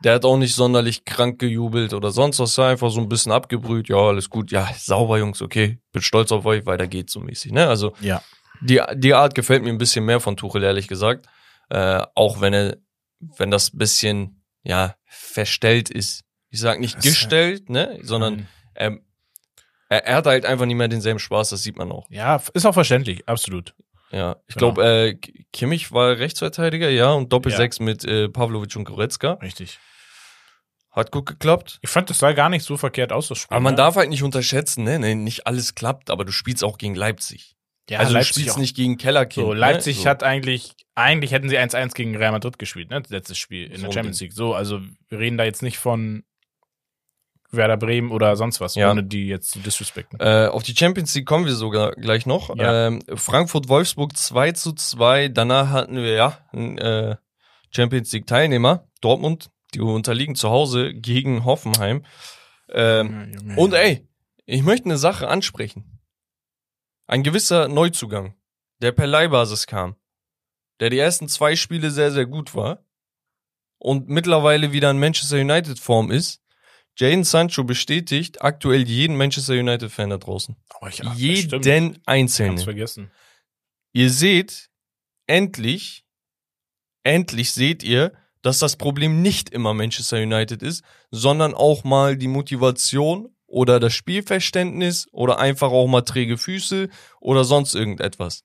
der 0.03 0.15
hat 0.15 0.25
auch 0.25 0.37
nicht 0.37 0.55
sonderlich 0.55 1.05
krank 1.05 1.39
gejubelt 1.39 1.93
oder 1.93 2.11
sonst 2.11 2.39
was, 2.39 2.57
einfach 2.59 2.89
so 2.91 2.99
ein 3.01 3.09
bisschen 3.09 3.31
abgebrüht, 3.31 3.89
ja, 3.89 3.97
alles 3.97 4.29
gut, 4.29 4.51
ja, 4.51 4.69
sauber, 4.77 5.17
Jungs, 5.19 5.41
okay, 5.41 5.79
bin 5.91 6.01
stolz 6.01 6.31
auf 6.31 6.45
euch, 6.45 6.65
weiter 6.65 6.87
geht's 6.87 7.13
so 7.13 7.19
mäßig, 7.19 7.51
ne? 7.51 7.67
Also 7.67 7.93
Ja. 8.01 8.21
die, 8.61 8.81
die 8.95 9.13
Art 9.13 9.35
gefällt 9.35 9.63
mir 9.63 9.69
ein 9.69 9.77
bisschen 9.77 10.05
mehr 10.05 10.19
von 10.19 10.37
Tuchel, 10.37 10.63
ehrlich 10.63 10.87
gesagt. 10.87 11.27
Äh, 11.69 12.03
auch 12.15 12.41
wenn 12.41 12.53
er, 12.53 12.77
wenn 13.37 13.51
das 13.51 13.71
bisschen, 13.75 14.43
ja, 14.63 14.95
verstellt 15.05 15.89
ist. 15.89 16.23
Ich 16.49 16.59
sag 16.59 16.79
nicht 16.79 16.97
Das- 16.97 17.03
gestellt, 17.05 17.69
ne, 17.69 17.97
sondern 18.01 18.47
ähm, 18.75 19.05
er, 19.89 20.05
er 20.05 20.15
hat 20.17 20.25
halt 20.25 20.45
einfach 20.45 20.65
nicht 20.65 20.75
mehr 20.75 20.87
denselben 20.87 21.19
Spaß, 21.19 21.49
das 21.51 21.63
sieht 21.63 21.77
man 21.77 21.91
auch. 21.91 22.07
Ja, 22.09 22.41
ist 22.53 22.65
auch 22.65 22.73
verständlich, 22.73 23.27
absolut. 23.27 23.73
Ja, 24.11 24.37
ich 24.47 24.55
Genau. 24.55 24.73
glaube, 24.73 24.85
äh, 24.87 25.13
Kimmich 25.53 25.91
war 25.91 26.17
Rechtsverteidiger, 26.17 26.89
ja, 26.89 27.11
und 27.11 27.31
Doppelsechs 27.31 27.79
Ja. 27.79 27.85
mit 27.85 28.03
äh, 28.05 28.27
Pavlovic 28.29 28.75
und 28.75 28.83
Goretzka. 28.85 29.33
Richtig. 29.33 29.79
Hat 30.91 31.11
gut 31.11 31.25
geklappt. 31.25 31.79
Ich 31.81 31.89
fand, 31.89 32.09
das 32.09 32.19
sah 32.19 32.33
gar 32.33 32.49
nicht 32.49 32.65
so 32.65 32.75
verkehrt 32.75 33.13
aus, 33.13 33.29
das 33.29 33.37
Spiel. 33.39 33.55
Aber 33.55 33.63
man 33.63 33.73
ne? 33.73 33.77
darf 33.77 33.95
halt 33.95 34.09
nicht 34.09 34.23
unterschätzen, 34.23 34.83
ne? 34.83 34.99
ne? 34.99 35.15
Nicht 35.15 35.47
alles 35.47 35.73
klappt, 35.73 36.09
aber 36.09 36.25
du 36.25 36.33
spielst 36.33 36.63
auch 36.65 36.77
gegen 36.77 36.95
Leipzig. 36.95 37.55
ja, 37.89 37.99
also 37.99 38.11
Leipzig 38.13 38.33
du 38.33 38.39
spielst 38.41 38.55
auch. 38.57 38.59
nicht 38.61 38.75
gegen 38.75 38.97
Kellerkind. 38.97 39.45
So, 39.45 39.53
Leipzig 39.53 39.97
ne? 39.97 40.03
so. 40.03 40.09
hat 40.09 40.23
eigentlich, 40.23 40.73
eigentlich 40.95 41.31
hätten 41.31 41.47
sie 41.47 41.57
1-1 41.57 41.93
gegen 41.93 42.15
Real 42.17 42.33
Madrid 42.33 42.59
gespielt, 42.59 42.89
ne? 42.89 43.01
Letztes 43.07 43.37
Spiel 43.37 43.67
in 43.67 43.77
So 43.77 43.85
der 43.85 43.93
Champions. 43.93 44.19
League. 44.19 44.33
So, 44.33 44.53
also 44.53 44.81
wir 45.07 45.19
reden 45.19 45.37
da 45.37 45.45
jetzt 45.45 45.61
nicht 45.61 45.77
von 45.77 46.23
Werder 47.51 47.77
Bremen 47.77 48.11
oder 48.11 48.35
sonst 48.35 48.61
was, 48.61 48.75
Ja. 48.75 48.91
ohne 48.91 49.03
die 49.03 49.27
jetzt 49.27 49.51
zu 49.51 49.59
disrespekten. 49.59 50.19
Äh, 50.19 50.47
auf 50.47 50.63
die 50.63 50.75
Champions 50.75 51.13
League 51.15 51.25
kommen 51.25 51.45
wir 51.45 51.53
sogar 51.53 51.91
gleich 51.91 52.25
noch. 52.25 52.55
Ja. 52.55 52.87
Ähm, 52.87 53.01
Frankfurt-Wolfsburg 53.13 54.15
2 54.15 54.51
zu 54.53 54.73
2. 54.73 55.27
Danach 55.29 55.69
hatten 55.69 55.95
wir 55.97 56.13
ja 56.13 56.37
einen 56.51 56.77
äh, 56.77 57.15
Champions 57.71 58.11
League-Teilnehmer, 58.11 58.87
Dortmund, 59.01 59.49
die 59.73 59.81
unterliegen 59.81 60.35
zu 60.35 60.49
Hause 60.49 60.93
gegen 60.93 61.45
Hoffenheim. 61.45 62.05
Ähm, 62.69 63.31
Ja, 63.49 63.55
Und 63.57 63.73
ey, 63.73 64.07
ich 64.45 64.63
möchte 64.63 64.85
eine 64.85 64.97
Sache 64.97 65.27
ansprechen. 65.27 65.99
Ein 67.07 67.23
gewisser 67.23 67.67
Neuzugang, 67.67 68.35
der 68.81 68.91
per 68.93 69.07
Leihbasis 69.07 69.67
kam, 69.67 69.95
der 70.79 70.89
die 70.89 70.99
ersten 70.99 71.27
zwei 71.27 71.55
Spiele 71.55 71.91
sehr, 71.91 72.11
sehr 72.11 72.25
gut 72.25 72.55
war 72.55 72.85
und 73.77 74.07
mittlerweile 74.09 74.71
wieder 74.71 74.89
in 74.91 74.99
Manchester 74.99 75.37
United 75.37 75.79
Form 75.79 76.11
ist. 76.11 76.41
Jaden 76.97 77.23
Sancho 77.23 77.63
bestätigt 77.63 78.41
aktuell 78.41 78.87
jeden 78.87 79.15
Manchester 79.15 79.53
United 79.53 79.91
Fan 79.91 80.09
da 80.09 80.17
draußen. 80.17 80.55
Oh, 80.81 80.87
ich, 80.87 81.03
ach, 81.05 81.15
stimmt. 81.15 81.65
jeden 81.65 81.91
Ich 81.91 81.97
hab's 81.97 82.07
einzelnen. 82.07 82.57
vergessen. 82.57 83.11
Ihr 83.93 84.09
seht, 84.09 84.69
endlich, 85.27 86.03
endlich 87.03 87.51
seht 87.51 87.83
ihr, 87.83 88.13
dass 88.41 88.59
das 88.59 88.75
Problem 88.75 89.21
nicht 89.21 89.49
immer 89.49 89.73
Manchester 89.73 90.17
United 90.17 90.63
ist, 90.63 90.83
sondern 91.11 91.53
auch 91.53 91.83
mal 91.83 92.17
die 92.17 92.27
Motivation 92.27 93.35
oder 93.47 93.79
das 93.79 93.93
Spielverständnis 93.93 95.07
oder 95.11 95.39
einfach 95.39 95.71
auch 95.71 95.87
mal 95.87 96.01
träge 96.01 96.37
Füße 96.37 96.89
oder 97.19 97.43
sonst 97.43 97.75
irgendetwas. 97.75 98.43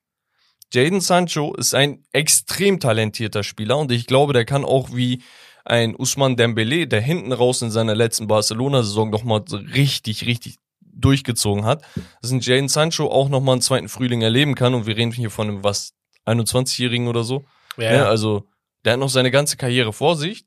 Jaden 0.73 1.01
Sancho 1.01 1.55
ist 1.55 1.75
ein 1.75 2.05
extrem 2.13 2.81
talentierter 2.81 3.45
Spieler 3.45 3.79
und 3.79 3.93
ich 3.93 4.07
glaube, 4.07 4.33
der 4.33 4.45
kann 4.45 4.65
auch 4.65 4.95
wie 4.95 5.23
ein 5.67 5.97
Usman 5.97 6.37
Dembele, 6.37 6.87
der 6.87 7.01
hinten 7.01 7.33
raus 7.33 7.63
in 7.63 7.71
seiner 7.71 7.95
letzten 7.95 8.27
Barcelona-Saison 8.27 9.11
nochmal 9.11 9.45
so 9.47 9.57
richtig, 9.57 10.27
richtig 10.27 10.57
durchgezogen 10.81 11.65
hat, 11.65 11.83
dass 12.23 12.31
ein 12.31 12.41
Jaden 12.41 12.69
Sancho 12.69 13.11
auch 13.11 13.29
nochmal 13.29 13.55
einen 13.55 13.63
zweiten 13.63 13.89
Frühling 13.89 14.23
erleben 14.23 14.55
kann 14.55 14.75
und 14.75 14.87
wir 14.87 14.97
reden 14.97 15.13
hier 15.13 15.31
von 15.31 15.49
einem, 15.49 15.65
was, 15.65 15.93
21-Jährigen 16.27 17.09
oder 17.09 17.25
so. 17.25 17.45
Ja, 17.77 17.85
Ja, 17.85 17.95
ja. 17.95 18.09
also 18.09 18.49
der 18.85 18.95
hat 18.95 19.01
noch 19.01 19.09
seine 19.09 19.31
ganze 19.31 19.57
Karriere 19.57 19.93
vor 19.93 20.17
sich. 20.17 20.47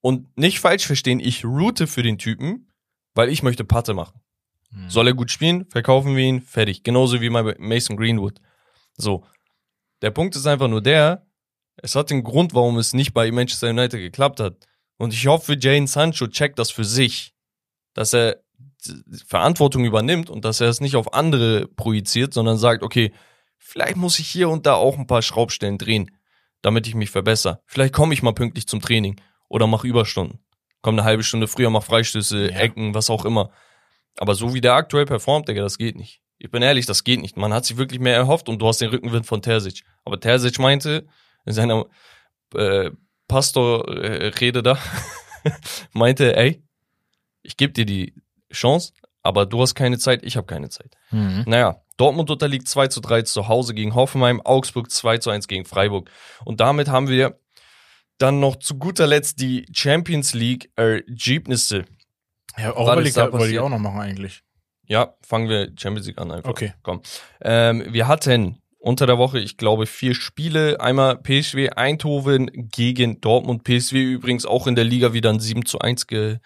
Und 0.00 0.36
nicht 0.36 0.58
falsch 0.58 0.86
verstehen, 0.86 1.20
ich 1.20 1.44
route 1.44 1.86
für 1.86 2.02
den 2.02 2.18
Typen, 2.18 2.72
weil 3.14 3.28
ich 3.28 3.42
möchte 3.42 3.64
Patte 3.64 3.94
machen. 3.94 4.20
Hm. 4.72 4.90
Soll 4.90 5.06
er 5.08 5.14
gut 5.14 5.30
spielen, 5.30 5.66
verkaufen 5.66 6.16
wir 6.16 6.24
ihn, 6.24 6.40
fertig. 6.40 6.82
Genauso 6.82 7.20
wie 7.20 7.30
bei 7.30 7.54
Mason 7.58 7.96
Greenwood. 7.96 8.40
So. 8.96 9.24
Der 10.00 10.10
Punkt 10.10 10.34
ist 10.34 10.46
einfach 10.46 10.66
nur 10.66 10.82
der, 10.82 11.24
es 11.82 11.96
hat 11.96 12.10
den 12.10 12.22
Grund, 12.22 12.54
warum 12.54 12.78
es 12.78 12.94
nicht 12.94 13.12
bei 13.12 13.30
Manchester 13.30 13.70
United 13.70 14.00
geklappt 14.00 14.40
hat. 14.40 14.56
Und 14.96 15.12
ich 15.12 15.26
hoffe, 15.26 15.56
Jane 15.60 15.88
Sancho 15.88 16.28
checkt 16.28 16.58
das 16.58 16.70
für 16.70 16.84
sich, 16.84 17.34
dass 17.92 18.12
er 18.12 18.40
Verantwortung 19.26 19.84
übernimmt 19.84 20.30
und 20.30 20.44
dass 20.44 20.60
er 20.60 20.68
es 20.68 20.80
nicht 20.80 20.96
auf 20.96 21.12
andere 21.12 21.66
projiziert, 21.66 22.32
sondern 22.32 22.56
sagt, 22.56 22.82
okay, 22.82 23.12
vielleicht 23.58 23.96
muss 23.96 24.18
ich 24.18 24.28
hier 24.28 24.48
und 24.48 24.64
da 24.64 24.74
auch 24.74 24.96
ein 24.96 25.06
paar 25.06 25.22
Schraubstellen 25.22 25.78
drehen, 25.78 26.10
damit 26.62 26.86
ich 26.86 26.94
mich 26.94 27.10
verbessere. 27.10 27.60
Vielleicht 27.66 27.92
komme 27.92 28.14
ich 28.14 28.22
mal 28.22 28.32
pünktlich 28.32 28.66
zum 28.66 28.80
Training 28.80 29.20
oder 29.48 29.66
mache 29.66 29.86
Überstunden. 29.86 30.38
Komm 30.82 30.94
eine 30.94 31.04
halbe 31.04 31.22
Stunde 31.24 31.48
früher, 31.48 31.70
mach 31.70 31.84
Freistöße, 31.84 32.50
Ja. 32.50 32.58
Ecken, 32.58 32.94
was 32.94 33.10
auch 33.10 33.24
immer. 33.24 33.50
Aber 34.18 34.34
so 34.34 34.54
wie 34.54 34.60
der 34.60 34.74
aktuell 34.74 35.06
performt, 35.06 35.48
Digga, 35.48 35.62
das 35.62 35.78
geht 35.78 35.96
nicht. 35.96 36.20
Ich 36.38 36.50
bin 36.50 36.62
ehrlich, 36.62 36.86
das 36.86 37.04
geht 37.04 37.20
nicht. 37.20 37.36
Man 37.36 37.52
hat 37.52 37.64
sich 37.64 37.76
wirklich 37.76 38.00
mehr 38.00 38.16
erhofft 38.16 38.48
und 38.48 38.60
du 38.60 38.66
hast 38.66 38.80
den 38.80 38.90
Rückenwind 38.90 39.26
von 39.26 39.42
Terzic. 39.42 39.82
Aber 40.04 40.18
Terzic 40.18 40.58
meinte 40.58 41.06
in 41.44 41.52
seiner 41.52 41.86
äh, 42.54 42.90
Pastor-Rede 43.28 44.62
da, 44.62 44.78
meinte, 45.92 46.36
ey, 46.36 46.62
ich 47.42 47.56
gebe 47.56 47.72
dir 47.72 47.86
die 47.86 48.14
Chance, 48.52 48.92
aber 49.22 49.46
du 49.46 49.60
hast 49.60 49.74
keine 49.74 49.98
Zeit, 49.98 50.22
ich 50.22 50.36
habe 50.36 50.46
keine 50.46 50.68
Zeit. 50.68 50.94
Mhm. 51.10 51.44
Naja, 51.46 51.80
Dortmund 51.96 52.30
unterliegt 52.30 52.68
2 52.68 52.88
zu 52.88 53.00
3 53.00 53.22
zu 53.22 53.48
Hause 53.48 53.74
gegen 53.74 53.94
Hoffenheim, 53.94 54.40
Augsburg 54.40 54.90
2 54.90 55.18
zu 55.18 55.30
1 55.30 55.48
gegen 55.48 55.64
Freiburg. 55.64 56.10
Und 56.44 56.60
damit 56.60 56.88
haben 56.88 57.08
wir 57.08 57.38
dann 58.18 58.40
noch 58.40 58.56
zu 58.56 58.78
guter 58.78 59.06
Letzt 59.06 59.40
die 59.40 59.66
Champions 59.72 60.34
League 60.34 60.70
Ergebnisse. 60.76 61.84
Ja, 62.56 62.72
Europa 62.72 63.00
League 63.00 63.16
wollte 63.16 63.52
ich 63.52 63.58
auch 63.58 63.68
noch 63.68 63.78
machen 63.78 64.00
eigentlich. 64.00 64.42
Ja, 64.86 65.14
fangen 65.22 65.48
wir 65.48 65.72
Champions 65.76 66.06
League 66.06 66.18
an 66.18 66.30
einfach. 66.30 66.50
Okay. 66.50 66.74
Komm. 66.82 67.02
Ähm, 67.40 67.84
wir 67.88 68.08
hatten 68.08 68.61
unter 68.82 69.06
der 69.06 69.16
Woche, 69.16 69.38
ich 69.38 69.56
glaube, 69.56 69.86
vier 69.86 70.14
Spiele. 70.14 70.80
Einmal 70.80 71.16
PSW 71.16 71.70
Eindhoven 71.70 72.50
gegen 72.52 73.20
Dortmund. 73.20 73.62
PSW 73.64 74.02
übrigens 74.02 74.44
auch 74.44 74.66
in 74.66 74.74
der 74.74 74.84
Liga 74.84 75.12
wieder 75.12 75.30
ein 75.30 75.40
7 75.40 75.64
zu 75.64 75.78
1 75.78 76.06
ge 76.08 76.38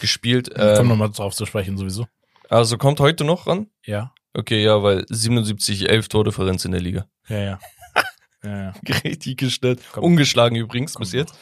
gespielt. 0.00 0.50
Ähm, 0.50 0.76
Kommen 0.76 0.78
Ähm, 0.78 0.88
wir 0.88 0.96
mal 0.96 1.08
drauf 1.08 1.34
zu 1.34 1.46
sprechen 1.46 1.76
sowieso. 1.76 2.06
also 2.48 2.78
kommt 2.78 3.00
heute 3.00 3.24
noch 3.24 3.46
ran? 3.46 3.68
Ja. 3.84 4.12
Okay, 4.34 4.62
ja, 4.62 4.82
weil 4.82 5.04
77, 5.08 5.88
11 5.88 6.08
Tordifferenz 6.08 6.64
in 6.64 6.72
der 6.72 6.80
Liga. 6.80 7.06
Ja, 7.28 7.38
ja. 7.38 7.58
ja, 8.44 8.62
ja. 8.64 8.72
Richtig 9.04 9.38
gestellt. 9.38 9.80
Kommt. 9.92 10.04
Ungeschlagen 10.04 10.56
übrigens 10.56 10.94
Kommt 10.94 11.06
bis 11.06 11.12
jetzt. 11.12 11.34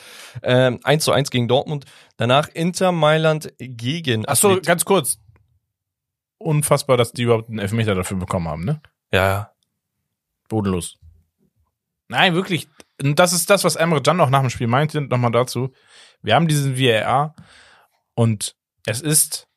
Ähm, 0.43 0.81
1 0.83 1.05
zu 1.05 1.13
1 1.13 1.31
gegen 1.31 1.49
Dortmund. 1.49 1.87
Danach 2.19 2.49
Inter 2.49 2.93
Mailand 2.93 3.53
gegen 3.59 4.27
Achso, 4.27 4.61
ganz 4.63 4.85
kurz. 4.85 5.19
Unfassbar, 6.39 6.97
dass 6.99 7.13
die 7.13 7.23
überhaupt 7.23 7.49
einen 7.49 7.59
Elfmeter 7.59 7.95
dafür 7.95 8.19
bekommen 8.19 8.49
haben, 8.49 8.65
ne? 8.65 8.81
Ja. 9.13 9.51
Bodenlos. 10.49 10.99
Nein, 12.09 12.35
wirklich. 12.35 12.69
Und 13.03 13.19
das 13.19 13.33
ist 13.33 13.51
das, 13.51 13.65
was 13.65 13.77
Emre 13.77 14.03
Can 14.03 14.21
auch 14.21 14.31
nach 14.31 14.41
dem 14.41 14.51
Spiel 14.51 14.69
meinte. 14.69 15.01
Nochmal 15.01 15.33
dazu. 15.33 15.73
Wir 16.23 16.35
haben 16.35 16.49
diesen 16.49 16.79
VAR 16.79 17.35
und 18.15 18.57
es 18.87 19.01
ist, 19.01 19.49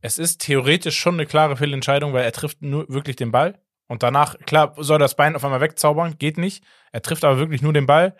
es 0.00 0.18
ist 0.18 0.40
theoretisch 0.40 0.98
schon 0.98 1.14
eine 1.14 1.26
klare 1.26 1.56
Fehlentscheidung, 1.56 2.12
weil 2.12 2.24
er 2.24 2.32
trifft 2.32 2.62
nur 2.62 2.88
wirklich 2.88 3.16
den 3.16 3.32
Ball. 3.32 3.60
Und 3.86 4.02
danach, 4.02 4.38
klar, 4.40 4.74
soll 4.78 4.98
das 4.98 5.16
Bein 5.16 5.36
auf 5.36 5.44
einmal 5.44 5.60
wegzaubern, 5.60 6.16
geht 6.18 6.38
nicht. 6.38 6.64
Er 6.92 7.02
trifft 7.02 7.24
aber 7.24 7.38
wirklich 7.38 7.62
nur 7.62 7.72
den 7.72 7.86
Ball. 7.86 8.16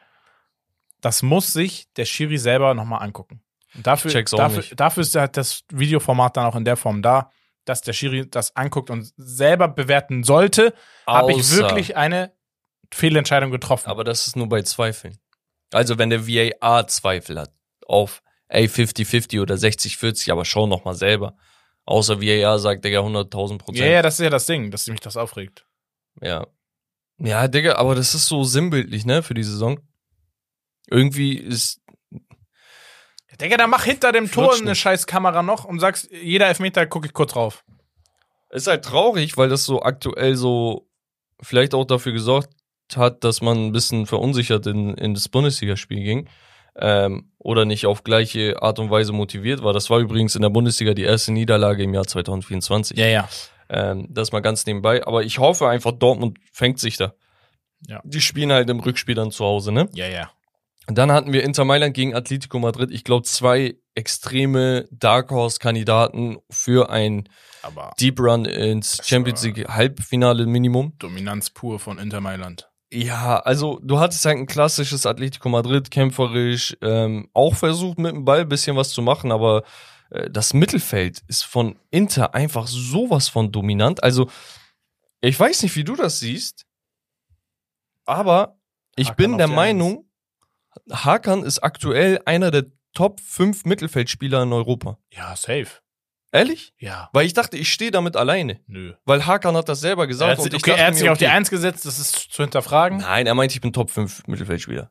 Das 1.01 1.22
muss 1.22 1.53
sich 1.53 1.93
der 1.95 2.05
Schiri 2.05 2.39
selber 2.39 2.74
nochmal 2.74 3.03
angucken. 3.03 3.43
Und 3.74 3.87
dafür, 3.87 4.11
dafür, 4.11 4.76
dafür 4.76 5.01
ist 5.01 5.14
halt 5.16 5.37
das 5.37 5.64
Videoformat 5.70 6.37
dann 6.37 6.47
auch 6.47 6.57
in 6.57 6.64
der 6.64 6.76
Form 6.76 7.03
da, 7.03 7.30
dass 7.65 7.83
der 7.83 7.93
Schiri 7.93 8.29
das 8.29 8.57
anguckt 8.57 8.91
und 8.91 9.13
selber 9.17 9.69
bewerten 9.69 10.25
sollte, 10.25 10.75
habe 11.07 11.33
ich 11.33 11.51
wirklich 11.51 11.97
eine 11.97 12.33
Fehlentscheidung 12.93 13.51
getroffen. 13.51 13.89
Aber 13.89 14.05
das 14.05 14.27
ist 14.27 14.37
nur 14.37 14.49
bei 14.49 14.63
Zweifeln. 14.63 15.19
Also 15.73 15.99
wenn 15.99 16.11
der 16.11 16.27
VAR 16.27 16.87
Zweifel 16.89 17.41
hat 17.41 17.53
auf 17.87 18.23
ey 18.49 18.67
50-50 18.67 19.41
oder 19.41 19.55
60-40, 19.55 20.31
aber 20.31 20.45
schau 20.45 20.67
noch 20.67 20.85
mal 20.85 20.95
selber. 20.95 21.37
Außer 21.85 22.21
VAR 22.21 22.59
sagt 22.59 22.85
Digga 22.85 23.01
100.000 23.01 23.59
Prozent. 23.59 23.79
ja, 23.79 23.87
ja, 23.87 24.03
das 24.03 24.15
ist 24.15 24.25
ja 24.25 24.31
das 24.31 24.47
Ding, 24.47 24.71
dass 24.71 24.87
mich 24.89 25.01
das 25.01 25.17
aufregt. 25.17 25.67
ja. 26.21 26.47
Ja, 27.19 27.47
Digga, 27.47 27.77
aber 27.77 27.95
das 27.95 28.15
ist 28.15 28.27
so 28.27 28.43
sinnbildlich, 28.43 29.05
ne, 29.05 29.23
für 29.23 29.35
die 29.35 29.45
Saison. 29.45 29.79
Irgendwie 30.89 31.35
ist, 31.37 31.81
Digga, 33.41 33.57
dann 33.57 33.70
mach 33.70 33.85
hinter 33.85 34.12
dem 34.12 34.30
Tor 34.30 34.55
eine 34.55 34.74
scheiß 34.74 35.07
Kamera 35.07 35.43
noch 35.43 35.64
und 35.64 35.80
sagst, 35.80 36.11
jeder 36.11 36.49
Elfmeter 36.49 36.87
gucke 36.87 37.07
ich 37.07 37.12
kurz 37.12 37.33
drauf. 37.33 37.64
ist 38.51 38.66
halt 38.66 38.85
traurig, 38.85 39.37
weil 39.37 39.49
das 39.49 39.64
so 39.64 39.83
aktuell 39.83 40.37
so 40.37 40.89
vielleicht 41.41 41.74
auch 41.74 41.85
dafür 41.85 42.12
gesorgt 42.12 42.51
hat, 42.95 43.24
dass 43.24 43.41
man 43.41 43.66
ein 43.66 43.72
bisschen 43.72 44.07
verunsichert 44.07 44.66
in, 44.66 44.95
in 44.95 45.14
das 45.14 45.28
Bundesligaspiel 45.28 46.03
ging. 46.03 46.28
Ähm, 46.74 47.30
oder 47.39 47.66
nicht 47.66 47.85
auf 47.85 48.03
gleiche 48.03 48.62
Art 48.62 48.78
und 48.78 48.91
Weise 48.91 49.12
motiviert 49.12 49.62
war. 49.62 49.74
Das 49.74 49.91
war 49.91 49.99
übrigens 49.99 50.37
in 50.37 50.43
der 50.43 50.49
Bundesliga 50.49 50.95
die 50.95 51.03
erste 51.03 51.30
Niederlage 51.33 51.83
im 51.83 51.93
Jahr 51.93 52.07
2024. 52.07 52.97
Ja, 52.97 53.07
ja. 53.07 53.28
Ähm, 53.68 54.07
das 54.09 54.33
mal 54.33 54.41
ganz 54.41 54.64
nebenbei. 54.64 55.07
Aber 55.07 55.22
ich 55.22 55.39
hoffe 55.39 55.68
einfach, 55.68 55.93
Dortmund 55.93 56.39
fängt 56.51 56.78
sich 56.78 56.97
da. 56.97 57.14
Ja. 57.89 58.01
Die 58.05 58.20
spielen 58.20 58.53
halt 58.53 58.70
im 58.70 58.80
Rückspiel 58.80 59.14
dann 59.14 59.33
zu 59.33 59.45
Hause, 59.45 59.72
ne? 59.72 59.89
Ja, 59.93 60.07
ja. 60.07 60.30
Und 60.89 60.99
dann 60.99 61.12
hatten 61.12 61.33
wir 61.33 61.45
Inter 61.45 61.64
Mailand 61.64 61.95
gegen 61.95 62.14
Atletico 62.14 62.59
Madrid. 62.59 62.91
Ich 62.91 63.05
glaube, 63.05 63.22
zwei 63.24 63.76
extreme 63.95 64.89
Dark 64.91 65.30
Horse-Kandidaten 65.30 66.39
für 66.51 66.91
ein 66.91 67.28
Aber 67.62 67.93
Deep 68.01 68.18
Run 68.18 68.45
ins 68.47 68.99
Champions 69.05 69.45
League 69.45 69.68
Halbfinale 69.68 70.47
Minimum. 70.47 70.95
Dominanz 70.99 71.51
pur 71.51 71.78
von 71.78 71.99
Inter 71.99 72.20
Mailand. 72.20 72.68
Ja, 72.93 73.39
also 73.39 73.80
du 73.83 74.01
hattest 74.01 74.24
halt 74.26 74.37
ein 74.37 74.47
klassisches 74.47 75.07
Atletico 75.07 75.49
Madrid, 75.49 75.91
kämpferisch, 75.91 76.76
ähm, 76.83 77.30
auch 77.33 77.55
versucht 77.55 77.99
mit 77.99 78.12
dem 78.14 78.24
Ball 78.24 78.41
ein 78.41 78.49
bisschen 78.49 78.76
was 78.76 78.91
zu 78.91 79.01
machen, 79.01 79.33
aber 79.33 79.62
äh, 80.11 80.28
das 80.28 80.53
Mittelfeld 80.53 81.22
ist 81.26 81.45
von 81.45 81.78
Inter 81.91 82.35
einfach 82.35 82.66
sowas 82.66 83.28
von 83.28 83.51
dominant. 83.51 84.03
Also 84.03 84.28
ich 85.22 85.39
weiß 85.41 85.62
nicht, 85.62 85.74
wie 85.76 85.85
du 85.85 85.97
das 85.97 86.18
siehst, 86.18 86.66
aber 88.05 88.59
ich 88.97 89.09
Hakan 89.09 89.16
bin 89.16 89.39
der 89.39 89.49
Meinung, 89.49 90.07
Hakan 90.91 91.45
ist 91.45 91.61
aktuell 91.61 92.20
einer 92.25 92.51
der 92.51 92.66
Top 92.95 93.20
5 93.20 93.64
Mittelfeldspieler 93.64 94.43
in 94.43 94.53
Europa. 94.53 94.99
Ja, 95.12 95.35
safe. 95.37 95.68
Ehrlich? 96.31 96.73
Ja. 96.79 97.11
Weil 97.12 97.27
ich 97.27 97.35
dachte, 97.35 97.59
ich 97.59 97.70
stehe 97.70 97.91
damit 97.91 98.16
alleine. 98.16 98.61
Nö. 98.66 98.95
Weil 99.05 99.27
Hakan 99.27 99.55
hat 99.57 99.68
das 99.68 99.81
selber 99.81 100.05
Er 100.05 100.07
gesagt 100.07 100.39
hat, 100.39 100.39
und 100.39 100.55
okay, 100.55 100.70
er 100.70 100.87
hat 100.87 100.95
mir, 100.95 100.99
sich 100.99 101.11
auf 101.11 101.18
die 101.18 101.27
okay, 101.27 101.35
Eins 101.35 101.51
gesetzt, 101.51 101.85
das 101.85 101.99
ist 101.99 102.33
zu 102.33 102.43
hinterfragen. 102.43 102.99
Nein, 102.99 103.27
er 103.27 103.35
meint, 103.35 103.53
ich 103.53 103.61
bin 103.61 103.73
Top 103.73 103.91
5 103.91 104.27
Mittelfeldspieler. 104.27 104.91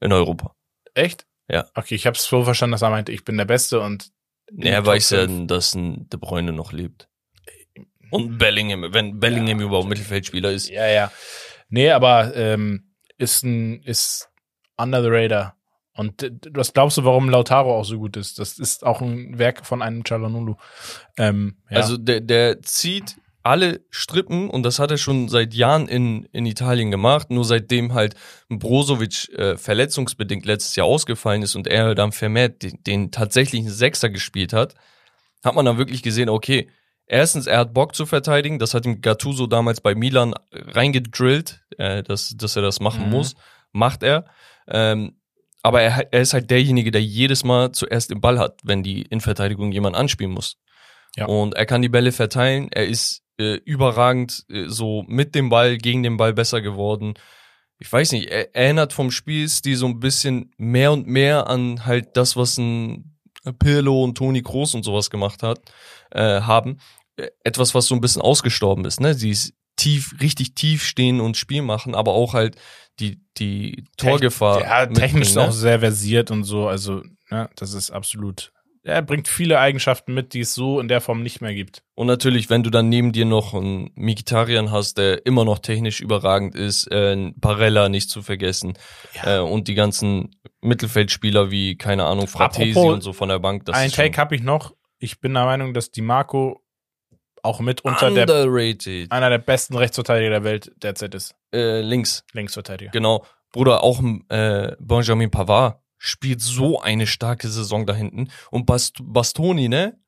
In 0.00 0.12
Europa. 0.12 0.56
Echt? 0.94 1.26
Ja. 1.48 1.66
Okay, 1.74 1.94
ich 1.94 2.06
hab's 2.06 2.24
so 2.24 2.42
verstanden, 2.42 2.72
dass 2.72 2.82
er 2.82 2.90
meinte, 2.90 3.12
ich 3.12 3.24
bin 3.24 3.36
der 3.36 3.44
Beste 3.44 3.80
und 3.80 4.10
er 4.58 4.84
weiß 4.84 5.10
ja, 5.10 5.26
dass 5.26 5.74
ein 5.74 6.08
De 6.08 6.18
Bruyne 6.18 6.52
noch 6.52 6.72
lebt. 6.72 7.08
Und 8.10 8.36
Bellingham, 8.38 8.92
wenn 8.92 9.20
Bellingham 9.20 9.60
Ja, 9.60 9.66
überhaupt. 9.66 9.88
Mittelfeldspieler 9.88 10.50
ist. 10.50 10.68
Ja, 10.68 10.86
ja. 10.86 11.12
Nee, 11.68 11.90
aber 11.90 12.34
ähm, 12.36 12.92
ist 13.16 13.42
ein 13.44 13.82
ist 13.82 14.28
under 14.76 15.02
the 15.02 15.08
radar. 15.10 15.56
Und 15.94 16.30
was 16.52 16.72
glaubst 16.72 16.96
du, 16.96 17.04
warum 17.04 17.28
Lautaro 17.28 17.78
auch 17.78 17.84
so 17.84 17.98
gut 17.98 18.16
ist? 18.16 18.38
Das 18.38 18.58
ist 18.58 18.84
auch 18.84 19.02
ein 19.02 19.38
Werk 19.38 19.66
von 19.66 19.82
einem 19.82 20.04
Chalanulu. 20.04 20.54
Ähm, 21.18 21.56
ja. 21.70 21.78
Also 21.78 21.98
der, 21.98 22.20
der 22.20 22.62
zieht 22.62 23.16
alle 23.42 23.80
Strippen 23.90 24.48
und 24.48 24.62
das 24.62 24.78
hat 24.78 24.90
er 24.90 24.98
schon 24.98 25.28
seit 25.28 25.52
Jahren 25.52 25.88
in, 25.88 26.24
in 26.32 26.46
Italien 26.46 26.90
gemacht. 26.90 27.30
Nur 27.30 27.44
seitdem 27.44 27.92
halt 27.92 28.14
Brozovic 28.48 29.28
äh, 29.34 29.58
verletzungsbedingt 29.58 30.46
letztes 30.46 30.76
Jahr 30.76 30.86
ausgefallen 30.86 31.42
ist 31.42 31.56
und 31.56 31.66
er 31.66 31.94
dann 31.94 32.12
vermehrt 32.12 32.62
den, 32.62 32.82
den 32.84 33.10
tatsächlichen 33.10 33.70
Sechser 33.70 34.08
gespielt 34.08 34.52
hat, 34.52 34.74
hat 35.44 35.54
man 35.54 35.64
dann 35.64 35.76
wirklich 35.76 36.02
gesehen, 36.02 36.28
okay, 36.28 36.70
erstens, 37.06 37.46
er 37.46 37.58
hat 37.58 37.74
Bock 37.74 37.94
zu 37.94 38.06
verteidigen, 38.06 38.58
das 38.58 38.74
hat 38.74 38.86
ihm 38.86 39.02
Gattuso 39.02 39.46
damals 39.46 39.80
bei 39.80 39.94
Milan 39.94 40.34
reingedrillt, 40.52 41.64
äh, 41.78 42.02
dass, 42.02 42.34
dass 42.36 42.56
er 42.56 42.62
das 42.62 42.80
machen 42.80 43.06
Mhm. 43.06 43.10
muss, 43.10 43.34
macht 43.72 44.02
er. 44.04 44.24
Ähm, 44.68 45.16
aber 45.62 45.82
er, 45.82 46.12
er 46.12 46.20
ist 46.20 46.34
halt 46.34 46.50
derjenige, 46.50 46.90
der 46.90 47.02
jedes 47.02 47.44
Mal 47.44 47.72
zuerst 47.72 48.10
den 48.10 48.20
Ball 48.20 48.38
hat, 48.38 48.60
wenn 48.64 48.82
die 48.82 49.02
Innenverteidigung 49.02 49.72
jemand 49.72 49.96
anspielen 49.96 50.32
muss. 50.32 50.56
Ja. 51.16 51.26
Und 51.26 51.54
er 51.54 51.66
kann 51.66 51.82
die 51.82 51.88
Bälle 51.88 52.12
verteilen. 52.12 52.68
Er 52.72 52.86
ist 52.86 53.22
äh, 53.38 53.54
überragend 53.64 54.44
äh, 54.48 54.68
so 54.68 55.04
mit 55.06 55.34
dem 55.34 55.48
Ball, 55.50 55.78
gegen 55.78 56.02
den 56.02 56.16
Ball 56.16 56.32
besser 56.32 56.60
geworden. 56.60 57.14
Ich 57.78 57.92
weiß 57.92 58.12
nicht, 58.12 58.28
er 58.28 58.54
erinnert 58.54 58.92
vom 58.92 59.10
Spielstil 59.10 59.76
so 59.76 59.86
ein 59.86 60.00
bisschen 60.00 60.52
mehr 60.56 60.92
und 60.92 61.06
mehr 61.06 61.48
an 61.48 61.84
halt 61.84 62.16
das, 62.16 62.36
was 62.36 62.58
ein 62.58 63.18
Pirlo 63.58 64.04
und 64.04 64.16
Toni 64.16 64.42
Kroos 64.42 64.74
und 64.74 64.84
sowas 64.84 65.10
gemacht 65.10 65.42
hat, 65.42 65.60
äh, 66.10 66.40
haben. 66.40 66.78
Äh, 67.16 67.28
Etwas, 67.44 67.74
was 67.74 67.86
so 67.86 67.94
ein 67.94 68.00
bisschen 68.00 68.22
ausgestorben 68.22 68.84
ist, 68.84 69.00
ne? 69.00 69.10
Ist 69.10 69.52
tief, 69.76 70.14
richtig 70.20 70.54
tief 70.54 70.84
stehen 70.84 71.20
und 71.20 71.36
Spiel 71.36 71.62
machen, 71.62 71.94
aber 71.94 72.12
auch 72.12 72.34
halt 72.34 72.56
die, 73.00 73.20
die 73.38 73.84
Torgefahr. 73.96 74.60
ja, 74.60 74.86
technisch 74.86 75.28
mitbringen, 75.28 75.48
auch 75.48 75.52
sehr 75.52 75.80
versiert 75.80 76.30
und 76.30 76.44
so. 76.44 76.68
Also, 76.68 77.02
ja, 77.30 77.48
das 77.56 77.72
ist 77.74 77.90
absolut. 77.90 78.52
Er 78.84 79.00
bringt 79.00 79.28
viele 79.28 79.60
Eigenschaften 79.60 80.12
mit, 80.12 80.34
die 80.34 80.40
es 80.40 80.54
so 80.54 80.80
in 80.80 80.88
der 80.88 81.00
Form 81.00 81.22
nicht 81.22 81.40
mehr 81.40 81.54
gibt. 81.54 81.84
Und 81.94 82.08
natürlich, 82.08 82.50
wenn 82.50 82.64
du 82.64 82.70
dann 82.70 82.88
neben 82.88 83.12
dir 83.12 83.24
noch 83.24 83.54
einen 83.54 83.92
Mikitarian 83.94 84.72
hast, 84.72 84.98
der 84.98 85.24
immer 85.24 85.44
noch 85.44 85.60
technisch 85.60 86.00
überragend 86.00 86.56
ist, 86.56 86.90
äh, 86.90 87.12
ein 87.14 87.32
Barella 87.38 87.88
nicht 87.88 88.10
zu 88.10 88.22
vergessen 88.22 88.74
Ja. 89.14 89.36
äh, 89.36 89.40
und 89.40 89.68
die 89.68 89.74
ganzen 89.74 90.34
Mittelfeldspieler 90.62 91.50
wie, 91.52 91.76
keine 91.76 92.04
Ahnung, 92.06 92.26
Fratesi 92.26 92.70
Apropos, 92.72 92.92
und 92.94 93.00
so 93.02 93.12
von 93.12 93.28
der 93.28 93.38
Bank. 93.38 93.64
Das 93.66 93.76
Ein 93.76 93.90
Take 93.92 94.18
habe 94.20 94.34
ich 94.34 94.42
noch. 94.42 94.74
ich 94.98 95.20
bin 95.20 95.32
der 95.34 95.44
Meinung, 95.44 95.74
dass 95.74 95.92
die 95.92 96.02
Marco 96.02 96.60
auch 97.42 97.60
mit 97.60 97.82
unter 97.82 98.10
der, 98.10 98.22
Underrated. 98.22 99.10
einer 99.12 99.30
der 99.30 99.38
besten 99.38 99.76
Rechtsverteidiger 99.76 100.30
der 100.30 100.44
Welt 100.44 100.72
derzeit 100.76 101.14
ist. 101.14 101.34
Äh, 101.52 101.80
links, 101.80 102.24
Linksverteidiger. 102.32 102.90
genau. 102.92 103.24
Bruder, 103.52 103.82
auch 103.82 104.02
äh, 104.30 104.72
Benjamin 104.80 105.30
Pavard 105.30 105.78
spielt 105.98 106.40
so 106.40 106.80
eine 106.80 107.06
starke 107.06 107.48
Saison 107.48 107.84
da 107.86 107.94
hinten. 107.94 108.30
Und 108.50 108.64
Bast 108.66 108.96
Bastoni, 109.02 109.68
ne? 109.68 109.98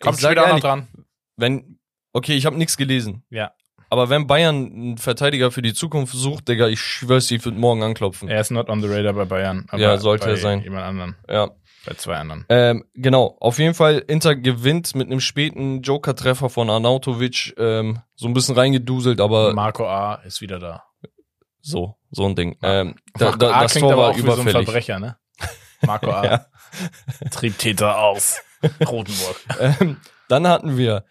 Kommt 0.00 0.18
Ich 0.18 0.26
auch 0.26 0.34
noch 0.34 0.46
ehrlich, 0.46 0.62
dran. 0.62 0.88
Wenn, 1.36 1.78
okay, 2.12 2.34
ich 2.34 2.44
habe 2.46 2.56
nichts 2.58 2.76
gelesen. 2.76 3.24
Ja. 3.30 3.52
Aber 3.88 4.08
wenn 4.08 4.26
Bayern 4.28 4.66
einen 4.72 4.98
Verteidiger 4.98 5.50
für 5.50 5.62
die 5.62 5.74
Zukunft 5.74 6.14
sucht, 6.14 6.46
Digga, 6.46 6.68
ich 6.68 6.80
schwör's, 6.80 7.28
ich 7.32 7.44
würde 7.44 7.58
morgen 7.58 7.82
anklopfen. 7.82 8.28
Er 8.28 8.40
ist 8.40 8.50
not 8.50 8.68
on 8.68 8.80
the 8.80 8.86
radar 8.88 9.14
bei 9.14 9.24
Bayern. 9.24 9.66
Aber 9.68 9.82
Ja, 9.82 9.98
sollte 9.98 10.26
bei 10.26 10.32
er 10.32 10.36
sein. 10.36 10.62
Jemand 10.62 10.84
anderen. 10.84 11.16
Ja. 11.28 11.50
Bei 11.86 11.94
zwei 11.94 12.16
anderen. 12.16 12.44
Ähm, 12.48 12.84
genau, 12.94 13.36
auf 13.40 13.58
jeden 13.58 13.74
Fall, 13.74 13.98
Inter 14.06 14.36
gewinnt 14.36 14.94
mit 14.94 15.06
einem 15.06 15.20
späten 15.20 15.80
Joker-Treffer 15.80 16.50
von 16.50 16.68
Arnautovic, 16.68 17.54
ähm, 17.56 18.00
so 18.14 18.28
ein 18.28 18.34
bisschen 18.34 18.54
reingeduselt, 18.54 19.20
aber 19.20 19.54
Marco 19.54 19.88
A. 19.88 20.16
ist 20.24 20.40
wieder 20.42 20.58
da. 20.58 20.84
so, 21.62 21.96
so 22.10 22.26
ein 22.26 22.36
Ding. 22.36 22.58
Ähm, 22.62 22.96
da, 23.14 23.26
Marco 23.26 23.38
da, 23.38 23.52
A. 23.52 23.62
das 23.62 23.72
klingt 23.72 23.84
Tor 23.84 23.92
aber 23.94 24.02
war 24.02 24.10
auch 24.10 24.16
wie 24.16 24.20
so 24.20 24.26
ein 24.26 24.32
überfällig. 24.34 24.66
Verbrecher, 24.66 24.98
ne? 24.98 25.16
Marco 25.82 26.10
A. 26.10 26.24
Ja. 26.72 27.28
Triebtäter 27.32 27.98
aus 27.98 28.42
Rotenburg. 28.86 29.40
ähm, 29.80 29.96
dann 30.28 30.46
hatten 30.46 30.76
wir 30.76 31.04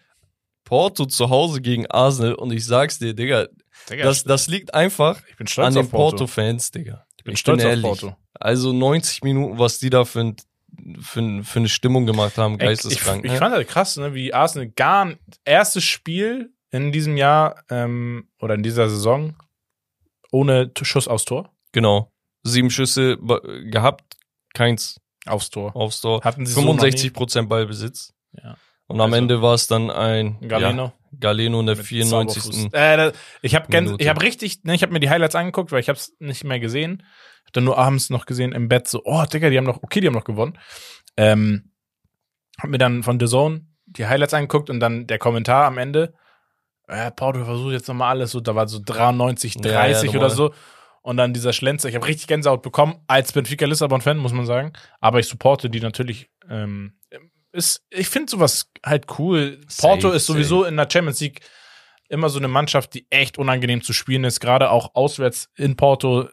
Porto 0.64 1.04
zu 1.04 1.28
Hause 1.28 1.60
gegen 1.60 1.86
Arsenal 1.88 2.34
und 2.34 2.50
ich 2.50 2.64
sag's 2.64 2.98
dir, 2.98 3.12
Digga, 3.12 3.48
Digga, 3.90 4.04
das, 4.04 4.24
das 4.24 4.46
liegt 4.46 4.72
einfach 4.72 5.20
ich 5.28 5.36
bin 5.36 5.46
an 5.62 5.74
den 5.74 5.84
auf 5.84 5.90
Porto. 5.90 6.16
Porto-Fans, 6.16 6.70
Digga. 6.70 7.04
ich 7.18 7.24
bin 7.24 7.36
stolz 7.36 7.64
auf 7.64 7.82
Porto. 7.82 8.16
Also 8.34 8.72
90 8.72 9.22
Minuten, 9.22 9.58
was 9.58 9.78
die 9.78 9.90
da 9.90 10.04
für, 10.04 10.20
ein, 10.20 10.36
für, 11.00 11.42
für 11.44 11.58
eine 11.58 11.68
Stimmung 11.68 12.06
gemacht 12.06 12.38
haben, 12.38 12.58
geisteskrank. 12.58 13.24
Ich, 13.24 13.26
ich 13.26 13.32
ne? 13.32 13.38
fand 13.38 13.54
das 13.54 13.66
krass, 13.66 13.96
ne, 13.96 14.14
wie 14.14 14.32
Arsenal 14.34 14.68
gar 14.68 15.12
erstes 15.44 15.84
Spiel 15.84 16.52
in 16.70 16.92
diesem 16.92 17.16
Jahr 17.16 17.62
ähm, 17.70 18.28
oder 18.40 18.54
in 18.54 18.62
dieser 18.62 18.88
Saison 18.88 19.34
ohne 20.32 20.70
Schuss 20.80 21.08
aufs 21.08 21.24
Tor. 21.24 21.50
Genau. 21.72 22.12
Sieben 22.42 22.70
Schüsse 22.70 23.18
gehabt, 23.64 24.16
keins 24.54 25.00
Aufs 25.26 25.50
Tor. 25.50 25.74
aufs 25.76 26.00
Tor. 26.00 26.22
Hatten 26.22 26.46
sie 26.46 26.52
so 26.52 26.60
65 26.60 27.12
Prozent 27.12 27.48
Ballbesitz. 27.48 28.14
Ja. 28.32 28.56
Und 28.86 29.00
am 29.00 29.12
Also- 29.12 29.16
Ende 29.16 29.42
war 29.42 29.54
es 29.54 29.66
dann 29.66 29.90
ein. 29.90 30.38
Galeno. 30.40 30.84
Ja, 30.84 30.92
Galeno 31.18 31.60
in 31.60 31.66
der 31.66 31.76
mit 31.76 31.86
94. 31.86 32.42
Zauberfuß. 32.42 32.68
Äh, 32.72 33.12
ich 33.42 33.54
habe 33.54 33.76
habe 33.76 34.22
richtig, 34.22 34.64
ne, 34.64 34.74
ich 34.74 34.82
habe 34.82 34.92
mir 34.92 35.00
die 35.00 35.10
Highlights 35.10 35.34
angeguckt, 35.34 35.72
weil 35.72 35.80
ich 35.80 35.88
habe 35.88 35.98
es 35.98 36.14
nicht 36.18 36.44
mehr 36.44 36.60
gesehen. 36.60 37.02
Hab 37.46 37.52
dann 37.54 37.64
nur 37.64 37.78
abends 37.78 38.10
noch 38.10 38.26
gesehen 38.26 38.52
im 38.52 38.68
Bett 38.68 38.86
so, 38.88 39.02
oh, 39.04 39.24
Digga, 39.24 39.50
die 39.50 39.56
haben 39.58 39.64
noch, 39.64 39.82
okay, 39.82 40.00
die 40.00 40.06
haben 40.06 40.14
noch 40.14 40.24
gewonnen. 40.24 40.58
Ähm, 41.16 41.72
hab 42.58 42.70
mir 42.70 42.78
dann 42.78 43.02
von 43.02 43.18
The 43.18 43.26
Zone 43.26 43.66
die 43.86 44.06
Highlights 44.06 44.34
angeguckt 44.34 44.70
und 44.70 44.80
dann 44.80 45.06
der 45.06 45.18
Kommentar 45.18 45.66
am 45.66 45.78
Ende, 45.78 46.14
äh, 46.86 47.10
Porto 47.10 47.44
versucht 47.44 47.72
jetzt 47.72 47.88
nochmal 47.88 48.10
alles 48.10 48.32
so, 48.32 48.40
da 48.40 48.54
war 48.54 48.68
so 48.68 48.80
93, 48.84 49.56
Ja, 49.56 49.60
30 49.60 50.12
ja, 50.12 50.18
oder 50.18 50.28
normal. 50.28 50.36
so. 50.36 50.54
Und 51.02 51.16
dann 51.16 51.32
dieser 51.32 51.52
Schlenzer, 51.52 51.88
ich 51.88 51.94
habe 51.94 52.06
richtig 52.06 52.26
Gänsehaut 52.26 52.62
bekommen, 52.62 52.96
als 53.06 53.32
Benfica 53.32 53.64
Lissabon-Fan, 53.64 54.18
muss 54.18 54.32
man 54.32 54.44
sagen. 54.44 54.72
Aber 55.00 55.18
ich 55.18 55.26
supporte 55.26 55.70
die 55.70 55.80
natürlich. 55.80 56.28
Ähm, 56.48 56.98
ist, 57.52 57.84
ich 57.90 58.08
finde 58.08 58.30
sowas 58.30 58.70
halt 58.84 59.06
cool. 59.18 59.60
Porto 59.78 60.08
Safe, 60.08 60.16
ist 60.16 60.26
sowieso 60.26 60.64
in 60.64 60.76
der 60.76 60.88
Champions 60.90 61.20
League 61.20 61.40
immer 62.08 62.28
so 62.28 62.38
eine 62.38 62.48
Mannschaft, 62.48 62.94
die 62.94 63.06
echt 63.10 63.38
unangenehm 63.38 63.82
zu 63.82 63.92
spielen 63.92 64.24
ist. 64.24 64.40
Gerade 64.40 64.70
auch 64.70 64.94
auswärts 64.94 65.48
in 65.56 65.76
Porto 65.76 66.28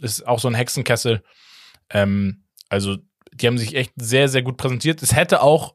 ist 0.00 0.26
auch 0.26 0.38
so 0.38 0.48
ein 0.48 0.54
Hexenkessel. 0.54 1.22
Ähm, 1.90 2.44
also, 2.68 2.96
die 3.32 3.46
haben 3.46 3.58
sich 3.58 3.74
echt 3.74 3.92
sehr, 3.96 4.28
sehr 4.28 4.42
gut 4.42 4.56
präsentiert. 4.56 5.02
Es 5.02 5.14
hätte 5.14 5.42
auch 5.42 5.74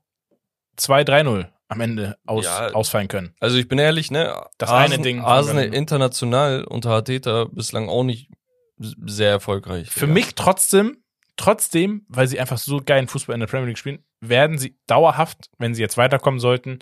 2-3-0 0.78 1.48
am 1.70 1.82
Ende 1.82 2.18
aus, 2.26 2.46
Ja. 2.46 2.68
ausfallen 2.74 3.08
können. 3.08 3.34
Also 3.40 3.58
ich 3.58 3.68
bin 3.68 3.78
ehrlich, 3.80 4.12
ne? 4.12 4.46
Das 4.58 4.70
Arsen, 4.70 4.94
eine 4.94 5.04
Ding 5.04 5.22
Arsenal 5.22 5.74
international 5.74 6.64
unter 6.64 6.92
Arteta 6.92 7.46
bislang 7.52 7.90
auch 7.90 8.04
nicht 8.04 8.30
sehr 8.78 9.32
erfolgreich. 9.32 9.90
Für 9.90 10.02
Digga. 10.02 10.14
mich 10.14 10.36
trotzdem, 10.36 11.04
trotzdem, 11.38 12.06
weil 12.10 12.28
sie 12.28 12.40
einfach 12.40 12.58
so 12.58 12.82
geilen 12.84 13.08
Fußball 13.08 13.34
in 13.34 13.40
der 13.40 13.48
Premier 13.48 13.68
League 13.68 13.78
spielen, 13.78 14.04
werden 14.20 14.58
sie 14.58 14.78
dauerhaft, 14.88 15.50
wenn 15.58 15.74
sie 15.74 15.82
jetzt 15.82 15.98
weiterkommen 15.98 16.40
sollten, 16.40 16.80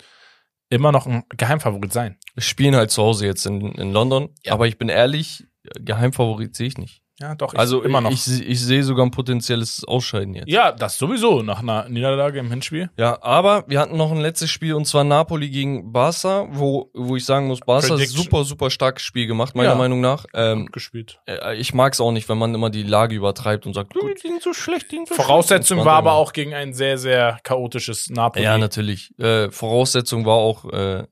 immer 0.68 0.92
noch 0.92 1.06
ein 1.06 1.24
Geheimfavorit 1.28 1.92
sein. 1.92 2.18
spielen 2.38 2.74
halt 2.74 2.90
zu 2.90 3.02
Hause 3.02 3.26
jetzt 3.26 3.46
in, 3.46 3.72
in 3.72 3.92
London. 3.92 4.30
Ja. 4.44 4.52
Aber 4.54 4.66
ich 4.66 4.78
bin 4.78 4.88
ehrlich, 4.88 5.46
Geheimfavorit 5.80 6.56
sehe 6.56 6.66
ich 6.66 6.78
nicht. 6.78 7.02
Ja, 7.18 7.34
doch, 7.34 7.54
ich, 7.54 7.58
Also 7.58 7.82
immer 7.82 8.02
noch. 8.02 8.10
Ich, 8.10 8.26
ich 8.28 8.60
sehe 8.60 8.82
sogar 8.82 9.06
ein 9.06 9.10
potenzielles 9.10 9.84
Ausscheiden 9.84 10.34
jetzt. 10.34 10.48
ja, 10.48 10.70
das 10.70 10.98
sowieso 10.98 11.40
nach 11.42 11.60
einer 11.62 11.88
Niederlage 11.88 12.38
im 12.38 12.50
Hinspiel. 12.50 12.90
Ja, 12.98 13.22
aber 13.22 13.64
wir 13.68 13.80
hatten 13.80 13.96
noch 13.96 14.10
ein 14.12 14.20
letztes 14.20 14.50
Spiel 14.50 14.74
und 14.74 14.84
zwar 14.84 15.02
Napoli 15.02 15.48
gegen 15.48 15.92
Barca, 15.92 16.46
wo, 16.50 16.90
wo 16.92 17.16
ich 17.16 17.24
sagen 17.24 17.46
muss, 17.46 17.60
Barca 17.60 17.98
hat 17.98 18.06
super, 18.08 18.44
super 18.44 18.68
starkes 18.68 19.02
Spiel 19.02 19.26
gemacht, 19.26 19.54
meiner 19.54 19.70
Ja. 19.70 19.74
Meinung 19.76 20.02
nach. 20.02 20.26
Ähm, 20.34 20.66
Gut 20.66 20.74
gespielt. 20.74 21.18
äh, 21.26 21.56
ich 21.56 21.72
mag 21.72 21.94
es 21.94 22.00
auch 22.00 22.12
nicht, 22.12 22.28
wenn 22.28 22.36
man 22.36 22.54
immer 22.54 22.68
die 22.68 22.82
Lage 22.82 23.14
übertreibt 23.16 23.64
und 23.64 23.72
sagt, 23.72 23.94
"Gut, 23.94 24.22
die 24.22 24.28
sind 24.28 24.42
so 24.42 24.52
schlecht, 24.52 24.92
die 24.92 24.96
sind 24.96 25.08
so 25.08 25.14
Voraussetzung 25.14 25.76
schlecht." 25.78 25.86
war 25.86 25.96
aber 25.96 26.12
auch 26.12 26.34
gegen 26.34 26.52
ein 26.52 26.74
sehr, 26.74 26.98
sehr 26.98 27.38
chaotisches 27.44 28.10
Napoli. 28.10 28.44
Ja, 28.44 28.58
natürlich. 28.58 29.10
Äh, 29.18 29.50
Voraussetzung 29.50 30.26
war 30.26 30.34
auch 30.36 30.66
äh, 30.70 31.04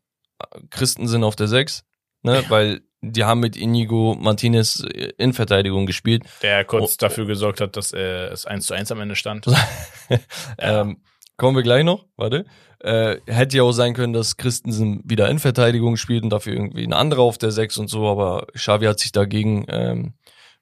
Christensen 0.70 1.24
auf 1.24 1.36
der 1.36 1.48
6, 1.48 1.84
ne? 2.22 2.44
weil 2.48 2.82
die 3.12 3.24
haben 3.24 3.40
mit 3.40 3.56
Inigo 3.56 4.16
Martinez 4.18 4.80
äh, 4.84 5.12
in 5.18 5.32
Verteidigung 5.32 5.86
gespielt. 5.86 6.24
der 6.42 6.64
kurz 6.64 6.92
Oh. 6.94 6.96
dafür 7.00 7.26
gesorgt 7.26 7.60
hat, 7.60 7.76
dass 7.76 7.92
äh, 7.92 8.26
es 8.28 8.46
1 8.46 8.66
zu 8.66 8.74
1 8.74 8.92
am 8.92 9.00
Ende 9.00 9.16
stand. 9.16 9.46
ähm, 10.58 10.98
kommen 11.36 11.56
wir 11.56 11.62
gleich 11.62 11.84
noch, 11.84 12.06
warte. 12.16 12.44
Äh, 12.80 13.16
hätte 13.26 13.56
ja 13.56 13.62
auch 13.62 13.72
sein 13.72 13.94
können, 13.94 14.12
dass 14.12 14.36
Christensen 14.36 15.00
wieder 15.04 15.28
in 15.30 15.38
Verteidigung 15.38 15.96
spielt 15.96 16.22
und 16.22 16.30
dafür 16.30 16.52
irgendwie 16.52 16.84
ein 16.84 16.92
anderer 16.92 17.22
auf 17.22 17.38
der 17.38 17.50
6 17.50 17.78
und 17.78 17.88
so, 17.88 18.06
aber 18.06 18.46
Xavi 18.54 18.84
hat 18.86 19.00
sich 19.00 19.10
dagegen 19.12 19.64
ähm, 19.68 20.14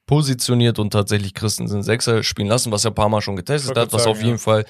positioniert 0.06 0.78
und 0.78 0.92
tatsächlich 0.92 1.34
Christensen 1.34 1.82
Sechser 1.82 2.22
spielen 2.22 2.48
lassen, 2.48 2.70
was 2.70 2.84
er 2.84 2.90
ein 2.92 2.94
paar 2.94 3.08
Mal 3.08 3.22
schon 3.22 3.36
getestet 3.36 3.76
hat, 3.76 3.92
was 3.92 4.04
sagen, 4.04 4.12
auf 4.12 4.18
jeden 4.22 4.32
ja. 4.32 4.38
Fall 4.38 4.64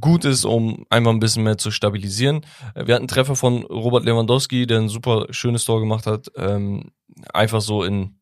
gut 0.00 0.24
ist, 0.24 0.44
um 0.44 0.86
einfach 0.90 1.10
ein 1.10 1.20
bisschen 1.20 1.44
mehr 1.44 1.58
zu 1.58 1.70
stabilisieren. 1.70 2.44
Äh, 2.74 2.86
Wir 2.86 2.94
hatten 2.94 3.02
einen 3.02 3.08
Treffer 3.08 3.36
von 3.36 3.64
Robert 3.64 4.04
Lewandowski, 4.04 4.66
der 4.66 4.78
ein 4.78 4.88
super 4.88 5.26
schönes 5.30 5.64
Tor 5.64 5.80
gemacht 5.80 6.06
hat, 6.06 6.28
ähm, 6.36 6.92
einfach 7.32 7.60
so 7.60 7.84
in 7.84 8.20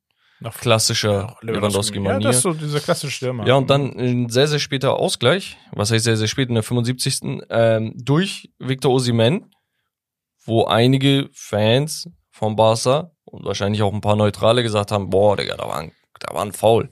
klassischer 0.50 1.36
Lewandowski-Manier. 1.42 2.20
Ja, 2.20 2.26
das 2.26 2.36
ist 2.36 2.42
so 2.42 2.52
dieser 2.52 2.80
klassische 2.80 3.12
Stürmer. 3.12 3.46
Ja, 3.46 3.54
und 3.54 3.70
dann 3.70 3.96
ein 3.96 4.28
sehr, 4.28 4.48
sehr 4.48 4.58
später 4.58 4.94
Ausgleich, 4.94 5.56
was 5.70 5.92
heißt 5.92 6.04
sehr, 6.04 6.16
sehr 6.16 6.26
spät, 6.26 6.48
in 6.48 6.54
der 6.54 6.64
75. 6.64 7.44
Ähm, 7.48 7.94
durch 7.96 8.50
Victor 8.58 8.92
Osimhen, 8.92 9.50
wo 10.44 10.64
einige 10.64 11.28
Fans 11.32 12.08
von 12.30 12.56
Barca 12.56 13.12
und 13.24 13.44
wahrscheinlich 13.44 13.82
auch 13.82 13.92
ein 13.92 14.00
paar 14.00 14.16
Neutrale 14.16 14.64
gesagt 14.64 14.90
haben, 14.90 15.10
boah, 15.10 15.36
Digga, 15.36 15.56
da 15.56 15.68
war 15.68 15.78
ein, 15.78 15.92
da 16.18 16.34
war 16.34 16.44
ein 16.44 16.52
Foul. 16.52 16.90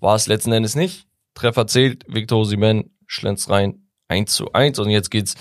War 0.00 0.16
es 0.16 0.26
letzten 0.26 0.50
Endes 0.50 0.74
nicht. 0.74 1.06
Treffer 1.34 1.66
zählt, 1.66 2.04
Victor 2.08 2.40
Osimhen 2.40 2.95
schlänzt 3.06 3.50
rein, 3.50 3.88
1 4.08 4.32
zu 4.34 4.52
1 4.52 4.78
und 4.78 4.90
jetzt 4.90 5.10
geht's 5.10 5.34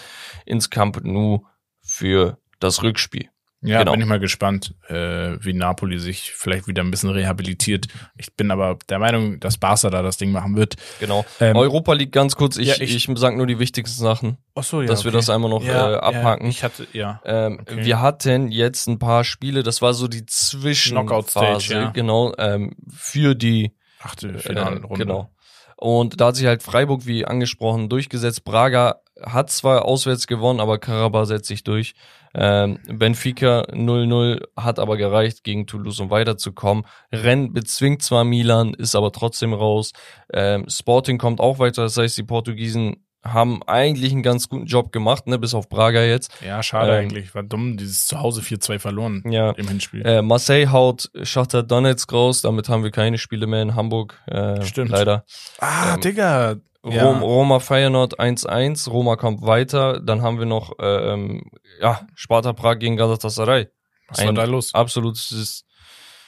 ins 0.46 0.70
Camp 0.70 1.04
Nou 1.04 1.46
für 1.82 2.38
das 2.60 2.82
Rückspiel. 2.84 3.30
Ja, 3.62 3.80
Genau. 3.80 3.94
bin 3.94 4.02
ich 4.02 4.08
mal 4.08 4.20
gespannt, 4.20 4.76
äh, 4.90 5.38
wie 5.44 5.54
Napoli 5.54 5.98
sich 5.98 6.34
vielleicht 6.34 6.68
wieder 6.68 6.84
ein 6.84 6.92
bisschen 6.92 7.10
rehabilitiert. 7.10 7.88
Ich 8.16 8.36
bin 8.36 8.52
aber 8.52 8.78
der 8.90 9.00
Meinung, 9.00 9.40
dass 9.40 9.58
Barca 9.58 9.90
da 9.90 10.04
das 10.04 10.18
Ding 10.18 10.32
machen 10.32 10.56
wird. 10.56 10.76
Genau. 11.00 11.26
Ähm, 11.40 11.56
Europa 11.56 11.94
League 11.94 12.12
ganz 12.12 12.36
kurz, 12.36 12.58
ich, 12.58 12.68
ja, 12.68 12.76
ich, 12.80 12.94
ich- 13.10 13.10
sag 13.18 13.36
nur 13.36 13.48
die 13.48 13.58
wichtigsten 13.58 14.00
Sachen, 14.04 14.38
Ach 14.54 14.64
so, 14.64 14.82
ja. 14.82 14.88
dass 14.88 15.04
wir 15.04 15.12
das 15.12 15.32
einmal 15.32 15.50
noch 15.50 15.64
ja, 15.64 15.94
äh, 15.94 15.96
abhaken. 15.96 16.46
Ja, 16.46 16.50
ich 16.52 16.64
hatte, 16.64 16.88
ja. 16.94 17.22
Ähm, 17.26 17.60
Okay. 17.62 17.86
Wir 17.86 18.02
hatten 18.02 18.52
jetzt 18.52 18.88
ein 18.88 19.00
paar 19.00 19.24
Spiele, 19.24 19.64
das 19.64 19.82
war 19.82 19.96
so 19.96 20.08
die 20.08 20.28
Zwischenphase, 20.28 21.74
ja. 21.74 21.90
genau, 21.90 22.34
ähm, 22.38 22.76
für 22.94 23.34
die 23.36 23.76
Achtelfinale 24.00 24.82
äh, 24.88 24.94
genau. 24.96 25.32
Und 25.78 26.22
da 26.22 26.28
hat 26.28 26.36
sich 26.36 26.46
halt 26.46 26.64
Freiburg, 26.64 27.06
wie 27.06 27.26
angesprochen, 27.26 27.90
durchgesetzt. 27.90 28.44
Braga 28.46 29.02
hat 29.22 29.50
zwar 29.50 29.86
auswärts 29.86 30.28
gewonnen, 30.28 30.60
aber 30.60 30.78
Karabakh 30.78 31.26
setzt 31.26 31.48
sich 31.48 31.64
durch. 31.64 31.96
Ähm, 32.34 32.80
Benfica 32.88 33.62
0-0 33.72 34.44
hat 34.58 34.78
aber 34.78 34.98
gereicht, 34.98 35.44
gegen 35.44 35.68
Toulouse 35.68 36.02
um 36.02 36.10
weiterzukommen. 36.10 36.86
Rennes 37.12 37.54
bezwingt 37.54 38.04
zwar 38.04 38.26
Milan, 38.26 38.74
ist 38.74 38.96
aber 38.96 39.14
trotzdem 39.14 39.54
raus. 39.54 39.94
Ähm, 40.34 40.66
Sporting 40.68 41.18
kommt 41.18 41.40
auch 41.40 41.60
weiter, 41.60 41.84
das 41.84 41.98
heißt, 41.98 42.18
die 42.18 42.24
Portugiesen 42.24 43.05
haben 43.26 43.64
eigentlich 43.64 44.12
einen 44.12 44.24
ganz 44.24 44.48
guten 44.50 44.66
Job 44.66 44.92
gemacht, 44.92 45.28
ne, 45.28 45.40
bis 45.40 45.54
auf 45.54 45.68
Braga 45.68 46.04
jetzt. 46.04 46.32
Ja, 46.46 46.62
schade 46.64 46.92
Ähm, 46.94 47.00
eigentlich. 47.06 47.34
War 47.36 47.44
dumm, 47.44 47.76
dieses 47.78 48.06
Zuhause 48.08 48.42
4-2 48.42 48.80
verloren 48.80 49.24
Ja, 49.30 49.52
im 49.52 49.68
Hinspiel. 49.68 50.06
Äh, 50.06 50.22
Marseille 50.22 50.68
haut 50.72 51.10
Schachter 51.24 51.64
Donetsk 51.64 52.14
raus, 52.14 52.42
damit 52.42 52.70
haben 52.70 52.84
wir 52.84 52.92
keine 52.92 53.18
Spiele 53.18 53.48
mehr 53.48 53.62
in 53.64 53.76
Hamburg. 53.76 54.22
Äh, 54.28 54.64
Stimmt. 54.64 54.92
Leider. 54.92 55.26
ah, 55.60 55.96
ähm, 55.96 56.02
Digga. 56.02 56.56
Ja. 56.88 57.04
Rom, 57.04 57.24
Roma 57.24 57.60
Feyenoord 57.60 58.20
1-1, 58.20 58.88
Roma 58.92 59.16
kommt 59.16 59.42
weiter. 59.42 60.00
Dann 60.00 60.22
haben 60.22 60.38
wir 60.38 60.46
noch 60.46 60.78
äh, 60.78 61.14
ähm, 61.14 61.50
ja, 61.82 62.02
Sparta 62.14 62.54
Prag 62.54 62.78
gegen 62.78 62.96
Galatasaray. 62.96 63.68
Was 64.08 64.20
war 64.20 64.28
ein- 64.30 64.36
da 64.36 64.44
los? 64.44 64.72
Absolutes 64.76 65.66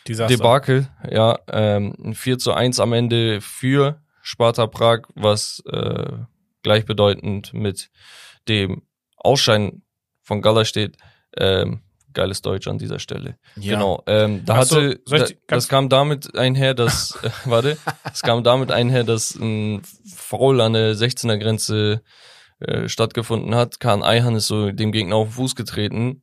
Desaster. 0.08 0.36
Debakel. 0.36 0.88
Ja, 1.12 1.38
ähm, 1.52 1.94
ein 2.04 2.14
4 2.16 2.40
zu 2.40 2.54
1 2.54 2.80
am 2.80 2.94
Ende 2.94 3.40
für 3.40 4.02
Sparta 4.24 4.66
Prag, 4.66 5.02
was 5.14 5.62
äh, 5.72 6.08
gleichbedeutend 6.68 7.54
mit 7.54 7.90
dem 8.50 8.82
Ausscheiden 9.16 9.84
von 10.22 10.42
Gala 10.42 10.66
steht, 10.66 10.98
ähm, 11.38 11.80
geiles 12.14 12.42
Deutsch 12.42 12.68
an 12.68 12.78
dieser 12.78 13.00
Stelle. 13.00 13.38
Ja. 13.56 13.76
Genau. 13.76 14.04
Ähm, 14.06 14.44
da 14.44 14.66
so, 14.66 14.76
hatte, 14.76 15.00
da, 15.06 15.26
das 15.48 15.70
kam 15.70 15.88
damit 15.88 16.36
einher, 16.36 16.74
dass, 16.74 17.18
äh, 17.24 17.30
warte, 17.46 17.78
es 18.12 18.22
kam 18.22 18.44
damit 18.44 18.70
einher, 18.72 19.06
dass 19.06 19.34
ein 19.36 19.82
Foul 20.14 20.60
an 20.60 20.74
der 20.74 20.94
16er 20.94 21.38
Grenze 21.38 22.02
äh, 22.60 22.90
stattgefunden 22.90 23.56
hat. 23.56 23.80
Kahn 23.80 24.04
Eihan 24.04 24.36
ist 24.36 24.48
so 24.48 24.72
dem 24.72 24.92
Gegner 24.92 25.16
auf 25.16 25.30
den 25.30 25.34
Fuß 25.36 25.56
getreten. 25.56 26.22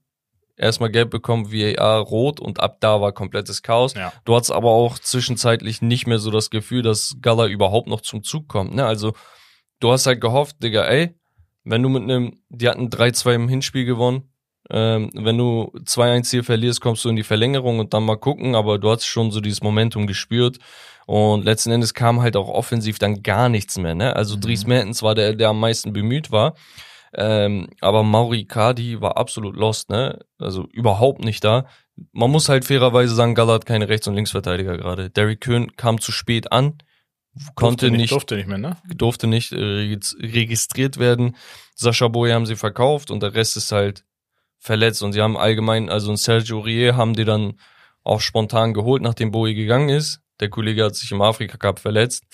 Erstmal 0.56 0.90
gelb 0.90 1.10
bekommen, 1.10 1.52
VAR 1.52 2.00
rot 2.00 2.38
und 2.38 2.60
ab 2.60 2.76
da 2.80 3.00
war 3.00 3.12
komplettes 3.12 3.62
Chaos. 3.62 3.94
Ja. 3.94 4.12
Du 4.26 4.36
hattest 4.36 4.52
aber 4.52 4.70
auch 4.70 4.98
zwischenzeitlich 4.98 5.80
nicht 5.80 6.06
mehr 6.06 6.18
so 6.18 6.30
das 6.30 6.50
Gefühl, 6.50 6.82
dass 6.82 7.16
Gala 7.22 7.46
überhaupt 7.46 7.88
noch 7.88 8.02
zum 8.02 8.22
Zug 8.22 8.46
kommt. 8.46 8.74
Ne? 8.74 8.84
Also 8.84 9.14
du 9.80 9.92
hast 9.92 10.06
halt 10.06 10.20
gehofft, 10.20 10.62
Digga, 10.62 10.84
ey, 10.86 11.14
wenn 11.64 11.82
du 11.82 11.88
mit 11.88 12.02
einem, 12.02 12.40
die 12.48 12.68
hatten 12.68 12.88
3-2 12.88 13.34
im 13.34 13.48
Hinspiel 13.48 13.84
gewonnen, 13.84 14.30
ähm, 14.70 15.10
wenn 15.14 15.36
du 15.36 15.72
2-1 15.84 16.30
hier 16.30 16.44
verlierst, 16.44 16.80
kommst 16.80 17.04
du 17.04 17.10
in 17.10 17.16
die 17.16 17.22
Verlängerung 17.22 17.78
und 17.78 17.92
dann 17.92 18.04
mal 18.04 18.16
gucken, 18.16 18.54
aber 18.54 18.78
du 18.78 18.90
hast 18.90 19.04
schon 19.04 19.30
so 19.30 19.40
dieses 19.40 19.62
Momentum 19.62 20.06
gespürt 20.06 20.58
und 21.06 21.44
letzten 21.44 21.70
Endes 21.70 21.92
kam 21.92 22.22
halt 22.22 22.36
auch 22.36 22.48
offensiv 22.48 22.98
dann 22.98 23.22
gar 23.22 23.48
nichts 23.50 23.78
mehr. 23.78 23.94
Ne? 23.94 24.16
Also 24.16 24.36
Mhm. 24.36 24.40
Dries 24.40 24.66
Mertens 24.66 25.02
war 25.02 25.14
der, 25.14 25.34
der 25.34 25.50
am 25.50 25.60
meisten 25.60 25.92
bemüht 25.92 26.30
war, 26.30 26.54
ähm, 27.14 27.68
aber 27.80 28.02
Mauri 28.02 28.44
Cardi 28.46 29.00
war 29.00 29.16
absolut 29.18 29.56
lost, 29.56 29.90
ne? 29.90 30.18
Also 30.38 30.66
überhaupt 30.72 31.22
nicht 31.24 31.44
da. 31.44 31.66
Man 32.12 32.30
muss 32.30 32.48
halt 32.48 32.64
fairerweise 32.64 33.14
sagen, 33.14 33.34
Gala 33.34 33.52
hat 33.52 33.66
keine 33.66 33.88
Rechts- 33.88 34.08
und 34.08 34.14
Linksverteidiger 34.14 34.76
gerade. 34.76 35.10
Derrick 35.10 35.40
Köhn 35.40 35.76
kam 35.76 36.00
zu 36.00 36.10
spät 36.10 36.50
an, 36.50 36.78
konnte 37.54 37.86
durfte 37.86 37.90
nicht, 37.90 38.12
Durfte 38.12 38.36
nicht 38.36 38.48
mehr, 38.48 38.58
ne? 38.58 38.76
durfte 38.94 39.26
nicht 39.26 39.52
äh, 39.52 39.56
regis- 39.56 40.14
registriert 40.20 40.98
werden. 40.98 41.36
Sascha 41.74 42.08
Boy 42.08 42.30
haben 42.30 42.46
sie 42.46 42.56
verkauft 42.56 43.10
und 43.10 43.22
der 43.22 43.34
Rest 43.34 43.56
ist 43.56 43.72
halt 43.72 44.04
verletzt. 44.58 45.02
Und 45.02 45.12
sie 45.12 45.20
haben 45.22 45.36
allgemein, 45.36 45.90
also 45.90 46.10
ein 46.10 46.16
Sergio 46.16 46.60
Rier 46.60 46.96
haben 46.96 47.14
die 47.14 47.24
dann 47.24 47.58
auch 48.02 48.20
spontan 48.20 48.74
geholt, 48.74 49.02
nachdem 49.02 49.30
Bowie 49.32 49.54
gegangen 49.54 49.88
ist. 49.88 50.20
Der 50.40 50.48
Kollege 50.50 50.84
hat 50.84 50.94
sich 50.96 51.10
im 51.12 51.22
Afrika 51.22 51.56
Cup 51.56 51.78
verletzt. 51.78 52.24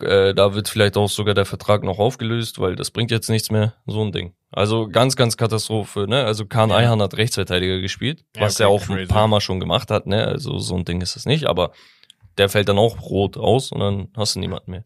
Äh, 0.00 0.32
da 0.32 0.54
wird 0.54 0.68
vielleicht 0.70 0.96
auch 0.96 1.10
sogar 1.10 1.34
der 1.34 1.44
Vertrag 1.44 1.82
noch 1.82 1.98
aufgelöst, 1.98 2.58
weil 2.58 2.76
das 2.76 2.90
bringt 2.90 3.10
jetzt 3.10 3.28
nichts 3.28 3.50
mehr. 3.50 3.74
So 3.86 4.02
ein 4.02 4.10
Ding. 4.10 4.32
Also 4.50 4.88
ganz, 4.88 5.16
ganz 5.16 5.36
Katastrophe. 5.36 6.06
Ne? 6.08 6.24
Also 6.24 6.46
Kahn 6.46 6.70
Ja. 6.70 6.76
Eihan 6.76 7.02
hat 7.02 7.14
Rechtsverteidiger 7.16 7.80
gespielt, 7.80 8.24
Ja, 8.34 8.42
was 8.42 8.54
okay, 8.54 8.62
er 8.62 8.68
auch 8.70 8.82
crazy. 8.86 9.00
ein 9.02 9.08
paar 9.08 9.28
Mal 9.28 9.42
schon 9.42 9.60
gemacht 9.60 9.90
hat. 9.90 10.06
Ne? 10.06 10.26
Also 10.26 10.58
so 10.58 10.74
ein 10.76 10.86
Ding 10.86 11.02
ist 11.02 11.16
es 11.16 11.26
nicht, 11.26 11.44
aber 11.44 11.72
der 12.38 12.48
fällt 12.48 12.68
dann 12.68 12.78
auch 12.78 13.00
rot 13.02 13.36
aus 13.36 13.72
und 13.72 13.80
dann 13.80 14.08
hast 14.16 14.34
du 14.36 14.40
niemanden 14.40 14.70
mehr. 14.70 14.82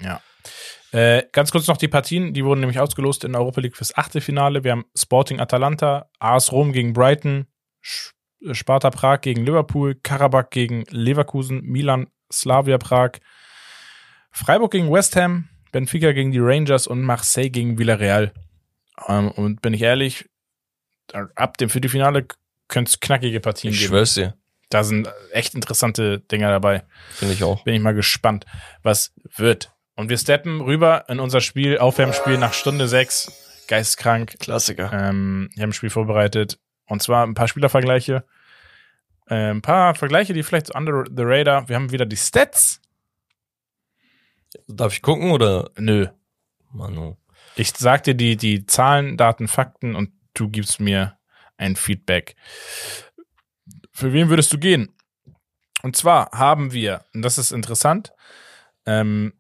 Äh, 0.93 1.25
ganz 1.33 1.51
kurz 1.53 1.67
noch 1.69 1.77
die 1.77 1.89
Partien, 1.89 2.33
die 2.35 2.45
wurden 2.45 2.61
nämlich 2.61 2.81
ausgelost 2.81 3.23
in 3.25 3.33
der 3.33 3.41
Europa 3.41 3.61
League 3.61 3.77
fürs 3.77 3.97
Achtelfinale. 3.97 4.65
Wir 4.65 4.73
haben 4.73 4.85
Sporting 4.97 5.39
Atalanta, 5.39 6.09
AS 6.19 6.51
Rom 6.53 6.73
gegen 6.73 6.93
Brighton, 6.93 7.47
Sch- 7.85 8.13
äh, 8.45 8.55
Sparta 8.55 8.91
Prag 8.91 9.21
gegen 9.21 9.45
Liverpool, 9.45 9.95
Karabakh 9.95 10.51
gegen 10.51 10.85
Leverkusen, 10.91 11.63
Milan, 11.63 12.09
Slavia 12.33 12.79
Prag, 12.79 13.13
Freiburg 14.33 14.73
gegen 14.73 14.91
West 14.91 15.15
Ham, 15.17 15.49
Benfica 15.73 16.13
gegen 16.13 16.33
die 16.33 16.41
Rangers 16.41 16.87
und 16.87 17.03
Marseille 17.03 17.51
gegen 17.51 17.79
Villarreal. 17.79 18.33
Ähm, 19.09 19.31
und 19.31 19.63
bin 19.63 19.75
ich 19.75 19.83
ehrlich, 19.83 20.29
ab 21.37 21.57
dem 21.59 21.71
Viertelfinale 21.71 22.27
könnte 22.69 22.89
es 22.91 23.01
knackige 23.01 23.41
Partien 23.41 23.73
Ich 23.73 23.79
geben. 23.81 23.91
schwör's 23.91 24.15
dir. 24.15 24.35
Da 24.71 24.85
sind 24.85 25.13
echt 25.33 25.55
interessante 25.55 26.21
Dinger 26.21 26.49
dabei. 26.49 26.85
Finde 27.11 27.35
ich 27.35 27.45
auch. 27.45 27.65
Bin 27.65 27.75
ich 27.75 27.81
mal 27.81 27.95
gespannt, 27.95 28.47
was 28.83 29.13
wird. 29.37 29.73
Und 29.97 30.09
wir 30.09 30.17
steppen 30.17 30.61
rüber 30.61 31.05
in 31.09 31.21
unser 31.21 31.41
Spiel, 31.41 31.79
Aufwärmspiel 31.79 32.39
nach 32.39 32.55
Stunde 32.55 32.89
sechs. 32.89 33.65
Geistkrank. 33.67 34.39
Klassiker. 34.39 34.93
Ähm, 34.93 35.51
wir 35.55 35.63
haben 35.63 35.71
ein 35.71 35.75
Spiel 35.75 35.91
vorbereitet. 35.91 36.59
Und 36.87 37.03
zwar 37.03 37.27
ein 37.27 37.35
paar 37.35 37.49
Spielervergleiche. 37.49 38.25
Äh, 39.27 39.51
ein 39.51 39.63
paar 39.63 39.95
Vergleiche, 39.95 40.33
die 40.33 40.43
vielleicht 40.43 40.69
so 40.69 40.75
under 40.75 41.05
the 41.05 41.23
radar. 41.25 41.69
Wir 41.69 41.77
haben 41.77 41.93
wieder 41.93 42.07
die 42.07 42.17
Stats. 42.17 42.81
Darf 44.67 44.93
ich 44.93 45.03
gucken 45.03 45.31
oder? 45.31 45.71
Nö. 45.77 46.07
Manu. 46.73 47.17
Ich 47.57 47.73
sag 47.77 48.05
dir 48.05 48.15
die, 48.15 48.37
die 48.37 48.67
Zahlen, 48.67 49.17
Daten, 49.17 49.49
Fakten 49.49 49.95
und 49.97 50.13
du 50.35 50.49
gibst 50.49 50.81
mir 50.81 51.19
ein 51.57 51.77
Feedback. 51.77 52.37
Für 54.01 54.15
wen 54.15 54.31
würdest 54.31 54.51
du 54.51 54.59
gehen? 54.59 54.97
Und 55.83 55.95
zwar 55.95 56.31
haben 56.33 56.73
wir, 56.73 57.05
und 57.13 57.21
das 57.21 57.37
ist 57.37 57.53
interessant, 57.53 58.15
ähm, 58.87 59.35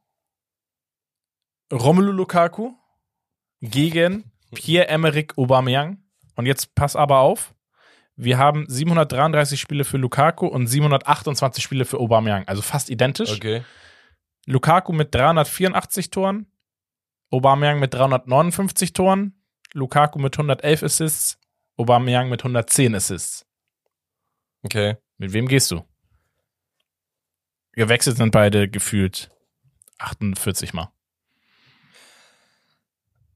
Romelu 1.72 2.12
Lukaku 2.12 2.72
gegen 3.62 4.30
Pierre-Emerick 4.54 5.38
Aubameyang. 5.38 6.02
Und 6.36 6.44
jetzt 6.44 6.74
pass 6.74 6.94
aber 6.94 7.20
auf. 7.20 7.54
Wir 8.16 8.36
haben 8.36 8.66
733 8.68 9.58
Spiele 9.58 9.84
für 9.84 9.96
Lukaku 9.96 10.46
und 10.46 10.66
728 10.66 11.64
Spiele 11.64 11.86
für 11.86 11.98
Aubameyang. 11.98 12.46
Also 12.46 12.60
fast 12.60 12.90
identisch. 12.90 13.32
Okay. 13.32 13.64
Lukaku 14.44 14.92
mit 14.92 15.14
384 15.14 16.10
Toren, 16.10 16.52
Aubameyang 17.30 17.78
mit 17.78 17.94
359 17.94 18.92
Toren, 18.92 19.42
Lukaku 19.72 20.18
mit 20.18 20.34
111 20.34 20.82
Assists, 20.82 21.38
Aubameyang 21.78 22.28
mit 22.28 22.40
110 22.40 22.94
Assists. 22.94 23.46
Okay. 24.62 24.96
Mit 25.18 25.32
wem 25.32 25.48
gehst 25.48 25.70
du? 25.70 25.82
Gewechselt 27.72 28.16
sind 28.16 28.32
beide 28.32 28.68
gefühlt 28.68 29.30
48 29.98 30.72
Mal. 30.72 30.90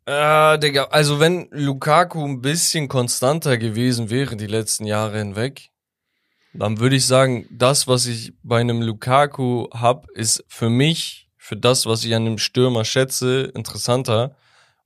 Äh, 0.07 0.59
Digga, 0.59 0.85
also 0.85 1.18
wenn 1.18 1.49
Lukaku 1.51 2.25
ein 2.27 2.43
bisschen 2.43 2.89
konstanter 2.89 3.57
gewesen 3.57 4.11
wäre 4.11 4.37
die 4.37 4.47
letzten 4.47 4.87
Jahre 4.87 5.18
hinweg, 5.18 5.70
dann 6.53 6.79
würde 6.79 6.97
ich 6.97 7.07
sagen, 7.07 7.47
das, 7.51 7.89
was 7.89 8.07
ich 8.07 8.33
bei 8.43 8.61
einem 8.61 8.83
Lukaku 8.83 9.68
hab, 9.72 10.11
ist 10.11 10.45
für 10.49 10.68
mich, 10.68 11.29
für 11.37 11.57
das, 11.57 11.87
was 11.87 12.05
ich 12.05 12.14
an 12.14 12.27
einem 12.27 12.39
Stürmer 12.39 12.85
schätze, 12.85 13.51
interessanter, 13.55 14.37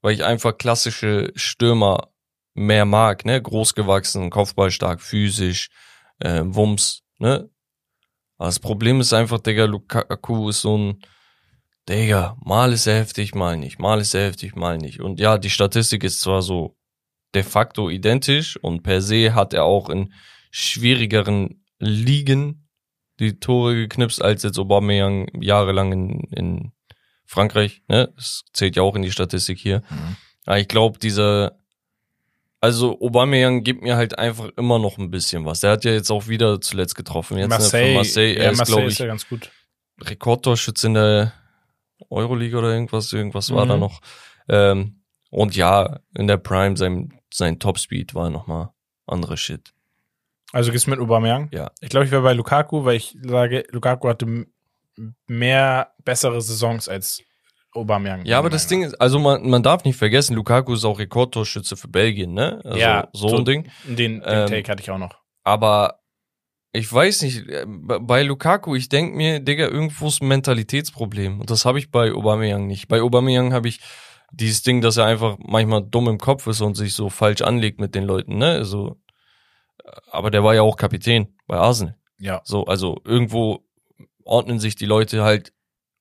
weil 0.01 0.15
ich 0.15 0.25
einfach 0.25 0.57
klassische 0.57 1.33
Stürmer 1.35 2.09
mehr 2.55 2.85
mag, 2.85 3.25
ne? 3.25 3.41
Großgewachsen, 3.41 4.31
kopfballstark, 4.31 5.01
physisch, 5.01 5.69
äh, 6.21 6.43
Wumms, 6.45 7.03
ne? 7.19 7.51
Aber 8.37 8.49
das 8.49 8.61
Problem 8.61 9.01
ist 9.01 9.13
einfach, 9.13 9.41
Digga, 9.41 9.65
Lukaku 9.65 10.49
ist 10.49 10.61
so 10.61 10.79
ein, 10.79 11.01
Digga, 11.89 12.37
mal 12.45 12.73
ist 12.73 12.87
er 12.87 12.97
heftig, 12.97 13.35
mal 13.35 13.57
nicht, 13.57 13.79
mal 13.79 14.01
ist 14.01 14.15
er 14.15 14.27
heftig, 14.27 14.55
mal 14.55 14.79
nicht. 14.79 15.01
Und 15.01 15.19
ja, 15.19 15.39
die 15.39 15.51
Statistik 15.51 16.05
ist 16.05 16.21
zwar 16.21 16.43
so 16.43 16.77
de 17.35 17.43
facto 17.43 17.91
identisch 17.91 18.57
und 18.57 18.83
per 18.83 19.03
se 19.03 19.35
hat 19.35 19.55
er 19.55 19.65
auch 19.65 19.91
in 19.91 20.13
schwierigeren 20.51 21.65
Ligen 21.79 22.69
die 23.19 23.41
Tore 23.41 23.75
geknipst 23.75 24.23
als 24.23 24.45
jetzt 24.45 24.59
Aubameyang 24.59 25.29
jahrelang 25.43 25.93
in, 25.93 26.21
in 26.31 26.73
Frankreich, 27.27 27.83
ne? 27.89 28.13
Das 28.17 28.45
zählt 28.53 28.77
ja 28.77 28.83
auch 28.83 28.95
in 28.95 29.03
die 29.03 29.13
Statistik 29.13 29.59
hier. 29.59 29.83
Aber 30.47 30.59
ich 30.59 30.69
glaube, 30.69 30.99
dieser, 30.99 31.59
also 32.61 33.01
Aubameyang 33.01 33.63
gibt 33.63 33.83
mir 33.83 33.97
halt 33.97 34.19
einfach 34.19 34.49
immer 34.57 34.79
noch 34.79 34.99
ein 34.99 35.11
bisschen 35.11 35.45
was. 35.45 35.61
Der 35.61 35.73
hat 35.73 35.85
ja 35.85 35.93
jetzt 35.93 36.11
auch 36.11 36.27
wieder 36.29 36.61
zuletzt 36.61 36.95
getroffen. 36.95 37.39
Jetzt 37.39 37.71
für 37.71 37.95
Marseille. 37.95 38.35
Er 38.35 38.45
ja, 38.45 38.51
ist, 38.51 38.59
Marseille 38.59 38.75
glaube 38.77 38.89
ist 38.89 38.93
ich, 38.95 38.99
ja 39.01 39.07
ganz 39.07 39.29
gut. 39.29 39.51
Rekordtorschütze 40.01 40.87
in 40.89 40.95
der 40.95 41.33
Euroleague 42.11 42.57
oder 42.59 42.73
irgendwas, 42.73 43.13
irgendwas 43.13 43.53
war 43.53 43.65
Mhm. 43.65 43.69
da 43.69 43.77
noch. 43.77 44.01
Ähm, 44.49 45.03
und 45.31 45.57
ja, 45.57 46.01
in 46.17 46.27
der 46.27 46.37
Prime, 46.39 46.77
sein, 46.77 47.21
sein 47.33 47.59
Topspeed 47.59 48.15
war 48.15 48.31
nochmal 48.31 48.71
andere 49.07 49.37
Shit. 49.37 49.73
Also 50.53 50.73
gehst 50.73 50.87
du 50.87 50.91
mit 50.91 51.01
Aubameyang? 51.01 51.51
Ja. 51.53 51.71
Ich 51.81 51.91
glaube, 51.91 52.07
ich 52.07 52.11
wäre 52.13 52.23
bei 52.23 52.33
Lukaku, 52.33 52.85
weil 52.85 52.97
ich 52.97 53.17
sage, 53.23 53.65
Lukaku 53.71 54.09
hatte 54.09 54.47
mehr 55.27 55.93
bessere 56.05 56.41
Saisons 56.41 56.89
als 56.89 57.23
Aubameyang. 57.79 58.25
Ja, 58.27 58.39
aber 58.39 58.51
das 58.51 58.67
Ding 58.67 58.83
ist, 58.83 59.01
also 59.01 59.19
man, 59.19 59.49
man 59.49 59.63
darf 59.63 59.85
nicht 59.85 59.97
vergessen, 59.97 60.35
Lukaku 60.35 60.75
ist 60.75 60.85
auch 60.85 60.99
Rekordtorschütze 60.99 61.77
für 61.77 61.89
Belgien, 61.89 62.35
ne? 62.35 62.61
Also 62.65 62.79
ja, 62.79 63.09
so 63.13 63.37
ein 63.37 63.45
Ding. 63.45 63.69
Den, 63.85 63.97
den 63.97 64.23
Ähm, 64.25 64.47
Take 64.49 64.71
hatte 64.71 64.83
ich 64.83 64.91
auch 64.91 64.99
noch. 64.99 65.17
Aber 65.45 66.01
ich 66.73 66.93
weiß 66.93 67.23
nicht, 67.23 67.49
äh, 67.49 67.65
bei 67.67 68.23
Lukaku, 68.23 68.75
ich 68.75 68.89
denk 68.89 69.15
mir, 69.15 69.41
Digga, 69.41 69.69
irgendwo 69.69 70.09
ist 70.09 70.21
ein 70.21 70.29
Mentalitätsproblem. 70.29 71.41
Und 71.41 71.51
das 71.51 71.65
habe 71.65 71.79
ich 71.79 71.91
bei 71.91 72.13
Aubameyang 72.13 72.67
nicht. 72.67 72.89
Bei 72.89 73.01
Aubameyang 73.01 73.53
habe 73.53 73.69
ich 73.69 73.81
dieses 74.31 74.63
Ding, 74.63 74.81
dass 74.83 74.99
er 74.99 75.07
einfach 75.07 75.39
manchmal 75.39 75.83
dumm 75.83 76.09
im 76.09 76.19
Kopf 76.19 76.47
ist 76.47 76.61
und 76.61 76.77
sich 76.77 76.93
so 76.93 77.09
falsch 77.09 77.41
anlegt 77.41 77.81
mit 77.81 77.95
den 77.95 78.05
Leuten, 78.05 78.37
ne? 78.37 78.51
Also, 78.53 79.01
äh, 79.83 79.91
aber 80.11 80.31
der 80.31 80.45
war 80.45 80.55
ja 80.55 80.63
auch 80.63 80.77
Kapitän 80.77 81.35
bei 81.47 81.57
Arsenal. 81.57 81.97
Ja. 82.19 82.43
So, 82.45 82.67
also 82.67 83.01
irgendwo 83.05 83.65
ordnen 84.25 84.59
sich 84.59 84.77
die 84.77 84.87
Leute 84.87 85.23
halt 85.23 85.53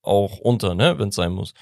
auch 0.07 0.39
unter, 0.39 0.75
ne, 0.75 0.97
wenn 0.97 1.09
es 1.09 1.15
sein 1.15 1.31
muss. 1.31 1.53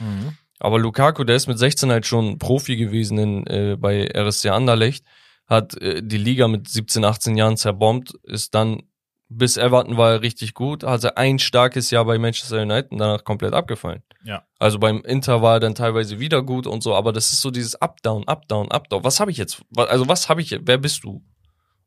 Aber 0.59 0.79
Lukaku, 0.79 1.23
der 1.23 1.35
ist 1.35 1.47
mit 1.47 1.59
16 1.59 1.91
halt 1.91 2.05
schon 2.05 2.39
Profi 2.39 2.77
gewesen 2.77 3.17
in, 3.17 3.47
äh, 3.47 3.77
bei 3.77 4.07
RSC 4.07 4.49
Anderlecht, 4.49 5.05
hat 5.47 5.79
äh, 5.81 6.01
die 6.01 6.17
Liga 6.17 6.47
mit 6.47 6.67
17, 6.67 7.03
18 7.03 7.35
Jahren 7.35 7.57
zerbombt, 7.57 8.13
ist 8.23 8.55
dann 8.55 8.83
bis 9.27 9.57
Everton 9.57 9.97
war 9.97 10.13
er 10.13 10.21
richtig 10.21 10.53
gut, 10.53 10.83
hatte 10.83 11.17
ein 11.17 11.39
starkes 11.39 11.89
Jahr 11.91 12.05
bei 12.05 12.17
Manchester 12.17 12.61
United 12.61 12.91
und 12.91 12.99
danach 12.99 13.23
komplett 13.23 13.53
abgefallen. 13.53 14.03
Ja. 14.23 14.43
Also 14.59 14.79
beim 14.79 15.01
Inter 15.01 15.41
war 15.41 15.55
er 15.55 15.59
dann 15.59 15.75
teilweise 15.75 16.19
wieder 16.19 16.41
gut 16.43 16.67
und 16.67 16.83
so, 16.83 16.93
aber 16.93 17.11
das 17.11 17.33
ist 17.33 17.41
so 17.41 17.51
dieses 17.51 17.75
Up-Down, 17.75 18.27
Up-Down, 18.27 18.71
Up-Down. 18.71 19.03
Was 19.03 19.19
habe 19.19 19.31
ich 19.31 19.37
jetzt? 19.37 19.63
Also 19.75 20.07
was 20.07 20.29
habe 20.29 20.41
ich, 20.41 20.57
wer 20.61 20.77
bist 20.77 21.03
du? 21.03 21.23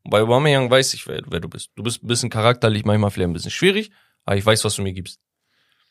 Bei 0.03 0.21
Aubameyang 0.21 0.69
weiß 0.69 0.93
ich, 0.93 1.07
wer, 1.07 1.21
wer 1.27 1.39
du 1.39 1.49
bist. 1.49 1.71
Du 1.75 1.83
bist 1.83 2.03
ein 2.03 2.07
bisschen 2.07 2.29
charakterlich, 2.29 2.85
manchmal 2.85 3.11
vielleicht 3.11 3.29
ein 3.29 3.33
bisschen 3.33 3.51
schwierig, 3.51 3.91
aber 4.25 4.37
ich 4.37 4.45
weiß, 4.45 4.63
was 4.65 4.75
du 4.75 4.81
mir 4.81 4.93
gibst. 4.93 5.19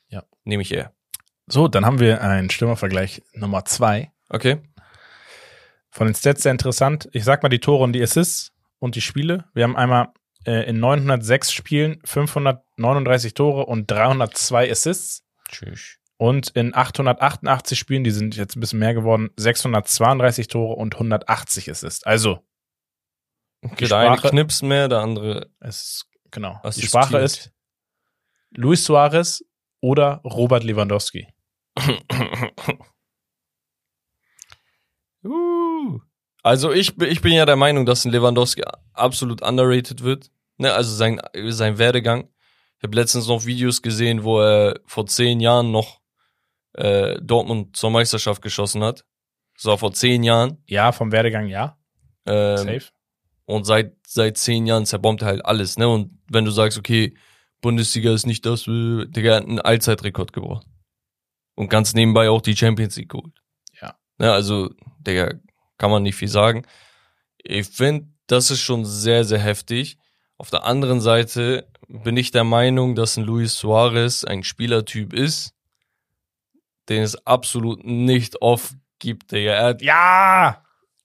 Ja. 0.09 0.25
Nehme 0.45 0.63
ich 0.63 0.73
eher. 0.73 0.93
So, 1.47 1.69
dann 1.69 1.85
haben 1.87 1.99
wir 2.01 2.21
einen 2.23 2.51
Stürmervergleich 2.51 3.23
Nummer 3.33 3.65
zwei. 3.65 4.13
Okay. 4.29 4.61
Von 5.91 6.07
den 6.07 6.15
Stats 6.15 6.43
sehr 6.43 6.53
interessant. 6.53 7.09
Ich 7.13 7.25
sag 7.25 7.43
mal 7.43 7.49
die 7.49 7.61
Tore 7.61 7.85
und 7.85 7.93
die 7.93 8.03
Assists 8.03 8.53
und 8.79 8.95
die 8.95 9.01
Spiele. 9.01 9.45
Wir 9.55 9.65
haben 9.65 9.77
einmal 9.77 10.09
äh, 10.47 10.69
in 10.69 10.79
906 10.81 11.53
Spielen 11.53 12.01
539 12.05 13.35
Tore 13.35 13.67
und 13.67 13.91
302 13.91 14.71
Assists. 14.71 15.25
Tschüss. 15.49 15.97
Und 16.19 16.49
in 16.51 16.75
888 16.75 17.79
Spielen, 17.79 18.05
die 18.05 18.11
sind 18.11 18.37
jetzt 18.37 18.57
ein 18.57 18.61
bisschen 18.61 18.81
mehr 18.81 18.93
geworden, 18.93 19.31
632 19.37 20.49
Tore 20.49 20.75
und 20.75 20.95
180 20.95 21.71
Assists. 21.71 22.05
Also, 22.05 22.45
Die 23.79 23.87
der 23.87 23.97
eine 23.99 24.19
Sprache- 24.19 24.31
knips 24.31 24.63
mehr, 24.63 24.89
der 24.89 24.99
andere 24.99 25.51
es 25.61 26.07
genau. 26.31 26.61
Die 26.63 26.69
assistiert. 26.69 26.91
Sprache 26.91 27.19
ist 27.19 27.53
Luis 28.51 28.85
Suarez 28.85 29.45
oder 29.81 30.21
Robert 30.25 30.65
Lewandowski. 30.65 31.27
Uh. 35.25 35.99
Also 36.43 36.73
ich, 36.73 36.97
bin- 36.97 37.11
ich 37.11 37.21
bin 37.21 37.33
ja 37.33 37.45
der 37.45 37.57
Meinung, 37.57 37.85
dass 37.85 38.05
ein 38.05 38.13
Lewandowski 38.13 38.63
absolut 38.93 39.43
underrated 39.43 40.03
wird. 40.03 40.31
Ne, 40.57 40.73
also 40.73 40.95
sein, 40.95 41.21
sein 41.49 41.79
Werdegang. 41.79 42.29
Ich 42.79 42.85
habe 42.85 42.95
letztens 42.95 43.27
noch 43.27 43.45
Videos 43.45 43.83
gesehen, 43.83 44.23
wo 44.25 44.41
er 44.41 44.81
vor 44.87 45.07
zehn 45.07 45.41
Jahren 45.41 45.71
noch 45.73 46.01
äh, 46.75 47.21
Dortmund 47.21 47.77
zur 47.77 47.91
Meisterschaft 47.91 48.41
geschossen 48.43 48.85
hat. 48.85 49.05
Das 49.57 49.65
war 49.65 49.79
vor 49.79 49.93
zehn 49.93 50.23
Jahren. 50.23 50.63
Ja, 50.67 50.93
vom 50.93 51.11
Werdegang 51.11 51.49
ja. 51.49 51.77
Ähm, 52.27 52.57
Safe. 52.59 52.85
und 53.47 53.65
seit, 53.65 53.97
seit 54.07 54.37
zehn 54.37 54.67
Jahren 54.67 54.87
zerbombt 54.87 55.23
er 55.23 55.29
halt 55.29 55.45
alles. 55.45 55.77
Ne? 55.77 55.89
Und 55.89 56.21
wenn 56.31 56.45
du 56.45 56.53
sagst, 56.53 56.79
okay, 56.79 57.17
Bundesliga 57.61 58.13
ist 58.13 58.27
nicht 58.27 58.47
das, 58.47 58.65
Digga 58.65 59.35
hat 59.37 59.45
einen 59.45 59.61
Allzeitrekord 59.61 60.33
gebrochen. 60.33 60.65
Und 61.55 61.71
ganz 61.71 61.93
nebenbei 61.95 62.31
auch 62.31 62.41
die 62.41 62.57
Champions 62.57 62.97
League 62.97 63.09
geholt. 63.11 63.35
Ja. 63.81 63.97
Ne, 64.19 64.33
also, 64.33 64.71
Digga, 65.01 65.35
kann 65.77 65.91
man 65.91 66.03
nicht 66.05 66.15
viel 66.17 66.29
sagen. 66.29 66.65
Ich 67.39 67.67
finde, 67.69 68.09
das 68.29 68.51
ist 68.51 68.61
schon 68.61 68.85
sehr, 68.85 69.25
sehr 69.25 69.41
heftig. 69.41 69.99
Auf 70.37 70.51
der 70.51 70.65
anderen 70.65 71.01
Seite 71.01 71.69
bin 71.89 72.17
ich 72.17 72.31
der 72.31 72.45
Meinung, 72.45 72.95
dass 72.95 73.17
ein 73.17 73.25
Luis 73.25 73.55
Suarez 73.59 74.23
ein 74.25 74.45
Spielertyp 74.45 75.13
ist, 75.13 75.53
den 76.89 77.03
es 77.03 77.27
absolut 77.27 77.85
nicht 77.85 78.41
oft 78.41 78.75
gibt, 79.01 79.33
Digga. 79.33 79.51
Er 79.53 79.65
hat 79.65 79.83
Ja! 79.83 80.65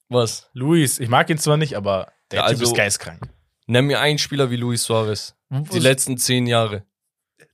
was? 0.09 0.49
Luis, 0.53 0.99
ich 0.99 1.09
mag 1.09 1.27
ihn 1.31 1.39
zwar 1.39 1.57
nicht, 1.57 1.75
aber 1.75 2.11
der 2.30 2.39
Ja, 2.41 2.43
Typ 2.47 2.59
also- 2.59 2.63
ist 2.65 2.75
geistkrank. 2.75 3.27
Nenn 3.68 3.85
mir 3.85 3.99
einen 3.99 4.18
Spieler 4.18 4.49
wie 4.52 4.57
Luis 4.57 4.84
Suarez. 4.84 5.35
Die 5.49 5.80
letzten 5.80 6.18
zehn 6.18 6.48
Jahre 6.48 6.85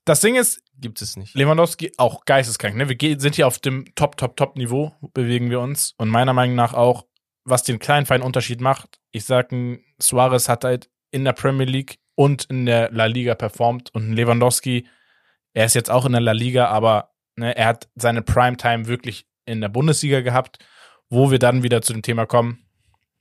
Das 0.06 0.22
Ding 0.22 0.36
ist, 0.36 0.62
gibt 0.78 1.02
es 1.02 1.18
nicht. 1.18 1.36
Lewandowski 1.36 1.92
auch 1.98 2.26
geisteskrank. 2.26 2.76
Ne? 2.76 2.90
Wir 2.90 3.20
sind 3.20 3.36
hier 3.36 3.48
auf 3.48 3.60
dem 3.60 3.94
Top, 3.96 4.18
Top, 4.18 4.38
Top-Niveau, 4.38 4.94
bewegen 5.14 5.50
wir 5.50 5.60
uns. 5.60 5.94
Und 5.98 6.10
meiner 6.10 6.34
Meinung 6.34 6.56
nach 6.56 6.74
auch, 6.74 7.06
was 7.44 7.64
den 7.64 7.80
kleinen 7.80 8.06
feinen 8.06 8.24
Unterschied 8.26 8.62
macht, 8.62 9.00
ich 9.12 9.26
sag, 9.26 9.52
ein 9.52 9.84
Suarez 10.00 10.48
hat 10.48 10.64
halt 10.64 10.90
in 11.12 11.26
der 11.26 11.34
Premier 11.34 11.66
League 11.66 12.00
und 12.16 12.46
in 12.46 12.66
der 12.66 12.92
La 12.92 13.06
Liga 13.06 13.36
performt 13.36 13.94
und 13.94 14.14
Lewandowski, 14.14 14.88
er 15.54 15.66
ist 15.66 15.74
jetzt 15.74 15.90
auch 15.90 16.06
in 16.06 16.12
der 16.12 16.22
La 16.22 16.32
Liga, 16.32 16.68
aber 16.68 17.12
ne, 17.36 17.56
er 17.56 17.68
hat 17.68 17.90
seine 17.96 18.22
Primetime 18.22 18.88
wirklich 18.88 19.26
in 19.46 19.62
der 19.62 19.70
Bundesliga 19.70 20.22
gehabt, 20.22 20.60
wo 21.10 21.32
wir 21.32 21.40
dann 21.40 21.64
wieder 21.64 21.82
zu 21.82 21.94
dem 21.94 22.04
Thema 22.04 22.26
kommen, 22.26 22.69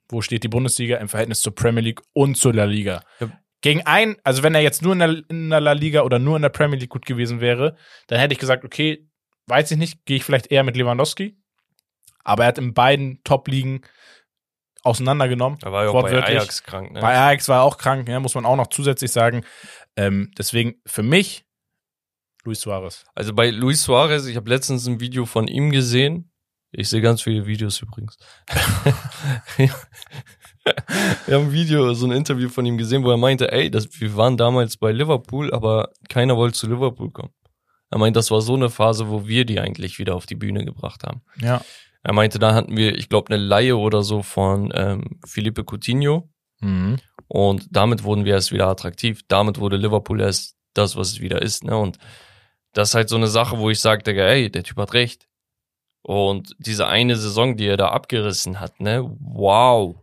wo 0.08 0.20
steht 0.22 0.42
die 0.42 0.48
Bundesliga 0.48 0.96
im 0.98 1.08
Verhältnis 1.08 1.40
zur 1.40 1.54
Premier 1.54 1.82
League 1.82 2.00
und 2.12 2.36
zur 2.36 2.54
La 2.54 2.64
Liga. 2.64 3.02
Ja. 3.20 3.30
Gegen 3.60 3.82
ein, 3.86 4.16
also 4.22 4.42
wenn 4.42 4.54
er 4.54 4.60
jetzt 4.60 4.82
nur 4.82 4.92
in 4.92 4.98
der, 5.00 5.22
in 5.28 5.50
der 5.50 5.60
La 5.60 5.72
Liga 5.72 6.02
oder 6.02 6.18
nur 6.18 6.36
in 6.36 6.42
der 6.42 6.48
Premier 6.48 6.78
League 6.78 6.90
gut 6.90 7.06
gewesen 7.06 7.40
wäre, 7.40 7.76
dann 8.06 8.20
hätte 8.20 8.32
ich 8.32 8.38
gesagt, 8.38 8.64
okay, 8.64 9.08
weiß 9.46 9.70
ich 9.72 9.78
nicht, 9.78 10.04
gehe 10.04 10.16
ich 10.16 10.24
vielleicht 10.24 10.52
eher 10.52 10.62
mit 10.62 10.76
Lewandowski. 10.76 11.36
Aber 12.22 12.44
er 12.44 12.48
hat 12.48 12.58
in 12.58 12.74
beiden 12.74 13.22
Top-Ligen 13.24 13.82
auseinandergenommen. 14.82 15.58
Er 15.62 15.72
war 15.72 15.84
ja 15.84 15.90
auch 15.90 16.02
bei. 16.02 16.22
Ajax 16.22 16.62
krank, 16.62 16.92
ne? 16.92 17.00
Bei 17.00 17.16
Ajax 17.16 17.48
war 17.48 17.60
er 17.60 17.62
auch 17.62 17.78
krank, 17.78 18.08
ja, 18.08 18.20
muss 18.20 18.34
man 18.34 18.46
auch 18.46 18.56
noch 18.56 18.68
zusätzlich 18.68 19.10
sagen. 19.10 19.44
Ähm, 19.96 20.30
deswegen 20.38 20.80
für 20.86 21.02
mich 21.02 21.44
Luis 22.44 22.60
Suarez. 22.60 23.04
Also 23.14 23.34
bei 23.34 23.50
Luis 23.50 23.82
Suarez, 23.82 24.26
ich 24.26 24.36
habe 24.36 24.48
letztens 24.48 24.86
ein 24.86 25.00
Video 25.00 25.26
von 25.26 25.48
ihm 25.48 25.70
gesehen. 25.70 26.30
Ich 26.70 26.88
sehe 26.88 27.00
ganz 27.00 27.22
viele 27.22 27.46
Videos 27.46 27.80
übrigens. 27.80 28.18
Wir 29.56 31.34
haben 31.34 31.46
ein 31.46 31.52
Video, 31.52 31.94
so 31.94 32.06
ein 32.06 32.12
Interview 32.12 32.48
von 32.48 32.66
ihm 32.66 32.76
gesehen, 32.76 33.04
wo 33.04 33.10
er 33.10 33.16
meinte, 33.16 33.50
ey, 33.52 33.70
das, 33.70 33.88
wir 34.00 34.16
waren 34.16 34.36
damals 34.36 34.76
bei 34.76 34.92
Liverpool, 34.92 35.52
aber 35.52 35.90
keiner 36.08 36.36
wollte 36.36 36.58
zu 36.58 36.66
Liverpool 36.66 37.10
kommen. 37.10 37.32
Er 37.90 37.98
meint, 37.98 38.16
das 38.16 38.30
war 38.30 38.42
so 38.42 38.54
eine 38.54 38.68
Phase, 38.68 39.08
wo 39.08 39.26
wir 39.26 39.46
die 39.46 39.60
eigentlich 39.60 39.98
wieder 39.98 40.14
auf 40.14 40.26
die 40.26 40.34
Bühne 40.34 40.64
gebracht 40.64 41.04
haben. 41.04 41.22
Ja. 41.40 41.62
Er 42.02 42.12
meinte, 42.12 42.38
da 42.38 42.54
hatten 42.54 42.76
wir, 42.76 42.96
ich 42.96 43.08
glaube, 43.08 43.32
eine 43.32 43.42
Laie 43.42 43.76
oder 43.76 44.02
so 44.02 44.22
von 44.22 44.70
ähm, 44.74 45.20
Felipe 45.26 45.64
Coutinho. 45.64 46.28
Mhm. 46.60 46.98
Und 47.28 47.66
damit 47.70 48.04
wurden 48.04 48.24
wir 48.24 48.34
erst 48.34 48.52
wieder 48.52 48.68
attraktiv. 48.68 49.22
Damit 49.28 49.58
wurde 49.58 49.76
Liverpool 49.76 50.20
erst 50.20 50.56
das, 50.74 50.96
was 50.96 51.12
es 51.12 51.20
wieder 51.20 51.40
ist. 51.42 51.64
Ne? 51.64 51.76
Und 51.76 51.98
das 52.72 52.90
ist 52.90 52.94
halt 52.94 53.08
so 53.08 53.16
eine 53.16 53.26
Sache, 53.26 53.58
wo 53.58 53.70
ich 53.70 53.80
sage, 53.80 54.10
ey, 54.22 54.50
der 54.50 54.64
Typ 54.64 54.76
hat 54.76 54.92
recht. 54.92 55.27
Und 56.08 56.54
diese 56.58 56.86
eine 56.86 57.16
Saison, 57.16 57.56
die 57.56 57.66
er 57.66 57.76
da 57.76 57.88
abgerissen 57.90 58.60
hat, 58.60 58.80
ne, 58.80 59.04
wow, 59.20 59.96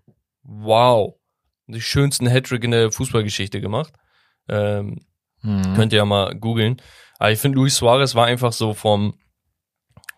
wow. 0.43 1.15
Die 1.67 1.81
schönsten 1.81 2.29
Hattrick 2.29 2.63
in 2.63 2.71
der 2.71 2.91
Fußballgeschichte 2.91 3.59
gemacht. 3.59 3.93
Ähm, 4.47 4.99
Mhm. 5.45 5.75
Könnt 5.75 5.93
ihr 5.93 5.97
ja 5.97 6.05
mal 6.05 6.35
googeln. 6.35 6.81
Aber 7.19 7.31
ich 7.31 7.39
finde, 7.39 7.57
Luis 7.57 7.75
Suarez 7.75 8.15
war 8.15 8.25
einfach 8.25 8.51
so 8.51 8.73
vom, 8.73 9.13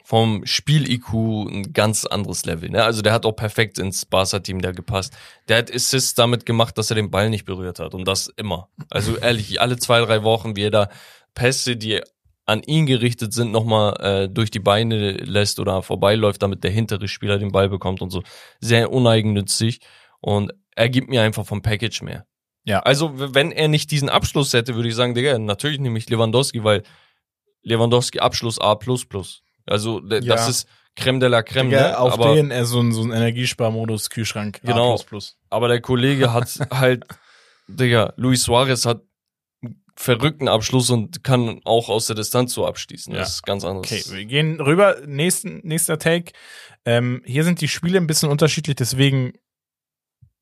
vom 0.04 0.46
Spiel-IQ 0.46 1.14
ein 1.14 1.74
ganz 1.74 2.06
anderes 2.06 2.46
Level. 2.46 2.70
Ne? 2.70 2.84
Also 2.84 3.02
der 3.02 3.12
hat 3.14 3.26
auch 3.26 3.34
perfekt 3.34 3.78
ins 3.78 4.06
Barca-Team 4.06 4.62
da 4.62 4.72
gepasst. 4.72 5.16
Der 5.50 5.58
hat 5.58 5.74
Assists 5.74 6.16
damit 6.16 6.46
gemacht, 6.46 6.78
dass 6.78 6.90
er 6.90 6.96
den 6.96 7.12
Ball 7.12 7.30
nicht 7.30 7.46
berührt 7.46 7.80
hat. 7.80 7.94
Und 7.94 8.08
das 8.08 8.28
immer. 8.38 8.70
Also 8.90 9.18
ehrlich, 9.18 9.60
alle 9.60 9.78
zwei, 9.78 10.00
drei 10.00 10.24
Wochen, 10.24 10.56
wie 10.56 10.64
er 10.64 10.72
da 10.72 10.90
Pässe, 11.36 11.76
die 11.76 12.02
an 12.48 12.64
ihn 12.64 12.86
gerichtet 12.86 13.34
sind, 13.34 13.52
nochmal 13.52 13.94
äh, 14.00 14.30
durch 14.30 14.50
die 14.50 14.60
Beine 14.60 15.12
lässt 15.12 15.60
oder 15.60 15.82
vorbeiläuft, 15.84 16.42
damit 16.42 16.64
der 16.64 16.72
hintere 16.72 17.08
Spieler 17.10 17.38
den 17.38 17.52
Ball 17.52 17.68
bekommt 17.70 18.02
und 18.02 18.10
so. 18.10 18.24
Sehr 18.62 18.92
uneigennützig. 18.92 19.82
Und 20.22 20.54
er 20.74 20.90
gibt 20.90 21.10
mir 21.10 21.22
einfach 21.22 21.46
vom 21.46 21.62
Package 21.62 22.02
mehr. 22.02 22.26
Ja. 22.64 22.80
Also, 22.80 23.12
wenn 23.16 23.52
er 23.52 23.68
nicht 23.68 23.92
diesen 23.92 24.10
Abschluss 24.10 24.54
hätte, 24.54 24.76
würde 24.76 24.90
ich 24.90 24.96
sagen, 24.96 25.14
Digga, 25.14 25.38
natürlich 25.38 25.80
nehme 25.80 25.98
ich 25.98 26.10
Lewandowski, 26.10 26.64
weil 26.64 26.84
Lewandowski 27.64 28.20
Abschluss 28.20 28.60
A. 28.60 28.78
Also, 29.66 30.02
Ja. 30.06 30.20
das 30.22 30.50
ist 30.50 30.68
Creme 30.96 31.20
de 31.20 31.30
la 31.30 31.44
Creme. 31.44 31.70
Digga, 31.70 31.90
ne? 31.90 32.00
auf 32.00 32.14
aber, 32.14 32.34
den 32.34 32.50
er 32.50 32.66
so 32.66 32.80
ein, 32.80 32.94
so 32.94 33.04
ein 33.04 33.12
Energiesparmodus 33.12 34.10
Kühlschrank. 34.10 34.62
A++. 34.64 34.68
Genau. 34.68 34.98
aber 35.50 35.68
der 35.68 35.82
Kollege 35.82 36.32
hat 36.32 36.48
halt, 36.72 37.06
Digga, 37.68 38.14
Luis 38.16 38.44
Suarez 38.44 38.86
hat 38.86 39.02
verrückten 40.00 40.48
Abschluss 40.48 40.90
und 40.92 41.24
kann 41.24 41.60
auch 41.66 41.90
aus 41.90 42.06
der 42.08 42.16
Distanz 42.16 42.54
so 42.54 42.66
abschließen. 42.68 43.14
Ja. 43.14 43.20
Das 43.20 43.34
ist 43.36 43.44
ganz 43.44 43.66
anderes. 43.66 43.92
Okay, 43.92 44.04
wir 44.16 44.26
gehen 44.26 44.62
rüber. 44.62 44.98
Nächsten, 45.06 45.60
nächster 45.68 45.98
Take. 45.98 46.34
Ähm, 46.86 47.22
hier 47.26 47.44
sind 47.44 47.62
die 47.62 47.68
Spiele 47.68 47.98
ein 47.98 48.08
bisschen 48.08 48.30
unterschiedlich, 48.30 48.76
deswegen 48.76 49.34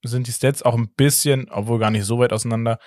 sind 0.03 0.27
die 0.27 0.33
Stats 0.33 0.61
auch 0.61 0.75
ein 0.75 0.89
bisschen, 0.95 1.49
obwohl 1.49 1.79
gar 1.79 1.89
nicht 1.89 2.05
so 2.05 2.19
weit 2.19 2.33
auseinander. 2.33 2.77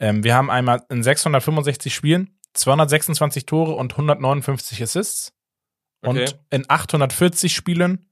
Ähm, 0.00 0.24
wir 0.24 0.34
haben 0.34 0.50
einmal 0.50 0.82
in 0.88 1.02
665 1.02 1.94
Spielen 1.94 2.38
226 2.54 3.46
Tore 3.46 3.72
und 3.74 3.92
159 3.92 4.82
Assists. 4.82 5.32
Okay. 6.02 6.20
Und 6.22 6.38
in 6.50 6.64
840 6.68 7.54
Spielen 7.54 8.10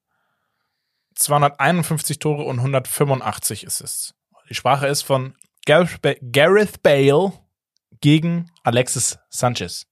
251 1.14 2.18
Tore 2.18 2.44
und 2.44 2.59
185 2.59 3.66
Assists. 3.66 4.14
Die 4.48 4.55
Sprache 4.55 4.86
ist 4.86 5.02
von 5.02 5.34
Gareth 5.66 6.01
Ba- 6.02 6.14
Gareth 6.20 6.82
Bale 6.82 7.32
gegen 8.02 8.50
Alexis 8.62 9.18
Sanchez. 9.30 9.86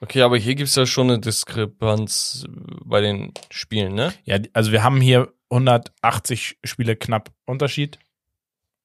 Okay, 0.00 0.22
aber 0.22 0.38
hier 0.38 0.54
gibt's 0.54 0.76
ja 0.76 0.86
schon 0.86 1.10
eine 1.10 1.18
Diskrepanz 1.18 2.46
bei 2.84 3.00
den 3.00 3.34
Spielen, 3.50 3.94
ne? 3.94 4.14
Ja, 4.24 4.38
also 4.54 4.70
wir 4.72 4.82
haben 4.84 5.00
hier 5.00 5.32
180 5.50 6.58
Spiele 6.64 6.96
knapp 6.96 7.30
Unterschied 7.44 7.98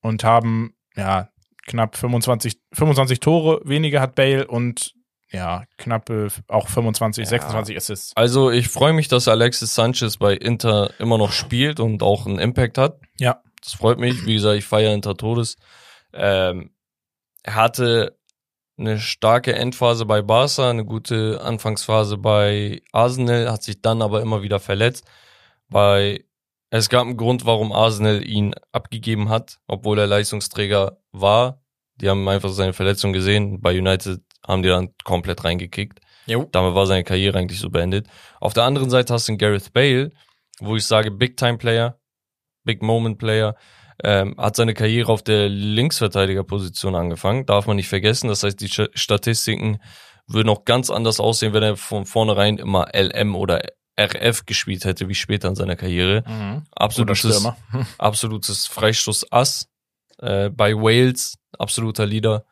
und 0.01 0.23
haben 0.23 0.73
ja 0.95 1.29
knapp 1.67 1.95
25, 1.95 2.59
25 2.73 3.19
Tore 3.19 3.61
weniger 3.63 4.01
hat 4.01 4.15
Bale 4.15 4.47
und 4.47 4.93
ja, 5.31 5.63
knappe 5.77 6.27
auch 6.47 6.67
25, 6.67 7.23
Ja. 7.23 7.29
26 7.29 7.77
Assists. 7.77 8.11
Also 8.15 8.51
ich 8.51 8.67
freue 8.67 8.93
mich, 8.93 9.07
dass 9.07 9.27
Alexis 9.27 9.73
Sanchez 9.73 10.17
bei 10.17 10.33
Inter 10.33 10.91
immer 10.99 11.17
noch 11.17 11.31
spielt 11.31 11.79
und 11.79 12.03
auch 12.03 12.25
einen 12.25 12.39
Impact 12.39 12.77
hat. 12.77 12.99
Ja. 13.19 13.41
Das 13.63 13.73
freut 13.73 13.99
mich. 13.99 14.25
Wie 14.25 14.35
gesagt, 14.35 14.57
ich 14.57 14.65
feiere 14.65 14.93
Inter 14.93 15.17
Todes. 15.17 15.57
Ähm, 16.13 16.71
er 17.45 17.53
hatte 17.53 18.17
eine 18.77 18.99
starke 18.99 19.53
Endphase 19.53 20.05
bei 20.05 20.23
Barca, 20.23 20.69
eine 20.69 20.83
gute 20.83 21.39
Anfangsphase 21.41 22.17
bei 22.17 22.81
Arsenal, 22.91 23.51
hat 23.51 23.61
sich 23.61 23.81
dann 23.81 24.01
aber 24.01 24.21
immer 24.21 24.41
wieder 24.41 24.59
verletzt. 24.59 25.05
Bei 25.69 26.25
es 26.71 26.89
gab 26.89 27.03
einen 27.03 27.17
Grund, 27.17 27.45
warum 27.45 27.71
Arsenal 27.71 28.27
ihn 28.27 28.55
abgegeben 28.71 29.29
hat, 29.29 29.59
obwohl 29.67 29.99
er 29.99 30.07
Leistungsträger 30.07 30.97
war. 31.11 31.61
Die 31.97 32.09
haben 32.09 32.27
einfach 32.27 32.49
seine 32.49 32.73
Verletzung 32.73 33.13
gesehen. 33.13 33.61
Bei 33.61 33.77
United 33.77 34.21
haben 34.45 34.63
die 34.63 34.69
dann 34.69 34.89
komplett 35.03 35.43
reingekickt. 35.43 35.99
Jo. 36.25 36.49
Damit 36.51 36.73
war 36.73 36.87
seine 36.87 37.03
Karriere 37.03 37.37
eigentlich 37.37 37.59
so 37.59 37.69
beendet. 37.69 38.07
Auf 38.41 38.53
der 38.53 38.63
anderen 38.63 38.89
Seite 38.89 39.13
hast 39.13 39.27
du 39.27 39.33
einen 39.33 39.37
Gareth 39.37 39.71
Bale, 39.71 40.11
wo 40.59 40.75
ich 40.75 40.85
sage, 40.85 41.11
Big-Time-Player, 41.11 41.99
Big-Moment-Player, 42.63 43.55
ähm, 44.03 44.35
hat 44.37 44.55
seine 44.55 44.73
Karriere 44.73 45.11
auf 45.11 45.23
der 45.23 45.49
Linksverteidigerposition 45.49 46.95
angefangen. 46.95 47.45
Darf 47.45 47.67
man 47.67 47.77
nicht 47.77 47.87
vergessen. 47.87 48.27
Das 48.27 48.43
heißt, 48.43 48.59
die 48.59 48.69
Statistiken 48.69 49.79
würden 50.27 50.49
auch 50.49 50.65
ganz 50.65 50.89
anders 50.89 51.19
aussehen, 51.19 51.53
wenn 51.53 51.63
er 51.63 51.77
von 51.77 52.05
vornherein 52.05 52.57
immer 52.57 52.87
LM 52.93 53.35
oder 53.35 53.61
RF 53.99 54.45
gespielt 54.45 54.85
hätte, 54.85 55.07
wie 55.07 55.15
später 55.15 55.47
in 55.47 55.55
seiner 55.55 55.75
Karriere. 55.75 56.23
Mhm. 56.27 56.63
Absolutes, 56.71 57.47
absolutes 57.97 58.67
Freistoß-Ass 58.67 59.69
äh, 60.19 60.49
bei 60.49 60.73
Wales, 60.73 61.37
absoluter 61.57 62.05
Leader 62.05 62.45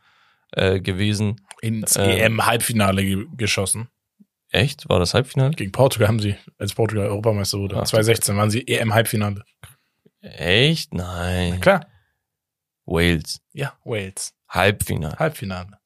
äh, 0.52 0.80
gewesen. 0.80 1.42
Ins 1.62 1.96
Ähm. 1.98 2.38
EM-Halbfinale 2.38 3.04
ge 3.04 3.26
geschossen. 3.36 3.90
Echt? 4.52 4.88
War 4.88 5.00
das 5.00 5.16
Halbfinale? 5.16 5.56
Gegen 5.56 5.72
Portugal 5.72 6.08
haben 6.08 6.20
sie, 6.20 6.36
als 6.60 6.76
Portugal 6.76 7.08
Europameister 7.08 7.58
wurde. 7.58 7.76
Ach, 7.76 7.86
2016 7.86 8.38
waren 8.38 8.52
sie 8.52 8.68
EM-Halbfinale. 8.68 9.44
Echt? 10.24 10.94
Nein. 10.94 11.60
Klar. 11.60 11.86
Wales. 12.86 13.42
Ja, 13.52 13.74
Wales. 13.84 14.34
Halbfinale. 14.50 15.18
Halbfinale. 15.20 15.78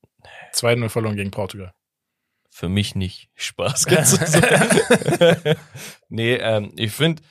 2-0 0.53 0.89
verloren 0.89 1.15
gegen 1.15 1.31
Portugal. 1.31 1.73
Für 2.49 2.69
mich 2.69 2.95
nicht. 2.95 3.29
Spaß. 3.35 3.85
Ganz 3.85 4.11
so. 4.31 4.39
nee, 6.09 6.35
ähm, 6.35 6.71
ich 6.75 6.91
finde, 6.91 7.21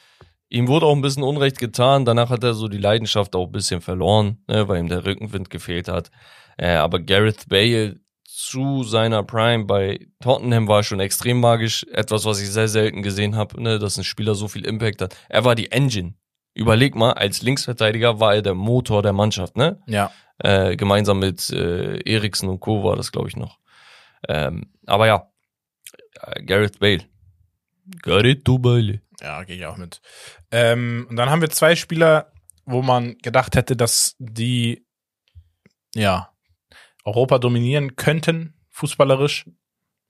ihm 0.49 0.69
wurde 0.69 0.87
auch 0.87 0.95
ein 0.95 1.03
bisschen 1.03 1.23
Unrecht 1.23 1.59
getan. 1.59 2.05
Danach 2.05 2.31
hat 2.31 2.45
er 2.45 2.55
so 2.55 2.69
die 2.69 2.79
Leidenschaft 2.79 3.35
auch 3.35 3.47
ein 3.47 3.53
bisschen 3.53 3.81
verloren, 3.81 4.43
ne, 4.49 4.69
weil 4.69 4.81
ihm 4.81 4.89
der 4.89 5.05
Rückenwind 5.05 5.51
gefehlt 5.51 5.89
hat. 5.89 6.11
Äh, 6.57 6.75
aber 6.75 7.01
Gareth 7.01 7.49
Bale 7.49 8.01
zu 8.25 8.85
seiner 8.85 9.23
Prime 9.23 9.65
bei 9.65 10.07
Tottenham 10.21 10.69
war 10.69 10.83
schon 10.83 11.01
extrem 11.01 11.41
magisch. 11.41 11.85
Etwas, 11.93 12.25
was 12.25 12.41
ich 12.41 12.51
sehr 12.51 12.69
selten 12.69 13.03
gesehen 13.03 13.37
habe, 13.37 13.61
ne, 13.63 13.79
dass 13.79 13.97
ein 13.97 14.05
Spieler 14.05 14.35
so 14.35 14.49
viel 14.49 14.65
Impact 14.65 15.03
hat. 15.03 15.17
Er 15.29 15.45
war 15.45 15.55
die 15.55 15.73
Engine. 15.73 16.15
Überleg 16.57 16.95
mal, 16.95 17.13
als 17.13 17.43
Linksverteidiger 17.43 18.19
war 18.19 18.37
er 18.37 18.43
der 18.43 18.55
Motor 18.55 19.03
der 19.03 19.13
Mannschaft, 19.13 19.59
ne? 19.59 19.79
Ja. 19.87 20.11
Äh, 20.39 20.77
gemeinsam 20.77 21.19
mit 21.19 21.51
äh, 21.51 21.99
Eriksen 22.01 22.49
und 22.49 22.61
Co. 22.61 22.83
war 22.83 22.97
das, 22.97 23.13
glaube 23.13 23.29
ich, 23.29 23.37
noch. 23.37 23.59
Ähm, 24.27 24.73
aber 24.87 25.07
ja, 25.07 25.31
äh, 26.23 26.43
Gareth 26.43 26.79
Bale. 26.79 27.05
Gareth 28.03 28.43
Bale. 28.45 29.03
Ja, 29.21 29.45
gehe 29.45 29.57
ich 29.57 29.67
auch 29.67 29.77
mit. 29.77 30.01
Ähm, 30.51 31.07
und 31.11 31.17
dann 31.17 31.29
haben 31.29 31.43
wir 31.43 31.51
zwei 31.51 31.77
Spieler, 31.77 32.33
wo 32.65 32.81
man 32.81 33.19
gedacht 33.19 33.55
hätte, 33.55 33.77
dass 33.77 34.17
die 34.19 34.87
ja 35.95 36.33
Europa 37.05 37.39
dominieren 37.39 37.97
könnten, 37.97 38.55
fußballerisch. 38.71 39.45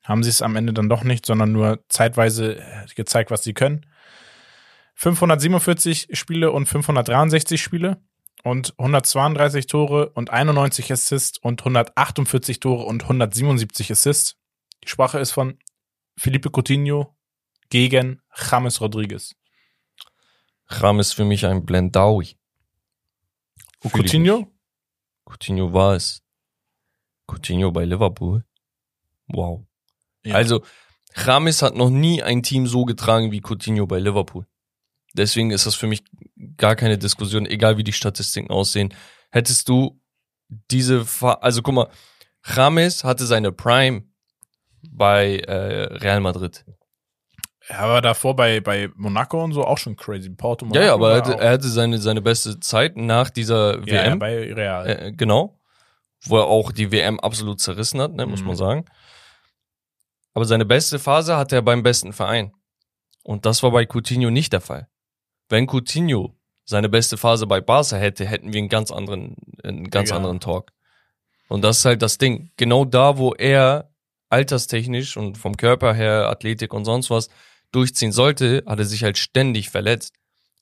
Haben 0.04 0.22
sie 0.22 0.30
es 0.30 0.42
am 0.42 0.54
Ende 0.54 0.72
dann 0.72 0.88
doch 0.88 1.02
nicht, 1.02 1.26
sondern 1.26 1.50
nur 1.50 1.84
zeitweise 1.88 2.58
äh, 2.60 2.86
gezeigt, 2.94 3.32
was 3.32 3.42
sie 3.42 3.54
können. 3.54 3.84
547 4.96 6.08
Spiele 6.12 6.50
und 6.50 6.66
563 6.66 7.62
Spiele 7.62 8.00
und 8.42 8.74
132 8.78 9.66
Tore 9.66 10.08
und 10.10 10.30
91 10.30 10.90
Assists 10.90 11.38
und 11.38 11.60
148 11.60 12.60
Tore 12.60 12.84
und 12.84 13.02
177 13.02 13.92
Assists. 13.92 14.36
Die 14.82 14.88
Sprache 14.88 15.18
ist 15.18 15.32
von 15.32 15.58
Felipe 16.16 16.50
Coutinho 16.50 17.14
gegen 17.68 18.22
James 18.34 18.80
Rodriguez. 18.80 19.36
Ram 20.68 20.98
ist 20.98 21.12
für 21.12 21.26
mich 21.26 21.44
ein 21.44 21.66
Blendaui. 21.66 22.38
Und 23.80 23.90
Fühl 23.90 24.02
Coutinho? 24.02 24.50
Coutinho 25.26 25.74
war 25.74 25.94
es. 25.94 26.22
Coutinho 27.26 27.70
bei 27.70 27.84
Liverpool. 27.84 28.44
Wow. 29.28 29.66
Ja. 30.24 30.36
Also, 30.36 30.64
James 31.14 31.60
hat 31.60 31.76
noch 31.76 31.90
nie 31.90 32.22
ein 32.22 32.42
Team 32.42 32.66
so 32.66 32.86
getragen 32.86 33.30
wie 33.30 33.42
Coutinho 33.42 33.86
bei 33.86 33.98
Liverpool. 33.98 34.46
Deswegen 35.16 35.50
ist 35.50 35.66
das 35.66 35.74
für 35.74 35.86
mich 35.86 36.04
gar 36.56 36.76
keine 36.76 36.98
Diskussion, 36.98 37.46
egal 37.46 37.76
wie 37.78 37.84
die 37.84 37.92
Statistiken 37.92 38.50
aussehen. 38.50 38.92
Hättest 39.30 39.68
du 39.68 40.00
diese, 40.70 41.04
Fa 41.04 41.34
also 41.34 41.62
guck 41.62 41.74
mal, 41.74 41.88
James 42.44 43.02
hatte 43.04 43.26
seine 43.26 43.50
Prime 43.52 44.04
bei 44.90 45.38
äh, 45.38 45.94
Real 45.94 46.20
Madrid. 46.20 46.64
Ja, 47.68 47.78
aber 47.80 48.00
davor 48.00 48.36
bei, 48.36 48.60
bei 48.60 48.88
Monaco 48.94 49.42
und 49.42 49.52
so 49.52 49.64
auch 49.64 49.78
schon 49.78 49.96
crazy. 49.96 50.30
Porto, 50.30 50.64
Monaco 50.66 50.80
Ja, 50.80 50.86
ja, 50.86 50.94
aber 50.94 51.10
er 51.14 51.20
war 51.20 51.26
hatte, 51.32 51.42
er 51.42 51.50
hatte 51.50 51.68
seine, 51.68 51.98
seine 51.98 52.22
beste 52.22 52.60
Zeit 52.60 52.96
nach 52.96 53.28
dieser 53.30 53.80
ja, 53.86 53.94
ja, 54.04 54.04
WM. 54.12 54.18
bei 54.20 54.52
Real. 54.52 54.86
Äh, 54.88 55.12
genau. 55.12 55.58
Wo 56.24 56.38
er 56.38 56.44
auch 56.46 56.70
die 56.70 56.92
WM 56.92 57.18
absolut 57.18 57.60
zerrissen 57.60 58.00
hat, 58.00 58.12
ne, 58.14 58.24
muss 58.26 58.40
Mhm. 58.42 58.46
man 58.46 58.56
sagen. 58.56 58.84
Aber 60.34 60.44
seine 60.44 60.64
beste 60.64 60.98
Phase 61.00 61.36
hatte 61.36 61.56
er 61.56 61.62
beim 61.62 61.82
besten 61.82 62.12
Verein. 62.12 62.52
Und 63.24 63.46
das 63.46 63.62
war 63.64 63.72
bei 63.72 63.84
Coutinho 63.86 64.30
nicht 64.30 64.52
der 64.52 64.60
Fall. 64.60 64.88
Wenn 65.48 65.66
Coutinho 65.66 66.34
seine 66.64 66.88
beste 66.88 67.16
Phase 67.16 67.46
bei 67.46 67.60
Barca 67.60 67.96
hätte, 67.96 68.26
hätten 68.26 68.52
wir 68.52 68.58
einen 68.58 68.68
ganz 68.68 68.90
anderen, 68.90 69.36
einen 69.62 69.88
ganz 69.90 70.10
Ja. 70.10 70.16
anderen 70.16 70.40
Talk. 70.40 70.72
Und 71.48 71.62
das 71.62 71.78
ist 71.78 71.84
halt 71.84 72.02
das 72.02 72.18
Ding. 72.18 72.50
Genau 72.56 72.84
da, 72.84 73.18
wo 73.18 73.32
er 73.34 73.90
alterstechnisch 74.28 75.16
und 75.16 75.38
vom 75.38 75.56
Körper 75.56 75.94
her, 75.94 76.28
Athletik 76.28 76.74
und 76.74 76.84
sonst 76.84 77.10
was 77.10 77.28
durchziehen 77.72 78.12
sollte, 78.12 78.64
hat 78.66 78.78
er 78.78 78.84
sich 78.84 79.04
halt 79.04 79.18
ständig 79.18 79.70
verletzt. 79.70 80.14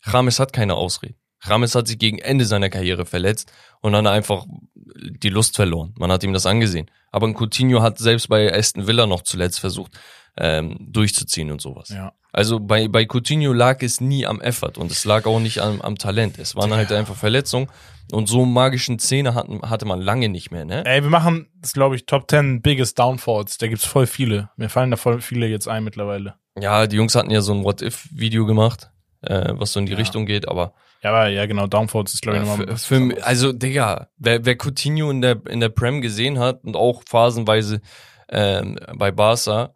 James 0.04 0.38
hat 0.38 0.52
keine 0.52 0.74
Ausrede. 0.74 1.14
James 1.46 1.74
hat 1.74 1.88
sich 1.88 1.98
gegen 1.98 2.18
Ende 2.18 2.44
seiner 2.44 2.70
Karriere 2.70 3.04
verletzt 3.06 3.52
und 3.80 3.92
dann 3.92 4.06
einfach 4.06 4.44
die 4.84 5.28
Lust 5.30 5.56
verloren. 5.56 5.94
Man 5.98 6.10
hat 6.10 6.22
ihm 6.22 6.32
das 6.32 6.46
angesehen. 6.46 6.90
Aber 7.10 7.26
ein 7.26 7.34
Coutinho 7.34 7.80
hat 7.82 7.98
selbst 7.98 8.28
bei 8.28 8.52
Aston 8.54 8.86
Villa 8.86 9.06
noch 9.06 9.22
zuletzt 9.22 9.60
versucht, 9.60 9.92
ähm, 10.36 10.76
durchzuziehen 10.80 11.50
und 11.50 11.60
sowas. 11.60 11.88
ja. 11.90 12.12
Also 12.34 12.58
bei, 12.58 12.88
bei 12.88 13.06
Coutinho 13.06 13.52
lag 13.52 13.80
es 13.82 14.00
nie 14.00 14.26
am 14.26 14.40
Effort 14.40 14.72
und 14.76 14.90
es 14.90 15.04
lag 15.04 15.24
auch 15.24 15.38
nicht 15.38 15.60
am, 15.60 15.80
am 15.80 15.96
Talent. 15.96 16.36
Es 16.40 16.56
waren 16.56 16.74
halt 16.74 16.90
einfach 16.90 17.14
Verletzungen 17.14 17.68
und 18.10 18.26
so 18.28 18.44
magischen 18.44 18.98
Zähne 18.98 19.34
hatten, 19.34 19.62
hatte 19.62 19.86
man 19.86 20.00
lange 20.00 20.28
nicht 20.28 20.50
mehr, 20.50 20.64
ne? 20.64 20.84
Ey, 20.84 21.00
wir 21.04 21.10
machen 21.10 21.46
das, 21.60 21.74
glaube 21.74 21.94
ich, 21.94 22.06
Top 22.06 22.28
10 22.28 22.60
Biggest 22.60 22.98
Downfalls. 22.98 23.56
Da 23.58 23.68
gibt's 23.68 23.84
voll 23.84 24.08
viele. 24.08 24.50
Mir 24.56 24.68
fallen 24.68 24.90
da 24.90 24.96
voll 24.96 25.20
viele 25.20 25.46
jetzt 25.46 25.68
ein 25.68 25.84
mittlerweile. 25.84 26.34
Ja, 26.60 26.88
die 26.88 26.96
Jungs 26.96 27.14
hatten 27.14 27.30
ja 27.30 27.40
so 27.40 27.52
ein 27.54 27.62
What-If-Video 27.62 28.46
gemacht, 28.46 28.90
äh, 29.22 29.50
was 29.52 29.72
so 29.72 29.78
in 29.78 29.86
die 29.86 29.92
Ja. 29.92 29.98
Richtung 29.98 30.26
geht, 30.26 30.48
aber 30.48 30.74
Ja, 31.04 31.10
aber 31.10 31.28
ja, 31.28 31.46
genau, 31.46 31.68
Downfalls 31.68 32.14
ist, 32.14 32.22
glaube 32.22 32.38
ich, 32.38 32.44
Ja, 32.44 32.50
nochmal 32.56 32.76
für, 32.76 33.10
für, 33.10 33.24
also, 33.24 33.52
Digga, 33.52 34.08
wer, 34.18 34.44
wer 34.44 34.56
Coutinho 34.56 35.08
in 35.08 35.20
der, 35.20 35.40
in 35.48 35.60
der 35.60 35.68
Prem 35.68 36.00
gesehen 36.00 36.40
hat 36.40 36.64
und 36.64 36.74
auch 36.74 37.04
phasenweise 37.06 37.80
ähm, 38.28 38.76
bei 38.96 39.12
Barca, 39.12 39.72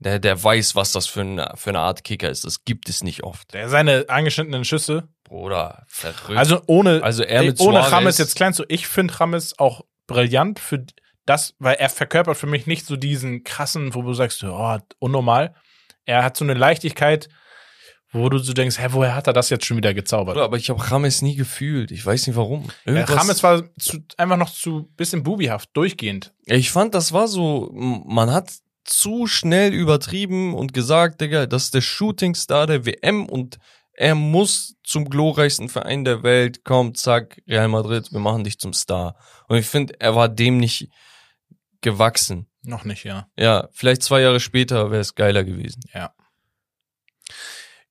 der, 0.00 0.18
der 0.18 0.42
weiß, 0.42 0.74
was 0.74 0.92
das 0.92 1.06
für 1.06 1.20
eine, 1.20 1.52
für 1.54 1.70
eine 1.70 1.78
Art 1.80 2.02
Kicker 2.04 2.28
ist. 2.28 2.44
Das 2.44 2.64
gibt 2.64 2.88
es 2.88 3.02
nicht 3.04 3.22
oft. 3.22 3.52
Der 3.54 3.68
seine 3.68 4.06
angeschnittenen 4.08 4.64
Schüsse. 4.64 5.08
Bruder, 5.24 5.84
verrückt. 5.88 6.36
Also 6.38 6.62
ohne, 6.66 7.02
Also 7.02 7.22
er 7.22 7.42
mit 7.42 7.60
ohne 7.60 7.78
Suarez- 7.80 7.92
Rames 7.92 8.18
jetzt 8.18 8.34
klein 8.34 8.52
zu. 8.54 8.64
Ich 8.68 8.86
finde 8.88 9.18
Rames 9.20 9.58
auch 9.58 9.82
brillant 10.06 10.58
für 10.58 10.84
das, 11.26 11.54
weil 11.58 11.76
er 11.76 11.88
verkörpert 11.90 12.36
für 12.36 12.46
mich 12.48 12.66
nicht 12.66 12.86
so 12.86 12.96
diesen 12.96 13.44
krassen, 13.44 13.94
wo 13.94 14.02
du 14.02 14.12
sagst, 14.14 14.42
oh, 14.42 14.78
unnormal. 14.98 15.54
Er 16.06 16.24
hat 16.24 16.36
so 16.36 16.44
eine 16.44 16.54
Leichtigkeit, 16.54 17.28
wo 18.10 18.28
du 18.28 18.38
so 18.38 18.52
denkst, 18.54 18.78
hä, 18.80 18.86
woher 18.90 19.14
hat 19.14 19.28
er 19.28 19.32
das 19.32 19.50
jetzt 19.50 19.66
schon 19.66 19.76
wieder 19.76 19.94
gezaubert? 19.94 20.34
Bruder, 20.34 20.46
aber 20.46 20.56
ich 20.56 20.68
habe 20.70 20.90
Rames 20.90 21.22
nie 21.22 21.36
gefühlt. 21.36 21.92
Ich 21.92 22.04
weiß 22.04 22.26
nicht 22.26 22.34
warum. 22.36 22.68
Ja, 22.86 23.04
Rames 23.04 23.42
war 23.44 23.62
zu, 23.78 23.98
einfach 24.16 24.36
noch 24.38 24.50
zu 24.50 24.90
bisschen 24.96 25.22
bubihaft, 25.22 25.68
durchgehend. 25.74 26.32
ich 26.46 26.70
fand, 26.72 26.94
das 26.94 27.12
war 27.12 27.28
so, 27.28 27.70
man 27.72 28.32
hat 28.32 28.50
zu 28.84 29.26
schnell 29.26 29.72
übertrieben 29.72 30.54
und 30.54 30.72
gesagt, 30.72 31.20
Digga, 31.20 31.46
das 31.46 31.64
ist 31.64 31.74
der 31.74 31.80
Shootingstar 31.80 32.66
der 32.66 32.86
WM 32.86 33.26
und 33.26 33.58
er 33.92 34.14
muss 34.14 34.76
zum 34.82 35.10
glorreichsten 35.10 35.68
Verein 35.68 36.04
der 36.04 36.22
Welt. 36.22 36.64
Komm, 36.64 36.94
zack, 36.94 37.42
Real 37.46 37.68
Madrid, 37.68 38.12
wir 38.12 38.20
machen 38.20 38.44
dich 38.44 38.58
zum 38.58 38.72
Star. 38.72 39.14
Und 39.46 39.58
ich 39.58 39.66
finde, 39.66 40.00
er 40.00 40.14
war 40.14 40.28
dem 40.28 40.56
nicht 40.56 40.88
gewachsen. 41.82 42.48
Noch 42.62 42.84
nicht, 42.84 43.04
ja. 43.04 43.28
Ja, 43.36 43.68
vielleicht 43.72 44.02
zwei 44.02 44.22
Jahre 44.22 44.40
später 44.40 44.90
wäre 44.90 45.00
es 45.00 45.14
geiler 45.14 45.44
gewesen. 45.44 45.82
Ja. 45.92 46.14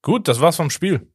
Gut, 0.01 0.27
das 0.27 0.39
war's 0.39 0.55
vom 0.55 0.69
Spiel. 0.69 1.11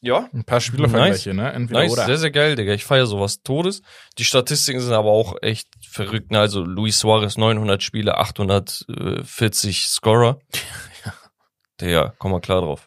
Ja. 0.00 0.28
Ein 0.32 0.44
paar 0.44 0.60
Spielervergleiche, 0.60 1.34
ne? 1.34 1.52
Entweder 1.52 1.80
Nice, 1.80 1.92
oder. 1.92 2.06
sehr, 2.06 2.18
sehr 2.18 2.30
geil, 2.30 2.54
Digga. 2.54 2.72
Ich 2.72 2.84
feiere 2.84 3.06
sowas 3.06 3.42
Todes. 3.42 3.82
Die 4.18 4.24
Statistiken 4.24 4.80
sind 4.80 4.92
aber 4.92 5.10
auch 5.10 5.36
echt 5.42 5.68
verrückt. 5.88 6.30
Ne? 6.30 6.38
Also 6.38 6.62
Luis 6.62 7.00
Suarez 7.00 7.36
900 7.36 7.82
Spiele, 7.82 8.16
840 8.16 9.88
Scorer. 9.88 10.38
Digga, 11.80 12.14
komm 12.18 12.32
mal 12.32 12.40
klar 12.40 12.60
drauf. 12.60 12.86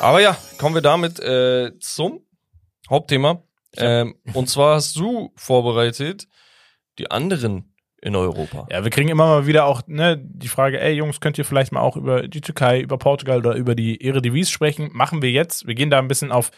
Aber 0.00 0.20
ja, 0.20 0.36
kommen 0.58 0.74
wir 0.74 0.82
damit 0.82 1.20
äh, 1.20 1.78
zum 1.78 2.26
Hauptthema. 2.88 3.42
Ähm, 3.76 4.16
und 4.34 4.48
zwar 4.48 4.76
hast 4.76 4.96
du 4.96 5.32
vorbereitet 5.36 6.26
die 6.98 7.10
anderen 7.10 7.69
in 8.02 8.16
Europa. 8.16 8.66
Ja, 8.70 8.82
wir 8.84 8.90
kriegen 8.90 9.08
immer 9.08 9.26
mal 9.26 9.46
wieder 9.46 9.66
auch 9.66 9.82
ne, 9.86 10.16
die 10.18 10.48
Frage, 10.48 10.80
ey 10.80 10.92
Jungs, 10.94 11.20
könnt 11.20 11.38
ihr 11.38 11.44
vielleicht 11.44 11.72
mal 11.72 11.80
auch 11.80 11.96
über 11.96 12.26
die 12.28 12.40
Türkei, 12.40 12.80
über 12.80 12.96
Portugal 12.98 13.38
oder 13.38 13.54
über 13.54 13.74
die 13.74 14.02
Eredivisie 14.02 14.50
sprechen? 14.52 14.90
Machen 14.92 15.22
wir 15.22 15.30
jetzt. 15.30 15.66
Wir 15.66 15.74
gehen 15.74 15.90
da 15.90 15.98
ein 15.98 16.08
bisschen 16.08 16.32
auf 16.32 16.50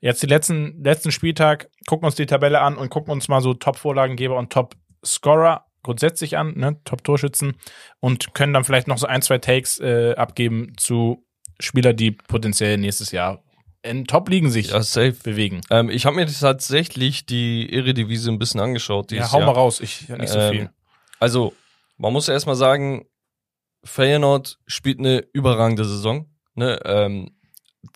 jetzt 0.00 0.22
die 0.22 0.26
letzten, 0.26 0.82
letzten 0.82 1.10
Spieltag, 1.12 1.68
gucken 1.86 2.06
uns 2.06 2.14
die 2.14 2.26
Tabelle 2.26 2.60
an 2.60 2.76
und 2.76 2.90
gucken 2.90 3.12
uns 3.12 3.28
mal 3.28 3.40
so 3.40 3.54
Top-Vorlagengeber 3.54 4.36
und 4.36 4.52
Top-Scorer 4.52 5.66
grundsätzlich 5.82 6.36
an, 6.36 6.54
ne, 6.56 6.80
Top-Torschützen 6.84 7.56
und 8.00 8.34
können 8.34 8.52
dann 8.52 8.64
vielleicht 8.64 8.88
noch 8.88 8.98
so 8.98 9.06
ein, 9.06 9.22
zwei 9.22 9.38
Takes 9.38 9.78
äh, 9.80 10.14
abgeben 10.16 10.72
zu 10.76 11.24
Spieler, 11.60 11.92
die 11.92 12.10
potenziell 12.10 12.76
nächstes 12.78 13.12
Jahr 13.12 13.42
in 13.82 14.04
Top-Ligen 14.04 14.50
sich 14.50 14.70
Ja, 14.70 14.82
safe. 14.82 15.14
bewegen. 15.22 15.60
Ähm, 15.70 15.90
ich 15.90 16.06
habe 16.06 16.16
mir 16.16 16.26
tatsächlich 16.26 17.24
die 17.24 17.72
Eredivisie 17.72 18.30
ein 18.32 18.38
bisschen 18.38 18.60
angeschaut. 18.60 19.12
Ja, 19.12 19.30
hau 19.30 19.38
Jahr. 19.38 19.46
mal 19.46 19.52
raus, 19.52 19.80
ich 19.80 20.08
nicht 20.08 20.28
so 20.28 20.38
Ähm, 20.40 20.52
viel. 20.52 20.70
Also, 21.18 21.54
man 21.96 22.12
muss 22.12 22.26
ja 22.26 22.34
erstmal 22.34 22.56
sagen, 22.56 23.06
Feyenoord 23.84 24.58
spielt 24.66 24.98
eine 24.98 25.24
überragende 25.32 25.84
Saison. 25.84 26.28
Ne? 26.54 26.80
Ähm, 26.84 27.30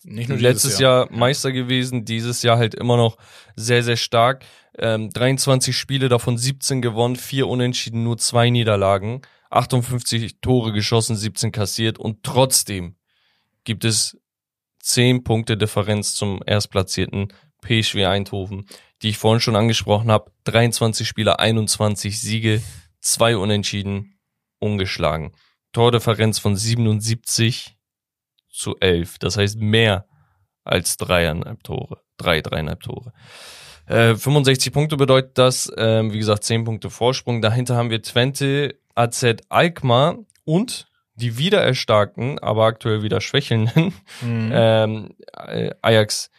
Nicht 0.03 0.29
nur 0.29 0.37
letztes 0.37 0.63
dieses 0.63 0.79
Jahr, 0.79 1.11
Meister 1.11 1.51
gewesen, 1.51 2.05
dieses 2.05 2.41
Jahr 2.43 2.57
halt 2.57 2.75
immer 2.75 2.97
noch 2.97 3.17
sehr, 3.55 3.83
sehr 3.83 3.97
stark. 3.97 4.45
Ähm, 4.77 5.09
23 5.09 5.75
Spiele, 5.75 6.09
davon 6.09 6.37
17 6.37 6.81
gewonnen, 6.81 7.17
4 7.17 7.47
Unentschieden, 7.47 8.03
nur 8.03 8.17
2 8.17 8.49
Niederlagen, 8.49 9.21
58 9.49 10.39
Tore 10.39 10.71
geschossen, 10.71 11.15
17 11.15 11.51
kassiert 11.51 11.99
und 11.99 12.23
trotzdem 12.23 12.95
gibt 13.65 13.83
es 13.83 14.17
10 14.79 15.23
Punkte 15.23 15.57
Differenz 15.57 16.15
zum 16.15 16.41
erstplatzierten 16.45 17.33
PSV 17.61 17.95
Eindhoven, 18.07 18.65
die 19.01 19.09
ich 19.09 19.17
vorhin 19.17 19.41
schon 19.41 19.55
angesprochen 19.55 20.09
habe. 20.09 20.31
23 20.45 21.07
Spiele, 21.07 21.39
21 21.39 22.19
Siege, 22.19 22.61
2 23.01 23.37
Unentschieden, 23.37 24.19
ungeschlagen. 24.59 25.33
Tordifferenz 25.73 26.39
von 26.39 26.55
77 26.55 27.77
zu 28.49 28.75
11. 28.79 29.19
Das 29.19 29.37
heißt 29.37 29.59
mehr 29.59 30.05
als 30.63 30.97
dreieinhalb 30.97 31.63
Tore. 31.63 32.01
Drei, 32.17 32.41
dreieinhalb 32.41 32.81
Tore. 32.81 33.13
Äh, 33.87 34.15
65 34.15 34.71
Punkte 34.71 34.97
bedeutet 34.97 35.37
das, 35.37 35.71
ähm, 35.75 36.13
wie 36.13 36.19
gesagt, 36.19 36.43
10 36.43 36.65
Punkte 36.65 36.89
Vorsprung. 36.89 37.41
Dahinter 37.41 37.75
haben 37.75 37.89
wir 37.89 38.01
Twente, 38.01 38.79
AZ 38.95 39.25
Alkmaar 39.49 40.19
und 40.45 40.87
die 41.15 41.37
wieder 41.37 41.61
erstarkten, 41.61 42.39
aber 42.39 42.65
aktuell 42.65 43.03
wieder 43.03 43.21
schwächelnden 43.21 43.93
Mhm. 44.21 44.51
ähm, 44.53 45.15
äh, 45.33 45.71
Ajax 45.81 46.29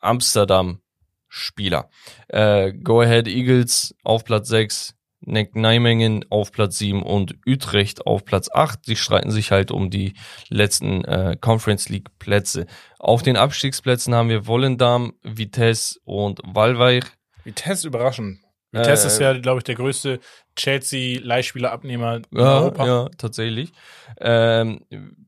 Amsterdam 0.00 0.80
Spieler. 1.28 1.90
Äh, 2.28 2.72
Go 2.72 3.00
Ahead 3.00 3.28
Eagles 3.28 3.94
auf 4.02 4.24
Platz 4.24 4.48
6, 4.48 4.94
Neck 4.94 4.97
Nijmegen 5.28 6.24
auf 6.30 6.52
Platz 6.52 6.78
7 6.78 7.02
und 7.02 7.34
Utrecht 7.46 8.06
auf 8.06 8.24
Platz 8.24 8.50
8. 8.52 8.86
Die 8.86 8.96
streiten 8.96 9.30
sich 9.30 9.50
halt 9.50 9.70
um 9.70 9.90
die 9.90 10.14
letzten 10.48 11.04
äh, 11.04 11.36
Conference 11.40 11.88
League 11.88 12.08
Plätze. 12.18 12.66
Auf 12.98 13.22
den 13.22 13.36
Abstiegsplätzen 13.36 14.14
haben 14.14 14.28
wir 14.28 14.46
Wollendam, 14.46 15.14
Vitesse 15.22 15.98
und 16.04 16.40
Walweich. 16.44 17.04
Vitesse 17.44 17.86
überraschend. 17.88 18.40
Vitesse 18.72 19.04
Äh, 19.04 19.10
ist 19.10 19.20
ja, 19.20 19.38
glaube 19.38 19.58
ich, 19.58 19.64
der 19.64 19.76
größte 19.76 20.20
Chelsea-Leihspielerabnehmer 20.56 22.16
in 22.16 22.22
Ja, 22.32 22.58
Europa. 22.60 22.86
ja, 22.86 23.08
tatsächlich. 23.16 23.72
Ähm, 24.20 24.80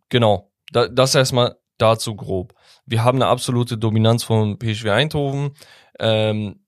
genau. 0.08 0.50
Da, 0.72 0.88
das 0.88 1.14
erstmal 1.14 1.56
dazu 1.78 2.14
grob. 2.14 2.54
Wir 2.86 3.02
haben 3.04 3.18
eine 3.18 3.26
absolute 3.26 3.78
Dominanz 3.78 4.22
von 4.24 4.58
PSV 4.58 4.86
Eindhoven 4.86 5.52
ähm, 5.98 6.64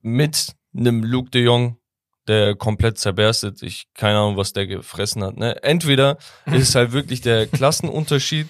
mit 0.00 0.52
einem 0.76 1.02
Luke 1.04 1.30
de 1.30 1.44
Jong, 1.44 1.78
der 2.28 2.54
komplett 2.54 2.98
zerberstet. 2.98 3.62
Ich 3.62 3.86
keine 3.94 4.18
Ahnung, 4.18 4.36
was 4.36 4.52
der 4.52 4.66
gefressen 4.66 5.22
hat. 5.22 5.36
Ne? 5.36 5.62
Entweder 5.62 6.18
ist 6.46 6.68
es 6.70 6.74
halt 6.74 6.92
wirklich 6.92 7.20
der 7.20 7.46
Klassenunterschied, 7.58 8.46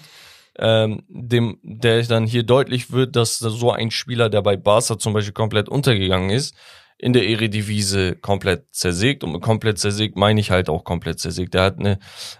ähm, 0.57 1.03
dem, 1.09 1.59
der 1.63 2.03
dann 2.03 2.25
hier 2.25 2.43
deutlich 2.43 2.91
wird, 2.91 3.15
dass 3.15 3.39
so 3.39 3.71
ein 3.71 3.91
Spieler, 3.91 4.29
der 4.29 4.41
bei 4.41 4.55
Barca 4.55 4.97
zum 4.97 5.13
Beispiel 5.13 5.33
komplett 5.33 5.67
untergegangen 5.69 6.29
ist, 6.29 6.55
in 6.97 7.11
der 7.11 7.27
Eredivisie 7.27 8.15
komplett 8.21 8.73
zersägt. 8.73 9.23
Und 9.25 9.39
komplett 9.41 9.79
zersägt 9.79 10.15
meine 10.15 10.39
ich 10.39 10.51
halt 10.51 10.69
auch 10.69 10.85
komplett 10.85 11.19
zersägt. 11.19 11.53
Der 11.53 11.63
hat 11.63 11.77
eine 11.77 11.99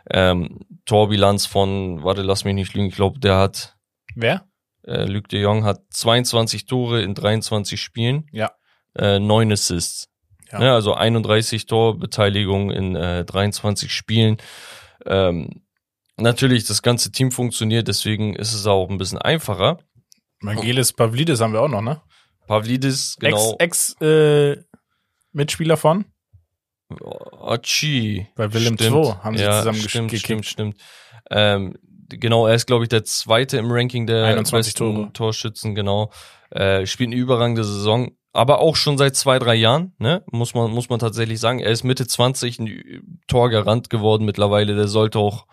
ähm, 0.09 0.59
Torbilanz 0.85 1.45
von, 1.45 2.03
warte, 2.03 2.21
lass 2.21 2.45
mich 2.45 2.53
nicht 2.55 2.73
lügen, 2.73 2.87
ich 2.87 2.95
glaube, 2.95 3.19
der 3.19 3.35
hat, 3.37 3.75
Wer? 4.15 4.47
äh, 4.83 5.03
Luc 5.03 5.27
de 5.27 5.41
Jong 5.41 5.65
hat 5.65 5.81
22 5.89 6.67
Tore 6.67 7.01
in 7.01 7.15
23 7.15 7.81
Spielen, 7.81 8.27
Ja. 8.31 8.51
äh, 8.97 9.19
9 9.19 9.51
Assists. 9.51 10.07
Ja. 10.51 10.61
Ja. 10.61 10.73
also 10.76 10.93
31 10.93 11.65
Torbeteiligung 11.65 12.72
in 12.72 12.95
äh, 12.95 13.26
23 13.26 13.91
Spielen. 13.91 14.38
Ähm, 15.05 15.61
natürlich, 16.17 16.65
das 16.65 16.81
ganze 16.81 17.11
Team 17.11 17.31
funktioniert, 17.31 17.88
deswegen 17.88 18.35
ist 18.35 18.53
es 18.53 18.65
auch 18.67 18.89
ein 18.89 18.97
bisschen 18.97 19.17
einfacher. 19.17 19.80
Vangelis 20.41 20.93
Pavlidis 20.93 21.41
haben 21.41 21.53
wir 21.53 21.61
auch 21.61 21.67
noch, 21.67 21.81
ne? 21.81 22.01
Pavlidis, 22.47 23.17
genau. 23.19 23.55
Ex, 23.59 23.95
Ex 23.99 24.01
äh, 24.01 24.63
Mitspieler 25.31 25.77
von? 25.77 26.05
Achi. 27.41 28.27
Bei 28.35 28.53
Willem. 28.53 28.77
II 28.80 29.13
haben 29.23 29.38
sie 29.38 29.43
ja, 29.43 29.59
zusammen 29.59 29.80
stimmt, 29.80 30.11
gekickt. 30.11 30.26
stimmt, 30.26 30.45
stimmt. 30.45 30.77
Ähm, 31.31 31.76
genau, 32.09 32.47
er 32.47 32.55
ist, 32.55 32.67
glaube 32.67 32.84
ich, 32.84 32.89
der 32.89 33.03
zweite 33.03 33.57
im 33.57 33.72
Ranking 33.72 34.05
der 34.05 34.26
21 34.26 34.73
besten 34.73 34.95
Tore. 34.95 35.13
Torschützen, 35.13 35.76
genau. 35.76 36.11
Äh, 36.51 36.85
spielt 36.85 37.09
eine 37.09 37.15
überragende 37.15 37.63
Saison, 37.63 38.11
aber 38.35 38.59
auch 38.59 38.75
schon 38.75 38.97
seit 38.97 39.15
zwei, 39.15 39.39
drei 39.39 39.55
Jahren, 39.55 39.93
ne? 39.97 40.23
Muss 40.31 40.53
man, 40.53 40.71
muss 40.71 40.89
man 40.89 40.99
tatsächlich 40.99 41.39
sagen. 41.39 41.59
Er 41.59 41.71
ist 41.71 41.83
Mitte 41.83 42.05
20 42.07 42.59
ein 42.59 43.19
Torgarant 43.27 43.89
geworden 43.89 44.25
mittlerweile. 44.25 44.75
Der 44.75 44.87
sollte 44.87 45.19
auch 45.19 45.45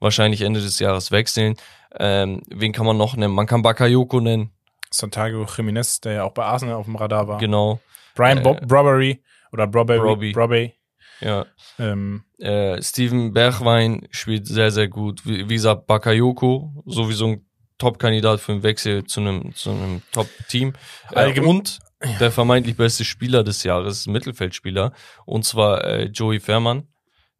wahrscheinlich 0.00 0.40
Ende 0.42 0.60
des 0.60 0.78
Jahres 0.78 1.10
wechseln. 1.10 1.56
Ähm, 1.98 2.42
wen 2.48 2.72
kann 2.72 2.86
man 2.86 2.96
noch 2.96 3.16
nennen? 3.16 3.34
Man 3.34 3.46
kann 3.46 3.62
Bakayoko 3.62 4.20
nennen, 4.20 4.50
Santiago 4.90 5.44
Jiménez, 5.44 6.00
der 6.02 6.12
ja 6.14 6.24
auch 6.24 6.32
bei 6.32 6.44
Arsenal 6.44 6.74
auf 6.76 6.86
dem 6.86 6.96
Radar 6.96 7.28
war. 7.28 7.38
genau. 7.38 7.80
Brian 8.14 8.38
Äh, 8.38 8.42
Bo 8.42 8.54
Brobbery 8.66 9.22
oder 9.52 9.66
Brobbery. 9.66 10.32
Brobby. 10.32 10.72
Ja. 11.20 11.46
Ähm, 11.78 12.24
Äh, 12.38 12.82
Steven 12.82 13.32
Bergwein 13.32 14.06
spielt 14.10 14.46
sehr, 14.46 14.70
sehr 14.70 14.88
gut. 14.88 15.24
Wie, 15.24 15.48
wie 15.48 15.54
gesagt, 15.54 15.86
Bakayoko, 15.86 16.82
sowieso 16.86 17.26
ein 17.28 17.46
Top-Kandidat 17.78 18.40
für 18.40 18.52
einen 18.52 18.62
Wechsel 18.62 19.04
zu 19.04 19.20
einem, 19.20 19.54
zu 19.54 19.70
einem 19.70 20.02
Top-Team. 20.12 20.72
Äh, 21.12 21.14
Allgeme- 21.14 21.62
und 22.04 22.20
der 22.20 22.30
vermeintlich 22.30 22.76
beste 22.76 23.04
Spieler 23.04 23.44
des 23.44 23.62
Jahres, 23.62 24.06
Mittelfeldspieler, 24.06 24.92
und 25.24 25.44
zwar 25.44 25.84
äh, 25.84 26.04
Joey 26.04 26.40
Fairman, 26.40 26.88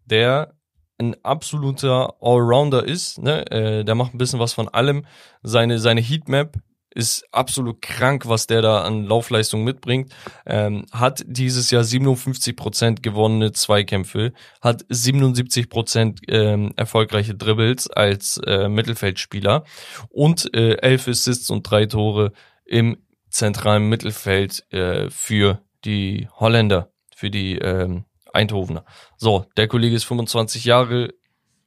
der 0.04 0.54
ein 0.98 1.16
absoluter 1.24 2.14
Allrounder 2.20 2.84
ist. 2.84 3.18
Ne? 3.20 3.50
Äh, 3.50 3.84
der 3.84 3.94
macht 3.94 4.14
ein 4.14 4.18
bisschen 4.18 4.38
was 4.38 4.52
von 4.52 4.68
allem. 4.68 5.04
Seine, 5.42 5.78
seine 5.78 6.00
Heatmap 6.00 6.56
ist 6.94 7.24
absolut 7.32 7.80
krank, 7.80 8.28
was 8.28 8.46
der 8.46 8.62
da 8.62 8.82
an 8.82 9.04
Laufleistung 9.04 9.64
mitbringt. 9.64 10.12
Ähm, 10.46 10.84
hat 10.92 11.24
dieses 11.26 11.70
Jahr 11.70 11.82
57% 11.82 13.00
gewonnene 13.00 13.52
Zweikämpfe, 13.52 14.32
hat 14.60 14.84
77% 14.84 16.20
ähm, 16.28 16.72
erfolgreiche 16.76 17.34
Dribbles 17.34 17.88
als 17.90 18.38
äh, 18.46 18.68
Mittelfeldspieler 18.68 19.64
und 20.10 20.54
äh, 20.54 20.76
11 20.76 21.08
Assists 21.08 21.50
und 21.50 21.62
drei 21.62 21.86
Tore 21.86 22.32
im 22.66 22.98
zentralen 23.32 23.88
Mittelfeld 23.88 24.64
äh, 24.72 25.10
für 25.10 25.62
die 25.84 26.28
Holländer, 26.38 26.92
für 27.14 27.30
die 27.30 27.58
ähm, 27.58 28.04
Eindhovener. 28.32 28.84
So, 29.16 29.46
der 29.56 29.68
Kollege 29.68 29.96
ist 29.96 30.04
25 30.04 30.64
Jahre, 30.64 31.14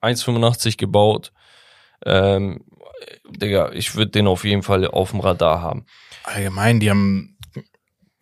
1,85 0.02 0.78
gebaut. 0.78 1.34
Ähm, 2.06 2.64
Digga, 3.28 3.72
ich 3.74 3.96
würde 3.96 4.12
den 4.12 4.28
auf 4.28 4.44
jeden 4.46 4.64
Fall 4.64 4.88
auf 4.88 5.12
dem 5.12 5.20
Radar 5.20 5.62
haben. 5.62 5.86
allgemein, 6.24 6.80
die 6.80 6.90
haben 6.90 7.38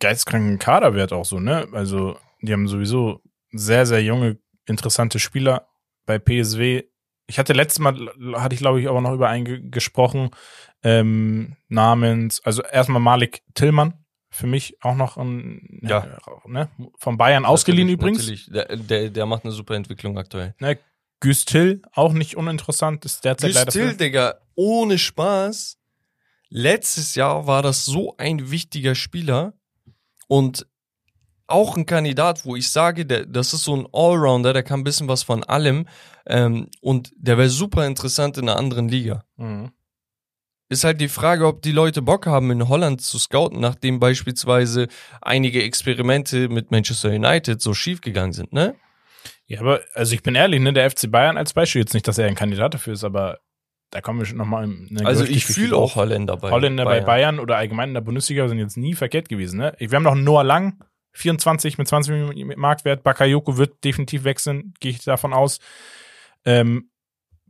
geisteskranken 0.00 0.58
Kaderwert 0.58 1.12
auch 1.12 1.24
so, 1.24 1.38
ne? 1.38 1.68
Also, 1.72 2.18
die 2.42 2.52
haben 2.52 2.68
sowieso 2.68 3.20
sehr, 3.52 3.86
sehr 3.86 4.02
junge, 4.02 4.38
interessante 4.66 5.18
Spieler 5.18 5.68
bei 6.06 6.18
PSW. 6.18 6.84
Ich 7.26 7.38
hatte 7.38 7.52
letztes 7.52 7.78
Mal, 7.78 7.94
hatte 8.34 8.54
ich 8.54 8.60
glaube 8.60 8.80
ich 8.80 8.88
auch 8.88 9.00
noch 9.00 9.12
über 9.12 9.28
einen 9.28 9.44
ge- 9.44 9.62
gesprochen, 9.70 10.30
ähm, 10.82 11.56
namens, 11.68 12.44
also 12.44 12.62
erstmal 12.62 13.00
Malik 13.00 13.42
Tillmann, 13.54 13.94
für 14.30 14.46
mich 14.46 14.76
auch 14.82 14.94
noch 14.96 15.16
ein, 15.16 15.80
Ja. 15.82 16.18
ne, 16.46 16.68
von 16.98 17.16
Bayern 17.16 17.44
ausgeliehen 17.44 17.88
übrigens. 17.88 18.18
Natürlich. 18.18 18.46
Der, 18.50 18.76
der, 18.76 19.10
der 19.10 19.26
macht 19.26 19.44
eine 19.44 19.52
super 19.52 19.74
Entwicklung 19.74 20.18
aktuell. 20.18 20.54
Ne, 20.58 20.78
Güstil, 21.20 21.80
auch 21.92 22.12
nicht 22.12 22.36
uninteressant, 22.36 23.04
ist 23.06 23.24
derzeit 23.24 23.54
leider 23.54 23.70
Still, 23.70 23.90
für, 23.92 23.96
Digga, 23.96 24.34
ohne 24.56 24.98
Spaß. 24.98 25.78
Letztes 26.50 27.14
Jahr 27.14 27.46
war 27.46 27.62
das 27.62 27.84
so 27.86 28.16
ein 28.18 28.50
wichtiger 28.50 28.94
Spieler 28.94 29.54
und 30.28 30.66
auch 31.46 31.76
ein 31.76 31.86
Kandidat, 31.86 32.44
wo 32.44 32.56
ich 32.56 32.70
sage, 32.70 33.06
der, 33.06 33.26
das 33.26 33.52
ist 33.54 33.64
so 33.64 33.74
ein 33.76 33.86
Allrounder, 33.92 34.52
der 34.52 34.62
kann 34.62 34.80
ein 34.80 34.84
bisschen 34.84 35.08
was 35.08 35.22
von 35.22 35.44
allem 35.44 35.86
ähm, 36.26 36.68
und 36.80 37.12
der 37.16 37.38
wäre 37.38 37.48
super 37.48 37.86
interessant 37.86 38.38
in 38.38 38.48
einer 38.48 38.58
anderen 38.58 38.88
Liga. 38.88 39.24
Mhm. 39.36 39.70
ist 40.68 40.84
halt 40.84 41.00
die 41.00 41.08
Frage, 41.08 41.46
ob 41.46 41.62
die 41.62 41.72
Leute 41.72 42.02
Bock 42.02 42.26
haben, 42.26 42.50
in 42.50 42.68
Holland 42.68 43.00
zu 43.02 43.18
scouten, 43.18 43.60
nachdem 43.60 44.00
beispielsweise 44.00 44.88
einige 45.20 45.62
Experimente 45.62 46.48
mit 46.48 46.70
Manchester 46.70 47.10
United 47.10 47.60
so 47.60 47.74
schief 47.74 48.00
gegangen 48.00 48.32
sind, 48.32 48.52
ne? 48.52 48.74
Ja, 49.46 49.60
aber 49.60 49.80
also 49.94 50.14
ich 50.14 50.22
bin 50.22 50.34
ehrlich, 50.34 50.60
ne, 50.60 50.72
der 50.72 50.90
FC 50.90 51.10
Bayern 51.10 51.36
als 51.36 51.52
Beispiel, 51.52 51.82
jetzt 51.82 51.94
nicht, 51.94 52.08
dass 52.08 52.18
er 52.18 52.26
ein 52.26 52.34
Kandidat 52.34 52.74
dafür 52.74 52.94
ist, 52.94 53.04
aber 53.04 53.40
da 53.90 54.00
kommen 54.00 54.18
wir 54.18 54.26
schon 54.26 54.38
nochmal 54.38 54.64
in 54.64 54.88
eine 54.90 55.06
Also 55.06 55.24
ich 55.24 55.44
fühle 55.44 55.76
auch 55.76 55.94
Holländer 55.94 56.36
bei 56.36 56.50
Holländer 56.50 56.84
bei 56.84 57.00
Bayern 57.00 57.38
oder 57.38 57.56
allgemein 57.56 57.90
in 57.90 57.94
der 57.94 58.00
Bundesliga 58.00 58.48
sind 58.48 58.58
jetzt 58.58 58.76
nie 58.76 58.94
verkehrt 58.94 59.28
gewesen. 59.28 59.58
Ne? 59.58 59.74
Wir 59.78 59.94
haben 59.94 60.02
noch 60.02 60.12
einen 60.12 60.24
Noah 60.24 60.42
Lang, 60.42 60.82
24 61.12 61.78
mit 61.78 61.86
20 61.86 62.12
Millionen 62.12 62.58
Marktwert. 62.58 63.04
Bakayoko 63.04 63.56
wird 63.56 63.84
definitiv 63.84 64.24
wechseln, 64.24 64.74
gehe 64.80 64.90
ich 64.90 65.04
davon 65.04 65.32
aus. 65.32 65.60
Ähm, 66.44 66.90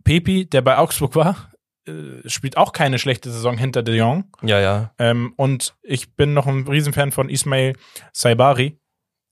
Pepi, 0.05 0.47
der 0.49 0.62
bei 0.62 0.79
Augsburg 0.79 1.16
war, 1.16 1.51
äh, 1.87 2.29
spielt 2.29 2.57
auch 2.57 2.73
keine 2.73 2.99
schlechte 2.99 3.31
Saison 3.31 3.57
hinter 3.59 3.83
De 3.83 3.97
Jong. 3.97 4.25
Ja, 4.43 4.61
ja. 4.61 4.95
Ähm, 4.99 5.33
und 5.37 5.75
ich 5.83 6.15
bin 6.15 6.35
noch 6.35 6.47
ein 6.47 6.66
Riesenfan 6.66 7.12
von 7.12 7.29
Ismail 7.29 7.75
Saibari, 8.12 8.79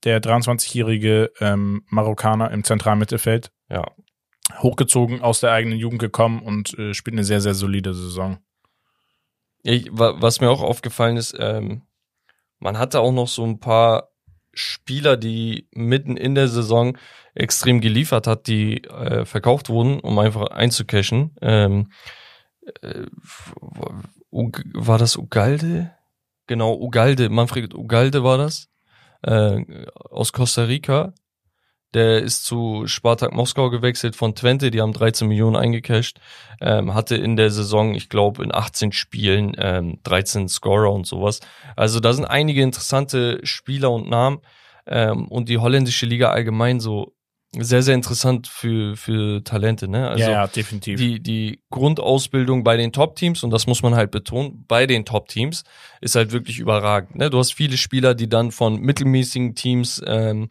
der 0.04 0.20
23-jährige 0.20 1.32
ähm, 1.40 1.84
Marokkaner 1.88 2.50
im 2.50 2.64
Zentralmittelfeld. 2.64 3.52
Ja. 3.68 3.86
Hochgezogen 4.58 5.22
aus 5.22 5.40
der 5.40 5.52
eigenen 5.52 5.78
Jugend 5.78 6.00
gekommen 6.00 6.42
und 6.42 6.76
äh, 6.78 6.92
spielt 6.94 7.14
eine 7.14 7.24
sehr, 7.24 7.40
sehr 7.40 7.54
solide 7.54 7.94
Saison. 7.94 8.38
Ich, 9.62 9.88
wa- 9.92 10.16
was 10.20 10.40
mir 10.40 10.50
auch 10.50 10.62
aufgefallen 10.62 11.16
ist, 11.16 11.34
ähm, 11.38 11.82
man 12.58 12.78
hatte 12.78 13.00
auch 13.00 13.12
noch 13.12 13.28
so 13.28 13.44
ein 13.44 13.60
paar 13.60 14.08
Spieler, 14.52 15.16
die 15.16 15.68
mitten 15.72 16.16
in 16.16 16.34
der 16.34 16.48
Saison 16.48 16.96
extrem 17.34 17.80
geliefert 17.80 18.26
hat, 18.26 18.46
die 18.46 18.84
äh, 18.84 19.24
verkauft 19.24 19.68
wurden, 19.68 20.00
um 20.00 20.18
einfach 20.18 20.48
einzucashen. 20.50 21.34
Ähm, 21.40 21.90
äh, 22.82 23.06
war 24.30 24.98
das 24.98 25.16
Ugalde? 25.16 25.92
Genau, 26.46 26.74
Ugalde, 26.74 27.28
Manfred 27.28 27.74
Ugalde 27.74 28.24
war 28.24 28.38
das. 28.38 28.68
Äh, 29.22 29.86
aus 29.94 30.32
Costa 30.32 30.64
Rica. 30.64 31.14
Der 31.94 32.22
ist 32.22 32.44
zu 32.44 32.86
Spartak 32.86 33.32
Moskau 33.32 33.70
gewechselt 33.70 34.16
von 34.16 34.34
Twente, 34.34 34.70
die 34.70 34.80
haben 34.80 34.92
13 34.92 35.28
Millionen 35.28 35.56
eingecasht. 35.56 36.18
Ähm, 36.60 36.94
hatte 36.94 37.16
in 37.16 37.36
der 37.36 37.50
Saison, 37.50 37.94
ich 37.94 38.08
glaube, 38.08 38.42
in 38.42 38.54
18 38.54 38.92
Spielen 38.92 39.54
ähm, 39.58 39.98
13 40.04 40.48
Scorer 40.48 40.92
und 40.92 41.06
sowas. 41.06 41.40
Also 41.76 42.00
da 42.00 42.12
sind 42.12 42.24
einige 42.24 42.62
interessante 42.62 43.40
Spieler 43.44 43.90
und 43.90 44.08
Namen. 44.08 44.38
Ähm, 44.86 45.28
und 45.28 45.48
die 45.48 45.58
holländische 45.58 46.06
Liga 46.06 46.30
allgemein 46.30 46.80
so 46.80 47.14
sehr, 47.58 47.82
sehr 47.82 47.94
interessant 47.94 48.46
für, 48.48 48.96
für 48.96 49.44
Talente. 49.44 49.86
Ne? 49.86 50.08
Also 50.08 50.24
ja, 50.24 50.30
ja, 50.30 50.46
definitiv. 50.46 50.98
die, 50.98 51.20
die 51.20 51.60
Grundausbildung 51.70 52.64
bei 52.64 52.78
den 52.78 52.92
Top-Teams, 52.92 53.42
und 53.42 53.50
das 53.50 53.66
muss 53.66 53.82
man 53.82 53.94
halt 53.94 54.10
betonen, 54.10 54.64
bei 54.66 54.86
den 54.86 55.04
Top-Teams 55.04 55.64
ist 56.00 56.14
halt 56.14 56.32
wirklich 56.32 56.58
überragend. 56.58 57.16
Ne? 57.16 57.28
Du 57.28 57.38
hast 57.38 57.52
viele 57.52 57.76
Spieler, 57.76 58.14
die 58.14 58.28
dann 58.28 58.52
von 58.52 58.80
mittelmäßigen 58.80 59.54
Teams 59.54 60.02
ähm, 60.06 60.48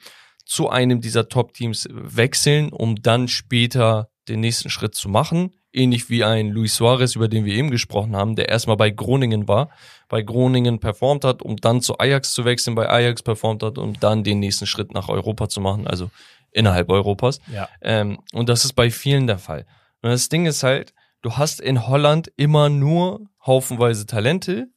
zu 0.52 0.70
einem 0.70 1.00
dieser 1.00 1.30
Top-Teams 1.30 1.88
wechseln, 1.94 2.74
um 2.74 3.02
dann 3.02 3.30
später 3.30 4.10
den 4.28 4.42
nächsten 4.42 4.70
Schritt 4.70 4.96
zu 4.96 5.08
machen. 5.08 5.54
Ähnlich 5.72 6.10
wie 6.10 6.26
ein 6.26 6.50
Luis 6.50 6.76
Suarez, 6.76 7.16
über 7.16 7.30
den 7.30 7.46
wir 7.46 7.54
eben 7.54 7.72
gesprochen 7.72 8.18
haben, 8.18 8.36
der 8.36 8.50
erstmal 8.50 8.76
bei 8.76 8.90
Groningen 8.90 9.48
war, 9.48 9.70
bei 10.10 10.22
Groningen 10.22 10.82
performt 10.82 11.24
hat, 11.24 11.42
um 11.42 11.56
dann 11.56 11.80
zu 11.80 12.00
Ajax 12.00 12.34
zu 12.34 12.44
wechseln, 12.44 12.76
bei 12.76 12.90
Ajax 12.90 13.24
performt 13.24 13.64
hat, 13.64 13.78
um 13.78 13.98
dann 13.98 14.26
den 14.26 14.40
nächsten 14.40 14.68
Schritt 14.68 14.94
nach 14.94 15.08
Europa 15.08 15.48
zu 15.48 15.62
machen, 15.62 15.88
also 15.88 16.12
innerhalb 16.52 16.90
Europas. 16.90 17.40
ja. 17.54 17.70
Ähm, 17.82 18.20
und 18.34 18.50
das 18.50 18.66
ist 18.66 18.74
bei 18.74 18.92
vielen 18.92 19.28
der 19.28 19.38
Fall. 19.38 19.66
Und 20.02 20.10
das 20.10 20.28
Ding 20.28 20.46
ist 20.48 20.64
halt, 20.64 20.94
du 21.22 21.38
hast 21.38 21.62
in 21.62 21.88
Holland 21.88 22.30
immer 22.36 22.68
nur 22.68 23.22
haufenweise 23.46 24.06
Talente, 24.06 24.68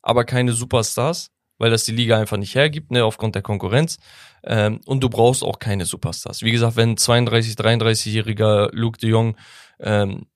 aber 0.00 0.24
keine 0.24 0.54
Superstars, 0.54 1.30
weil 1.60 1.70
das 1.70 1.84
die 1.84 1.92
Liga 1.92 2.18
einfach 2.18 2.38
nicht 2.38 2.54
hergibt, 2.54 2.90
ne, 2.90 3.04
aufgrund 3.04 3.34
der 3.34 3.42
Konkurrenz. 3.42 3.98
Ähm, 4.42 4.80
und 4.86 5.04
du 5.04 5.10
brauchst 5.10 5.44
auch 5.44 5.58
keine 5.58 5.84
Superstars. 5.84 6.42
Wie 6.42 6.50
gesagt, 6.50 6.76
wenn 6.76 6.96
32, 6.96 7.54
33-jähriger 7.54 8.70
Luke 8.72 8.98
de 8.98 9.10
Jong 9.10 9.36
ähm, 9.78 10.26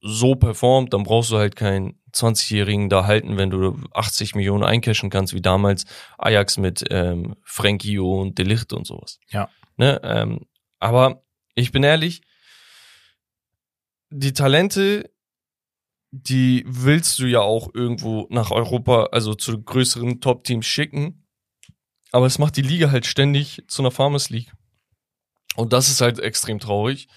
so 0.00 0.34
performt, 0.34 0.94
dann 0.94 1.04
brauchst 1.04 1.30
du 1.30 1.36
halt 1.36 1.54
keinen 1.54 2.00
20-Jährigen 2.14 2.88
da 2.88 3.06
halten, 3.06 3.36
wenn 3.36 3.50
du 3.50 3.78
80 3.92 4.34
Millionen 4.34 4.64
eincashen 4.64 5.10
kannst, 5.10 5.34
wie 5.34 5.42
damals 5.42 5.84
Ajax 6.18 6.56
mit 6.56 6.84
ähm, 6.90 7.36
Frankie 7.42 7.98
und 7.98 8.38
Delicht 8.38 8.72
und 8.72 8.86
sowas. 8.86 9.20
Ja. 9.28 9.48
Ne, 9.76 10.00
ähm, 10.02 10.46
aber 10.78 11.22
ich 11.54 11.72
bin 11.72 11.84
ehrlich, 11.84 12.22
die 14.10 14.32
Talente, 14.32 15.10
die 16.12 16.62
willst 16.66 17.18
du 17.18 17.26
ja 17.26 17.40
auch 17.40 17.70
irgendwo 17.74 18.26
nach 18.30 18.50
Europa, 18.50 19.08
also 19.12 19.34
zu 19.34 19.60
größeren 19.60 20.20
Top-Teams 20.20 20.66
schicken. 20.66 21.26
Aber 22.12 22.26
es 22.26 22.38
macht 22.38 22.56
die 22.56 22.62
Liga 22.62 22.90
halt 22.90 23.06
ständig 23.06 23.64
zu 23.66 23.80
einer 23.80 23.90
Farmers 23.90 24.28
League. 24.28 24.52
Und 25.56 25.72
das 25.72 25.88
ist 25.88 26.02
halt 26.02 26.18
extrem 26.18 26.60
traurig. 26.60 27.08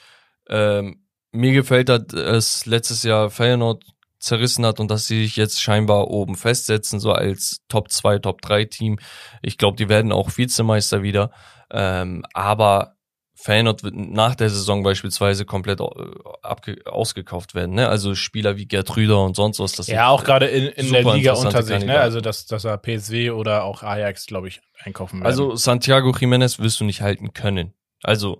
Ähm, 0.49 1.05
mir 1.33 1.51
gefällt, 1.51 1.89
dass 1.89 2.13
es 2.13 2.65
letztes 2.65 3.03
Jahr 3.03 3.29
Feyenoord 3.29 3.83
zerrissen 4.19 4.65
hat 4.65 4.79
und 4.79 4.89
dass 4.89 5.07
sie 5.07 5.23
sich 5.23 5.35
jetzt 5.35 5.61
scheinbar 5.61 6.07
oben 6.07 6.35
festsetzen, 6.35 7.01
so 7.01 7.11
als 7.11 7.63
Top 7.67 7.91
2, 7.91 8.19
Top 8.19 8.41
3 8.41 8.65
Team. 8.65 8.99
Ich 9.41 9.57
glaube, 9.57 9.75
die 9.75 9.89
werden 9.89 10.13
auch 10.13 10.37
Vizemeister 10.37 11.03
wieder. 11.03 11.31
Ähm, 11.69 12.23
aber 12.33 12.94
Feyenoord 13.35 13.83
wird 13.83 13.95
nach 13.95 14.33
der 14.33 14.49
Saison 14.49 14.81
beispielsweise 14.81 15.45
komplett 15.45 15.81
äh, 15.81 16.75
ausgekauft 16.85 17.53
werden. 17.53 17.75
Ne? 17.75 17.87
Also 17.89 18.15
Spieler 18.15 18.57
wie 18.57 18.65
Gertrüder 18.65 19.21
und 19.23 19.35
sonst 19.35 19.59
was. 19.59 19.73
Das 19.73 19.87
Ja, 19.87 20.07
auch 20.09 20.23
gerade 20.23 20.47
in, 20.47 20.67
in 20.67 20.91
der 20.91 21.03
Liga 21.03 21.33
unter 21.33 21.61
sich, 21.61 21.83
ne? 21.83 21.99
Also 21.99 22.21
dass, 22.21 22.45
dass 22.45 22.63
er 22.63 22.77
PSW 22.77 23.31
oder 23.31 23.65
auch 23.65 23.83
Ajax, 23.83 24.25
glaube 24.25 24.47
ich, 24.47 24.61
einkaufen 24.83 25.19
werden. 25.19 25.27
Also 25.27 25.55
Santiago 25.55 26.11
Jiménez 26.11 26.59
wirst 26.59 26.79
du 26.79 26.85
nicht 26.85 27.01
halten 27.01 27.33
können. 27.33 27.73
Also 28.03 28.39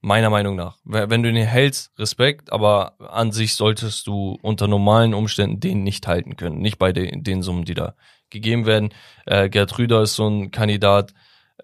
meiner 0.00 0.30
Meinung 0.30 0.54
nach. 0.54 0.76
Wenn 0.84 1.22
du 1.22 1.30
ihn 1.30 1.36
hältst, 1.36 1.98
Respekt, 1.98 2.52
aber 2.52 2.94
an 3.00 3.32
sich 3.32 3.54
solltest 3.54 4.06
du 4.06 4.38
unter 4.42 4.68
normalen 4.68 5.14
Umständen 5.14 5.60
den 5.60 5.82
nicht 5.82 6.06
halten 6.06 6.36
können. 6.36 6.58
Nicht 6.58 6.78
bei 6.78 6.92
den, 6.92 7.24
den 7.24 7.42
Summen, 7.42 7.64
die 7.64 7.74
da 7.74 7.94
gegeben 8.30 8.66
werden. 8.66 8.90
Äh, 9.24 9.48
Gerd 9.48 9.78
Rüder 9.78 10.02
ist 10.02 10.14
so 10.14 10.28
ein 10.28 10.50
Kandidat 10.50 11.14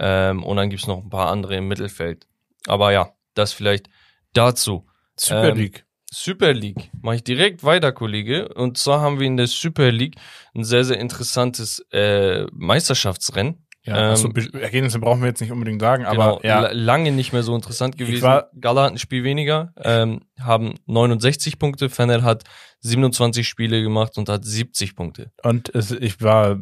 ähm, 0.00 0.42
und 0.42 0.56
dann 0.56 0.70
gibt's 0.70 0.86
noch 0.86 0.98
ein 0.98 1.10
paar 1.10 1.30
andere 1.30 1.56
im 1.56 1.68
Mittelfeld. 1.68 2.26
Aber 2.66 2.92
ja, 2.92 3.10
das 3.34 3.52
vielleicht 3.52 3.88
dazu. 4.32 4.86
Super 5.16 5.50
ähm, 5.50 5.56
League. 5.58 5.84
Super 6.14 6.52
League. 6.52 6.90
Mache 7.00 7.16
ich 7.16 7.24
direkt 7.24 7.64
weiter, 7.64 7.90
Kollege. 7.92 8.48
Und 8.54 8.76
zwar 8.78 9.00
haben 9.00 9.18
wir 9.18 9.26
in 9.26 9.36
der 9.38 9.46
Super 9.46 9.90
League 9.90 10.16
ein 10.54 10.62
sehr, 10.64 10.84
sehr 10.84 10.98
interessantes 10.98 11.84
äh, 11.90 12.44
Meisterschaftsrennen. 12.52 13.66
Ja, 13.84 13.96
ähm, 13.96 14.10
also, 14.10 14.28
Be- 14.28 14.48
Ergebnisse 14.60 14.98
brauchen 15.00 15.22
wir 15.22 15.28
jetzt 15.28 15.40
nicht 15.40 15.50
unbedingt 15.50 15.80
sagen, 15.80 16.04
Genau, 16.04 16.36
aber 16.36 16.46
ja, 16.46 16.60
la- 16.60 16.72
lange 16.72 17.10
nicht 17.12 17.32
mehr 17.32 17.42
so 17.42 17.54
interessant 17.56 17.96
gewesen. 17.98 18.22
war- 18.22 18.50
Gala 18.60 18.84
hat 18.84 18.92
ein 18.92 18.98
Spiel 18.98 19.24
weniger, 19.24 19.72
ähm, 19.82 20.20
haben 20.38 20.74
69 20.86 21.58
Punkte. 21.58 21.88
Fennel 21.88 22.22
hat 22.22 22.44
27 22.80 23.48
Spiele 23.48 23.82
gemacht 23.82 24.18
und 24.18 24.28
hat 24.28 24.44
70 24.44 24.94
Punkte. 24.94 25.32
und 25.42 25.74
es, 25.74 25.90
ich 25.90 26.20
war 26.20 26.60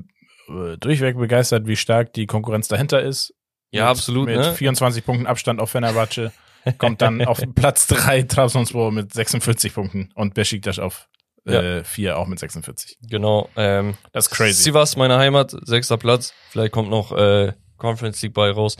äh, 0.49 0.77
durchweg 0.79 1.19
begeistert, 1.19 1.67
wie 1.67 1.77
stark 1.77 2.13
die 2.15 2.27
Konkurrenz 2.27 2.69
dahinter 2.69 3.03
ist. 3.03 3.35
Ja, 3.71 3.85
mit, 3.85 3.91
absolut. 3.91 4.27
Mit 4.27 4.37
ne? 4.37 4.55
24 4.55 5.05
Punkten 5.05 5.27
Abstand 5.27 5.61
auf 5.61 5.71
Fenerbahce 5.71 6.33
kommt 6.79 7.01
dann 7.03 7.23
auf 7.27 7.41
Platz 7.55 7.87
3 7.87 8.23
Trabzonspor 8.23 8.93
mit 8.93 9.13
46 9.13 9.75
Punkten 9.75 10.11
und 10.15 10.35
Besiktas 10.35 10.79
auf 10.79 11.09
äh, 11.47 11.85
4 11.85 12.19
auch 12.19 12.27
mit 12.27 12.39
46. 12.39 12.99
Genau. 13.09 13.49
Ähm, 13.57 13.97
Das 14.13 14.27
ist 14.27 14.35
crazy. 14.35 14.63
Sivas, 14.63 14.97
meine 14.97 15.19
Heimat, 15.19 15.57
sechster 15.63 15.97
Platz. 15.97 16.35
Vielleicht 16.51 16.73
kommt 16.73 16.91
noch 16.91 17.13
äh, 17.13 17.53
Conference 17.77 18.21
League 18.23 18.35
bei 18.35 18.51
raus. 18.51 18.77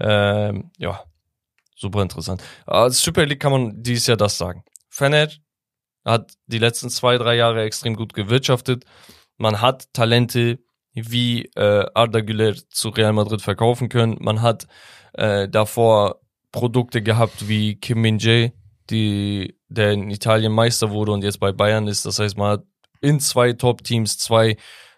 Ähm, 0.00 0.70
ja, 0.78 1.04
super 1.76 2.02
interessant. 2.02 2.42
Als 2.66 3.00
Super 3.02 3.26
League 3.26 3.40
kann 3.40 3.52
man 3.52 3.82
dieses 3.82 4.06
Jahr 4.06 4.16
das 4.16 4.38
sagen. 4.38 4.64
Fener 4.88 5.28
hat 6.04 6.32
die 6.46 6.58
letzten 6.58 6.90
zwei, 6.90 7.18
drei 7.18 7.36
Jahre 7.36 7.62
extrem 7.62 7.94
gut 7.94 8.14
gewirtschaftet. 8.14 8.84
Man 9.36 9.60
hat 9.60 9.92
Talente 9.92 10.58
wie 11.06 11.50
äh, 11.56 11.86
Arda 11.94 12.20
Güler 12.20 12.54
zu 12.70 12.90
Real 12.90 13.12
Madrid 13.12 13.42
verkaufen 13.42 13.88
können. 13.88 14.16
Man 14.20 14.42
hat 14.42 14.66
äh, 15.14 15.48
davor 15.48 16.20
Produkte 16.52 17.02
gehabt 17.02 17.48
wie 17.48 17.76
Kim 17.76 18.00
Min 18.00 18.18
Jae, 18.18 18.52
die 18.90 19.56
der 19.68 19.92
in 19.92 20.10
Italien 20.10 20.52
Meister 20.52 20.90
wurde 20.90 21.12
und 21.12 21.22
jetzt 21.22 21.40
bei 21.40 21.52
Bayern 21.52 21.86
ist. 21.88 22.06
Das 22.06 22.18
heißt, 22.18 22.36
man 22.36 22.52
hat 22.52 22.64
in 23.00 23.20
zwei 23.20 23.52
Top-Teams 23.52 24.18
zwei 24.18 24.56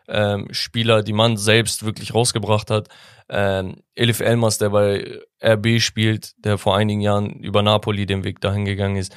ähm, 0.08 0.48
Spieler, 0.52 1.02
die 1.02 1.12
man 1.12 1.36
selbst 1.36 1.84
wirklich 1.84 2.14
rausgebracht 2.14 2.70
hat. 2.70 2.88
Ähm, 3.28 3.82
Elif 3.94 4.20
Elmas, 4.20 4.58
der 4.58 4.70
bei 4.70 5.20
RB 5.42 5.80
spielt, 5.80 6.32
der 6.44 6.58
vor 6.58 6.76
einigen 6.76 7.00
Jahren 7.00 7.30
über 7.40 7.62
Napoli 7.62 8.06
den 8.06 8.24
Weg 8.24 8.40
dahin 8.40 8.64
gegangen 8.64 8.96
ist. 8.96 9.14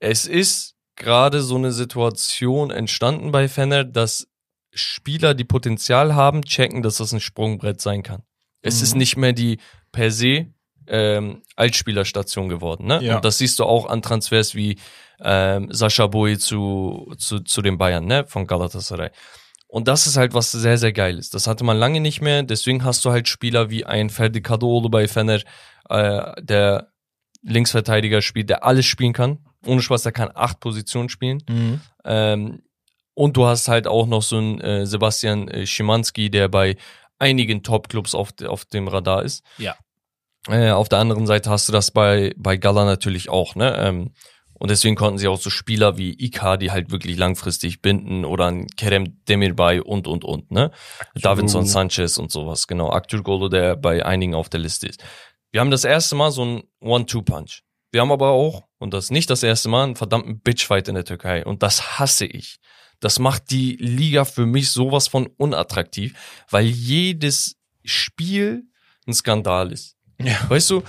Es 0.00 0.26
ist 0.26 0.76
gerade 0.96 1.40
so 1.40 1.56
eine 1.56 1.72
Situation 1.72 2.70
entstanden 2.70 3.30
bei 3.30 3.48
Fener, 3.48 3.84
dass 3.84 4.26
Spieler, 4.72 5.34
die 5.34 5.44
Potenzial 5.44 6.14
haben, 6.14 6.42
checken, 6.42 6.82
dass 6.82 6.98
das 6.98 7.12
ein 7.12 7.20
Sprungbrett 7.20 7.80
sein 7.80 8.02
kann. 8.02 8.22
Es 8.62 8.78
Mhm. 8.78 8.82
ist 8.84 8.94
nicht 8.96 9.16
mehr 9.16 9.32
die 9.32 9.58
per 9.92 10.10
se 10.10 10.46
ähm, 10.86 11.42
Altspielerstation 11.56 12.48
geworden. 12.48 12.86
Ne? 12.86 13.00
Ja. 13.02 13.16
Und 13.16 13.24
das 13.24 13.38
siehst 13.38 13.58
du 13.58 13.64
auch 13.64 13.86
an 13.86 14.02
Transfers 14.02 14.54
wie 14.54 14.78
ähm, 15.22 15.68
Sascha 15.70 16.06
Boy 16.06 16.38
zu, 16.38 17.12
zu, 17.18 17.40
zu 17.40 17.62
den 17.62 17.78
Bayern, 17.78 18.06
ne? 18.06 18.24
Von 18.26 18.46
Galatasaray. 18.46 19.10
Und 19.68 19.86
das 19.86 20.06
ist 20.08 20.16
halt 20.16 20.34
was 20.34 20.50
sehr, 20.50 20.78
sehr 20.78 20.92
geil 20.92 21.16
ist. 21.18 21.34
Das 21.34 21.46
hatte 21.46 21.62
man 21.62 21.76
lange 21.76 22.00
nicht 22.00 22.20
mehr. 22.20 22.42
Deswegen 22.42 22.82
hast 22.84 23.04
du 23.04 23.10
halt 23.12 23.28
Spieler 23.28 23.70
wie 23.70 23.84
ein 23.84 24.10
Ferdi 24.10 24.40
Kadolo 24.40 24.88
bei 24.88 25.06
Fener, 25.06 25.40
äh, 25.88 26.42
der 26.42 26.88
Linksverteidiger 27.42 28.20
spielt, 28.22 28.50
der 28.50 28.64
alles 28.64 28.86
spielen 28.86 29.12
kann. 29.12 29.38
Ohne 29.66 29.82
Spaß, 29.82 30.02
der 30.02 30.12
kann 30.12 30.30
acht 30.34 30.60
Positionen 30.60 31.08
spielen. 31.08 31.42
Mhm. 31.48 31.80
Ähm, 32.04 32.62
und 33.14 33.36
du 33.36 33.46
hast 33.46 33.68
halt 33.68 33.86
auch 33.86 34.06
noch 34.06 34.22
so 34.22 34.38
einen 34.38 34.60
äh, 34.60 34.86
Sebastian 34.86 35.48
äh, 35.48 35.66
Schimanski, 35.66 36.30
der 36.30 36.48
bei 36.48 36.76
einigen 37.18 37.62
Top-Clubs 37.62 38.14
auf, 38.14 38.30
auf 38.46 38.64
dem 38.64 38.88
Radar 38.88 39.22
ist. 39.22 39.44
Ja. 39.58 39.76
Äh, 40.48 40.70
auf 40.70 40.88
der 40.88 40.98
anderen 40.98 41.26
Seite 41.26 41.50
hast 41.50 41.68
du 41.68 41.72
das 41.72 41.90
bei, 41.90 42.32
bei 42.36 42.56
Gala 42.56 42.84
natürlich 42.84 43.28
auch, 43.28 43.54
ne? 43.54 43.76
Ähm, 43.78 44.12
und 44.60 44.70
deswegen 44.70 44.94
konnten 44.94 45.16
sie 45.16 45.26
auch 45.26 45.40
so 45.40 45.48
Spieler 45.48 45.96
wie 45.96 46.12
Icardi 46.22 46.66
halt 46.66 46.90
wirklich 46.90 47.16
langfristig 47.16 47.80
binden 47.80 48.26
oder 48.26 48.48
ein 48.48 48.66
Kerem 48.66 49.24
Demirbay 49.26 49.80
und, 49.80 50.06
und, 50.06 50.22
und, 50.22 50.50
ne? 50.50 50.70
Davinson 51.14 51.64
Sanchez 51.64 52.18
und 52.18 52.30
sowas, 52.30 52.66
genau. 52.66 52.90
Aktür 52.90 53.22
Golo, 53.22 53.48
der 53.48 53.76
bei 53.76 54.04
einigen 54.04 54.34
auf 54.34 54.50
der 54.50 54.60
Liste 54.60 54.86
ist. 54.86 55.02
Wir 55.50 55.60
haben 55.60 55.70
das 55.70 55.84
erste 55.84 56.14
Mal 56.14 56.30
so 56.30 56.44
ein 56.44 56.62
One-Two-Punch. 56.80 57.62
Wir 57.90 58.02
haben 58.02 58.12
aber 58.12 58.30
auch, 58.30 58.64
und 58.78 58.92
das 58.92 59.04
ist 59.04 59.10
nicht 59.12 59.30
das 59.30 59.42
erste 59.42 59.70
Mal, 59.70 59.84
einen 59.84 59.96
verdammten 59.96 60.40
Bitchfight 60.40 60.88
in 60.88 60.94
der 60.94 61.04
Türkei. 61.04 61.44
Und 61.44 61.62
das 61.62 61.98
hasse 61.98 62.26
ich. 62.26 62.58
Das 63.00 63.18
macht 63.18 63.50
die 63.50 63.76
Liga 63.76 64.24
für 64.24 64.46
mich 64.46 64.70
sowas 64.70 65.08
von 65.08 65.26
unattraktiv, 65.36 66.14
weil 66.50 66.66
jedes 66.66 67.56
Spiel 67.84 68.64
ein 69.06 69.14
Skandal 69.14 69.72
ist. 69.72 69.96
Ja. 70.22 70.36
Weißt 70.48 70.68
du, 70.68 70.82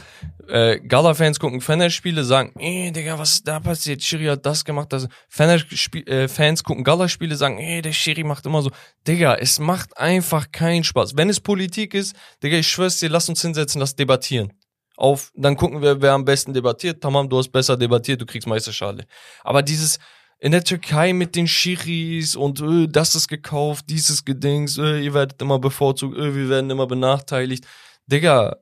äh, 0.49 0.79
Gala-Fans 0.81 1.39
gucken 1.39 1.61
Fener-Spiele, 1.61 2.25
sagen, 2.25 2.51
ey, 2.59 2.91
Digga, 2.91 3.17
was 3.17 3.35
ist 3.35 3.47
da 3.47 3.61
passiert? 3.61 4.03
Schiri 4.03 4.25
hat 4.25 4.45
das 4.45 4.65
gemacht. 4.65 4.91
Das. 4.91 5.07
Fener-Fans 5.29 6.07
äh, 6.07 6.27
Fans 6.27 6.63
gucken 6.63 6.83
Gala-Spiele, 6.83 7.37
sagen, 7.37 7.57
ey, 7.57 7.81
der 7.81 7.93
Schiri 7.93 8.25
macht 8.25 8.45
immer 8.45 8.61
so. 8.61 8.71
Digga, 9.07 9.35
es 9.35 9.57
macht 9.59 9.97
einfach 9.97 10.51
keinen 10.51 10.83
Spaß. 10.83 11.15
Wenn 11.15 11.29
es 11.29 11.39
Politik 11.39 11.93
ist, 11.93 12.13
Digga, 12.43 12.57
ich 12.57 12.67
schwör's 12.67 12.99
dir, 12.99 13.09
lass 13.09 13.29
uns 13.29 13.41
hinsetzen, 13.41 13.79
lass 13.79 13.95
debattieren. 13.95 14.51
Auf, 14.97 15.31
dann 15.33 15.55
gucken 15.55 15.81
wir, 15.81 16.01
wer 16.01 16.11
am 16.11 16.25
besten 16.25 16.53
debattiert. 16.53 17.01
Tamam, 17.01 17.29
du 17.29 17.37
hast 17.37 17.51
besser 17.53 17.77
debattiert, 17.77 18.19
du 18.19 18.25
kriegst 18.25 18.47
Meisterschale. 18.47 19.05
Aber 19.43 19.61
dieses, 19.61 19.97
in 20.41 20.51
der 20.51 20.63
Türkei 20.63 21.13
mit 21.13 21.35
den 21.35 21.47
Schiris 21.47 22.35
und 22.35 22.61
äh, 22.61 22.87
das 22.87 23.13
ist 23.13 23.27
gekauft, 23.27 23.85
dieses 23.89 24.25
Gedings, 24.25 24.79
äh, 24.79 24.99
ihr 24.99 25.13
werdet 25.13 25.39
immer 25.39 25.59
bevorzugt, 25.59 26.17
äh, 26.17 26.35
wir 26.35 26.49
werden 26.49 26.71
immer 26.71 26.87
benachteiligt. 26.87 27.65
Digga, 28.07 28.57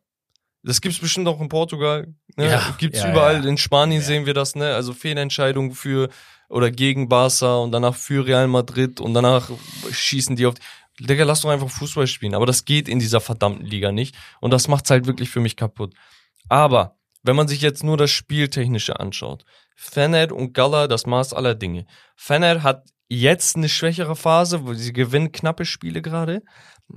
das 0.61 0.81
gibt's 0.81 0.99
bestimmt 0.99 1.30
auch 1.30 1.39
in 1.39 1.47
Portugal. 1.47 2.14
Ne? 2.35 2.49
Ja, 2.49 2.76
gibt's 2.77 2.99
ja, 2.99 3.10
überall. 3.10 3.41
ja. 3.41 3.49
In 3.49 3.57
Spanien 3.57 4.01
sehen 4.01 4.26
wir 4.26 4.34
das, 4.34 4.56
ne? 4.56 4.76
Also 4.76 4.93
Fehlentscheidungen 4.93 5.72
für 5.72 6.10
oder 6.49 6.69
gegen 6.69 7.07
Barca 7.07 7.56
und 7.60 7.72
danach 7.72 7.95
für 7.95 8.26
Real 8.26 8.49
Madrid 8.49 8.99
und 8.99 9.14
danach 9.14 9.49
schießen 9.89 10.35
die 10.35 10.45
auf. 10.47 10.56
Digga, 10.99 11.23
lass 11.23 11.41
doch 11.41 11.49
einfach 11.49 11.69
Fußball 11.69 12.07
spielen. 12.07 12.35
Aber 12.35 12.45
das 12.45 12.65
geht 12.65 12.89
in 12.89 12.99
dieser 12.99 13.22
verdammten 13.22 13.65
Liga 13.65 13.93
nicht. 13.93 14.15
Und 14.41 14.51
das 14.51 14.68
macht's 14.68 14.89
halt 14.89 15.07
wirklich 15.07 15.30
für 15.30 15.39
mich 15.39 15.56
kaputt. 15.56 15.93
Aber 16.49 16.97
wenn 17.23 17.38
man 17.38 17.47
sich 17.47 17.61
jetzt 17.61 17.85
nur 17.85 17.95
das 17.95 18.11
Spieltechnische 18.11 18.99
anschaut, 18.99 19.45
Fener 19.81 20.34
und 20.34 20.53
Gala, 20.53 20.88
das 20.88 21.06
Maß 21.06 21.34
aller 21.34 21.56
Dinge. 21.56 21.85
Fener 22.18 22.64
hat 22.64 22.89
jetzt 23.07 23.56
eine 23.56 23.69
schwächere 23.69 24.18
Phase, 24.18 24.65
wo 24.65 24.73
sie 24.73 24.91
gewinnen 24.91 25.31
knappe 25.31 25.64
Spiele 25.64 26.01
gerade, 26.01 26.41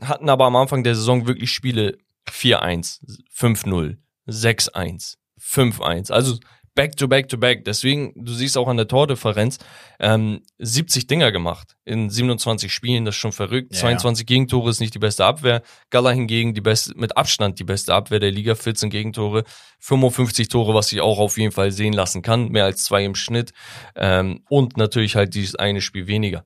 hatten 0.00 0.28
aber 0.28 0.46
am 0.46 0.56
Anfang 0.56 0.82
der 0.82 0.96
Saison 0.96 1.28
wirklich 1.28 1.52
Spiele 1.52 1.96
4-1, 2.28 3.00
5-0, 3.32 3.98
6-1, 4.26 5.14
5-1. 5.40 6.12
Also 6.12 6.38
back 6.74 6.96
to 6.96 7.08
back 7.08 7.28
to 7.28 7.38
back. 7.38 7.64
Deswegen, 7.64 8.12
du 8.16 8.32
siehst 8.32 8.56
auch 8.56 8.68
an 8.68 8.76
der 8.76 8.88
Tordifferenz, 8.88 9.58
ähm, 10.00 10.42
70 10.58 11.06
Dinger 11.06 11.32
gemacht 11.32 11.76
in 11.84 12.10
27 12.10 12.72
Spielen, 12.72 13.04
das 13.04 13.14
ist 13.14 13.20
schon 13.20 13.32
verrückt. 13.32 13.74
Ja, 13.74 13.80
22 13.80 14.26
Gegentore 14.26 14.70
ist 14.70 14.80
nicht 14.80 14.94
die 14.94 14.98
beste 14.98 15.24
Abwehr. 15.24 15.62
Gala 15.90 16.10
hingegen 16.10 16.54
die 16.54 16.60
beste, 16.60 16.92
mit 16.96 17.16
Abstand 17.16 17.58
die 17.58 17.64
beste 17.64 17.94
Abwehr 17.94 18.20
der 18.20 18.30
Liga, 18.30 18.54
14 18.54 18.90
Gegentore, 18.90 19.44
55 19.80 20.48
Tore, 20.48 20.74
was 20.74 20.88
sich 20.88 21.00
auch 21.00 21.18
auf 21.18 21.38
jeden 21.38 21.52
Fall 21.52 21.72
sehen 21.72 21.92
lassen 21.92 22.22
kann, 22.22 22.48
mehr 22.48 22.64
als 22.64 22.84
zwei 22.84 23.04
im 23.04 23.14
Schnitt. 23.14 23.52
Ähm, 23.94 24.44
und 24.48 24.76
natürlich 24.76 25.16
halt 25.16 25.34
dieses 25.34 25.56
eine 25.56 25.80
Spiel 25.80 26.06
weniger. 26.06 26.44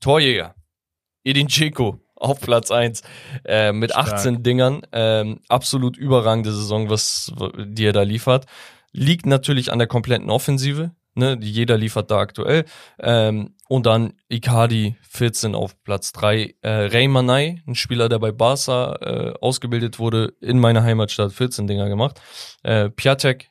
Torjäger, 0.00 0.54
Edin 1.24 1.48
Dzeko 1.48 2.00
auf 2.20 2.40
Platz 2.40 2.70
1 2.70 3.02
äh, 3.44 3.72
mit 3.72 3.92
Stark. 3.92 4.12
18 4.12 4.42
Dingern. 4.42 4.82
Ähm, 4.92 5.40
absolut 5.48 5.96
überragende 5.96 6.52
Saison, 6.52 6.88
was 6.90 7.32
die 7.58 7.86
er 7.86 7.92
da 7.92 8.02
liefert. 8.02 8.46
Liegt 8.92 9.26
natürlich 9.26 9.72
an 9.72 9.78
der 9.78 9.88
kompletten 9.88 10.30
Offensive. 10.30 10.92
Ne, 11.16 11.36
die 11.36 11.50
jeder 11.50 11.76
liefert 11.76 12.10
da 12.12 12.18
aktuell. 12.18 12.64
Ähm, 13.00 13.56
und 13.68 13.84
dann 13.84 14.14
Icardi 14.28 14.96
14 15.02 15.56
auf 15.56 15.74
Platz 15.82 16.12
3. 16.12 16.54
Äh, 16.62 16.70
Ray 16.70 17.08
Manay, 17.08 17.62
ein 17.66 17.74
Spieler, 17.74 18.08
der 18.08 18.20
bei 18.20 18.30
Barca 18.30 18.94
äh, 19.00 19.32
ausgebildet 19.40 19.98
wurde, 19.98 20.34
in 20.40 20.60
meiner 20.60 20.84
Heimatstadt 20.84 21.32
14 21.32 21.66
Dinger 21.66 21.88
gemacht. 21.88 22.20
Äh, 22.62 22.90
Piatek 22.90 23.50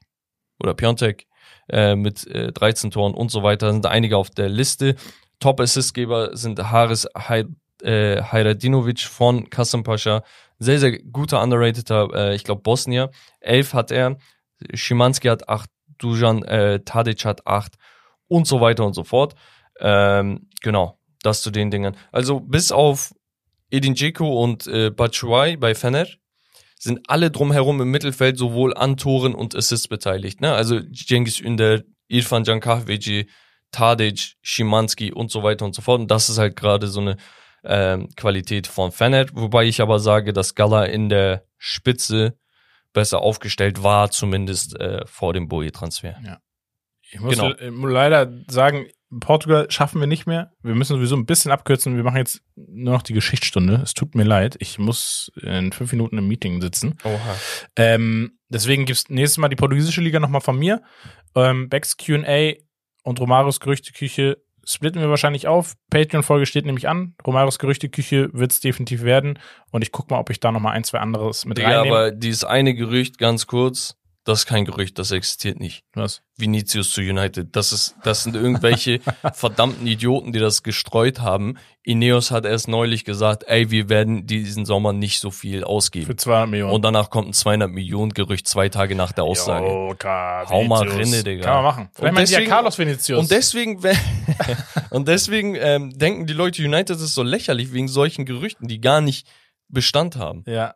oder 0.64 0.74
Piontek 0.74 1.28
äh, 1.70 1.96
mit 1.96 2.26
äh, 2.28 2.54
13 2.54 2.92
Toren 2.92 3.14
und 3.14 3.30
so 3.30 3.44
weiter 3.44 3.72
sind 3.72 3.86
einige 3.86 4.16
auf 4.16 4.30
der 4.30 4.48
Liste. 4.48 4.96
Top-Assistgeber 5.40 6.36
sind 6.38 6.60
Haris 6.72 7.08
Hay 7.14 7.46
äh, 7.84 8.22
Hayradinovic 8.22 9.02
von 9.02 9.50
Kasımpaşa. 9.50 10.24
Sehr, 10.60 10.80
sehr 10.80 11.00
guter, 11.00 11.42
underrateder, 11.42 12.10
äh, 12.14 12.36
ich 12.36 12.44
glaube, 12.44 12.62
Bosnier. 12.62 13.12
Elf 13.40 13.74
hat 13.74 13.92
er. 13.92 14.18
Schimanski 14.74 15.28
hat 15.28 15.50
acht. 15.50 15.70
Dujan 15.98 16.44
äh, 16.44 16.80
Tadic 16.86 17.26
hat 17.26 17.46
acht. 17.46 17.76
Und 18.28 18.48
so 18.48 18.62
weiter 18.62 18.86
und 18.86 18.94
so 18.94 19.04
fort. 19.04 19.36
Ähm, 19.80 20.50
genau, 20.62 21.00
das 21.24 21.42
zu 21.42 21.52
den 21.52 21.72
Dingen. 21.72 21.96
Also 22.12 22.40
bis 22.40 22.72
auf 22.72 23.14
Edin 23.72 23.96
Dzeko 23.96 24.44
und 24.44 24.68
äh, 24.68 24.92
Batshuayi 24.92 25.58
bei 25.58 25.76
Fener 25.76 26.08
sind 26.78 27.02
alle 27.10 27.30
drumherum 27.30 27.82
im 27.82 27.92
Mittelfeld 27.92 28.38
sowohl 28.38 28.74
an 28.74 28.98
Toren 28.98 29.36
und 29.36 29.56
Assists 29.56 29.88
beteiligt. 29.88 30.42
Ne? 30.42 30.54
Also 30.54 30.80
Cengiz 30.94 31.40
Ünder, 31.40 31.82
Irfan 32.08 32.44
Cankahveci, 32.44 33.30
Tadic, 33.72 34.36
Schimanski 34.42 35.12
und 35.12 35.30
so 35.30 35.44
weiter 35.44 35.66
und 35.66 35.76
so 35.76 35.82
fort. 35.82 36.00
Und 36.02 36.10
das 36.10 36.30
ist 36.30 36.38
halt 36.38 36.56
gerade 36.56 36.88
so 36.88 37.02
eine 37.02 37.18
ähm, 37.64 38.10
Qualität 38.16 38.68
von 38.68 38.92
Fener, 38.92 39.26
wobei 39.34 39.66
ich 39.66 39.82
aber 39.82 40.00
sage, 40.00 40.32
dass 40.32 40.56
Gala 40.56 40.86
in 40.86 41.10
der 41.10 41.44
Spitze 41.58 42.38
besser 43.00 43.22
aufgestellt 43.22 43.82
war, 43.82 44.12
zumindest 44.12 44.78
äh, 44.80 45.06
vor 45.06 45.32
dem 45.34 45.48
Boje-Transfer. 45.48 46.16
Ich 47.12 47.20
muss 47.20 47.36
Genau. 47.38 47.88
leider 47.88 48.32
sagen, 48.50 48.88
Portugal 49.22 49.66
schaffen 49.72 50.00
wir 50.02 50.08
nicht 50.08 50.28
mehr. 50.28 50.52
Wir 50.62 50.76
müssen 50.76 50.94
sowieso 50.98 51.16
ein 51.16 51.26
bisschen 51.26 51.52
abkürzen. 51.52 51.96
Wir 51.96 52.04
machen 52.04 52.18
jetzt 52.18 52.42
nur 52.56 52.94
noch 52.94 53.02
die 53.02 53.14
Geschichtsstunde. 53.14 53.76
Es 53.84 53.94
tut 53.96 54.14
mir 54.14 54.24
leid. 54.26 54.56
Ich 54.60 54.78
muss 54.78 55.32
in 55.42 55.72
fünf 55.72 55.92
Minuten 55.94 56.18
im 56.20 56.28
Meeting 56.28 56.62
sitzen. 56.62 56.98
Oha. 57.04 57.36
Ähm, 57.76 58.38
deswegen 58.50 58.86
gibt's 58.86 59.10
nächstes 59.10 59.38
Mal 59.40 59.48
die 59.50 59.56
portugiesische 59.56 60.02
Liga 60.02 60.20
nochmal 60.20 60.42
von 60.42 60.60
mir. 60.60 60.84
Ähm, 61.36 61.70
Becks 61.70 61.98
Q&A 61.98 62.54
und 63.04 63.20
Romarios 63.20 63.60
Gerüchteküche 63.60 64.38
splitten 64.66 65.02
wir 65.02 65.10
wahrscheinlich 65.10 65.48
auf. 65.48 65.76
Patreon-Folge 65.90 66.46
steht 66.46 66.66
nämlich 66.66 66.88
an. 66.88 67.16
Romarios 67.26 67.60
Gerüchteküche 67.60 68.30
wird's 68.34 68.60
definitiv 68.60 69.04
werden. 69.04 69.40
Und 69.72 69.84
ich 69.84 69.92
guck 69.92 70.10
mal, 70.10 70.20
ob 70.20 70.30
ich 70.30 70.40
da 70.40 70.52
nochmal 70.52 70.74
ein, 70.76 70.84
zwei 70.84 71.00
anderes 71.00 71.46
mit 71.46 71.58
Digga, 71.58 71.80
reinnehme. 71.80 71.96
aber 71.96 72.12
dieses 72.12 72.44
eine 72.44 72.74
Gerücht, 72.74 73.18
ganz 73.18 73.48
kurz, 73.48 73.99
das 74.26 74.40
ist 74.40 74.46
kein 74.46 74.66
Gerücht, 74.66 75.00
das 75.00 75.12
existiert 75.12 75.60
nicht. 75.60 75.84
Was? 75.94 76.22
Vinicius 76.38 76.92
zu 76.92 77.02
United. 77.02 77.56
Das 77.56 77.72
ist, 77.72 77.96
das 78.04 78.24
sind 78.24 78.36
irgendwelche 78.36 79.00
verdammten 79.34 79.88
Idioten, 79.88 80.32
die 80.34 80.40
das 80.40 80.62
gestreut 80.62 81.20
haben. 81.22 81.58
Ineos 81.84 82.30
hat 82.30 82.46
erst 82.46 82.68
neulich 82.68 83.06
gesagt, 83.06 83.44
ey, 83.48 83.72
wir 83.72 83.90
werden 83.90 84.28
diesen 84.28 84.66
Sommer 84.66 84.94
nicht 84.94 85.20
so 85.20 85.32
viel 85.32 85.62
Für 85.62 85.68
ausgeben. 85.68 86.18
200 86.18 86.50
Millionen. 86.50 86.74
Und 86.74 86.84
danach 86.84 87.10
kommt 87.10 87.30
ein 87.30 87.34
200 87.34 87.72
Millionen 87.72 88.12
Gerücht 88.14 88.48
zwei 88.48 88.70
Tage 88.70 88.94
nach 88.96 89.12
der 89.14 89.24
Aussage. 89.24 89.66
Jo, 89.68 89.96
Ka- 89.98 90.46
Hau 90.50 90.64
mal 90.66 90.82
Vinicius. 90.82 91.08
rinne, 91.14 91.24
Digga. 91.24 91.44
Kann 91.46 91.54
man 91.56 91.64
machen. 91.64 91.90
Vielleicht 91.94 92.10
Und 92.10 92.16
meint 92.16 92.30
ja 92.30 92.38
deswegen- 92.38 92.52
Carlos 92.52 92.78
Vinicius. 92.78 93.20
Und 93.20 93.32
deswegen, 93.32 93.82
we- 93.84 93.96
und 94.92 95.08
deswegen 95.08 95.56
ähm, 95.56 95.98
denken 95.98 96.28
die 96.28 96.34
Leute, 96.34 96.62
United 96.64 96.98
ist 96.98 97.16
so 97.16 97.24
lächerlich 97.24 97.74
wegen 97.74 97.88
solchen 97.88 98.26
Gerüchten, 98.26 98.68
die 98.68 98.80
gar 98.82 99.02
nicht 99.02 99.28
Bestand 99.70 100.16
haben. 100.16 100.44
Ja. 100.48 100.76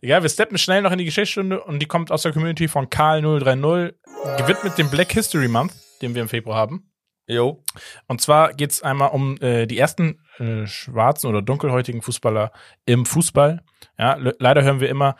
Egal, 0.00 0.22
wir 0.22 0.30
steppen 0.30 0.58
schnell 0.58 0.82
noch 0.82 0.92
in 0.92 0.98
die 0.98 1.04
Geschichtsstunde 1.04 1.62
und 1.62 1.80
die 1.80 1.86
kommt 1.86 2.10
aus 2.10 2.22
der 2.22 2.32
Community 2.32 2.68
von 2.68 2.88
Karl030, 2.88 3.94
gewidmet 4.38 4.78
dem 4.78 4.90
Black 4.90 5.12
History 5.12 5.48
Month, 5.48 5.72
den 6.02 6.14
wir 6.14 6.22
im 6.22 6.28
Februar 6.28 6.56
haben. 6.56 6.90
Jo. 7.26 7.62
Und 8.06 8.20
zwar 8.20 8.52
geht's 8.52 8.82
einmal 8.82 9.10
um 9.10 9.40
äh, 9.40 9.66
die 9.66 9.78
ersten 9.78 10.20
äh, 10.38 10.66
schwarzen 10.66 11.28
oder 11.28 11.40
dunkelhäutigen 11.40 12.02
Fußballer 12.02 12.52
im 12.84 13.06
Fußball. 13.06 13.62
Ja, 13.98 14.14
le 14.14 14.34
leider 14.38 14.62
hören 14.62 14.80
wir 14.80 14.88
immer 14.88 15.16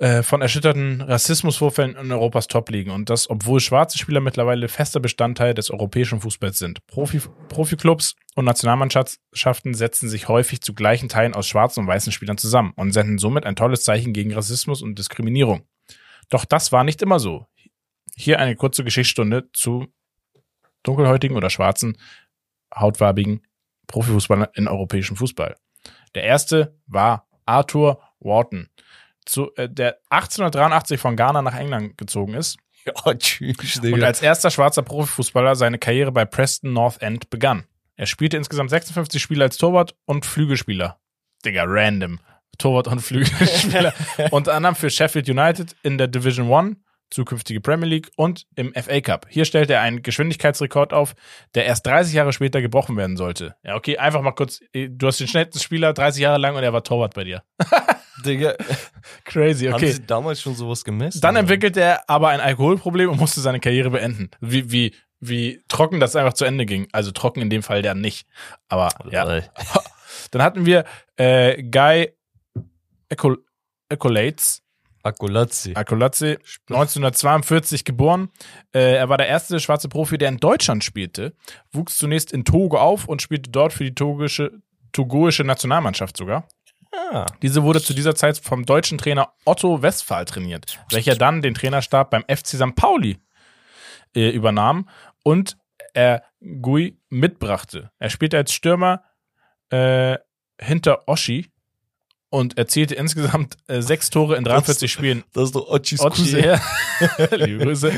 äh, 0.00 0.22
von 0.22 0.42
erschütterten 0.42 1.00
Rassismusvorfällen 1.00 1.96
in 1.96 2.10
Europas 2.10 2.48
Top-Ligen. 2.48 2.90
Und 2.90 3.10
das, 3.10 3.30
obwohl 3.30 3.60
schwarze 3.60 3.98
Spieler 3.98 4.20
mittlerweile 4.20 4.68
fester 4.68 5.00
Bestandteil 5.00 5.54
des 5.54 5.70
europäischen 5.70 6.20
Fußballs 6.20 6.58
sind. 6.58 6.84
Profi 6.86 7.20
Profiklubs 7.48 8.16
und 8.34 8.44
Nationalmannschaften 8.44 9.74
setzen 9.74 10.08
sich 10.08 10.28
häufig 10.28 10.60
zu 10.60 10.74
gleichen 10.74 11.08
Teilen 11.08 11.34
aus 11.34 11.46
schwarzen 11.46 11.80
und 11.80 11.86
weißen 11.86 12.12
Spielern 12.12 12.38
zusammen 12.38 12.72
und 12.76 12.92
senden 12.92 13.18
somit 13.18 13.46
ein 13.46 13.56
tolles 13.56 13.84
Zeichen 13.84 14.12
gegen 14.12 14.34
Rassismus 14.34 14.82
und 14.82 14.98
Diskriminierung. 14.98 15.66
Doch 16.28 16.44
das 16.44 16.72
war 16.72 16.84
nicht 16.84 17.00
immer 17.02 17.20
so. 17.20 17.46
Hier 18.16 18.40
eine 18.40 18.56
kurze 18.56 18.84
Geschichtsstunde 18.84 19.48
zu 19.52 19.86
dunkelhäutigen 20.82 21.36
oder 21.36 21.50
schwarzen, 21.50 21.96
hautfarbigen 22.74 23.46
Profifußballern 23.86 24.48
in 24.54 24.68
europäischem 24.68 25.16
Fußball. 25.16 25.56
Der 26.14 26.24
erste 26.24 26.78
war 26.86 27.28
Arthur 27.46 28.00
Wharton, 28.20 28.68
zu, 29.24 29.54
äh, 29.56 29.68
der 29.68 29.98
1883 30.10 31.00
von 31.00 31.16
Ghana 31.16 31.42
nach 31.42 31.56
England 31.56 31.96
gezogen 31.98 32.34
ist 32.34 32.58
Ja, 32.84 33.14
tschüss, 33.18 33.78
und 33.78 34.02
als 34.02 34.22
erster 34.22 34.50
schwarzer 34.50 34.82
Profifußballer 34.82 35.56
seine 35.56 35.78
Karriere 35.78 36.12
bei 36.12 36.24
Preston 36.24 36.72
North 36.72 37.00
End 37.00 37.30
begann. 37.30 37.64
Er 37.96 38.06
spielte 38.06 38.36
insgesamt 38.36 38.70
56 38.70 39.22
Spiele 39.22 39.44
als 39.44 39.56
Torwart 39.56 39.94
und 40.04 40.26
Flügelspieler. 40.26 40.98
Digga, 41.44 41.64
random. 41.66 42.18
Torwart 42.58 42.88
und 42.88 43.00
Flügelspieler. 43.00 43.94
Unter 44.30 44.54
anderem 44.54 44.74
für 44.74 44.90
Sheffield 44.90 45.28
United 45.28 45.76
in 45.82 45.98
der 45.98 46.08
Division 46.08 46.48
One, 46.48 46.76
zukünftige 47.10 47.60
Premier 47.60 47.88
League 47.88 48.10
und 48.16 48.46
im 48.56 48.72
FA 48.74 49.00
Cup. 49.00 49.26
Hier 49.28 49.44
stellte 49.44 49.74
er 49.74 49.80
einen 49.80 50.02
Geschwindigkeitsrekord 50.02 50.92
auf, 50.92 51.14
der 51.54 51.66
erst 51.66 51.86
30 51.86 52.14
Jahre 52.14 52.32
später 52.32 52.60
gebrochen 52.60 52.96
werden 52.96 53.16
sollte. 53.16 53.56
Ja, 53.62 53.76
okay, 53.76 53.98
einfach 53.98 54.22
mal 54.22 54.32
kurz. 54.32 54.60
Du 54.72 55.06
hast 55.06 55.20
den 55.20 55.28
schnellsten 55.28 55.60
Spieler 55.60 55.92
30 55.92 56.22
Jahre 56.22 56.38
lang 56.38 56.56
und 56.56 56.62
er 56.62 56.72
war 56.72 56.82
Torwart 56.82 57.14
bei 57.14 57.24
dir. 57.24 57.42
Digga, 58.24 58.54
Crazy, 59.24 59.66
haben 59.66 59.74
okay. 59.74 59.92
sie 59.92 60.06
damals 60.06 60.40
schon 60.40 60.54
sowas 60.54 60.84
gemessen? 60.84 61.20
Dann 61.20 61.36
entwickelte 61.36 61.80
er 61.80 62.08
aber 62.08 62.28
ein 62.28 62.40
Alkoholproblem 62.40 63.10
und 63.10 63.18
musste 63.18 63.40
seine 63.40 63.60
Karriere 63.60 63.90
beenden. 63.90 64.30
Wie, 64.40 64.70
wie, 64.70 64.94
wie 65.20 65.62
trocken 65.68 66.00
das 66.00 66.16
einfach 66.16 66.34
zu 66.34 66.44
Ende 66.44 66.66
ging. 66.66 66.88
Also 66.92 67.10
trocken 67.10 67.40
in 67.40 67.50
dem 67.50 67.62
Fall 67.62 67.82
der 67.82 67.94
nicht. 67.94 68.26
Aber 68.68 68.90
ja. 69.10 69.24
Dann 70.30 70.42
hatten 70.42 70.66
wir 70.66 70.84
äh, 71.16 71.62
Guy 71.62 72.12
Ecol 73.08 73.44
Ecolates, 73.88 74.64
Akulazzi. 75.04 75.72
Akolazzi, 75.74 76.38
1942 76.70 77.84
geboren. 77.84 78.30
Äh, 78.72 78.96
er 78.96 79.10
war 79.10 79.18
der 79.18 79.28
erste 79.28 79.60
schwarze 79.60 79.90
Profi, 79.90 80.16
der 80.16 80.30
in 80.30 80.38
Deutschland 80.38 80.82
spielte, 80.82 81.34
wuchs 81.72 81.98
zunächst 81.98 82.32
in 82.32 82.44
Togo 82.46 82.78
auf 82.78 83.06
und 83.06 83.20
spielte 83.20 83.50
dort 83.50 83.74
für 83.74 83.84
die 83.84 83.94
togische, 83.94 84.62
togoische 84.92 85.44
Nationalmannschaft 85.44 86.16
sogar. 86.16 86.48
Ah, 87.12 87.26
Diese 87.42 87.62
wurde 87.62 87.80
zu 87.82 87.94
dieser 87.94 88.14
Zeit 88.14 88.38
vom 88.38 88.64
deutschen 88.64 88.98
Trainer 88.98 89.32
Otto 89.44 89.82
Westphal 89.82 90.24
trainiert, 90.24 90.78
welcher 90.90 91.14
dann 91.16 91.42
den 91.42 91.54
Trainerstab 91.54 92.10
beim 92.10 92.22
FC 92.28 92.48
St. 92.56 92.74
Pauli 92.74 93.18
äh, 94.14 94.30
übernahm 94.30 94.88
und 95.22 95.56
er 95.92 96.22
Gui 96.60 96.98
mitbrachte. 97.08 97.90
Er 97.98 98.10
spielte 98.10 98.36
als 98.36 98.52
Stürmer 98.52 99.02
äh, 99.70 100.18
hinter 100.60 101.08
Oschi 101.08 101.50
und 102.30 102.58
erzielte 102.58 102.94
insgesamt 102.96 103.56
äh, 103.68 103.80
sechs 103.80 104.10
Tore 104.10 104.36
in 104.36 104.44
43 104.44 104.90
Spielen. 104.90 105.24
das 105.32 105.44
ist 105.44 105.54
doch 105.56 105.68
Ochis 105.68 106.00
Ochi, 106.00 106.22
Cousin. 106.22 106.44
ja. 106.44 106.60
Liebe 107.36 107.64
Grüße. 107.64 107.92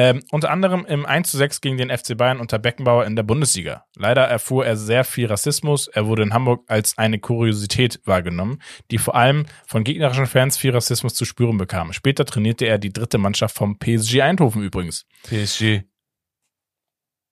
Ähm, 0.00 0.22
unter 0.30 0.50
anderem 0.52 0.86
im 0.86 1.04
1 1.04 1.28
zu 1.28 1.36
6 1.38 1.60
gegen 1.60 1.76
den 1.76 1.90
FC 1.90 2.16
Bayern 2.16 2.38
unter 2.38 2.60
Beckenbauer 2.60 3.04
in 3.04 3.16
der 3.16 3.24
Bundesliga. 3.24 3.84
Leider 3.96 4.22
erfuhr 4.22 4.64
er 4.64 4.76
sehr 4.76 5.02
viel 5.02 5.26
Rassismus. 5.26 5.88
Er 5.88 6.06
wurde 6.06 6.22
in 6.22 6.32
Hamburg 6.32 6.62
als 6.68 6.96
eine 6.98 7.18
Kuriosität 7.18 8.00
wahrgenommen, 8.04 8.62
die 8.92 8.98
vor 8.98 9.16
allem 9.16 9.46
von 9.66 9.82
gegnerischen 9.82 10.26
Fans 10.26 10.56
viel 10.56 10.70
Rassismus 10.70 11.14
zu 11.14 11.24
spüren 11.24 11.58
bekam. 11.58 11.92
Später 11.92 12.24
trainierte 12.24 12.64
er 12.64 12.78
die 12.78 12.92
dritte 12.92 13.18
Mannschaft 13.18 13.56
vom 13.56 13.76
PSG 13.80 14.22
Eindhoven 14.22 14.62
übrigens. 14.62 15.04
PSG. 15.24 15.82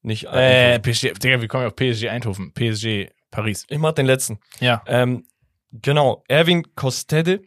Nicht 0.03 0.25
Äh, 0.25 0.81
PSG, 0.81 1.13
Digga, 1.13 1.41
wie 1.41 1.47
kommen 1.47 1.63
wir 1.63 1.69
auf 1.69 1.77
PSG 1.77 2.09
Eindhoven? 2.09 2.53
PSG 2.53 3.13
Paris. 3.31 3.65
Ich 3.69 3.79
mach 3.79 3.93
den 3.93 4.07
letzten. 4.07 4.41
Ja. 4.59 4.83
Ähm, 4.89 5.29
genau, 5.71 6.25
Erwin 6.27 6.75
Kostede, 6.75 7.43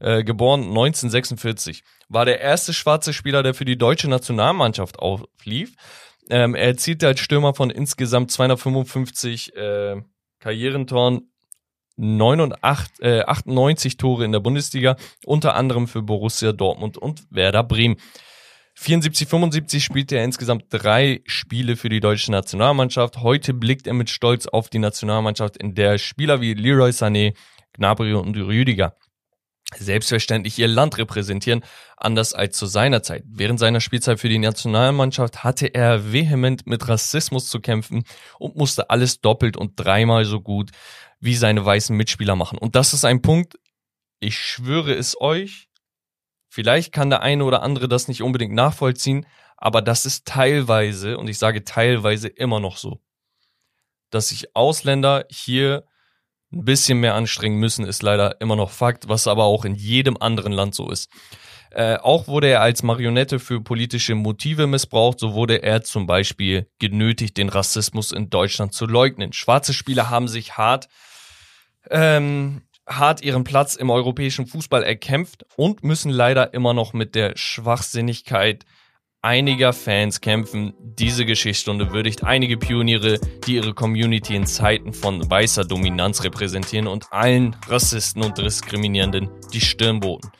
äh, 0.00 0.24
geboren 0.24 0.62
1946, 0.62 1.82
war 2.08 2.24
der 2.24 2.40
erste 2.40 2.72
schwarze 2.72 3.12
Spieler, 3.12 3.42
der 3.42 3.54
für 3.54 3.64
die 3.64 3.78
deutsche 3.78 4.08
Nationalmannschaft 4.08 4.98
auflief. 4.98 5.74
Ähm, 6.30 6.54
er 6.54 6.66
erzielte 6.66 7.06
als 7.06 7.20
Stürmer 7.20 7.54
von 7.54 7.70
insgesamt 7.70 8.30
255 8.30 9.56
äh, 9.56 10.02
Karrierentoren 10.40 11.30
89, 11.96 13.00
äh, 13.00 13.22
98 13.22 13.96
Tore 13.96 14.24
in 14.24 14.32
der 14.32 14.40
Bundesliga, 14.40 14.96
unter 15.24 15.54
anderem 15.54 15.88
für 15.88 16.02
Borussia 16.02 16.52
Dortmund 16.52 16.96
und 16.96 17.24
Werder 17.30 17.64
Bremen. 17.64 17.96
74, 18.76 19.26
75 19.26 19.82
spielte 19.82 20.16
er 20.16 20.24
insgesamt 20.24 20.66
drei 20.68 21.22
Spiele 21.26 21.74
für 21.74 21.88
die 21.88 21.98
deutsche 21.98 22.30
Nationalmannschaft. 22.30 23.22
Heute 23.22 23.52
blickt 23.52 23.88
er 23.88 23.94
mit 23.94 24.08
Stolz 24.08 24.46
auf 24.46 24.68
die 24.68 24.78
Nationalmannschaft, 24.78 25.56
in 25.56 25.74
der 25.74 25.98
Spieler 25.98 26.40
wie 26.40 26.54
Leroy 26.54 26.90
Sané, 26.90 27.34
Gnabry 27.72 28.14
und 28.14 28.36
Rüdiger 28.36 28.94
selbstverständlich 29.76 30.58
ihr 30.58 30.68
Land 30.68 30.98
repräsentieren, 30.98 31.64
anders 31.96 32.32
als 32.32 32.56
zu 32.56 32.66
seiner 32.66 33.02
Zeit. 33.02 33.24
Während 33.26 33.58
seiner 33.58 33.80
Spielzeit 33.80 34.18
für 34.18 34.28
die 34.28 34.38
Nationalmannschaft 34.38 35.44
hatte 35.44 35.66
er 35.66 36.12
vehement 36.12 36.66
mit 36.66 36.88
Rassismus 36.88 37.48
zu 37.48 37.60
kämpfen 37.60 38.04
und 38.38 38.56
musste 38.56 38.90
alles 38.90 39.20
doppelt 39.20 39.56
und 39.56 39.72
dreimal 39.76 40.24
so 40.24 40.40
gut 40.40 40.70
wie 41.20 41.34
seine 41.34 41.64
weißen 41.64 41.96
Mitspieler 41.96 42.36
machen. 42.36 42.58
Und 42.58 42.76
das 42.76 42.94
ist 42.94 43.04
ein 43.04 43.22
Punkt, 43.22 43.58
ich 44.20 44.38
schwöre 44.38 44.94
es 44.94 45.20
euch, 45.20 45.68
vielleicht 46.48 46.92
kann 46.92 47.10
der 47.10 47.22
eine 47.22 47.44
oder 47.44 47.62
andere 47.62 47.88
das 47.88 48.08
nicht 48.08 48.22
unbedingt 48.22 48.54
nachvollziehen, 48.54 49.26
aber 49.56 49.82
das 49.82 50.06
ist 50.06 50.24
teilweise, 50.24 51.18
und 51.18 51.28
ich 51.28 51.38
sage 51.38 51.64
teilweise 51.64 52.28
immer 52.28 52.60
noch 52.60 52.76
so, 52.76 53.00
dass 54.10 54.28
sich 54.28 54.54
Ausländer 54.54 55.26
hier 55.28 55.84
ein 56.52 56.64
bisschen 56.64 57.00
mehr 57.00 57.14
anstrengen 57.14 57.58
müssen, 57.58 57.84
ist 57.84 58.02
leider 58.02 58.40
immer 58.40 58.56
noch 58.56 58.70
Fakt, 58.70 59.08
was 59.08 59.26
aber 59.26 59.44
auch 59.44 59.64
in 59.64 59.74
jedem 59.74 60.16
anderen 60.18 60.52
Land 60.52 60.74
so 60.74 60.90
ist. 60.90 61.10
Äh, 61.70 61.96
auch 61.96 62.28
wurde 62.28 62.48
er 62.48 62.62
als 62.62 62.82
Marionette 62.82 63.38
für 63.38 63.60
politische 63.60 64.14
Motive 64.14 64.66
missbraucht, 64.66 65.20
so 65.20 65.34
wurde 65.34 65.62
er 65.62 65.82
zum 65.82 66.06
Beispiel 66.06 66.66
genötigt, 66.78 67.36
den 67.36 67.50
Rassismus 67.50 68.12
in 68.12 68.30
Deutschland 68.30 68.72
zu 68.72 68.86
leugnen. 68.86 69.34
Schwarze 69.34 69.74
Spieler 69.74 70.08
haben 70.08 70.28
sich 70.28 70.56
hart, 70.56 70.88
ähm, 71.90 72.62
hart 72.88 73.22
ihren 73.22 73.44
Platz 73.44 73.74
im 73.74 73.90
europäischen 73.90 74.46
Fußball 74.46 74.82
erkämpft 74.82 75.44
und 75.56 75.84
müssen 75.84 76.10
leider 76.10 76.54
immer 76.54 76.72
noch 76.72 76.94
mit 76.94 77.14
der 77.14 77.36
Schwachsinnigkeit 77.36 78.64
einiger 79.22 79.72
Fans 79.72 80.20
kämpfen. 80.20 80.74
Diese 80.80 81.24
Geschichtsstunde 81.26 81.92
würdigt 81.92 82.24
einige 82.24 82.56
Pioniere, 82.56 83.18
die 83.46 83.56
ihre 83.56 83.74
Community 83.74 84.34
in 84.36 84.46
Zeiten 84.46 84.92
von 84.92 85.28
weißer 85.28 85.64
Dominanz 85.64 86.22
repräsentieren 86.24 86.86
und 86.86 87.12
allen 87.12 87.56
Rassisten 87.66 88.22
und 88.22 88.38
Diskriminierenden 88.38 89.28
die 89.52 89.60
Stirn 89.60 90.00
boten. 90.00 90.30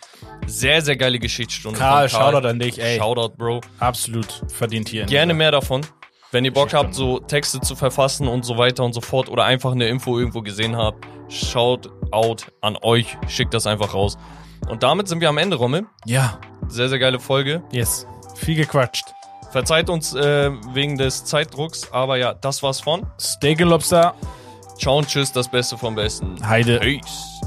Sehr, 0.46 0.80
sehr 0.82 0.96
geile 0.96 1.18
Geschichtsstunde. 1.18 1.78
Karl, 1.78 2.09
Karl. 2.09 2.32
Shoutout 2.32 2.46
an 2.48 2.59
dich, 2.59 2.80
ey. 2.80 2.98
Shoutout, 2.98 3.36
Bro. 3.36 3.60
Absolut 3.80 4.42
verdient 4.48 4.88
hier. 4.88 5.05
Gerne 5.06 5.34
mehr 5.34 5.50
davon. 5.50 5.82
Wenn 6.30 6.44
ihr 6.44 6.52
Bock 6.52 6.74
habt, 6.74 6.94
so 6.94 7.18
Texte 7.20 7.60
zu 7.60 7.74
verfassen 7.74 8.28
und 8.28 8.44
so 8.44 8.59
weiter 8.59 8.84
und 8.84 8.92
so 8.92 9.00
fort 9.00 9.28
oder 9.30 9.44
einfach 9.44 9.72
eine 9.72 9.88
Info 9.88 10.18
irgendwo 10.18 10.42
gesehen 10.42 10.76
habt, 10.76 11.06
schaut 11.28 11.90
out 12.10 12.52
an 12.60 12.76
euch, 12.82 13.16
schickt 13.28 13.55
das 13.55 13.66
einfach 13.66 13.94
raus. 13.94 14.18
Und 14.68 14.82
damit 14.82 15.09
sind 15.09 15.20
wir 15.20 15.30
am 15.30 15.38
Ende, 15.38 15.56
Rommel. 15.56 15.86
Ja, 16.05 16.38
Sehr, 16.68 16.88
sehr 16.90 16.98
geile 16.98 17.18
Folge. 17.18 17.62
yes. 17.72 18.06
Viel 18.39 18.56
gequatscht. 18.56 19.15
Verzeiht 19.51 19.90
uns 19.90 20.15
äh, 20.15 20.51
wegen 20.73 20.97
des 20.97 21.24
Zeitdrucks, 21.24 21.90
aber 21.93 22.16
ja, 22.16 22.35
das 22.35 22.62
war's 22.62 22.81
von. 22.81 23.06
Steak 23.19 23.60
Lobster, 23.60 24.15
Ciao 24.78 24.98
und 24.98 25.09
tschüss, 25.09 25.32
das 25.32 25.48
Beste 25.48 25.77
vom 25.77 25.97
Besten. 25.97 26.36
Heide. 26.47 26.78
Peace. 26.78 27.40